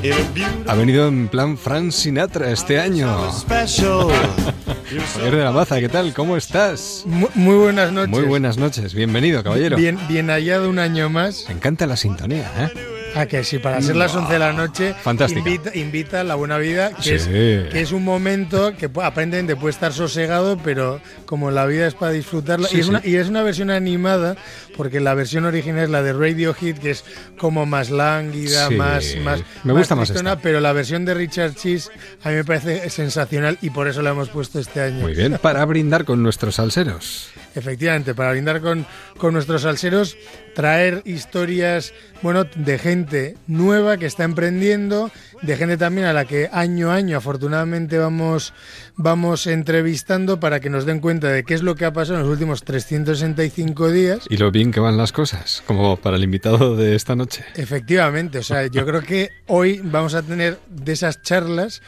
in 0.03 0.13
a 0.13 0.17
beautiful 0.35 0.65
Ha 0.71 0.75
venido 0.75 1.09
en 1.09 1.29
plan 1.29 1.57
Frank 1.57 1.91
Sinatra 1.93 2.51
este 2.51 2.79
año. 2.79 3.33
special. 3.33 4.09
Javier 5.15 5.37
de 5.37 5.45
la 5.45 5.53
Maza, 5.53 5.81
¿qué 5.81 5.89
tal? 5.89 6.13
¿Cómo 6.13 6.37
estás? 6.37 7.05
Mu- 7.07 7.29
Muy 7.35 7.57
buenas 7.57 7.91
noches. 7.91 8.11
Muy 8.11 8.25
buenas 8.25 8.59
noches. 8.59 8.93
Bienvenido, 8.93 9.43
caballero. 9.43 9.79
Bien, 9.79 9.99
bien 10.07 10.29
hallado 10.29 10.69
un 10.69 10.79
año 10.79 11.09
más. 11.09 11.47
Me 11.49 11.55
encanta 11.55 11.87
la 11.87 11.97
sintonía, 11.97 12.51
¿eh? 12.59 12.92
A 13.15 13.27
que 13.27 13.45
sí, 13.45 13.59
para 13.59 13.81
ser 13.83 13.97
las 13.97 14.15
11 14.15 14.33
de 14.33 14.39
la 14.39 14.53
noche, 14.55 14.95
Fantástica. 15.03 15.41
invita, 15.41 15.71
invita 15.77 16.25
la 16.25 16.35
buena 16.35 16.57
vida, 16.59 16.93
que, 16.95 17.03
Sí. 17.03 17.11
es, 17.15 17.27
que 17.71 17.81
es 17.81 17.93
un 17.93 18.05
momento 18.05 18.75
que 18.77 18.91
aparentemente 19.03 19.55
puede 19.55 19.73
estar 19.73 19.93
sosegado, 19.93 20.59
pero 20.65 21.01
como 21.27 21.51
la 21.51 21.67
vida 21.67 21.87
es 21.87 21.95
para 21.95 22.13
disfrutarla. 22.13 22.69
Sí, 22.69 22.79
y, 22.79 22.81
es 22.81 22.87
sí. 22.87 22.91
Una, 22.91 23.01
y 23.05 23.17
es 23.17 23.29
una 23.29 23.43
versión 23.43 23.71
animada, 23.71 24.37
porque 24.77 25.01
la 25.01 25.13
versión 25.15 25.45
original 25.45 25.85
es 25.85 25.91
la 25.91 26.03
de 26.03 26.15
Radio 26.15 26.55
Hit, 26.55 26.79
que 26.79 26.91
es 26.93 27.05
como 27.39 27.67
más 27.67 27.91
lánguida, 27.91 28.71
más, 28.71 29.15
más. 29.23 29.43
Me 29.65 29.73
gusta 29.75 29.95
más 29.95 30.09
tristona, 30.09 30.39
Pero 30.39 30.61
la 30.61 30.73
versión 30.73 31.05
de 31.05 31.13
Richard 31.15 31.55
Cheese 31.55 31.91
a 32.23 32.31
mí 32.31 32.37
me 32.37 32.45
parece 32.45 32.89
sensacional 32.89 33.59
y 33.61 33.71
por 33.71 33.89
eso 33.89 34.01
la 34.01 34.11
hemos 34.11 34.31
puesto 34.31 34.59
este 34.59 34.81
año. 34.81 35.01
Muy 35.01 35.15
bien, 35.15 35.39
para 35.43 35.65
brindar 35.67 36.05
con 36.07 36.23
nuestros 36.23 36.55
salseros. 36.55 37.29
Efectivamente, 37.55 38.15
para 38.15 38.33
brindar 38.33 38.61
con, 38.61 38.87
con 39.19 39.35
nuestros 39.35 39.63
salseros, 39.63 40.17
traer 40.55 41.03
historias, 41.05 41.93
bueno, 42.23 42.45
de 42.45 42.79
gente 42.79 43.37
nueva 43.47 43.97
que 43.97 44.07
está 44.07 44.25
emprendiendo, 44.25 45.11
de 45.43 45.57
gente 45.57 45.77
también 45.77 46.07
a 46.07 46.13
la 46.13 46.25
que 46.25 46.49
año 46.53 46.91
a 46.91 46.95
año 46.95 47.17
afortunadamente 47.17 47.99
vamos, 47.99 48.53
vamos 48.97 49.47
entrevistando 49.47 50.41
para 50.41 50.61
que 50.61 50.71
nos 50.71 50.87
den 50.87 51.01
cuenta 51.01 51.29
de 51.29 51.45
qué 51.45 51.55
es 51.55 51.63
lo 51.63 51.75
que 51.75 51.85
ha 51.85 51.93
pasado 51.93 52.19
en 52.19 52.23
los 52.25 52.33
últimos 52.33 52.63
365 52.65 53.91
días. 53.91 54.25
Y 54.29 54.37
lo 54.37 54.51
bien 54.51 54.71
que 54.71 54.81
van 54.81 54.97
las 54.97 55.13
cosas, 55.13 55.63
como 55.67 55.97
para 55.97 56.17
el 56.17 56.25
invitado 56.25 56.77
de 56.77 56.95
esta 56.95 57.15
noche. 57.17 57.45
Efectivamente, 57.55 58.39
o 58.39 58.43
sea, 58.43 58.67
yo 58.67 58.87
creo 58.87 59.03
que 59.03 59.31
hoy 59.47 59.81
vamos 59.85 60.15
a 60.15 60.23
tener 60.23 60.59
de 60.69 60.93
esas 60.93 61.23
charlas 61.23 61.83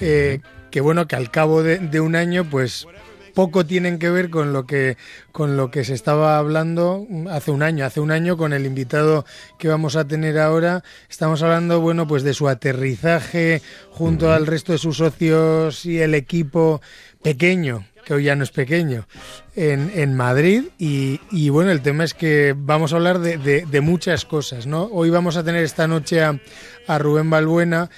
eh, 0.00 0.40
que 0.70 0.80
bueno, 0.80 1.06
que 1.06 1.16
al 1.16 1.30
cabo 1.30 1.62
de, 1.62 1.78
de 1.78 2.00
un 2.00 2.16
año, 2.16 2.44
pues 2.44 2.86
poco 3.34 3.64
tienen 3.66 3.98
que 3.98 4.10
ver 4.10 4.30
con 4.30 4.52
lo 4.52 4.66
que 4.66 4.96
con 5.32 5.56
lo 5.56 5.70
que 5.70 5.84
se 5.84 5.94
estaba 5.94 6.38
hablando 6.38 7.06
hace 7.30 7.50
un 7.50 7.62
año. 7.62 7.84
Hace 7.84 8.00
un 8.00 8.10
año 8.10 8.36
con 8.36 8.52
el 8.52 8.66
invitado 8.66 9.24
que 9.58 9.68
vamos 9.68 9.96
a 9.96 10.06
tener 10.06 10.38
ahora, 10.38 10.82
estamos 11.08 11.42
hablando, 11.42 11.80
bueno, 11.80 12.06
pues 12.06 12.22
de 12.22 12.34
su 12.34 12.48
aterrizaje 12.48 13.62
junto 13.90 14.32
al 14.32 14.46
resto 14.46 14.72
de 14.72 14.78
sus 14.78 14.96
socios 14.98 15.84
y 15.86 16.00
el 16.00 16.14
equipo 16.14 16.80
pequeño 17.22 17.84
que 18.04 18.14
hoy 18.14 18.24
ya 18.24 18.34
no 18.34 18.44
es 18.44 18.50
pequeño, 18.50 19.06
en, 19.54 19.92
en 19.94 20.16
Madrid. 20.16 20.64
Y, 20.78 21.20
y, 21.30 21.50
bueno, 21.50 21.70
el 21.70 21.82
tema 21.82 22.02
es 22.04 22.14
que 22.14 22.54
vamos 22.56 22.92
a 22.92 22.96
hablar 22.96 23.18
de, 23.18 23.36
de- 23.36 23.66
de 23.66 23.80
muchas 23.82 24.24
cosas, 24.24 24.66
¿no? 24.66 24.84
Hoy 24.84 25.10
vamos 25.10 25.36
a 25.36 25.44
tener 25.44 25.62
esta 25.62 25.86
noche 25.86 26.22
a, 26.22 26.40
a 26.86 26.98
Rubén 26.98 27.28
Balbuena, 27.28 27.90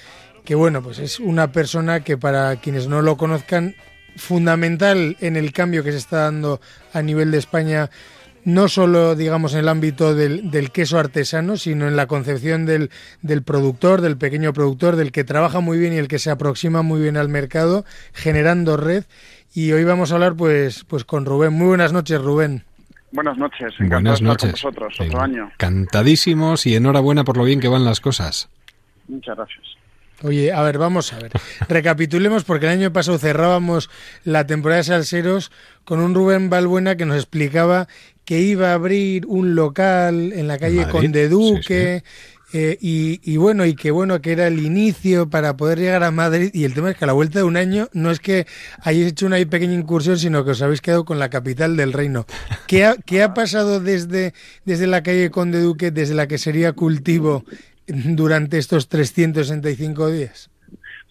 que 0.43 0.55
bueno, 0.55 0.83
pues 0.83 0.99
es 0.99 1.21
una 1.21 1.53
persona 1.53 2.03
que 2.03 2.17
para 2.17 2.57
quienes 2.57 2.87
no 2.89 3.01
lo 3.01 3.15
conozcan, 3.15 3.75
fundamental 4.15 5.17
en 5.19 5.35
el 5.35 5.51
cambio 5.51 5.83
que 5.83 5.91
se 5.91 5.97
está 5.97 6.23
dando 6.23 6.61
a 6.93 7.01
nivel 7.01 7.31
de 7.31 7.37
España 7.37 7.89
no 8.45 8.67
solo, 8.67 9.15
digamos, 9.15 9.53
en 9.53 9.59
el 9.59 9.69
ámbito 9.69 10.15
del, 10.15 10.51
del 10.51 10.71
queso 10.71 10.99
artesano, 10.99 11.57
sino 11.57 11.87
en 11.87 11.95
la 11.95 12.07
concepción 12.07 12.65
del, 12.65 12.89
del 13.21 13.43
productor, 13.43 14.01
del 14.01 14.17
pequeño 14.17 14.53
productor, 14.53 14.95
del 14.95 15.11
que 15.11 15.23
trabaja 15.23 15.59
muy 15.59 15.77
bien 15.77 15.93
y 15.93 15.97
el 15.97 16.07
que 16.07 16.19
se 16.19 16.29
aproxima 16.29 16.81
muy 16.81 17.01
bien 17.01 17.17
al 17.17 17.29
mercado, 17.29 17.85
generando 18.13 18.77
red. 18.77 19.05
Y 19.53 19.71
hoy 19.71 19.83
vamos 19.83 20.11
a 20.11 20.15
hablar, 20.15 20.35
pues, 20.35 20.83
pues 20.83 21.05
con 21.05 21.25
Rubén. 21.25 21.53
Muy 21.53 21.67
buenas 21.67 21.93
noches, 21.93 22.21
Rubén. 22.21 22.63
Buenas 23.11 23.37
noches, 23.37 23.73
encantado 23.79 24.17
Buenas 24.17 24.19
de 24.19 24.25
estar 24.25 24.39
con 24.39 24.51
vosotros 24.51 24.99
otro 24.99 25.21
año. 25.21 25.51
Encantadísimos 25.53 26.65
y 26.65 26.75
enhorabuena 26.75 27.23
por 27.23 27.37
lo 27.37 27.43
bien 27.43 27.59
que 27.59 27.67
van 27.67 27.85
las 27.85 28.01
cosas. 28.01 28.49
Muchas 29.07 29.37
gracias. 29.37 29.72
Oye, 30.23 30.51
a 30.53 30.61
ver, 30.63 30.77
vamos 30.77 31.11
a 31.13 31.19
ver. 31.19 31.31
Recapitulemos 31.67 32.43
porque 32.45 32.65
el 32.65 32.71
año 32.71 32.93
pasado 32.93 33.17
cerrábamos 33.17 33.89
la 34.23 34.47
temporada 34.47 34.79
de 34.79 34.85
Salseros 34.85 35.51
con 35.83 35.99
un 35.99 36.15
Rubén 36.15 36.49
Balbuena 36.49 36.95
que 36.95 37.05
nos 37.05 37.17
explicaba 37.17 37.87
que 38.25 38.39
iba 38.39 38.71
a 38.71 38.75
abrir 38.75 39.25
un 39.27 39.53
local 39.53 40.31
en 40.33 40.47
la 40.47 40.57
calle 40.57 40.77
Madrid, 40.77 40.91
Conde 40.91 41.27
Duque. 41.27 42.03
eh, 42.53 42.77
y, 42.79 43.19
y 43.23 43.37
bueno, 43.37 43.65
y 43.65 43.75
que 43.75 43.91
bueno, 43.91 44.21
que 44.21 44.31
era 44.31 44.47
el 44.47 44.59
inicio 44.59 45.29
para 45.29 45.57
poder 45.57 45.79
llegar 45.79 46.03
a 46.03 46.11
Madrid. 46.11 46.51
Y 46.53 46.63
el 46.63 46.73
tema 46.73 46.91
es 46.91 46.97
que 46.97 47.03
a 47.03 47.07
la 47.07 47.13
vuelta 47.13 47.39
de 47.39 47.45
un 47.45 47.57
año 47.57 47.89
no 47.93 48.09
es 48.11 48.19
que 48.19 48.45
hayáis 48.81 49.07
hecho 49.07 49.25
una 49.25 49.37
pequeña 49.37 49.73
incursión, 49.73 50.17
sino 50.17 50.45
que 50.45 50.51
os 50.51 50.61
habéis 50.61 50.79
quedado 50.79 51.03
con 51.03 51.19
la 51.19 51.29
capital 51.29 51.75
del 51.75 51.91
reino. 51.91 52.25
¿Qué 52.67 52.85
ha, 52.85 52.95
qué 52.95 53.23
ha 53.23 53.33
pasado 53.33 53.81
desde, 53.81 54.33
desde 54.63 54.87
la 54.87 55.03
calle 55.03 55.31
Conde 55.31 55.59
Duque, 55.59 55.91
desde 55.91 56.13
la 56.13 56.27
que 56.27 56.37
sería 56.37 56.73
cultivo, 56.73 57.43
durante 57.87 58.57
estos 58.57 58.89
365 58.89 60.11
días? 60.11 60.49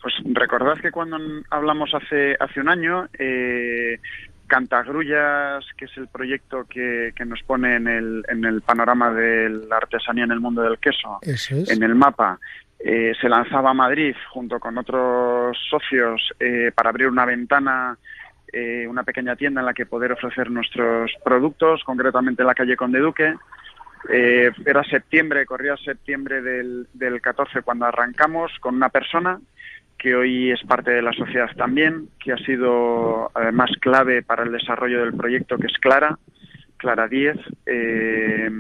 Pues 0.03 0.15
recordad 0.35 0.79
que 0.81 0.91
cuando 0.91 1.17
hablamos 1.51 1.91
hace, 1.95 2.37
hace 2.41 2.61
un 2.61 2.69
año, 2.69 3.09
eh, 3.19 4.01
Cantagrullas, 4.49 5.65
que 5.77 5.87
es 5.87 5.97
el 5.97 6.09
proyecto 6.09 6.67
que, 6.69 7.13
que 7.17 7.25
nos 7.25 7.43
pone 7.45 7.77
en 7.77 7.89
el, 7.89 8.25
en 8.29 8.45
el 8.45 8.61
panorama 8.63 9.13
de 9.13 9.49
la 9.49 9.77
artesanía 9.77 10.25
en 10.25 10.33
el 10.33 10.41
mundo 10.41 10.63
del 10.63 10.79
queso, 10.79 11.21
Eso 11.23 11.57
es. 11.57 11.71
en 11.71 11.83
el 11.83 11.95
mapa, 11.95 12.39
eh, 12.85 13.13
se 13.21 13.29
lanzaba 13.29 13.71
a 13.71 13.75
Madrid 13.75 14.15
junto 14.31 14.59
con 14.59 14.77
otros 14.77 15.57
socios 15.71 16.21
eh, 16.41 16.73
para 16.75 16.91
abrir 16.91 17.07
una 17.07 17.25
ventana, 17.25 17.97
eh, 18.53 18.87
una 18.89 19.05
pequeña 19.05 19.37
tienda 19.37 19.61
en 19.61 19.67
la 19.67 19.73
que 19.73 19.87
poder 19.87 20.11
ofrecer 20.13 20.51
nuestros 20.51 21.13
productos, 21.25 21.85
concretamente 21.85 22.43
en 22.43 22.49
la 22.49 22.55
calle 22.55 22.77
Conde 22.77 22.99
Duque. 22.99 23.37
Eh, 24.09 24.51
era 24.67 24.83
septiembre, 24.85 25.47
corría 25.47 25.77
septiembre 25.77 26.43
del, 26.43 26.87
del 26.93 27.21
14 27.21 27.63
cuando 27.63 27.87
arrancamos 27.87 28.53
con 28.61 28.75
una 28.75 28.89
persona 28.89 29.41
que 29.97 30.17
hoy 30.17 30.51
es 30.51 30.61
parte 30.65 30.91
de 30.91 31.03
la 31.03 31.13
sociedad 31.13 31.51
también, 31.57 32.09
que 32.19 32.33
ha 32.33 32.39
sido 32.39 33.31
además 33.35 33.71
clave 33.81 34.23
para 34.23 34.43
el 34.43 34.51
desarrollo 34.51 35.01
del 35.01 35.15
proyecto, 35.15 35.57
que 35.59 35.69
es 35.69 35.79
Clara, 35.79 36.19
Clara 36.77 37.07
10. 37.07 37.37
eh, 37.67 38.51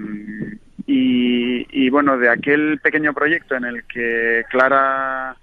y, 0.86 1.66
y 1.70 1.90
bueno, 1.90 2.18
de 2.18 2.28
aquel 2.28 2.78
pequeño 2.80 3.12
proyecto 3.14 3.54
en 3.54 3.64
el 3.64 3.84
que 3.84 4.44
Clara 4.50 5.36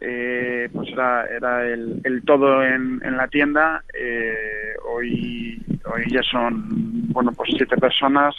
eh, 0.00 0.68
pues 0.72 0.88
era, 0.90 1.26
era 1.26 1.66
el, 1.66 2.00
el 2.04 2.22
todo 2.22 2.62
en, 2.64 3.00
en 3.04 3.16
la 3.16 3.28
tienda, 3.28 3.82
eh, 3.98 4.74
hoy, 4.88 5.60
hoy 5.84 6.04
ya 6.10 6.22
son 6.22 7.08
bueno 7.12 7.32
pues 7.32 7.50
siete 7.56 7.76
personas. 7.76 8.34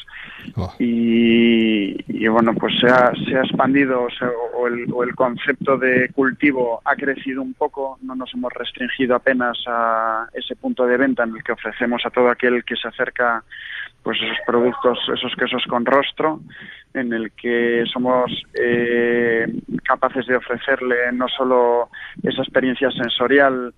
Y, 0.79 1.95
y, 2.07 2.27
bueno 2.27 2.53
pues 2.53 2.73
se 2.79 2.87
ha, 2.87 3.11
se 3.25 3.37
ha 3.37 3.41
expandido 3.41 4.03
o, 4.03 4.09
sea, 4.09 4.29
o 4.55 4.67
el, 4.67 4.91
o 4.91 5.03
el 5.03 5.13
concepto 5.15 5.77
de 5.77 6.09
cultivo 6.09 6.81
ha 6.85 6.95
crecido 6.95 7.41
un 7.41 7.53
poco, 7.53 7.97
no 8.01 8.15
nos 8.15 8.33
hemos 8.33 8.51
restringido 8.53 9.15
apenas 9.15 9.57
a 9.67 10.27
ese 10.33 10.55
punto 10.55 10.85
de 10.85 10.97
venta 10.97 11.23
en 11.23 11.35
el 11.35 11.43
que 11.43 11.51
ofrecemos 11.51 12.05
a 12.05 12.09
todo 12.09 12.29
aquel 12.29 12.63
que 12.63 12.75
se 12.75 12.87
acerca 12.87 13.43
pues 14.03 14.17
esos 14.21 14.37
productos, 14.45 14.97
esos 15.13 15.35
quesos 15.35 15.63
con 15.67 15.85
rostro, 15.85 16.39
en 16.93 17.13
el 17.13 17.31
que 17.31 17.83
somos 17.91 18.31
eh, 18.53 19.45
capaces 19.83 20.25
de 20.25 20.35
ofrecerle 20.35 21.11
no 21.13 21.27
solo 21.27 21.89
esa 22.23 22.41
experiencia 22.41 22.89
sensorial 22.91 23.73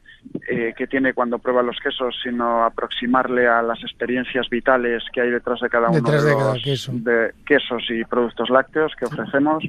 eh, 0.47 0.73
que 0.77 0.87
tiene 0.87 1.13
cuando 1.13 1.39
prueba 1.39 1.63
los 1.63 1.77
quesos, 1.79 2.15
sino 2.23 2.63
aproximarle 2.63 3.47
a 3.47 3.61
las 3.61 3.81
experiencias 3.83 4.47
vitales 4.49 5.03
que 5.11 5.21
hay 5.21 5.31
detrás 5.31 5.59
de 5.59 5.69
cada 5.69 5.89
uno 5.89 5.99
Detrás 5.99 6.23
de, 6.23 6.31
los 6.31 6.63
queso. 6.63 6.91
de 6.93 7.33
quesos 7.45 7.83
y 7.89 8.03
productos 8.05 8.49
lácteos 8.49 8.93
que 8.95 9.05
ofrecemos. 9.05 9.63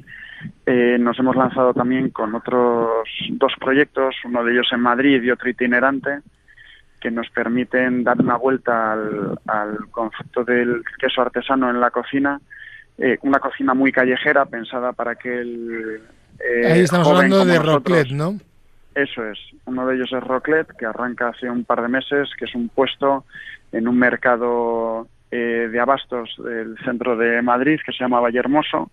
Eh, 0.67 0.97
nos 1.01 1.19
hemos 1.19 1.37
lanzado 1.37 1.73
también 1.73 2.11
con 2.11 2.35
otros 2.35 3.09
dos 3.31 3.53
proyectos, 3.59 4.15
uno 4.25 4.45
de 4.45 4.53
ellos 4.53 4.69
en 4.73 4.81
Madrid 4.81 5.23
y 5.23 5.31
otro 5.31 5.49
itinerante, 5.49 6.21
que 7.03 7.11
nos 7.11 7.29
permiten 7.31 8.05
dar 8.05 8.21
una 8.21 8.37
vuelta 8.37 8.93
al, 8.93 9.39
al 9.49 9.91
concepto 9.91 10.45
del 10.45 10.83
queso 10.99 11.23
artesano 11.23 11.69
en 11.69 11.81
la 11.81 11.91
cocina, 11.91 12.41
eh, 12.97 13.19
una 13.23 13.41
cocina 13.41 13.75
muy 13.75 13.91
callejera 13.91 14.45
pensada 14.45 14.93
para 14.93 15.17
que 15.17 15.41
el 15.41 16.01
eh, 16.39 16.73
Ahí 16.73 16.81
estamos 16.81 17.07
joven 17.07 17.33
hablando 17.33 17.39
como 17.41 17.81
de 17.81 18.05
¿no? 18.13 18.39
Eso 18.95 19.27
es. 19.27 19.39
Uno 19.65 19.87
de 19.87 19.97
ellos 19.97 20.13
es 20.13 20.23
Roclet, 20.23 20.69
que 20.77 20.87
arranca 20.87 21.29
hace 21.29 21.49
un 21.49 21.65
par 21.65 21.83
de 21.83 21.89
meses, 21.89 22.29
que 22.39 22.45
es 22.45 22.55
un 22.55 22.69
puesto 22.69 23.25
en 23.73 23.89
un 23.89 23.99
mercado 23.99 25.09
eh, 25.31 25.69
de 25.71 25.81
abastos 25.81 26.35
del 26.39 26.77
centro 26.85 27.17
de 27.17 27.41
Madrid 27.43 27.81
que 27.85 27.93
se 27.93 28.05
llama 28.05 28.21
Vallehermoso. 28.21 28.91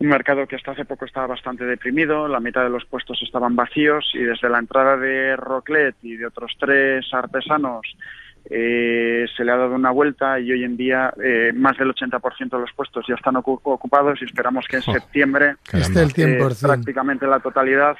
Un 0.00 0.06
mercado 0.08 0.46
que 0.46 0.56
hasta 0.56 0.70
hace 0.72 0.84
poco 0.84 1.04
estaba 1.04 1.26
bastante 1.26 1.64
deprimido, 1.64 2.28
la 2.28 2.38
mitad 2.40 2.62
de 2.62 2.70
los 2.70 2.84
puestos 2.84 3.20
estaban 3.22 3.56
vacíos 3.56 4.08
y 4.14 4.18
desde 4.22 4.48
la 4.48 4.58
entrada 4.60 4.96
de 4.96 5.34
Roclet 5.36 5.96
y 6.02 6.16
de 6.16 6.26
otros 6.26 6.52
tres 6.58 7.04
artesanos 7.12 7.80
eh, 8.50 9.26
se 9.36 9.44
le 9.44 9.52
ha 9.52 9.56
dado 9.56 9.74
una 9.74 9.90
vuelta 9.90 10.38
y 10.40 10.52
hoy 10.52 10.64
en 10.64 10.76
día 10.76 11.12
eh, 11.22 11.52
más 11.54 11.76
del 11.76 11.92
80% 11.92 12.48
de 12.50 12.58
los 12.60 12.72
puestos 12.74 13.04
ya 13.08 13.14
están 13.16 13.34
ocu- 13.34 13.60
ocupados 13.64 14.18
y 14.22 14.24
esperamos 14.24 14.64
que 14.68 14.76
en 14.76 14.82
septiembre 14.82 15.56
Esté 15.72 16.02
el 16.02 16.10
eh, 16.10 16.38
100%. 16.40 16.60
prácticamente 16.66 17.26
la 17.26 17.40
totalidad 17.40 17.96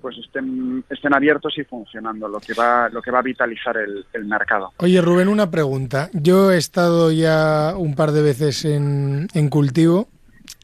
pues 0.00 0.16
estén, 0.18 0.82
estén 0.90 1.14
abiertos 1.14 1.56
y 1.58 1.64
funcionando, 1.64 2.26
lo 2.26 2.40
que 2.40 2.54
va, 2.54 2.88
lo 2.88 3.00
que 3.02 3.10
va 3.12 3.20
a 3.20 3.22
vitalizar 3.22 3.76
el, 3.76 4.04
el 4.14 4.24
mercado. 4.24 4.72
Oye, 4.78 5.00
Rubén, 5.00 5.28
una 5.28 5.50
pregunta. 5.50 6.08
Yo 6.14 6.50
he 6.50 6.56
estado 6.56 7.12
ya 7.12 7.74
un 7.76 7.94
par 7.94 8.10
de 8.10 8.22
veces 8.22 8.64
en, 8.64 9.28
en 9.34 9.48
cultivo 9.50 10.08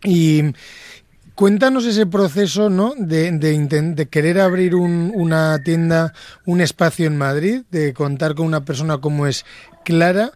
y 0.05 0.42
cuéntanos 1.34 1.86
ese 1.86 2.07
proceso 2.07 2.68
¿no? 2.70 2.94
de, 2.98 3.30
de, 3.32 4.09
querer 4.09 4.40
abrir 4.40 4.74
un- 4.74 5.12
una 5.14 5.59
tienda, 5.62 6.12
un 6.46 6.61
espacio 6.61 7.07
en 7.07 7.16
Madrid, 7.16 7.62
de 7.70 7.92
contar 7.94 8.34
con 8.34 8.46
una 8.46 8.64
persona 8.64 8.98
como 8.98 9.26
es 9.26 9.44
Clara 9.84 10.32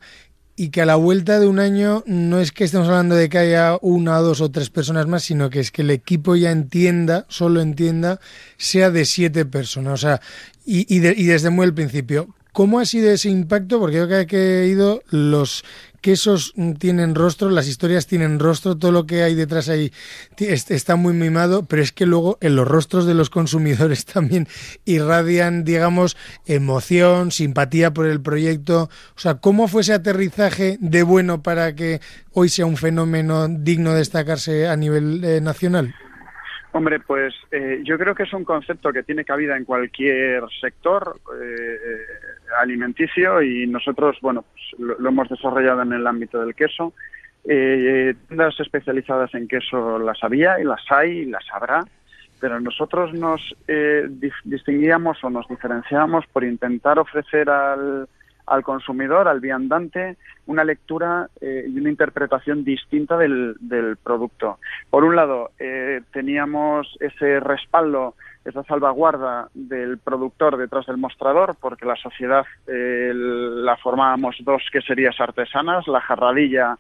y 0.57 0.69
que 0.69 0.83
a 0.83 0.87
la 0.87 0.95
vuelta 0.97 1.41
de 1.41 1.49
un 1.49 1.59
año 1.59 2.05
no 2.07 2.39
es 2.39 2.53
que 2.53 2.65
estemos 2.65 2.87
hablando 2.89 3.17
de 3.17 3.29
que 3.29 3.39
haya 3.39 3.77
una, 3.83 4.19
dos 4.19 4.41
o 4.41 4.51
tres 4.51 4.71
personas 4.71 5.07
más, 5.07 5.25
sino 5.25 5.51
que 5.51 5.61
es 5.61 5.71
que 5.73 5.83
el 5.83 5.91
equipo 5.91 6.37
ya 6.37 6.53
entienda, 6.53 7.27
solo 7.29 7.61
entienda, 7.61 8.21
sea 8.57 8.91
de 8.91 9.05
siete 9.05 9.45
personas. 9.45 9.95
O 9.95 9.97
sea, 9.97 10.21
y, 10.65 10.87
y, 10.95 11.01
de- 11.01 11.15
y 11.17 11.25
desde 11.25 11.51
muy 11.51 11.67
el 11.67 11.75
principio, 11.75 12.29
¿cómo 12.53 12.79
ha 12.79 12.87
sido 12.87 13.11
ese 13.11 13.29
impacto? 13.31 13.81
Porque 13.81 13.97
yo 13.97 14.05
cada 14.07 14.19
vez 14.19 14.27
que 14.29 14.63
he 14.63 14.69
ido, 14.69 15.03
los 15.11 15.65
quesos 16.05 16.53
tienen 16.79 17.15
rostro, 17.15 17.49
las 17.49 17.67
historias 17.67 18.07
tienen 18.07 18.39
rostro, 18.39 18.77
todo 18.77 18.93
lo 18.93 19.07
que 19.07 19.23
hay 19.23 19.35
detrás 19.35 19.71
ahí 19.71 19.91
está 20.37 20.97
muy 20.97 21.15
mimado, 21.15 21.65
pero 21.67 21.81
es 21.81 21.93
que 21.93 22.05
luego 22.05 22.37
en 22.43 22.57
los 22.57 22.69
rostros 22.69 23.07
de 23.07 23.15
los 23.15 23.31
consumidores 23.31 24.05
también 24.15 24.47
irradian, 24.85 25.65
digamos, 25.65 26.19
emoción, 26.45 27.31
simpatía 27.31 27.95
por 27.95 28.05
el 28.05 28.21
proyecto. 28.21 28.91
O 29.17 29.19
sea, 29.19 29.37
¿cómo 29.37 29.67
fue 29.67 29.81
ese 29.81 29.95
aterrizaje 29.95 30.77
de 30.79 31.03
bueno 31.05 31.43
para 31.43 31.75
que 31.75 32.01
hoy 32.35 32.51
sea 32.51 32.67
un 32.67 32.77
fenómeno 32.77 33.49
digno 33.49 33.93
de 33.93 34.01
destacarse 34.01 34.69
a 34.69 34.77
nivel 34.77 35.25
eh, 35.25 35.41
nacional? 35.41 35.95
Hombre, 36.73 37.01
pues 37.01 37.33
eh, 37.51 37.81
yo 37.83 37.97
creo 37.97 38.15
que 38.15 38.25
es 38.25 38.33
un 38.35 38.45
concepto 38.45 38.93
que 38.93 39.05
tiene 39.05 39.25
cabida 39.25 39.57
en 39.57 39.65
cualquier 39.65 40.43
sector 40.61 41.19
eh, 41.41 41.79
alimenticio 42.61 43.43
y 43.43 43.67
nosotros, 43.67 44.19
bueno, 44.21 44.45
pues, 44.53 44.81
lo, 44.81 44.99
lo 44.99 45.09
hemos 45.09 45.29
desarrollado 45.29 45.83
en 45.83 45.93
el 45.93 46.07
ámbito 46.07 46.41
del 46.41 46.55
queso. 46.55 46.93
Eh, 47.47 48.15
tiendas 48.29 48.59
especializadas 48.59 49.35
en 49.35 49.47
queso 49.49 49.99
las 49.99 50.23
había 50.25 50.59
y 50.61 50.65
las 50.65 50.81
hay 50.91 51.11
y 51.11 51.25
las 51.27 51.45
habrá, 51.53 51.85
pero 52.41 52.59
nosotros 52.59 53.13
nos 53.13 53.55
eh, 53.69 54.09
distinguíamos 54.45 55.23
o 55.23 55.31
nos 55.31 55.47
diferenciábamos 55.49 56.27
por 56.33 56.43
intentar 56.45 56.99
ofrecer 56.99 57.51
al, 57.51 58.09
al 58.47 58.63
consumidor, 58.63 59.29
al 59.29 59.41
viandante, 59.41 60.17
una 60.47 60.65
lectura 60.65 61.29
eh, 61.41 61.65
y 61.69 61.79
una 61.79 61.91
interpretación 61.91 62.65
distinta 62.65 63.17
del, 63.17 63.57
del 63.61 63.97
producto. 63.97 64.59
Por 64.91 65.05
un 65.05 65.17
lado, 65.17 65.51
eh, 65.59 66.03
teníamos 66.13 66.97
ese 67.01 67.41
respaldo, 67.41 68.15
esa 68.45 68.63
salvaguarda 68.65 69.49
del 69.55 69.99
productor 69.99 70.57
detrás 70.57 70.87
del 70.87 70.99
mostrador, 70.99 71.57
porque 71.61 71.87
la 71.87 71.97
sociedad 71.97 72.45
eh, 72.67 73.13
la 73.15 73.77
formábamos 73.77 74.37
dos 74.41 74.63
queserías 74.71 75.19
artesanas, 75.19 75.89
la 75.89 76.01
jarradilla, 76.01 76.77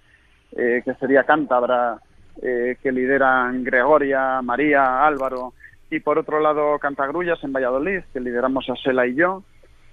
eh, 0.56 0.82
que 0.84 0.94
sería 0.94 1.24
cántabra, 1.24 1.98
eh, 2.42 2.76
que 2.82 2.92
lideran 2.92 3.64
Gregoria, 3.64 4.42
María, 4.42 5.06
Álvaro, 5.06 5.54
y 5.90 6.00
por 6.00 6.18
otro 6.18 6.40
lado 6.40 6.78
Cantagrullas 6.78 7.42
en 7.44 7.52
Valladolid, 7.52 8.00
que 8.12 8.20
lideramos 8.20 8.68
a 8.68 8.76
Sela 8.76 9.06
y 9.06 9.14
yo. 9.14 9.42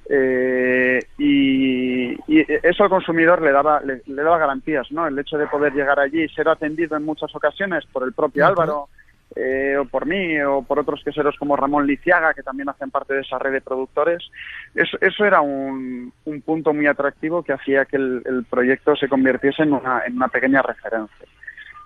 Eh, 0.10 1.00
y, 1.18 2.12
y 2.28 2.46
eso 2.64 2.84
al 2.84 2.90
consumidor 2.90 3.42
le 3.42 3.52
daba 3.52 3.80
le, 3.82 4.02
le 4.06 4.24
daba 4.24 4.38
garantías, 4.38 4.92
¿no? 4.92 5.08
El 5.08 5.18
hecho 5.18 5.38
de 5.38 5.48
poder 5.48 5.74
llegar 5.74 6.00
allí 6.00 6.24
y 6.24 6.30
ser 6.30 6.50
atendido 6.50 6.98
en 6.98 7.06
muchas 7.06 7.34
ocasiones 7.34 7.86
por 7.86 8.04
el 8.04 8.12
propio. 8.12 8.46
Álvaro, 8.46 8.90
eh, 9.36 9.78
o 9.80 9.86
por 9.86 10.06
mí, 10.06 10.42
o 10.42 10.64
por 10.64 10.80
otros 10.80 11.02
queseros 11.06 11.38
como 11.38 11.56
Ramón 11.56 11.88
Liciaga, 11.88 12.34
que 12.34 12.44
también 12.44 12.68
hacen 12.68 12.92
parte 12.92 13.14
de 13.14 13.22
esa 13.22 13.40
red 13.40 13.54
de 13.54 13.62
productores. 13.62 14.30
Eso, 14.76 14.98
eso 15.00 15.24
era 15.24 15.40
un, 15.40 16.12
un 16.26 16.42
punto 16.42 16.74
muy 16.74 16.88
atractivo 16.88 17.42
que 17.42 17.54
hacía 17.54 17.86
que 17.86 17.96
el, 17.96 18.22
el 18.26 18.44
proyecto 18.44 18.96
se 18.98 19.08
convirtiese 19.08 19.64
en 19.64 19.74
una, 19.74 20.02
en 20.06 20.18
una 20.18 20.28
pequeña 20.28 20.62
referencia. 20.62 21.28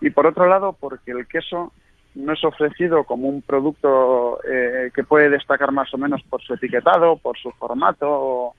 Y 0.01 0.09
por 0.09 0.25
otro 0.25 0.47
lado, 0.47 0.75
porque 0.79 1.11
el 1.11 1.27
queso 1.27 1.71
no 2.15 2.33
es 2.33 2.43
ofrecido 2.43 3.03
como 3.03 3.27
un 3.27 3.41
producto 3.41 4.39
eh, 4.49 4.89
que 4.93 5.03
puede 5.03 5.29
destacar 5.29 5.71
más 5.71 5.93
o 5.93 5.97
menos 5.97 6.21
por 6.23 6.41
su 6.41 6.53
etiquetado, 6.53 7.17
por 7.17 7.37
su 7.37 7.51
formato. 7.51 8.53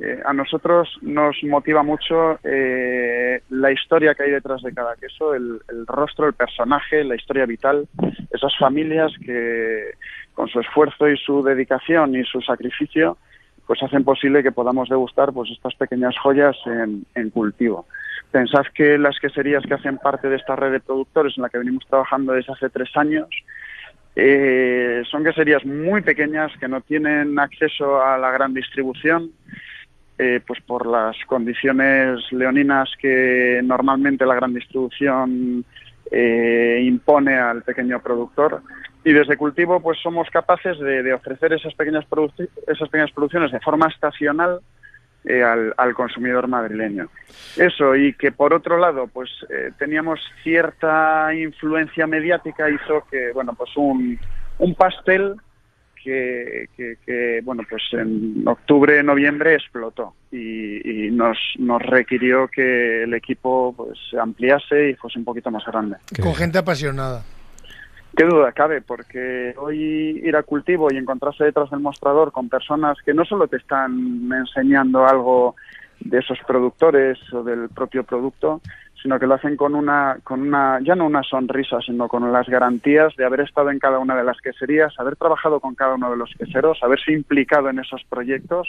eh, 0.00 0.20
a 0.24 0.32
nosotros 0.32 0.88
nos 1.02 1.36
motiva 1.44 1.82
mucho 1.82 2.38
eh, 2.44 3.40
la 3.50 3.72
historia 3.72 4.14
que 4.14 4.24
hay 4.24 4.30
detrás 4.30 4.62
de 4.62 4.72
cada 4.72 4.94
queso, 4.96 5.34
el, 5.34 5.60
el 5.68 5.86
rostro, 5.86 6.26
el 6.26 6.34
personaje, 6.34 7.02
la 7.02 7.16
historia 7.16 7.46
vital, 7.46 7.88
esas 8.30 8.56
familias 8.58 9.12
que 9.24 9.92
con 10.34 10.48
su 10.48 10.60
esfuerzo 10.60 11.08
y 11.08 11.16
su 11.16 11.42
dedicación 11.42 12.14
y 12.14 12.24
su 12.24 12.40
sacrificio 12.42 13.16
pues 13.66 13.82
hacen 13.82 14.04
posible 14.04 14.42
que 14.42 14.52
podamos 14.52 14.88
degustar 14.88 15.32
pues 15.32 15.50
estas 15.50 15.74
pequeñas 15.74 16.16
joyas 16.18 16.56
en, 16.66 17.30
cultivo. 17.30 17.86
Pensad 18.30 18.64
que 18.74 18.98
las 18.98 19.18
queserías 19.18 19.64
que 19.64 19.74
hacen 19.74 19.98
parte 19.98 20.28
de 20.28 20.36
esta 20.36 20.56
red 20.56 20.72
de 20.72 20.80
productores 20.80 21.34
en 21.36 21.42
la 21.42 21.48
que 21.48 21.58
venimos 21.58 21.84
trabajando 21.86 22.32
desde 22.32 22.52
hace 22.52 22.68
tres 22.68 22.90
años 22.96 23.28
eh, 24.14 25.02
son 25.10 25.24
queserías 25.24 25.64
muy 25.66 26.00
pequeñas 26.00 26.50
que 26.58 26.68
no 26.68 26.80
tienen 26.80 27.38
acceso 27.38 28.02
a 28.02 28.16
la 28.16 28.30
gran 28.30 28.54
distribución, 28.54 29.30
eh, 30.18 30.40
pues 30.46 30.60
por 30.62 30.86
las 30.86 31.16
condiciones 31.26 32.20
leoninas 32.32 32.88
que 32.98 33.60
normalmente 33.62 34.24
la 34.24 34.34
gran 34.34 34.54
distribución 34.54 35.66
eh, 36.10 36.80
impone 36.82 37.38
al 37.38 37.62
pequeño 37.62 38.00
productor. 38.00 38.62
Y 39.04 39.12
desde 39.12 39.36
cultivo, 39.36 39.80
pues 39.80 39.98
somos 40.02 40.28
capaces 40.30 40.78
de, 40.78 41.02
de 41.02 41.12
ofrecer 41.12 41.52
esas 41.52 41.74
pequeñas, 41.74 42.04
esas 42.66 42.88
pequeñas 42.88 43.12
producciones 43.12 43.52
de 43.52 43.60
forma 43.60 43.86
estacional 43.86 44.60
eh, 45.24 45.44
al, 45.44 45.74
al 45.76 45.94
consumidor 45.94 46.48
madrileño. 46.48 47.08
Eso, 47.56 47.94
y 47.94 48.14
que 48.14 48.32
por 48.32 48.52
otro 48.52 48.78
lado, 48.78 49.06
pues 49.06 49.30
eh, 49.48 49.70
teníamos 49.78 50.20
cierta 50.42 51.32
influencia 51.34 52.06
mediática, 52.06 52.68
hizo 52.68 53.04
que, 53.08 53.30
bueno, 53.32 53.54
pues 53.56 53.70
un, 53.76 54.18
un 54.58 54.74
pastel 54.74 55.36
que, 56.06 56.68
que, 56.76 56.96
que, 57.04 57.40
bueno, 57.42 57.64
pues 57.68 57.82
en 57.92 58.46
octubre, 58.46 59.02
noviembre 59.02 59.54
explotó 59.54 60.14
y, 60.30 61.06
y 61.06 61.10
nos, 61.10 61.36
nos 61.58 61.82
requirió 61.82 62.46
que 62.46 63.02
el 63.02 63.12
equipo 63.14 63.74
pues 63.76 63.98
se 64.08 64.18
ampliase 64.18 64.90
y 64.90 64.94
fuese 64.94 65.18
un 65.18 65.24
poquito 65.24 65.50
más 65.50 65.64
grande. 65.66 65.96
Con 66.22 66.34
gente 66.34 66.58
apasionada. 66.58 67.24
Qué 68.16 68.24
duda 68.24 68.52
cabe, 68.52 68.80
porque 68.80 69.52
hoy 69.58 70.22
ir 70.24 70.36
a 70.36 70.44
cultivo 70.44 70.88
y 70.90 70.96
encontrarse 70.96 71.44
detrás 71.44 71.70
del 71.70 71.80
mostrador 71.80 72.30
con 72.30 72.48
personas 72.48 72.96
que 73.04 73.12
no 73.12 73.24
solo 73.24 73.48
te 73.48 73.56
están 73.56 74.30
enseñando 74.32 75.04
algo 75.04 75.56
de 76.00 76.18
esos 76.18 76.38
productores 76.46 77.18
o 77.32 77.42
del 77.42 77.68
propio 77.68 78.04
producto, 78.04 78.60
sino 79.06 79.20
que 79.20 79.26
lo 79.28 79.34
hacen 79.34 79.54
con 79.56 79.76
una, 79.76 80.18
con 80.24 80.40
una, 80.40 80.80
ya 80.82 80.96
no 80.96 81.06
una 81.06 81.22
sonrisa, 81.22 81.78
sino 81.80 82.08
con 82.08 82.32
las 82.32 82.48
garantías 82.48 83.14
de 83.14 83.24
haber 83.24 83.38
estado 83.42 83.70
en 83.70 83.78
cada 83.78 84.00
una 84.00 84.16
de 84.16 84.24
las 84.24 84.40
queserías, 84.40 84.92
haber 84.98 85.14
trabajado 85.14 85.60
con 85.60 85.76
cada 85.76 85.94
uno 85.94 86.10
de 86.10 86.16
los 86.16 86.34
queseros, 86.36 86.80
haberse 86.82 87.12
implicado 87.12 87.70
en 87.70 87.78
esos 87.78 88.02
proyectos, 88.08 88.66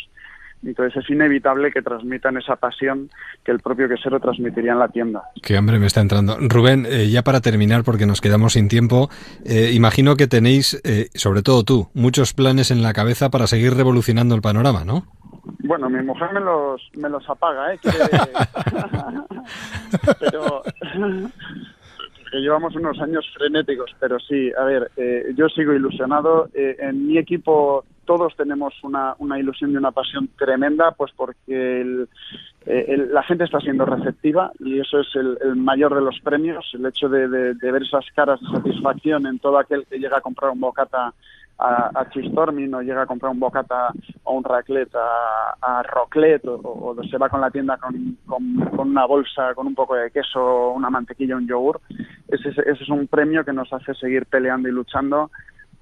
Entonces 0.64 1.03
es 1.03 1.09
inevitable 1.09 1.72
que 1.72 1.81
transmitan 1.81 2.38
esa 2.38 2.55
pasión 2.55 3.09
que 3.43 3.51
el 3.51 3.59
propio 3.61 3.89
quesero 3.89 4.19
transmitiría 4.19 4.73
en 4.73 4.80
la 4.80 4.89
tienda. 4.89 5.23
Qué 5.41 5.57
hambre 5.57 5.80
me 5.80 5.88
está 5.88 6.01
entrando. 6.01 6.38
Rubén, 6.39 6.85
eh, 6.88 7.09
ya 7.09 7.23
para 7.23 7.41
terminar, 7.41 7.84
porque 7.84 8.05
nos 8.05 8.22
quedamos 8.22 8.53
sin 8.53 8.68
tiempo, 8.68 9.09
eh, 9.43 9.72
imagino 9.73 10.15
que 10.18 10.27
tenéis, 10.27 10.80
eh, 10.84 11.09
sobre 11.15 11.41
todo 11.41 11.64
tú, 11.64 11.89
muchos 11.95 12.34
planes 12.34 12.69
en 12.69 12.84
la 12.84 12.93
cabeza 12.93 13.31
para 13.31 13.47
seguir 13.47 13.73
revolucionando 13.73 14.35
el 14.35 14.41
panorama, 14.41 14.85
¿no? 14.85 15.07
Bueno, 15.60 15.90
mi 15.90 16.02
mujer 16.03 16.32
me 16.34 16.40
los, 16.40 16.82
me 16.95 17.10
los 17.10 17.28
apaga, 17.30 17.74
¿eh? 17.74 17.80
Pero 20.19 20.61
porque 22.22 22.41
llevamos 22.41 22.76
unos 22.76 22.99
años 22.99 23.26
frenéticos, 23.38 23.90
pero 24.02 24.19
sí, 24.19 24.52
a 24.57 24.64
ver, 24.65 24.91
eh, 24.98 25.32
yo 25.36 25.48
sigo 25.48 25.72
ilusionado. 25.74 26.49
Eh, 26.53 26.76
en 26.80 27.07
mi 27.07 27.18
equipo 27.18 27.86
todos 28.06 28.36
tenemos 28.36 28.74
una, 28.84 29.15
una 29.19 29.40
ilusión 29.40 29.72
y 29.72 29.78
una 29.78 29.91
pasión 29.91 30.28
tremenda, 30.38 30.91
pues 30.91 31.11
porque 31.15 31.82
el- 31.82 32.10
eh, 32.65 32.86
el- 32.90 33.14
la 33.14 33.24
gente 33.24 33.45
está 33.45 33.60
siendo 33.61 33.86
receptiva 33.86 34.52
y 34.60 34.78
eso 34.80 34.99
es 34.99 35.07
el, 35.15 35.38
el 35.41 35.56
mayor 35.56 35.95
de 35.95 36.02
los 36.02 36.19
premios, 36.19 36.69
el 36.74 36.86
hecho 36.86 37.07
de, 37.07 37.30
de- 37.30 37.53
de 37.53 37.72
ver 37.72 37.84
esas 37.84 38.06
caras 38.14 38.41
de 38.41 38.48
satisfacción 38.49 39.26
en 39.26 39.40
todo 39.40 39.57
aquel 39.57 39.86
que 39.86 39.98
llega 39.99 40.18
a 40.18 40.22
comprar 40.22 40.52
un 40.52 40.60
bocata 40.60 41.14
a, 41.60 41.92
a 41.94 42.10
Chistormin 42.10 42.74
o 42.76 42.82
llega 42.82 43.02
a 43.04 43.06
comprar 43.08 43.32
un 43.32 43.40
bocata 43.40 43.90
o 44.24 44.34
un 44.34 44.44
raclette 44.44 44.96
a, 44.96 45.56
a 45.80 45.84
Roclet 45.84 46.42
o, 46.46 46.96
se 47.10 47.18
va 47.18 47.30
con 47.30 47.42
la 47.42 47.50
tienda 47.52 47.78
con, 47.78 48.18
con- 48.26 48.70
una 48.80 49.06
bolsa 49.06 49.54
con 49.56 49.68
un 49.68 49.76
poco 49.76 49.96
de 49.96 50.12
queso, 50.12 50.70
una 50.72 50.90
mantequilla, 50.90 51.36
un 51.36 51.48
yogur. 51.48 51.82
Ese, 52.28 52.50
es- 52.50 52.58
ese 52.60 52.84
es 52.84 52.90
un 52.90 53.08
premio 53.08 53.44
que 53.44 53.54
nos 53.54 53.72
hace 53.74 53.94
seguir 53.96 54.26
peleando 54.28 54.70
y 54.70 54.72
luchando 54.72 55.32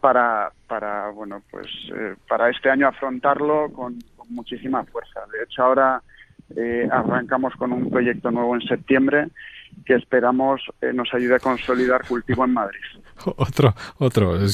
para, 0.01 0.51
para 0.67 1.09
bueno, 1.09 1.41
pues 1.51 1.67
eh, 1.93 2.15
para 2.27 2.49
este 2.49 2.69
año 2.69 2.87
afrontarlo 2.87 3.71
con, 3.73 3.95
con 4.15 4.27
muchísima 4.33 4.83
fuerza. 4.85 5.21
De 5.31 5.43
hecho, 5.43 5.63
ahora 5.63 6.01
eh, 6.55 6.87
arrancamos 6.91 7.53
con 7.55 7.71
un 7.73 7.89
proyecto 7.89 8.29
nuevo 8.31 8.55
en 8.55 8.61
septiembre 8.61 9.27
que 9.85 9.95
esperamos 9.95 10.61
eh, 10.81 10.93
nos 10.93 11.13
ayude 11.13 11.35
a 11.35 11.39
consolidar 11.39 12.05
cultivo 12.07 12.45
en 12.45 12.53
Madrid. 12.53 12.79
Otro, 13.37 13.75
otro. 13.97 14.37
de, 14.37 14.45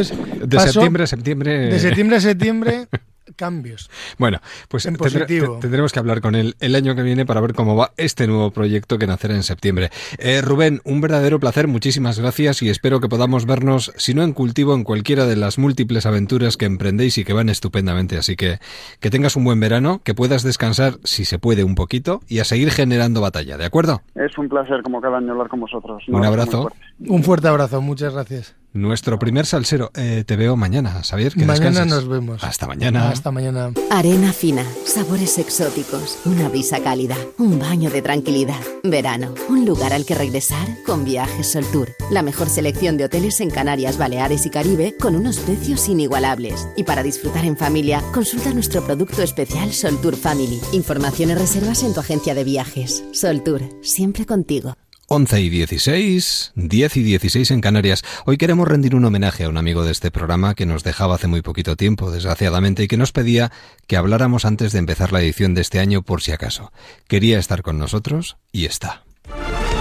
es- 0.00 0.12
de 0.48 0.56
pasó 0.56 0.72
septiembre 0.72 1.04
a 1.04 1.06
septiembre. 1.06 1.58
De 1.66 1.78
septiembre 1.80 2.16
a 2.16 2.20
septiembre, 2.20 2.86
cambios. 3.36 3.90
Bueno, 4.18 4.40
pues 4.68 4.84
tendremos 4.84 5.92
que 5.92 5.98
hablar 5.98 6.20
con 6.20 6.34
él 6.34 6.56
el 6.60 6.74
año 6.74 6.94
que 6.94 7.02
viene 7.02 7.26
para 7.26 7.40
ver 7.40 7.54
cómo 7.54 7.76
va 7.76 7.92
este 7.96 8.26
nuevo 8.26 8.50
proyecto 8.50 8.98
que 8.98 9.06
nacerá 9.06 9.34
en 9.34 9.42
septiembre. 9.42 9.90
Eh, 10.18 10.40
Rubén, 10.42 10.80
un 10.84 11.00
verdadero 11.00 11.40
placer, 11.40 11.68
muchísimas 11.68 12.18
gracias 12.18 12.62
y 12.62 12.68
espero 12.68 13.00
que 13.00 13.08
podamos 13.08 13.46
vernos, 13.46 13.92
si 13.96 14.14
no 14.14 14.22
en 14.22 14.32
cultivo, 14.32 14.74
en 14.74 14.84
cualquiera 14.84 15.26
de 15.26 15.36
las 15.36 15.58
múltiples 15.58 16.06
aventuras 16.06 16.56
que 16.56 16.66
emprendéis 16.66 17.18
y 17.18 17.24
que 17.24 17.32
van 17.32 17.48
estupendamente. 17.48 18.16
Así 18.16 18.36
que 18.36 18.58
que 19.00 19.10
tengas 19.10 19.36
un 19.36 19.44
buen 19.44 19.60
verano, 19.60 20.00
que 20.04 20.14
puedas 20.14 20.42
descansar, 20.42 20.94
si 21.04 21.24
se 21.24 21.38
puede, 21.38 21.64
un 21.64 21.74
poquito 21.74 22.20
y 22.28 22.40
a 22.40 22.44
seguir 22.44 22.70
generando 22.70 23.20
batalla, 23.20 23.56
¿de 23.56 23.64
acuerdo? 23.64 24.02
Es 24.14 24.36
un 24.38 24.48
placer, 24.48 24.82
como 24.82 25.00
cada 25.00 25.18
año, 25.18 25.32
hablar 25.32 25.48
con 25.48 25.60
vosotros. 25.60 26.02
Un 26.08 26.24
abrazo. 26.24 26.62
fuerte. 26.62 26.78
Un 27.08 27.22
fuerte 27.22 27.48
abrazo, 27.48 27.80
muchas 27.80 28.12
gracias. 28.12 28.61
Nuestro 28.74 29.18
primer 29.18 29.44
salsero. 29.44 29.90
Eh, 29.94 30.24
te 30.26 30.36
veo 30.36 30.56
mañana, 30.56 31.02
Xavier. 31.02 31.34
Que 31.34 31.44
Mañana 31.44 31.68
descanses. 31.70 31.94
nos 31.94 32.08
vemos. 32.08 32.42
Hasta 32.42 32.66
mañana. 32.66 33.10
Hasta 33.10 33.30
mañana. 33.30 33.70
Arena 33.90 34.32
fina, 34.32 34.64
sabores 34.86 35.36
exóticos, 35.38 36.18
una 36.24 36.48
brisa 36.48 36.80
cálida, 36.82 37.16
un 37.38 37.58
baño 37.58 37.90
de 37.90 38.00
tranquilidad. 38.00 38.60
Verano, 38.82 39.34
un 39.50 39.66
lugar 39.66 39.92
al 39.92 40.06
que 40.06 40.14
regresar 40.14 40.66
con 40.86 41.04
Viajes 41.04 41.52
Sol 41.52 41.66
Tour. 41.70 41.90
La 42.10 42.22
mejor 42.22 42.48
selección 42.48 42.96
de 42.96 43.04
hoteles 43.04 43.40
en 43.40 43.50
Canarias, 43.50 43.98
Baleares 43.98 44.46
y 44.46 44.50
Caribe 44.50 44.96
con 44.98 45.16
unos 45.16 45.38
precios 45.40 45.88
inigualables. 45.88 46.66
Y 46.76 46.84
para 46.84 47.02
disfrutar 47.02 47.44
en 47.44 47.58
familia, 47.58 48.02
consulta 48.14 48.54
nuestro 48.54 48.82
producto 48.86 49.22
especial 49.22 49.72
Sol 49.72 50.00
Tour 50.00 50.16
Family. 50.16 50.60
Información 50.72 51.28
y 51.30 51.34
reservas 51.34 51.82
en 51.82 51.92
tu 51.92 52.00
agencia 52.00 52.34
de 52.34 52.44
viajes. 52.44 53.04
Sol 53.12 53.42
Tour, 53.42 53.60
siempre 53.82 54.24
contigo. 54.24 54.74
11 55.14 55.42
y 55.42 55.50
16, 55.50 56.52
10 56.54 56.96
y 56.96 57.02
16 57.02 57.50
en 57.50 57.60
Canarias. 57.60 58.02
Hoy 58.24 58.38
queremos 58.38 58.66
rendir 58.66 58.94
un 58.94 59.04
homenaje 59.04 59.44
a 59.44 59.50
un 59.50 59.58
amigo 59.58 59.84
de 59.84 59.92
este 59.92 60.10
programa 60.10 60.54
que 60.54 60.64
nos 60.64 60.84
dejaba 60.84 61.16
hace 61.16 61.26
muy 61.26 61.42
poquito 61.42 61.76
tiempo, 61.76 62.10
desgraciadamente, 62.10 62.84
y 62.84 62.88
que 62.88 62.96
nos 62.96 63.12
pedía 63.12 63.52
que 63.86 63.98
habláramos 63.98 64.46
antes 64.46 64.72
de 64.72 64.78
empezar 64.78 65.12
la 65.12 65.20
edición 65.20 65.52
de 65.52 65.60
este 65.60 65.80
año 65.80 66.00
por 66.00 66.22
si 66.22 66.32
acaso. 66.32 66.72
Quería 67.08 67.38
estar 67.38 67.60
con 67.60 67.78
nosotros 67.78 68.38
y 68.52 68.64
está. 68.64 69.04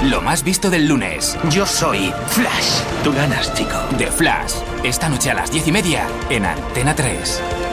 Lo 0.03 0.21
más 0.21 0.43
visto 0.43 0.69
del 0.69 0.89
lunes. 0.89 1.37
Yo 1.49 1.65
soy 1.65 2.11
Flash. 2.27 2.81
Tú 3.01 3.13
ganas, 3.13 3.53
chico. 3.53 3.79
De 3.97 4.07
Flash. 4.07 4.55
Esta 4.83 5.07
noche 5.07 5.31
a 5.31 5.35
las 5.35 5.49
diez 5.49 5.65
y 5.65 5.71
media 5.71 6.09
en 6.29 6.45
Antena 6.45 6.93
3. 6.93 7.70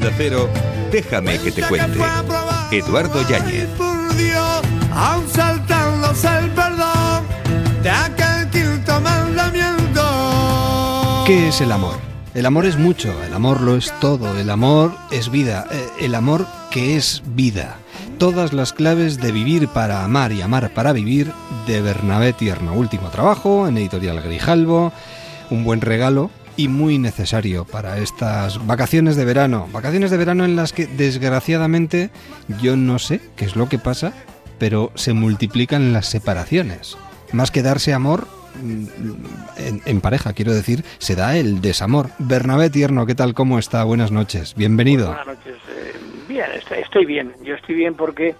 Onda 0.00 0.14
Cero, 0.16 0.48
déjame 0.90 1.38
que 1.40 1.52
te 1.52 1.60
cuente. 1.60 1.98
Eduardo 2.70 3.20
Yáñez. 3.28 3.66
Por 3.76 4.16
Dios, 4.16 4.62
aún 4.94 5.28
saltándose 5.28 6.26
el 6.38 6.48
perdón 6.52 7.24
de 7.82 7.90
aquel 7.90 8.48
quinto 8.48 8.98
mandamiento. 9.02 10.00
¿Qué 11.26 11.48
es 11.48 11.60
el 11.60 11.70
amor? 11.70 11.96
El 12.32 12.46
amor 12.46 12.64
es 12.64 12.78
mucho, 12.78 13.12
el 13.24 13.34
amor 13.34 13.60
lo 13.60 13.76
es 13.76 13.92
todo, 14.00 14.38
el 14.38 14.48
amor 14.48 14.94
es 15.10 15.30
vida, 15.30 15.66
eh, 15.70 15.86
el 16.00 16.14
amor 16.14 16.46
que 16.70 16.96
es 16.96 17.22
vida. 17.34 17.76
Todas 18.16 18.54
las 18.54 18.72
claves 18.72 19.20
de 19.20 19.32
vivir 19.32 19.68
para 19.68 20.02
amar 20.02 20.32
y 20.32 20.40
amar 20.40 20.72
para 20.72 20.94
vivir 20.94 21.30
de 21.66 21.82
Bernabé 21.82 22.32
Tierno. 22.32 22.72
Último 22.72 23.10
trabajo 23.10 23.68
en 23.68 23.76
Editorial 23.76 24.22
Grijalvo, 24.22 24.94
un 25.50 25.62
buen 25.62 25.82
regalo 25.82 26.30
y 26.60 26.68
muy 26.68 26.98
necesario 26.98 27.64
para 27.64 27.96
estas 27.96 28.66
vacaciones 28.66 29.16
de 29.16 29.24
verano. 29.24 29.66
Vacaciones 29.72 30.10
de 30.10 30.18
verano 30.18 30.44
en 30.44 30.56
las 30.56 30.74
que 30.74 30.86
desgraciadamente 30.86 32.10
yo 32.60 32.76
no 32.76 32.98
sé 32.98 33.22
qué 33.34 33.46
es 33.46 33.56
lo 33.56 33.70
que 33.70 33.78
pasa, 33.78 34.12
pero 34.58 34.92
se 34.94 35.14
multiplican 35.14 35.94
las 35.94 36.04
separaciones. 36.04 36.98
Más 37.32 37.50
que 37.50 37.62
darse 37.62 37.94
amor, 37.94 38.28
mm, 38.62 39.86
en, 39.86 40.00
pareja, 40.02 40.34
quiero 40.34 40.52
decir, 40.52 40.84
se 40.98 41.16
da 41.16 41.34
el 41.38 41.62
desamor. 41.62 42.10
Bernabé 42.18 42.68
Tierno, 42.68 43.06
¿qué 43.06 43.14
tal? 43.14 43.32
¿Cómo 43.32 43.58
está? 43.58 43.82
Buenas 43.84 44.12
noches. 44.12 44.54
Bienvenido. 44.54 45.06
Buenas 45.06 45.28
noches. 45.28 45.54
Eh, 45.54 45.94
bien, 46.28 46.50
estoy, 46.54 46.80
estoy 46.80 47.06
bien. 47.06 47.32
Yo 47.42 47.54
estoy 47.54 47.74
bien 47.74 47.94
porque 47.94 48.34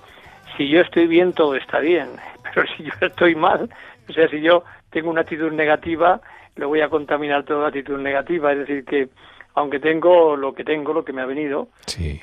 si 0.59 0.69
yo 0.69 0.83
estoy 0.83 1.07
bien, 1.07 1.33
todo 1.33 1.57
está 1.57 1.79
bien. 1.79 2.09
Pero 2.55 2.67
si 2.77 2.83
yo 2.83 2.93
estoy 3.01 3.35
mal, 3.35 3.71
o 4.11 4.13
sea, 4.13 4.29
si 4.29 4.43
yo 4.43 4.63
tengo 4.91 5.09
una 5.09 5.23
actitud 5.23 5.53
negativa, 5.53 6.21
lo 6.57 6.69
voy 6.69 6.81
a 6.81 6.89
contaminar 6.89 7.45
toda 7.45 7.69
actitud 7.69 7.99
negativa. 7.99 8.53
Es 8.53 8.59
decir, 8.59 8.85
que 8.85 9.09
aunque 9.55 9.81
tengo 9.81 10.37
lo 10.37 10.55
que 10.55 10.65
tengo, 10.65 10.93
lo 10.93 11.05
que 11.05 11.13
me 11.13 11.23
ha 11.23 11.27
venido, 11.27 11.69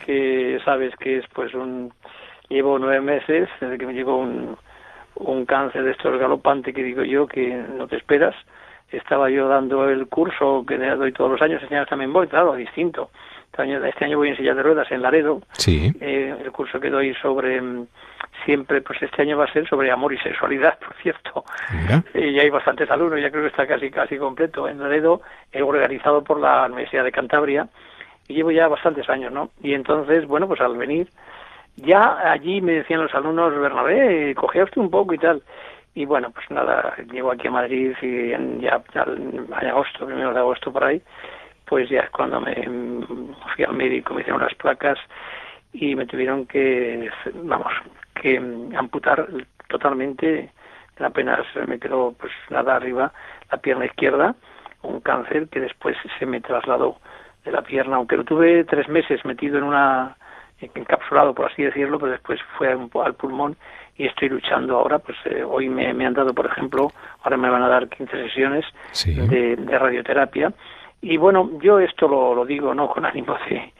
que 0.05 0.59
sabes 0.63 0.95
que 0.95 1.17
es 1.17 1.25
pues 1.33 1.53
un... 1.53 1.93
Llevo 2.49 2.79
nueve 2.79 3.01
meses 3.01 3.49
desde 3.59 3.77
que 3.77 3.85
me 3.85 3.93
llegó 3.93 4.15
un, 4.15 4.55
un 5.15 5.45
cáncer 5.45 5.83
de 5.83 5.91
estos 5.91 6.17
galopante 6.17 6.73
que 6.73 6.81
digo 6.81 7.03
yo 7.03 7.27
que 7.27 7.47
no 7.77 7.87
te 7.87 7.97
esperas. 7.97 8.35
Estaba 8.89 9.29
yo 9.29 9.49
dando 9.49 9.89
el 9.89 10.07
curso 10.07 10.63
que 10.65 10.77
doy 10.77 11.11
todos 11.11 11.31
los 11.31 11.41
años, 11.41 11.61
este 11.61 11.75
año 11.75 11.85
también 11.87 12.13
voy, 12.13 12.27
claro, 12.27 12.55
distinto. 12.55 13.09
Este 13.51 13.63
año, 13.63 13.83
este 13.83 14.05
año 14.05 14.17
voy 14.17 14.29
en 14.29 14.37
silla 14.37 14.53
de 14.53 14.63
ruedas 14.63 14.89
en 14.91 15.01
Laredo. 15.01 15.41
Sí. 15.53 15.91
Eh, 15.99 16.33
el 16.39 16.51
curso 16.51 16.79
que 16.79 16.89
doy 16.89 17.13
sobre 17.15 17.59
mm, 17.61 17.87
siempre, 18.45 18.81
pues 18.81 19.01
este 19.01 19.21
año 19.21 19.37
va 19.37 19.45
a 19.45 19.53
ser 19.53 19.67
sobre 19.67 19.91
amor 19.91 20.13
y 20.13 20.17
sexualidad, 20.19 20.77
por 20.79 20.95
cierto. 20.97 21.43
Y 22.13 22.33
ya 22.33 22.41
hay 22.41 22.49
bastantes 22.49 22.89
alumnos, 22.89 23.21
ya 23.21 23.29
creo 23.29 23.43
que 23.43 23.49
está 23.49 23.67
casi 23.67 23.89
casi 23.91 24.17
completo 24.17 24.67
en 24.67 24.79
Laredo, 24.79 25.21
organizado 25.61 26.23
por 26.23 26.39
la 26.39 26.65
Universidad 26.65 27.03
de 27.03 27.11
Cantabria. 27.11 27.67
Y 28.27 28.33
llevo 28.33 28.51
ya 28.51 28.67
bastantes 28.67 29.07
años, 29.09 29.31
¿no? 29.31 29.51
Y 29.61 29.73
entonces, 29.73 30.25
bueno, 30.25 30.47
pues 30.47 30.59
al 30.59 30.75
venir, 30.75 31.07
ya 31.77 32.31
allí 32.31 32.59
me 32.59 32.73
decían 32.73 33.01
los 33.01 33.13
alumnos, 33.13 33.57
Bernabé, 33.57 34.33
cogea 34.35 34.65
usted 34.65 34.81
un 34.81 34.89
poco 34.89 35.13
y 35.13 35.17
tal. 35.17 35.41
Y 35.93 36.05
bueno, 36.05 36.29
pues 36.31 36.49
nada, 36.51 36.95
llego 37.11 37.31
aquí 37.31 37.47
a 37.47 37.51
Madrid 37.51 37.95
y 38.01 38.31
en, 38.31 38.59
ya, 38.59 38.81
ya 38.93 39.03
en 39.03 39.67
agosto, 39.67 40.05
primero 40.05 40.33
de 40.33 40.39
agosto 40.39 40.71
por 40.71 40.83
ahí, 40.83 41.01
pues 41.65 41.89
ya 41.89 42.01
es 42.01 42.09
cuando 42.11 42.39
me 42.39 42.53
mm, 42.53 43.33
fui 43.55 43.63
al 43.63 43.73
médico, 43.73 44.13
me 44.13 44.21
hicieron 44.21 44.41
las 44.41 44.53
placas 44.55 44.99
y 45.73 45.95
me 45.95 46.05
tuvieron 46.05 46.45
que, 46.45 47.09
vamos, 47.33 47.71
que 48.21 48.39
mm, 48.39 48.75
amputar 48.75 49.27
totalmente, 49.67 50.51
apenas 50.99 51.45
me 51.67 51.79
quedó 51.79 52.13
pues 52.13 52.31
nada 52.49 52.75
arriba, 52.75 53.11
la 53.51 53.57
pierna 53.57 53.85
izquierda, 53.85 54.35
un 54.83 55.01
cáncer 55.01 55.47
que 55.49 55.59
después 55.59 55.97
se 56.17 56.25
me 56.25 56.41
trasladó 56.41 56.97
de 57.43 57.51
la 57.51 57.61
pierna, 57.61 57.97
aunque 57.97 58.17
lo 58.17 58.23
tuve 58.23 58.63
tres 58.63 58.87
meses 58.89 59.23
metido 59.25 59.57
en 59.57 59.63
una 59.63 60.17
encapsulado, 60.59 61.33
por 61.33 61.51
así 61.51 61.63
decirlo, 61.63 61.99
pero 61.99 62.11
después 62.11 62.39
fue 62.57 62.69
al 62.71 63.13
pulmón 63.13 63.55
y 63.95 64.07
estoy 64.07 64.29
luchando 64.29 64.77
ahora. 64.77 64.99
Pues 64.99 65.17
eh, 65.25 65.43
hoy 65.43 65.69
me, 65.69 65.87
han 65.87 66.13
dado, 66.13 66.33
por 66.33 66.47
ejemplo, 66.47 66.91
ahora 67.23 67.37
me 67.37 67.49
van 67.49 67.63
a 67.63 67.67
dar 67.67 67.87
15 67.87 68.11
sesiones 68.27 68.65
de, 69.05 69.55
radioterapia. 69.77 70.51
Y 71.01 71.17
bueno, 71.17 71.51
yo 71.61 71.79
esto 71.79 72.07
lo, 72.07 72.33
lo 72.33 72.45
digo 72.45 72.73
no 72.73 72.89
con 72.89 73.05
ánimo 73.05 73.37
de, 73.49 73.71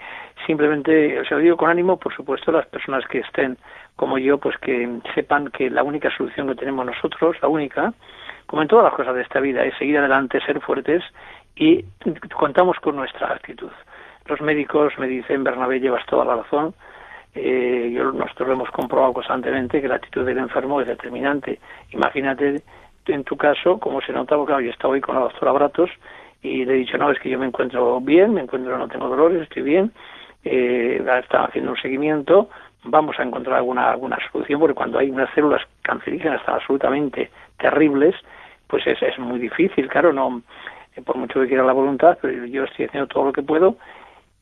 simplemente, 0.48 1.20
o 1.20 1.26
sea, 1.26 1.38
lo 1.38 1.44
digo 1.44 1.58
con 1.58 1.70
ánimo, 1.70 1.98
por 1.98 2.16
supuesto, 2.16 2.52
las 2.52 2.66
personas 2.68 3.06
que 3.08 3.20
estén 3.20 3.58
como 3.96 4.18
yo, 4.18 4.38
pues 4.38 4.58
que 4.58 5.00
sepan 5.14 5.50
que 5.50 5.70
la 5.70 5.84
única 5.84 6.10
solución 6.16 6.48
que 6.48 6.56
tenemos 6.56 6.86
nosotros, 6.86 7.36
la 7.42 7.50
única, 7.50 7.94
como 8.46 8.62
en 8.62 8.68
todas 8.68 8.86
las 8.86 8.94
cosas 8.94 9.16
de 9.16 9.22
esta 9.22 9.40
vida, 9.40 9.64
es 9.66 9.78
seguir 9.78 9.98
adelante, 9.98 10.40
ser 10.46 10.62
fuertes 10.62 11.04
y 11.56 11.84
contamos 12.34 12.78
con 12.80 12.96
nuestra 12.96 13.34
actitud. 13.34 13.72
Los 14.26 14.42
médicos 14.42 14.94
me 14.98 15.08
dicen, 15.08 15.44
Bernabé, 15.44 15.80
llevas 15.80 16.06
toda 16.06 16.26
la 16.26 16.38
razón, 16.38 16.74
eh, 17.36 17.92
yo, 17.94 18.12
nosotros 18.12 18.48
lo 18.48 18.54
hemos 18.56 18.72
comprobado 18.72 19.14
constantemente 19.14 19.82
que 19.82 19.88
la 19.88 19.96
actitud 19.96 20.26
del 20.26 20.38
enfermo 20.38 20.82
es 20.82 20.88
determinante. 20.88 21.60
Imagínate 21.92 22.64
en 23.06 23.24
tu 23.24 23.38
caso 23.38 23.80
cómo 23.80 24.02
se 24.02 24.14
nota, 24.14 24.36
porque 24.36 24.66
yo 24.66 24.72
estaba 24.72 24.94
hoy 24.94 25.02
con 25.02 25.16
la 25.16 25.22
doctora 25.22 25.52
Bratos 25.52 25.90
y 26.42 26.66
le 26.66 26.74
he 26.74 26.78
dicho, 26.78 26.98
no, 26.98 27.12
es 27.12 27.20
que 27.20 27.30
yo 27.30 27.40
me 27.40 27.46
encuentro 27.48 28.00
bien, 28.02 28.34
me 28.34 28.42
encuentro, 28.42 28.78
no 28.78 28.88
tengo 28.88 29.08
dolores, 29.08 29.44
estoy 29.44 29.64
bien, 29.64 29.92
eh, 30.50 31.20
están 31.20 31.46
haciendo 31.46 31.72
un 31.72 31.78
seguimiento, 31.78 32.50
vamos 32.84 33.20
a 33.20 33.24
encontrar 33.24 33.58
alguna, 33.58 33.92
alguna 33.92 34.18
solución, 34.32 34.60
porque 34.60 34.76
cuando 34.76 35.00
hay 35.00 35.10
unas 35.10 35.34
células 35.34 35.62
cancerígenas 35.82 36.44
tan 36.46 36.56
absolutamente 36.56 37.30
terribles, 37.58 38.16
pues 38.68 38.86
es, 38.88 39.02
es 39.02 39.18
muy 39.20 39.40
difícil, 39.40 39.88
claro, 39.88 40.14
no 40.14 40.42
por 41.06 41.18
mucho 41.18 41.40
que 41.40 41.48
quiera 41.48 41.64
la 41.64 41.74
voluntad, 41.74 42.18
pero 42.22 42.46
yo 42.46 42.64
estoy 42.64 42.86
haciendo 42.86 43.08
todo 43.08 43.26
lo 43.26 43.34
que 43.34 43.44
puedo. 43.44 43.78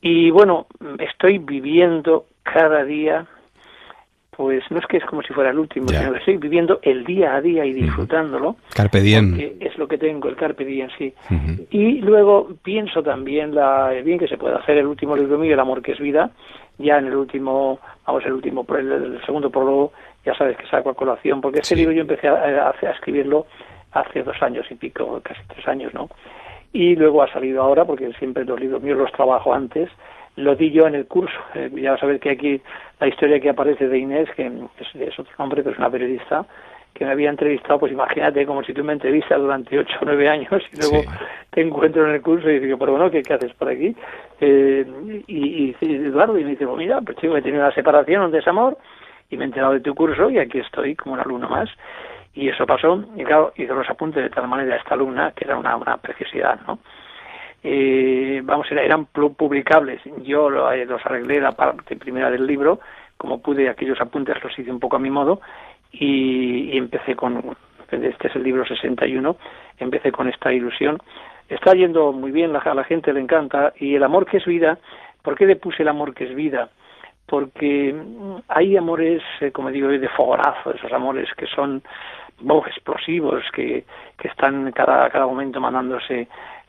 Y 0.00 0.30
bueno, 0.30 0.66
estoy 0.98 1.38
viviendo 1.38 2.26
cada 2.42 2.84
día, 2.84 3.26
pues 4.36 4.62
no 4.70 4.78
es 4.78 4.86
que 4.86 4.98
es 4.98 5.04
como 5.04 5.22
si 5.22 5.32
fuera 5.32 5.50
el 5.50 5.58
último, 5.58 5.88
sino 5.88 6.12
que 6.12 6.18
estoy 6.18 6.36
viviendo 6.36 6.78
el 6.82 7.04
día 7.04 7.34
a 7.34 7.40
día 7.40 7.64
y 7.64 7.72
disfrutándolo. 7.72 8.56
Carpe 8.74 9.00
diem. 9.00 9.56
Es 9.60 9.78
lo 9.78 9.88
que 9.88 9.96
tengo, 9.96 10.28
el 10.28 10.36
carpe 10.36 10.64
diem, 10.64 10.88
sí. 10.98 11.14
Y 11.70 12.00
luego 12.02 12.48
pienso 12.62 13.02
también 13.02 13.54
la, 13.54 13.94
el 13.94 14.04
bien 14.04 14.18
que 14.18 14.28
se 14.28 14.36
puede 14.36 14.56
hacer 14.56 14.76
el 14.76 14.86
último 14.86 15.16
libro 15.16 15.38
mío, 15.38 15.54
El 15.54 15.60
amor 15.60 15.80
que 15.80 15.92
es 15.92 15.98
vida, 15.98 16.30
ya 16.76 16.98
en 16.98 17.06
el 17.06 17.16
último, 17.16 17.80
vamos, 18.06 18.24
el 18.26 18.34
último, 18.34 18.66
el, 18.76 19.20
segundo 19.24 19.50
prólogo, 19.50 19.92
ya 20.24 20.34
sabes 20.34 20.56
que 20.58 20.66
saco 20.66 20.90
a 20.90 20.94
colación, 20.94 21.40
porque 21.40 21.60
ese 21.60 21.74
libro 21.74 21.92
yo 21.92 22.02
empecé 22.02 22.28
a, 22.28 22.68
a 22.68 22.90
escribirlo 22.90 23.46
hace 23.92 24.22
dos 24.22 24.36
años 24.42 24.66
y 24.70 24.74
pico, 24.74 25.20
casi 25.24 25.40
tres 25.48 25.66
años, 25.66 25.94
¿no? 25.94 26.10
y 26.76 26.94
luego 26.94 27.22
ha 27.22 27.32
salido 27.32 27.62
ahora, 27.62 27.86
porque 27.86 28.12
siempre 28.18 28.44
los 28.44 28.60
libros 28.60 28.82
míos 28.82 28.98
los 28.98 29.10
trabajo 29.12 29.54
antes, 29.54 29.88
lo 30.36 30.54
di 30.54 30.70
yo 30.70 30.86
en 30.86 30.94
el 30.94 31.06
curso. 31.06 31.38
Eh, 31.54 31.70
ya 31.74 31.96
sabes 31.98 32.20
que 32.20 32.30
aquí 32.30 32.60
la 33.00 33.08
historia 33.08 33.40
que 33.40 33.50
aparece 33.50 33.88
de 33.88 33.98
Inés, 33.98 34.28
que 34.36 34.46
es, 34.46 35.18
otro 35.18 35.32
nombre, 35.38 35.62
pero 35.62 35.72
es 35.72 35.78
una 35.78 35.90
periodista, 35.90 36.46
que 36.94 37.04
me 37.04 37.10
había 37.10 37.28
entrevistado, 37.28 37.78
pues 37.78 37.92
imagínate, 37.92 38.46
como 38.46 38.62
si 38.62 38.72
tú 38.72 38.82
me 38.82 38.94
entrevistas 38.94 39.38
durante 39.38 39.78
ocho 39.78 39.96
o 40.00 40.04
nueve 40.06 40.28
años 40.28 40.62
y 40.72 40.76
luego 40.80 41.10
te 41.50 41.60
encuentro 41.60 42.08
en 42.08 42.14
el 42.14 42.22
curso 42.22 42.48
y 42.48 42.58
digo, 42.58 42.78
pero 42.78 42.92
bueno, 42.92 43.10
¿qué, 43.10 43.20
haces 43.32 43.52
por 43.52 43.68
aquí? 43.68 43.94
Eh, 44.40 44.86
y, 45.26 45.76
y, 45.76 45.76
Eduardo, 45.82 46.38
y 46.38 46.44
me 46.44 46.50
dice, 46.50 46.66
pues 46.66 46.78
mira, 46.78 47.00
pues 47.02 47.18
chico, 47.18 47.36
he 47.36 47.42
tenido 47.42 47.62
una 47.62 47.74
separación, 47.74 48.22
un 48.22 48.30
desamor, 48.30 48.78
y 49.28 49.36
me 49.36 49.44
he 49.44 49.46
enterado 49.46 49.74
de 49.74 49.80
tu 49.80 49.94
curso 49.94 50.30
y 50.30 50.38
aquí 50.38 50.58
estoy 50.58 50.94
como 50.94 51.14
un 51.14 51.20
alumno 51.20 51.48
más. 51.48 51.68
Y 52.34 52.48
eso 52.48 52.66
pasó, 52.66 53.02
y 53.16 53.24
claro, 53.24 53.52
hizo 53.56 53.74
los 53.74 53.88
apuntes 53.88 54.22
de 54.22 54.30
tal 54.30 54.46
manera 54.46 54.74
a 54.74 54.78
esta 54.78 54.94
alumna, 54.94 55.32
que 55.32 55.46
era 55.46 55.56
una, 55.56 55.76
una 55.76 55.96
preciosidad, 55.96 56.60
¿no? 56.66 56.78
Eh, 57.62 58.40
vamos, 58.44 58.70
eran 58.70 59.06
publicables. 59.06 60.00
Yo 60.22 60.70
eh, 60.72 60.84
los 60.84 61.04
arreglé 61.04 61.40
la 61.40 61.52
parte 61.52 61.96
primera 61.96 62.30
del 62.30 62.46
libro, 62.46 62.80
como 63.16 63.40
pude, 63.40 63.68
aquellos 63.68 64.00
apuntes 64.00 64.42
los 64.42 64.58
hice 64.58 64.70
un 64.70 64.80
poco 64.80 64.96
a 64.96 65.00
mi 65.00 65.10
modo, 65.10 65.40
y, 65.92 66.76
empecé 66.76 67.14
con, 67.14 67.56
este 67.90 68.28
es 68.28 68.36
el 68.36 68.42
libro 68.42 68.64
61, 68.66 69.36
empecé 69.78 70.12
con 70.12 70.28
esta 70.28 70.52
ilusión. 70.52 70.98
Está 71.48 71.72
yendo 71.72 72.12
muy 72.12 72.32
bien, 72.32 72.54
a 72.54 72.74
la 72.74 72.84
gente 72.84 73.12
le 73.12 73.20
encanta, 73.20 73.72
y 73.78 73.94
el 73.94 74.02
amor 74.02 74.26
que 74.26 74.38
es 74.38 74.44
vida, 74.44 74.78
¿por 75.22 75.36
qué 75.36 75.46
le 75.46 75.56
puse 75.56 75.82
el 75.82 75.88
amor 75.88 76.14
que 76.14 76.24
es 76.24 76.34
vida? 76.34 76.70
Porque 77.26 77.94
hay 78.48 78.76
amores, 78.76 79.22
eh, 79.40 79.50
como 79.50 79.70
digo, 79.70 79.88
de 79.88 80.08
fogorazo, 80.08 80.72
esos 80.72 80.92
amores 80.92 81.28
que 81.36 81.46
son 81.46 81.82
explosivos 82.66 83.44
que, 83.52 83.84
que 84.18 84.28
están 84.28 84.70
cada, 84.72 85.08
cada 85.10 85.26
momento 85.26 85.60
mandándose 85.60 86.28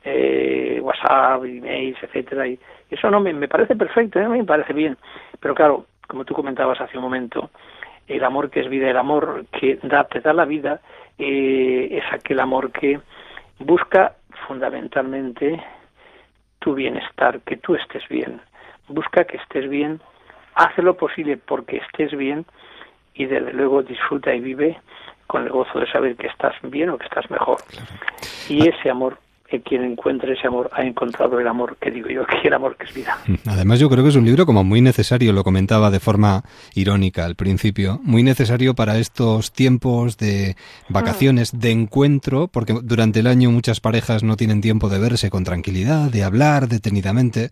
eh, 0.09 0.79
WhatsApp, 0.81 1.43
emails, 1.43 1.97
etcétera, 2.01 2.47
y 2.47 2.57
eso 2.89 3.11
no 3.11 3.19
me, 3.19 3.33
me 3.33 3.47
parece 3.47 3.75
perfecto, 3.75 4.19
¿eh? 4.19 4.27
me 4.27 4.43
parece 4.45 4.73
bien, 4.73 4.97
pero 5.39 5.53
claro, 5.53 5.85
como 6.07 6.23
tú 6.23 6.33
comentabas 6.33 6.79
hace 6.79 6.97
un 6.97 7.03
momento, 7.03 7.49
el 8.07 8.23
amor 8.23 8.49
que 8.49 8.61
es 8.61 8.69
vida, 8.69 8.89
el 8.89 8.97
amor 8.97 9.45
que 9.51 9.79
da, 9.83 10.05
te 10.05 10.21
da 10.21 10.31
la 10.31 10.45
vida, 10.45 10.79
eh, 11.17 11.89
es 11.91 12.13
aquel 12.13 12.39
amor 12.39 12.71
que 12.71 12.99
busca 13.59 14.15
fundamentalmente 14.47 15.61
tu 16.59 16.73
bienestar, 16.73 17.41
que 17.41 17.57
tú 17.57 17.75
estés 17.75 18.07
bien, 18.07 18.39
busca 18.87 19.25
que 19.25 19.37
estés 19.37 19.69
bien, 19.69 19.99
hace 20.55 20.81
lo 20.81 20.95
posible 20.95 21.35
porque 21.35 21.77
estés 21.77 22.17
bien 22.17 22.45
y 23.13 23.25
desde 23.25 23.51
luego 23.51 23.83
disfruta 23.83 24.33
y 24.33 24.39
vive 24.39 24.79
con 25.27 25.43
el 25.43 25.49
gozo 25.49 25.79
de 25.79 25.91
saber 25.91 26.15
que 26.15 26.27
estás 26.27 26.55
bien 26.63 26.89
o 26.89 26.97
que 26.97 27.05
estás 27.05 27.29
mejor. 27.29 27.57
Y 28.47 28.69
ese 28.69 28.89
amor 28.89 29.17
que 29.49 29.61
quien 29.61 29.83
encuentre 29.83 30.33
ese 30.33 30.47
amor 30.47 30.69
ha 30.73 30.83
encontrado 30.83 31.39
el 31.39 31.47
amor 31.47 31.77
que 31.79 31.91
digo 31.91 32.09
yo, 32.09 32.25
que 32.41 32.47
el 32.47 32.53
amor 32.53 32.75
que 32.75 32.85
es 32.85 32.93
vida. 32.93 33.17
Además 33.45 33.79
yo 33.79 33.89
creo 33.89 34.03
que 34.03 34.09
es 34.09 34.15
un 34.15 34.25
libro 34.25 34.45
como 34.45 34.63
muy 34.63 34.81
necesario, 34.81 35.33
lo 35.33 35.43
comentaba 35.43 35.91
de 35.91 35.99
forma 35.99 36.43
irónica 36.75 37.25
al 37.25 37.35
principio, 37.35 37.99
muy 38.03 38.23
necesario 38.23 38.75
para 38.75 38.97
estos 38.97 39.51
tiempos 39.51 40.17
de 40.17 40.55
vacaciones, 40.89 41.59
de 41.59 41.71
encuentro, 41.71 42.47
porque 42.47 42.75
durante 42.83 43.19
el 43.19 43.27
año 43.27 43.51
muchas 43.51 43.79
parejas 43.79 44.23
no 44.23 44.37
tienen 44.37 44.61
tiempo 44.61 44.89
de 44.89 44.99
verse 44.99 45.29
con 45.29 45.43
tranquilidad, 45.43 46.11
de 46.11 46.23
hablar 46.23 46.67
detenidamente, 46.67 47.49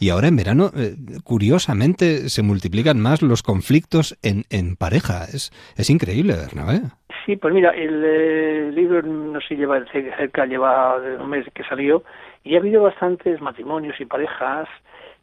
y 0.00 0.10
ahora 0.10 0.28
en 0.28 0.36
verano, 0.36 0.70
eh, 0.76 0.96
curiosamente, 1.22 2.28
se 2.28 2.42
multiplican 2.42 2.98
más 2.98 3.22
los 3.22 3.42
conflictos 3.42 4.16
en, 4.22 4.44
en 4.50 4.76
pareja. 4.76 5.24
Es, 5.24 5.52
es 5.76 5.90
increíble, 5.90 6.34
Bernabé. 6.34 6.82
Sí, 7.24 7.36
pues 7.36 7.54
mira, 7.54 7.70
el, 7.70 8.74
libro 8.74 9.02
no 9.02 9.40
se 9.40 9.56
lleva 9.56 9.82
cerca, 9.86 10.46
lleva 10.46 10.96
un 10.96 11.28
mes 11.30 11.46
que 11.54 11.64
salió 11.64 12.02
y 12.42 12.54
ha 12.54 12.58
habido 12.58 12.82
bastantes 12.82 13.40
matrimonios 13.40 13.98
y 14.00 14.04
parejas 14.04 14.68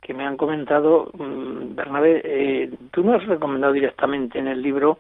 que 0.02 0.14
me 0.14 0.26
han 0.26 0.36
comentado, 0.36 1.12
mm, 1.14 1.76
Bernabé, 1.76 2.22
eh, 2.24 2.72
tú 2.92 3.04
no 3.04 3.14
has 3.14 3.26
recomendado 3.28 3.74
directamente 3.74 4.40
en 4.40 4.48
el 4.48 4.62
libro 4.62 4.98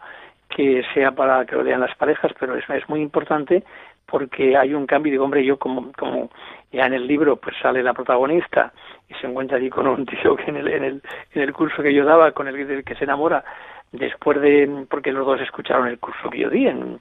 que 0.49 0.83
sea 0.93 1.11
para 1.11 1.45
que 1.45 1.55
lo 1.55 1.63
lean 1.63 1.79
las 1.79 1.95
parejas, 1.95 2.31
pero 2.39 2.55
es, 2.55 2.69
es 2.69 2.87
muy 2.87 3.01
importante 3.01 3.63
porque 4.05 4.57
hay 4.57 4.73
un 4.73 4.85
cambio. 4.85 5.11
Digo, 5.11 5.23
hombre, 5.23 5.43
yo 5.43 5.57
como, 5.57 5.91
como 5.93 6.29
ya 6.71 6.85
en 6.85 6.93
el 6.93 7.07
libro 7.07 7.37
pues 7.37 7.55
sale 7.61 7.81
la 7.81 7.93
protagonista 7.93 8.71
y 9.09 9.13
se 9.15 9.27
encuentra 9.27 9.57
allí 9.57 9.69
con 9.69 9.87
un 9.87 10.05
tío 10.05 10.35
que 10.35 10.51
en 10.51 10.57
el, 10.57 10.67
en 10.67 10.83
el, 10.83 11.01
en 11.33 11.41
el 11.41 11.53
curso 11.53 11.81
que 11.81 11.93
yo 11.93 12.05
daba, 12.05 12.31
con 12.33 12.47
el 12.47 12.83
que 12.83 12.95
se 12.95 13.03
enamora, 13.05 13.43
después 13.91 14.41
de, 14.41 14.85
porque 14.89 15.11
los 15.11 15.25
dos 15.25 15.41
escucharon 15.41 15.87
el 15.87 15.99
curso 15.99 16.29
que 16.29 16.39
yo 16.39 16.49
di 16.49 16.67
en, 16.67 16.99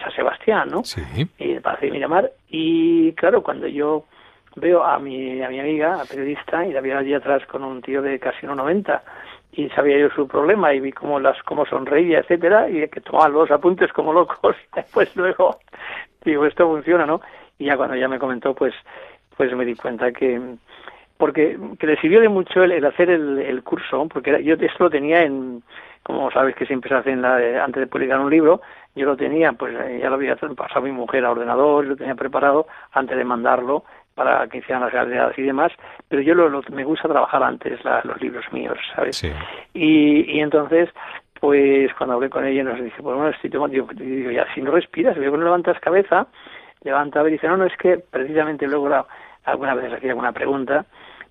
San 0.00 0.12
Sebastián, 0.12 0.68
¿no? 0.70 0.84
Sí. 0.84 1.00
Y 1.38 1.54
de 1.54 1.90
Miramar. 1.90 2.30
Y 2.50 3.12
claro, 3.12 3.42
cuando 3.42 3.66
yo 3.66 4.04
veo 4.54 4.84
a 4.84 4.98
mi, 4.98 5.42
a 5.42 5.48
mi 5.48 5.58
amiga, 5.58 6.02
a 6.02 6.04
periodista, 6.04 6.66
y 6.66 6.72
la 6.72 6.82
vi 6.82 6.90
allí 6.90 7.14
atrás 7.14 7.46
con 7.46 7.64
un 7.64 7.80
tío 7.80 8.02
de 8.02 8.18
casi 8.18 8.46
1,90 8.46 9.00
y 9.52 9.70
sabía 9.70 9.98
yo 9.98 10.10
su 10.10 10.28
problema 10.28 10.74
y 10.74 10.80
vi 10.80 10.92
cómo 10.92 11.18
las 11.18 11.42
cómo 11.42 11.64
sonreía, 11.64 12.20
etcétera, 12.20 12.68
y 12.68 12.86
que 12.88 13.00
tomaba 13.00 13.28
los 13.28 13.50
apuntes 13.50 13.92
como 13.92 14.12
locos 14.12 14.56
y 14.72 14.76
después 14.76 15.14
luego 15.16 15.58
digo, 16.24 16.44
esto 16.44 16.66
funciona, 16.66 17.06
¿no? 17.06 17.20
Y 17.58 17.66
ya 17.66 17.76
cuando 17.76 17.94
ella 17.94 18.08
me 18.08 18.18
comentó, 18.18 18.54
pues 18.54 18.74
pues 19.36 19.54
me 19.54 19.64
di 19.64 19.74
cuenta 19.74 20.12
que 20.12 20.40
porque 21.16 21.58
que 21.78 21.86
le 21.86 21.96
sirvió 22.00 22.20
de 22.20 22.28
mucho 22.28 22.62
el, 22.62 22.84
hacer 22.84 23.10
el, 23.10 23.38
el 23.38 23.62
curso, 23.62 24.06
porque 24.12 24.42
yo 24.44 24.54
esto 24.54 24.84
lo 24.84 24.90
tenía 24.90 25.22
en 25.22 25.62
como 26.06 26.30
sabes 26.30 26.54
que 26.54 26.66
siempre 26.66 26.88
se 26.88 26.94
hace 26.94 27.10
en 27.10 27.20
la, 27.20 27.64
antes 27.64 27.80
de 27.80 27.88
publicar 27.88 28.20
un 28.20 28.30
libro, 28.30 28.60
yo 28.94 29.06
lo 29.06 29.16
tenía, 29.16 29.52
pues 29.54 29.74
eh, 29.74 29.98
ya 30.00 30.08
lo 30.08 30.14
había 30.14 30.36
pasado 30.36 30.82
mi 30.82 30.92
mujer 30.92 31.24
a 31.24 31.32
ordenador, 31.32 31.84
lo 31.84 31.96
tenía 31.96 32.14
preparado 32.14 32.68
antes 32.92 33.16
de 33.16 33.24
mandarlo 33.24 33.82
para 34.14 34.46
que 34.46 34.58
hicieran 34.58 34.84
las 34.84 34.92
realidades 34.92 35.36
y 35.36 35.42
demás, 35.42 35.72
pero 36.08 36.22
yo 36.22 36.36
lo, 36.36 36.62
me 36.70 36.84
gusta 36.84 37.08
trabajar 37.08 37.42
antes 37.42 37.80
los 38.04 38.20
libros 38.20 38.44
míos, 38.52 38.78
¿sabes? 38.94 39.20
Y, 39.74 40.30
y 40.30 40.38
entonces, 40.38 40.90
pues 41.40 41.92
cuando 41.94 42.14
hablé 42.14 42.30
con 42.30 42.46
ella 42.46 42.62
nos 42.62 42.80
dice, 42.80 43.02
pues 43.02 43.16
bueno, 43.16 43.30
estoy 43.30 43.50
tomando, 43.50 43.74
digo, 43.74 43.88
digo 43.92 44.30
ya, 44.30 44.46
si 44.54 44.62
no 44.62 44.70
respiras, 44.70 45.18
veo 45.18 45.32
que 45.32 45.38
no 45.38 45.44
levantas 45.44 45.80
cabeza, 45.80 46.28
levanta 46.84 47.18
a 47.18 47.24
ver 47.24 47.32
y 47.32 47.36
dice, 47.36 47.48
no, 47.48 47.56
no, 47.56 47.64
es 47.64 47.76
que 47.76 47.98
precisamente 47.98 48.68
luego 48.68 48.88
la, 48.88 49.04
alguna 49.44 49.74
vez 49.74 49.92
hacía 49.92 50.10
alguna 50.10 50.30
pregunta, 50.30 50.86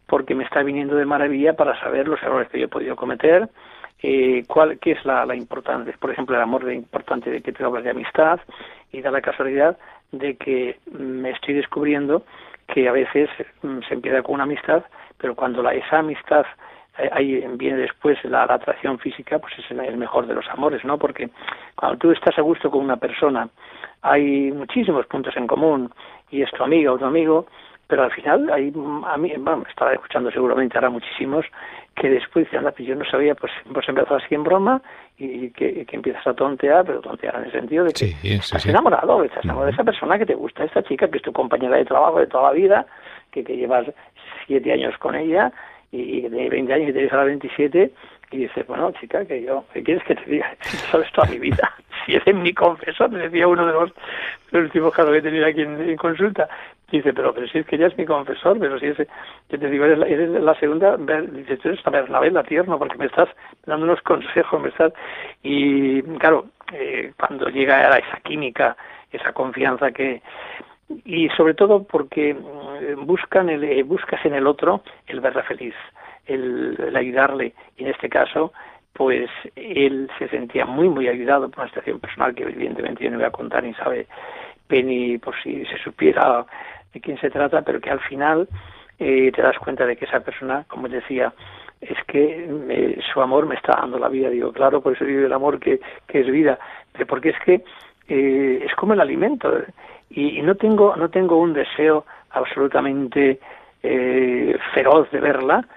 porque 0.05 0.35
me 0.35 0.43
está 0.43 0.63
viniendo 0.63 0.97
de 0.97 1.05
maravilla 1.05 1.53
para 1.53 1.79
saber 1.79 2.09
los 2.09 2.21
errores 2.21 2.49
que 2.49 2.59
yo 2.59 2.65
he 2.65 2.67
podido 2.67 2.97
cometer, 2.97 3.47
eh, 4.01 4.43
cuál, 4.47 4.79
qué 4.79 4.91
es 4.91 5.05
la, 5.05 5.25
la 5.25 5.35
importancia, 5.35 5.93
por 5.99 6.11
ejemplo, 6.11 6.35
el 6.35 6.41
amor 6.41 6.65
de, 6.65 6.75
importante 6.75 7.29
de 7.29 7.41
que 7.41 7.51
te 7.51 7.63
hablas 7.63 7.83
de 7.83 7.91
amistad 7.91 8.39
y 8.91 9.01
da 9.01 9.11
la 9.11 9.21
casualidad 9.21 9.77
de 10.11 10.35
que 10.35 10.79
me 10.91 11.31
estoy 11.31 11.55
descubriendo 11.55 12.23
que 12.67 12.87
a 12.87 12.91
veces 12.91 13.29
mm, 13.61 13.79
se 13.87 13.93
empieza 13.93 14.21
con 14.21 14.35
una 14.35 14.43
amistad, 14.43 14.83
pero 15.17 15.35
cuando 15.35 15.61
la, 15.61 15.73
esa 15.73 15.99
amistad 15.99 16.45
ahí 17.11 17.43
viene 17.57 17.77
después 17.77 18.17
la, 18.23 18.43
atracción 18.43 18.99
física, 18.99 19.39
pues 19.39 19.53
es 19.59 19.69
el 19.69 19.97
mejor 19.97 20.27
de 20.27 20.33
los 20.33 20.47
amores, 20.49 20.83
¿no? 20.85 20.97
Porque 20.97 21.29
cuando 21.75 21.97
tú 21.97 22.11
estás 22.11 22.37
a 22.37 22.41
gusto 22.41 22.71
con 22.71 22.83
una 22.83 22.97
persona, 22.97 23.49
hay 24.01 24.51
muchísimos 24.51 25.05
puntos 25.07 25.35
en 25.35 25.47
común 25.47 25.91
y 26.31 26.41
es 26.41 26.51
tu 26.51 26.63
amiga 26.63 26.93
o 26.93 26.97
tu 26.97 27.05
amigo, 27.05 27.47
pero 27.87 28.03
al 28.03 28.11
final 28.11 28.49
hay 28.51 28.73
a 29.05 29.17
mí 29.17 29.33
bueno, 29.37 29.63
estaba 29.69 29.93
escuchando 29.93 30.31
seguramente 30.31 30.77
ahora 30.77 30.89
muchísimos 30.89 31.45
que 31.95 32.09
después 32.09 32.45
dicen, 32.45 32.63
pues 32.63 32.87
yo 32.87 32.95
no 32.95 33.05
sabía, 33.05 33.35
pues, 33.35 33.51
pues 33.73 33.87
empezó 33.87 34.15
así 34.15 34.35
en 34.35 34.43
broma 34.43 34.81
y 35.17 35.49
que, 35.51 35.85
que, 35.85 35.95
empiezas 35.95 36.27
a 36.27 36.33
tontear, 36.33 36.85
pero 36.85 36.99
tontear 36.99 37.35
en 37.37 37.45
el 37.45 37.51
sentido 37.51 37.85
de 37.85 37.93
que 37.93 38.35
estás 38.35 38.65
enamorado, 38.65 39.23
estás 39.23 39.45
enamorado 39.45 39.67
de 39.67 39.73
esa 39.73 39.83
persona 39.85 40.17
que 40.17 40.25
te 40.25 40.35
gusta, 40.35 40.65
esta 40.65 40.83
chica 40.83 41.07
que 41.07 41.17
es 41.17 41.23
tu 41.23 41.31
compañera 41.31 41.77
de 41.77 41.85
trabajo 41.85 42.19
de 42.19 42.27
toda 42.27 42.49
la 42.49 42.51
vida, 42.51 42.85
que, 43.31 43.43
que 43.43 43.55
llevas 43.55 43.85
siete 44.45 44.73
años 44.73 44.97
con 44.97 45.15
ella 45.15 45.53
y, 45.91 46.23
que 46.23 46.29
tiene 46.29 46.49
20 46.49 46.73
años 46.73 46.89
y 46.89 46.93
te 46.93 46.99
dice 46.99 47.15
a 47.15 47.19
la 47.19 47.23
27 47.25 47.91
y 48.31 48.37
dices, 48.37 48.67
bueno, 48.67 48.91
chica, 48.99 49.23
que 49.23 49.43
yo, 49.43 49.63
¿qué 49.73 49.81
quieres 49.81 50.03
que 50.03 50.15
te 50.15 50.29
diga? 50.29 50.53
sabes 50.91 51.11
toda 51.13 51.29
mi 51.29 51.39
vida. 51.39 51.71
Si 52.05 52.13
eres 52.13 52.35
mi 52.35 52.53
confesor, 52.53 53.09
decía 53.09 53.47
uno 53.47 53.65
de 53.65 53.73
los, 53.73 53.91
últimos 54.51 54.93
casos 54.93 55.11
que 55.11 55.17
he 55.17 55.21
tenido 55.23 55.47
aquí 55.47 55.61
en 55.61 55.95
consulta, 55.95 56.47
Dice, 56.91 57.13
pero, 57.13 57.33
pero 57.33 57.47
si 57.47 57.59
es 57.59 57.65
que 57.65 57.77
ella 57.77 57.87
es 57.87 57.97
mi 57.97 58.05
confesor, 58.05 58.59
pero 58.59 58.79
si 58.79 58.87
es, 58.87 58.97
yo 59.49 59.59
te 59.59 59.69
digo, 59.69 59.85
eres 59.85 59.97
la, 59.97 60.07
eres 60.07 60.29
la 60.29 60.53
segunda, 60.55 60.97
dice, 60.97 61.57
tú 61.57 61.69
eres 61.69 61.83
la 61.83 61.91
Bernabé, 61.91 62.43
tierno, 62.43 62.77
porque 62.77 62.97
me 62.97 63.05
estás 63.05 63.29
dando 63.65 63.85
unos 63.85 64.01
consejos, 64.01 64.61
me 64.61 64.69
estás... 64.69 64.93
Y 65.41 66.03
claro, 66.19 66.45
eh, 66.73 67.11
cuando 67.17 67.49
llega 67.49 67.91
a 67.91 67.97
esa 67.97 68.19
química, 68.21 68.77
esa 69.11 69.33
confianza 69.33 69.91
que... 69.91 70.21
Y 71.03 71.29
sobre 71.29 71.55
todo 71.55 71.83
porque 71.83 72.35
mm, 72.35 73.05
buscan 73.07 73.49
el, 73.49 73.63
eh, 73.63 73.81
buscas 73.81 74.23
en 74.23 74.35
el 74.35 74.45
otro 74.45 74.83
el 75.07 75.19
verla 75.19 75.41
feliz, 75.41 75.73
el, 76.27 76.77
el 76.79 76.95
ayudarle, 76.95 77.53
y 77.77 77.83
en 77.83 77.89
este 77.89 78.07
caso, 78.07 78.53
pues 78.93 79.29
él 79.55 80.09
se 80.19 80.29
sentía 80.29 80.65
muy, 80.65 80.87
muy 80.87 81.07
ayudado 81.07 81.49
por 81.49 81.61
una 81.61 81.69
situación 81.69 81.99
personal 81.99 82.35
que 82.35 82.43
evidentemente 82.43 83.03
yo 83.03 83.09
no 83.09 83.17
voy 83.17 83.25
a 83.25 83.31
contar 83.31 83.63
ni 83.63 83.73
sabe 83.73 84.07
Penny 84.67 85.17
por 85.17 85.35
si 85.41 85.65
se 85.65 85.77
supiera 85.79 86.45
de 86.95 87.01
quién 87.01 87.19
se 87.19 87.29
trata, 87.29 87.61
pero 87.61 87.79
que 87.79 87.91
al 87.91 87.99
final 87.99 88.47
eh, 88.97 89.31
te 89.35 89.41
das 89.41 89.59
cuenta 89.59 89.85
de 89.85 89.97
que 89.97 90.05
esa 90.05 90.21
persona, 90.21 90.63
como 90.67 90.87
decía, 90.87 91.33
es 91.81 91.97
que 92.07 92.47
eh, 92.69 92.99
su 93.13 93.21
amor 93.21 93.45
me 93.45 93.55
está 93.55 93.73
dando 93.81 93.99
la 93.99 94.07
vida. 94.07 94.29
Digo, 94.29 94.53
claro, 94.53 94.81
por 94.81 94.93
eso 94.93 95.03
digo 95.03 95.25
el 95.25 95.33
amor 95.33 95.59
que, 95.59 95.81
que 96.07 96.21
es 96.21 96.31
vida, 96.31 96.57
pero 96.93 97.05
porque 97.05 97.29
es 97.29 97.39
que 97.43 97.63
eh, 98.07 98.65
es 98.65 98.73
como 98.75 98.93
el 98.93 99.01
alimento 99.01 99.51
y, 100.09 100.41
no 100.41 100.55
tengo 100.55 100.95
no 100.95 101.09
tengo 101.09 101.37
un 101.37 101.53
deseo 101.53 102.05
absolutamente 102.31 103.39
feroz 104.73 105.11
de 105.11 105.19
verla, 105.19 105.67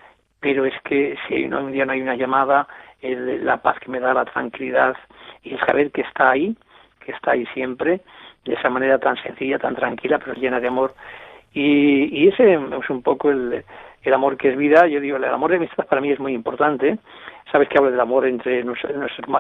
pero 0.41 0.65
es 0.65 0.75
que 0.83 1.17
si 1.27 1.45
un 1.45 1.73
día 1.73 1.85
no 1.85 1.93
hay 1.93 2.01
una 2.01 2.17
llamada, 2.17 2.67
la 3.03 3.59
paz 3.59 3.79
que 3.81 3.91
me 3.91 4.01
da, 4.01 4.15
la 4.15 4.25
tranquilidad 4.25 4.97
y 5.43 5.53
el 5.53 5.61
saber 5.61 5.91
que 5.91 6.01
está 6.01 6.31
ahí, 6.31 6.57
que 7.05 7.13
está 7.13 7.33
ahí 7.33 7.45
siempre, 7.53 8.01
de 8.49 8.55
esa 8.55 8.71
manera 8.71 8.99
tan 8.99 9.17
sencilla, 9.23 9.59
tan 9.59 9.75
tranquila, 9.75 10.19
pero 10.19 10.35
llena 10.35 10.61
de 10.61 10.69
amor. 10.69 10.95
Y, 11.53 12.25
y 12.25 12.29
ese 12.29 12.55
es 12.55 12.91
un 12.91 13.03
poco 13.03 13.31
el, 13.31 13.65
el 14.03 14.15
amor 14.15 14.37
que 14.37 14.49
es 14.51 14.57
vida. 14.57 14.87
Yo 14.87 15.01
digo, 15.01 15.17
el 15.17 15.25
amor 15.25 15.51
de 15.51 15.57
amistad 15.57 15.87
para 15.87 16.01
mí 16.01 16.11
es 16.11 16.21
muy 16.21 16.33
importante. 16.33 16.99
Sabes 17.51 17.69
que 17.69 17.79
hablo 17.79 17.91
del 17.91 18.01
amor 18.01 18.27
entre 18.27 18.63
nuestros, 18.63 18.93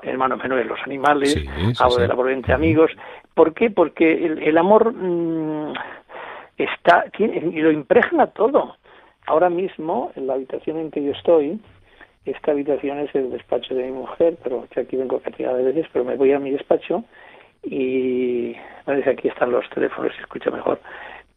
hermanos 0.02 0.38
menores, 0.42 0.66
los 0.66 0.80
animales, 0.84 1.36
hablo 1.78 1.96
del 1.96 2.10
amor 2.10 2.30
entre 2.30 2.54
amigos. 2.54 2.90
¿Por 3.34 3.52
qué? 3.52 3.70
Porque 3.70 4.26
el, 4.26 4.56
amor 4.56 4.94
mm, 4.94 5.74
está 6.56 7.04
tiene, 7.16 7.36
y 7.52 7.60
lo 7.60 7.70
impregna 7.70 8.28
todo. 8.28 8.76
Ahora 9.26 9.50
mismo, 9.50 10.10
en 10.16 10.26
la 10.26 10.34
habitación 10.34 10.78
en 10.78 10.90
que 10.90 11.04
yo 11.04 11.12
estoy, 11.12 11.60
esta 12.24 12.52
habitación 12.52 12.98
es 13.00 13.14
el 13.14 13.30
despacho 13.30 13.74
de 13.74 13.84
mi 13.84 13.92
mujer, 13.92 14.38
pero 14.42 14.66
aquí 14.74 14.96
vengo 14.96 15.20
cantidad 15.20 15.54
de 15.54 15.64
veces, 15.64 15.86
pero 15.92 16.04
me 16.04 16.16
voy 16.16 16.32
a 16.32 16.38
mi 16.38 16.50
despacho 16.50 17.04
y 17.62 18.54
no 18.86 18.94
dice 18.94 19.10
aquí 19.10 19.28
están 19.28 19.50
los 19.50 19.68
teléfonos 19.70 20.14
se 20.14 20.22
escucha 20.22 20.50
mejor 20.50 20.80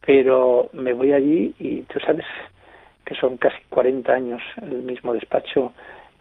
pero 0.04 0.68
me 0.72 0.92
voy 0.92 1.12
allí 1.12 1.54
y 1.58 1.82
tú 1.82 1.98
sabes 2.00 2.26
que 3.04 3.14
son 3.14 3.36
casi 3.36 3.56
40 3.70 4.12
años 4.12 4.42
el 4.60 4.82
mismo 4.82 5.12
despacho 5.12 5.72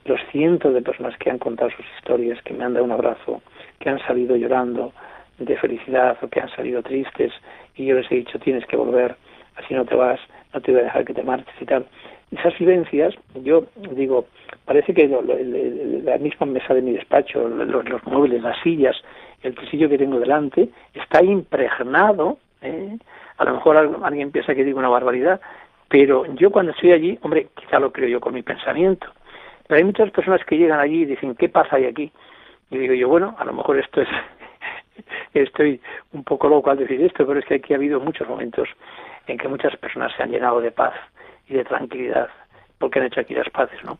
los 0.05 0.19
cientos 0.31 0.73
de 0.73 0.81
personas 0.81 1.15
que 1.17 1.29
han 1.29 1.37
contado 1.37 1.69
sus 1.71 1.85
historias 1.97 2.41
que 2.43 2.53
me 2.53 2.63
han 2.63 2.73
dado 2.73 2.85
un 2.85 2.91
abrazo 2.91 3.41
que 3.79 3.89
han 3.89 3.99
salido 3.99 4.35
llorando 4.35 4.93
de 5.37 5.57
felicidad 5.57 6.17
o 6.21 6.27
que 6.27 6.41
han 6.41 6.49
salido 6.55 6.81
tristes 6.81 7.31
y 7.75 7.85
yo 7.85 7.95
les 7.95 8.11
he 8.11 8.15
dicho 8.15 8.39
tienes 8.39 8.65
que 8.65 8.77
volver 8.77 9.15
así 9.55 9.73
no 9.73 9.85
te 9.85 9.95
vas 9.95 10.19
no 10.53 10.61
te 10.61 10.71
voy 10.71 10.81
a 10.81 10.85
dejar 10.85 11.05
que 11.05 11.13
te 11.13 11.23
marches 11.23 11.53
y 11.59 11.65
tal 11.65 11.85
esas 12.31 12.57
vivencias 12.57 13.13
yo 13.35 13.65
digo 13.91 14.25
parece 14.65 14.93
que 14.93 15.07
la 15.07 16.17
misma 16.17 16.45
mesa 16.47 16.73
de 16.73 16.81
mi 16.81 16.93
despacho 16.93 17.47
los, 17.47 17.87
los 17.87 18.03
muebles 18.05 18.41
las 18.41 18.59
sillas 18.61 18.95
el 19.43 19.55
tresillo 19.55 19.89
que 19.89 19.97
tengo 19.97 20.19
delante 20.19 20.69
está 20.93 21.23
impregnado, 21.23 22.37
¿eh? 22.61 22.97
a 23.37 23.45
lo 23.45 23.53
mejor 23.55 23.77
alguien 24.03 24.31
piensa 24.31 24.55
que 24.55 24.63
digo 24.63 24.79
una 24.79 24.89
barbaridad, 24.89 25.41
pero 25.87 26.25
yo 26.35 26.51
cuando 26.51 26.71
estoy 26.71 26.91
allí, 26.91 27.19
hombre, 27.21 27.47
quizá 27.55 27.79
lo 27.79 27.91
creo 27.91 28.07
yo 28.07 28.21
con 28.21 28.33
mi 28.33 28.43
pensamiento, 28.43 29.07
pero 29.67 29.77
hay 29.79 29.83
muchas 29.83 30.11
personas 30.11 30.43
que 30.45 30.57
llegan 30.57 30.79
allí 30.79 31.01
y 31.01 31.05
dicen, 31.05 31.35
¿qué 31.35 31.49
pasa 31.49 31.75
ahí 31.75 31.85
aquí? 31.85 32.11
Y 32.69 32.77
digo 32.77 32.93
yo, 32.93 33.09
bueno, 33.09 33.35
a 33.37 33.45
lo 33.45 33.53
mejor 33.53 33.77
esto 33.77 34.01
es, 34.01 34.09
estoy 35.33 35.81
un 36.13 36.23
poco 36.23 36.47
loco 36.47 36.69
al 36.69 36.77
decir 36.77 37.01
esto, 37.01 37.25
pero 37.25 37.39
es 37.39 37.45
que 37.45 37.55
aquí 37.55 37.73
ha 37.73 37.77
habido 37.77 37.99
muchos 37.99 38.27
momentos 38.27 38.69
en 39.27 39.37
que 39.37 39.47
muchas 39.47 39.75
personas 39.77 40.13
se 40.15 40.23
han 40.23 40.31
llenado 40.31 40.61
de 40.61 40.71
paz 40.71 40.93
y 41.47 41.55
de 41.55 41.65
tranquilidad, 41.65 42.29
porque 42.77 42.99
han 42.99 43.05
hecho 43.05 43.21
aquí 43.21 43.33
las 43.33 43.49
paces, 43.49 43.83
¿no? 43.83 43.97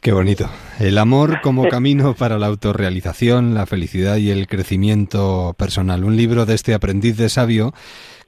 Qué 0.00 0.12
bonito. 0.12 0.48
El 0.78 0.96
amor 0.96 1.42
como 1.42 1.68
camino 1.68 2.14
para 2.14 2.38
la 2.38 2.46
autorrealización, 2.46 3.52
la 3.52 3.66
felicidad 3.66 4.16
y 4.16 4.30
el 4.30 4.46
crecimiento 4.46 5.54
personal. 5.58 6.04
Un 6.04 6.16
libro 6.16 6.46
de 6.46 6.54
este 6.54 6.72
aprendiz 6.72 7.18
de 7.18 7.28
sabio 7.28 7.74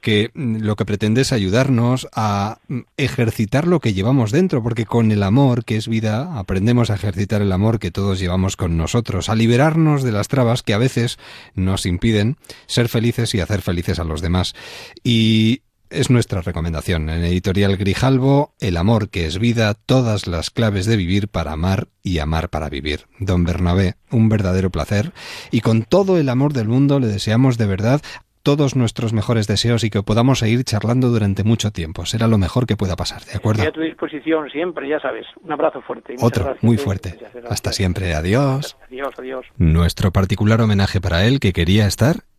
que 0.03 0.31
mm, 0.35 0.59
lo 0.59 0.77
que 0.77 0.85
pretende 0.85 1.23
es 1.23 1.33
ayudarnos 1.33 2.09
a 2.13 2.59
mm, 2.69 2.81
ejercitar 2.99 3.67
lo 3.67 3.81
que 3.81 3.95
llevamos 3.95 4.33
dentro, 4.33 4.63
porque 4.63 4.85
con 4.85 5.13
el 5.13 5.23
amor, 5.23 5.65
que 5.65 5.77
es 5.77 5.89
vida, 5.89 6.39
aprendemos 6.39 6.91
a 6.91 6.97
ejercitar 6.97 7.41
el 7.41 7.53
amor 7.53 7.79
que 7.79 7.91
todos 7.91 8.19
llevamos 8.19 8.59
con 8.59 8.77
nosotros, 8.77 9.31
a 9.31 9.35
liberarnos 9.35 10.03
de 10.03 10.13
las 10.13 10.29
trabas 10.29 10.63
que 10.63 10.75
a 10.75 10.79
veces 10.79 11.19
nos 11.55 11.87
impiden 11.87 12.37
ser 12.67 12.91
felices 12.91 13.35
y 13.35 13.41
hacer 13.41 13.63
felices 13.63 13.99
a 13.99 14.05
los 14.05 14.21
demás. 14.21 14.55
Y 15.03 15.63
es 15.93 16.11
nuestra 16.11 16.41
recomendación. 16.41 17.09
En 17.09 17.25
Editorial 17.25 17.77
Grijalvo, 17.77 18.55
El 18.61 18.77
amor 18.77 19.11
que 19.11 19.27
es 19.27 19.39
vida, 19.39 19.75
todas 19.75 20.27
las 20.27 20.51
claves 20.51 20.87
de 20.87 20.97
vivir 20.97 21.29
para 21.29 21.53
amar 21.53 21.89
y 22.03 22.19
amar 22.19 22.49
para 22.49 22.69
vivir. 22.69 23.07
Don 23.19 23.45
Bernabé, 23.45 23.95
un 24.11 24.29
verdadero 24.29 24.71
placer. 24.71 25.13
Y 25.51 25.61
con 25.61 25.83
todo 25.83 26.19
el 26.19 26.29
amor 26.29 26.53
del 26.53 26.69
mundo 26.69 26.99
le 26.99 27.07
deseamos 27.07 27.59
de 27.59 27.67
verdad 27.67 28.01
todos 28.43 28.75
nuestros 28.75 29.13
mejores 29.13 29.47
deseos 29.47 29.85
y 29.85 29.91
que 29.91 30.03
podamos 30.03 30.41
seguir 30.41 30.65
charlando 30.65 31.09
durante 31.11 31.45
mucho 31.45 31.71
tiempo. 31.71 32.07
Será 32.07 32.27
lo 32.27 32.39
mejor 32.39 32.67
que 32.67 32.77
pueda 32.77 32.97
pasar, 32.97 33.23
¿de 33.25 33.37
acuerdo? 33.37 33.63
a 33.63 33.71
tu 33.71 33.81
disposición 33.81 34.51
siempre, 34.51 34.89
ya 34.89 34.99
sabes. 34.99 35.27
Un 35.43 35.53
abrazo 35.53 35.81
fuerte. 35.83 36.17
Otro, 36.21 36.57
muy 36.61 36.77
fuerte. 36.77 37.19
Hasta 37.49 37.73
siempre. 37.73 38.15
Adiós. 38.15 38.77
Adiós, 38.89 39.15
adiós. 39.17 39.47
Nuestro 39.59 40.13
particular 40.13 40.61
homenaje 40.61 41.01
para 41.01 41.25
él 41.25 41.39
que 41.39 41.53
quería 41.53 41.87
estar 41.87 42.25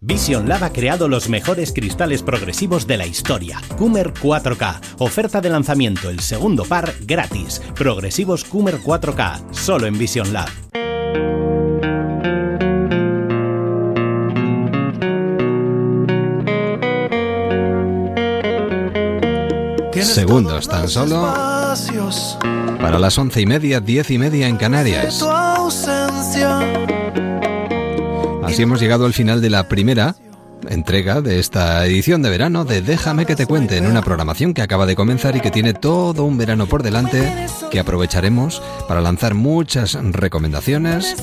Vision 0.00 0.48
Lab 0.48 0.62
ha 0.62 0.72
creado 0.72 1.08
los 1.08 1.28
mejores 1.28 1.72
cristales 1.72 2.22
progresivos 2.22 2.86
de 2.86 2.96
la 2.96 3.04
historia. 3.04 3.60
Coomer 3.76 4.14
4K. 4.14 4.80
Oferta 4.98 5.40
de 5.40 5.50
lanzamiento, 5.50 6.08
el 6.08 6.20
segundo 6.20 6.64
par 6.64 6.94
gratis. 7.00 7.60
Progresivos 7.74 8.44
Coomer 8.44 8.78
4K, 8.78 9.52
solo 9.52 9.88
en 9.88 9.98
Vision 9.98 10.32
Lab. 10.32 10.48
Segundos 20.00 20.68
tan 20.68 20.88
solo 20.88 21.22
para 22.80 22.98
las 23.00 23.18
once 23.18 23.40
y 23.40 23.46
media, 23.46 23.80
diez 23.80 24.10
y 24.10 24.18
media 24.18 24.46
en 24.46 24.56
Canarias. 24.56 25.24
Así 28.48 28.62
hemos 28.62 28.80
llegado 28.80 29.04
al 29.04 29.12
final 29.12 29.42
de 29.42 29.50
la 29.50 29.68
primera 29.68 30.16
entrega 30.70 31.20
de 31.20 31.38
esta 31.38 31.84
edición 31.84 32.22
de 32.22 32.30
verano 32.30 32.64
de 32.64 32.80
Déjame 32.80 33.26
que 33.26 33.36
te 33.36 33.46
cuente 33.46 33.76
en 33.76 33.86
una 33.86 34.00
programación 34.00 34.54
que 34.54 34.62
acaba 34.62 34.86
de 34.86 34.96
comenzar 34.96 35.36
y 35.36 35.40
que 35.40 35.50
tiene 35.50 35.74
todo 35.74 36.24
un 36.24 36.38
verano 36.38 36.66
por 36.66 36.82
delante 36.82 37.30
que 37.70 37.78
aprovecharemos 37.78 38.62
para 38.88 39.02
lanzar 39.02 39.34
muchas 39.34 39.92
recomendaciones 40.00 41.14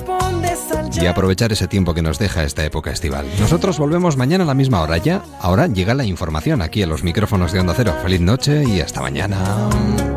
y 0.93 1.07
aprovechar 1.07 1.52
ese 1.52 1.68
tiempo 1.68 1.95
que 1.95 2.03
nos 2.03 2.19
deja 2.19 2.43
esta 2.43 2.64
época 2.64 2.91
estival. 2.91 3.26
Nosotros 3.39 3.80
volvemos 3.80 4.18
mañana 4.18 4.43
a 4.43 4.47
la 4.47 4.53
misma 4.53 4.81
hora 4.81 4.97
ya. 4.97 5.23
Ahora 5.41 5.65
llega 5.65 5.95
la 5.95 6.06
información 6.06 6.61
aquí 6.61 6.84
a 6.84 6.88
los 6.88 7.03
micrófonos 7.03 7.52
de 7.52 7.60
Onda 7.60 7.73
Cero. 7.76 7.95
Feliz 8.03 8.22
noche 8.22 8.64
y 8.64 8.81
hasta 8.81 9.02
mañana. 9.02 10.14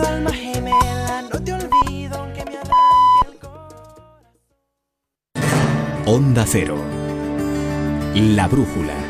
alma 0.00 0.32
gemela, 0.32 1.22
no 1.32 1.42
te 1.42 1.52
olvido 1.52 2.18
aunque 2.18 2.44
me 2.44 2.56
arranque 2.58 3.28
el 3.30 3.38
corazón. 3.38 4.24
Onda 6.06 6.44
Cero. 6.46 6.76
La 8.14 8.48
brújula. 8.48 9.05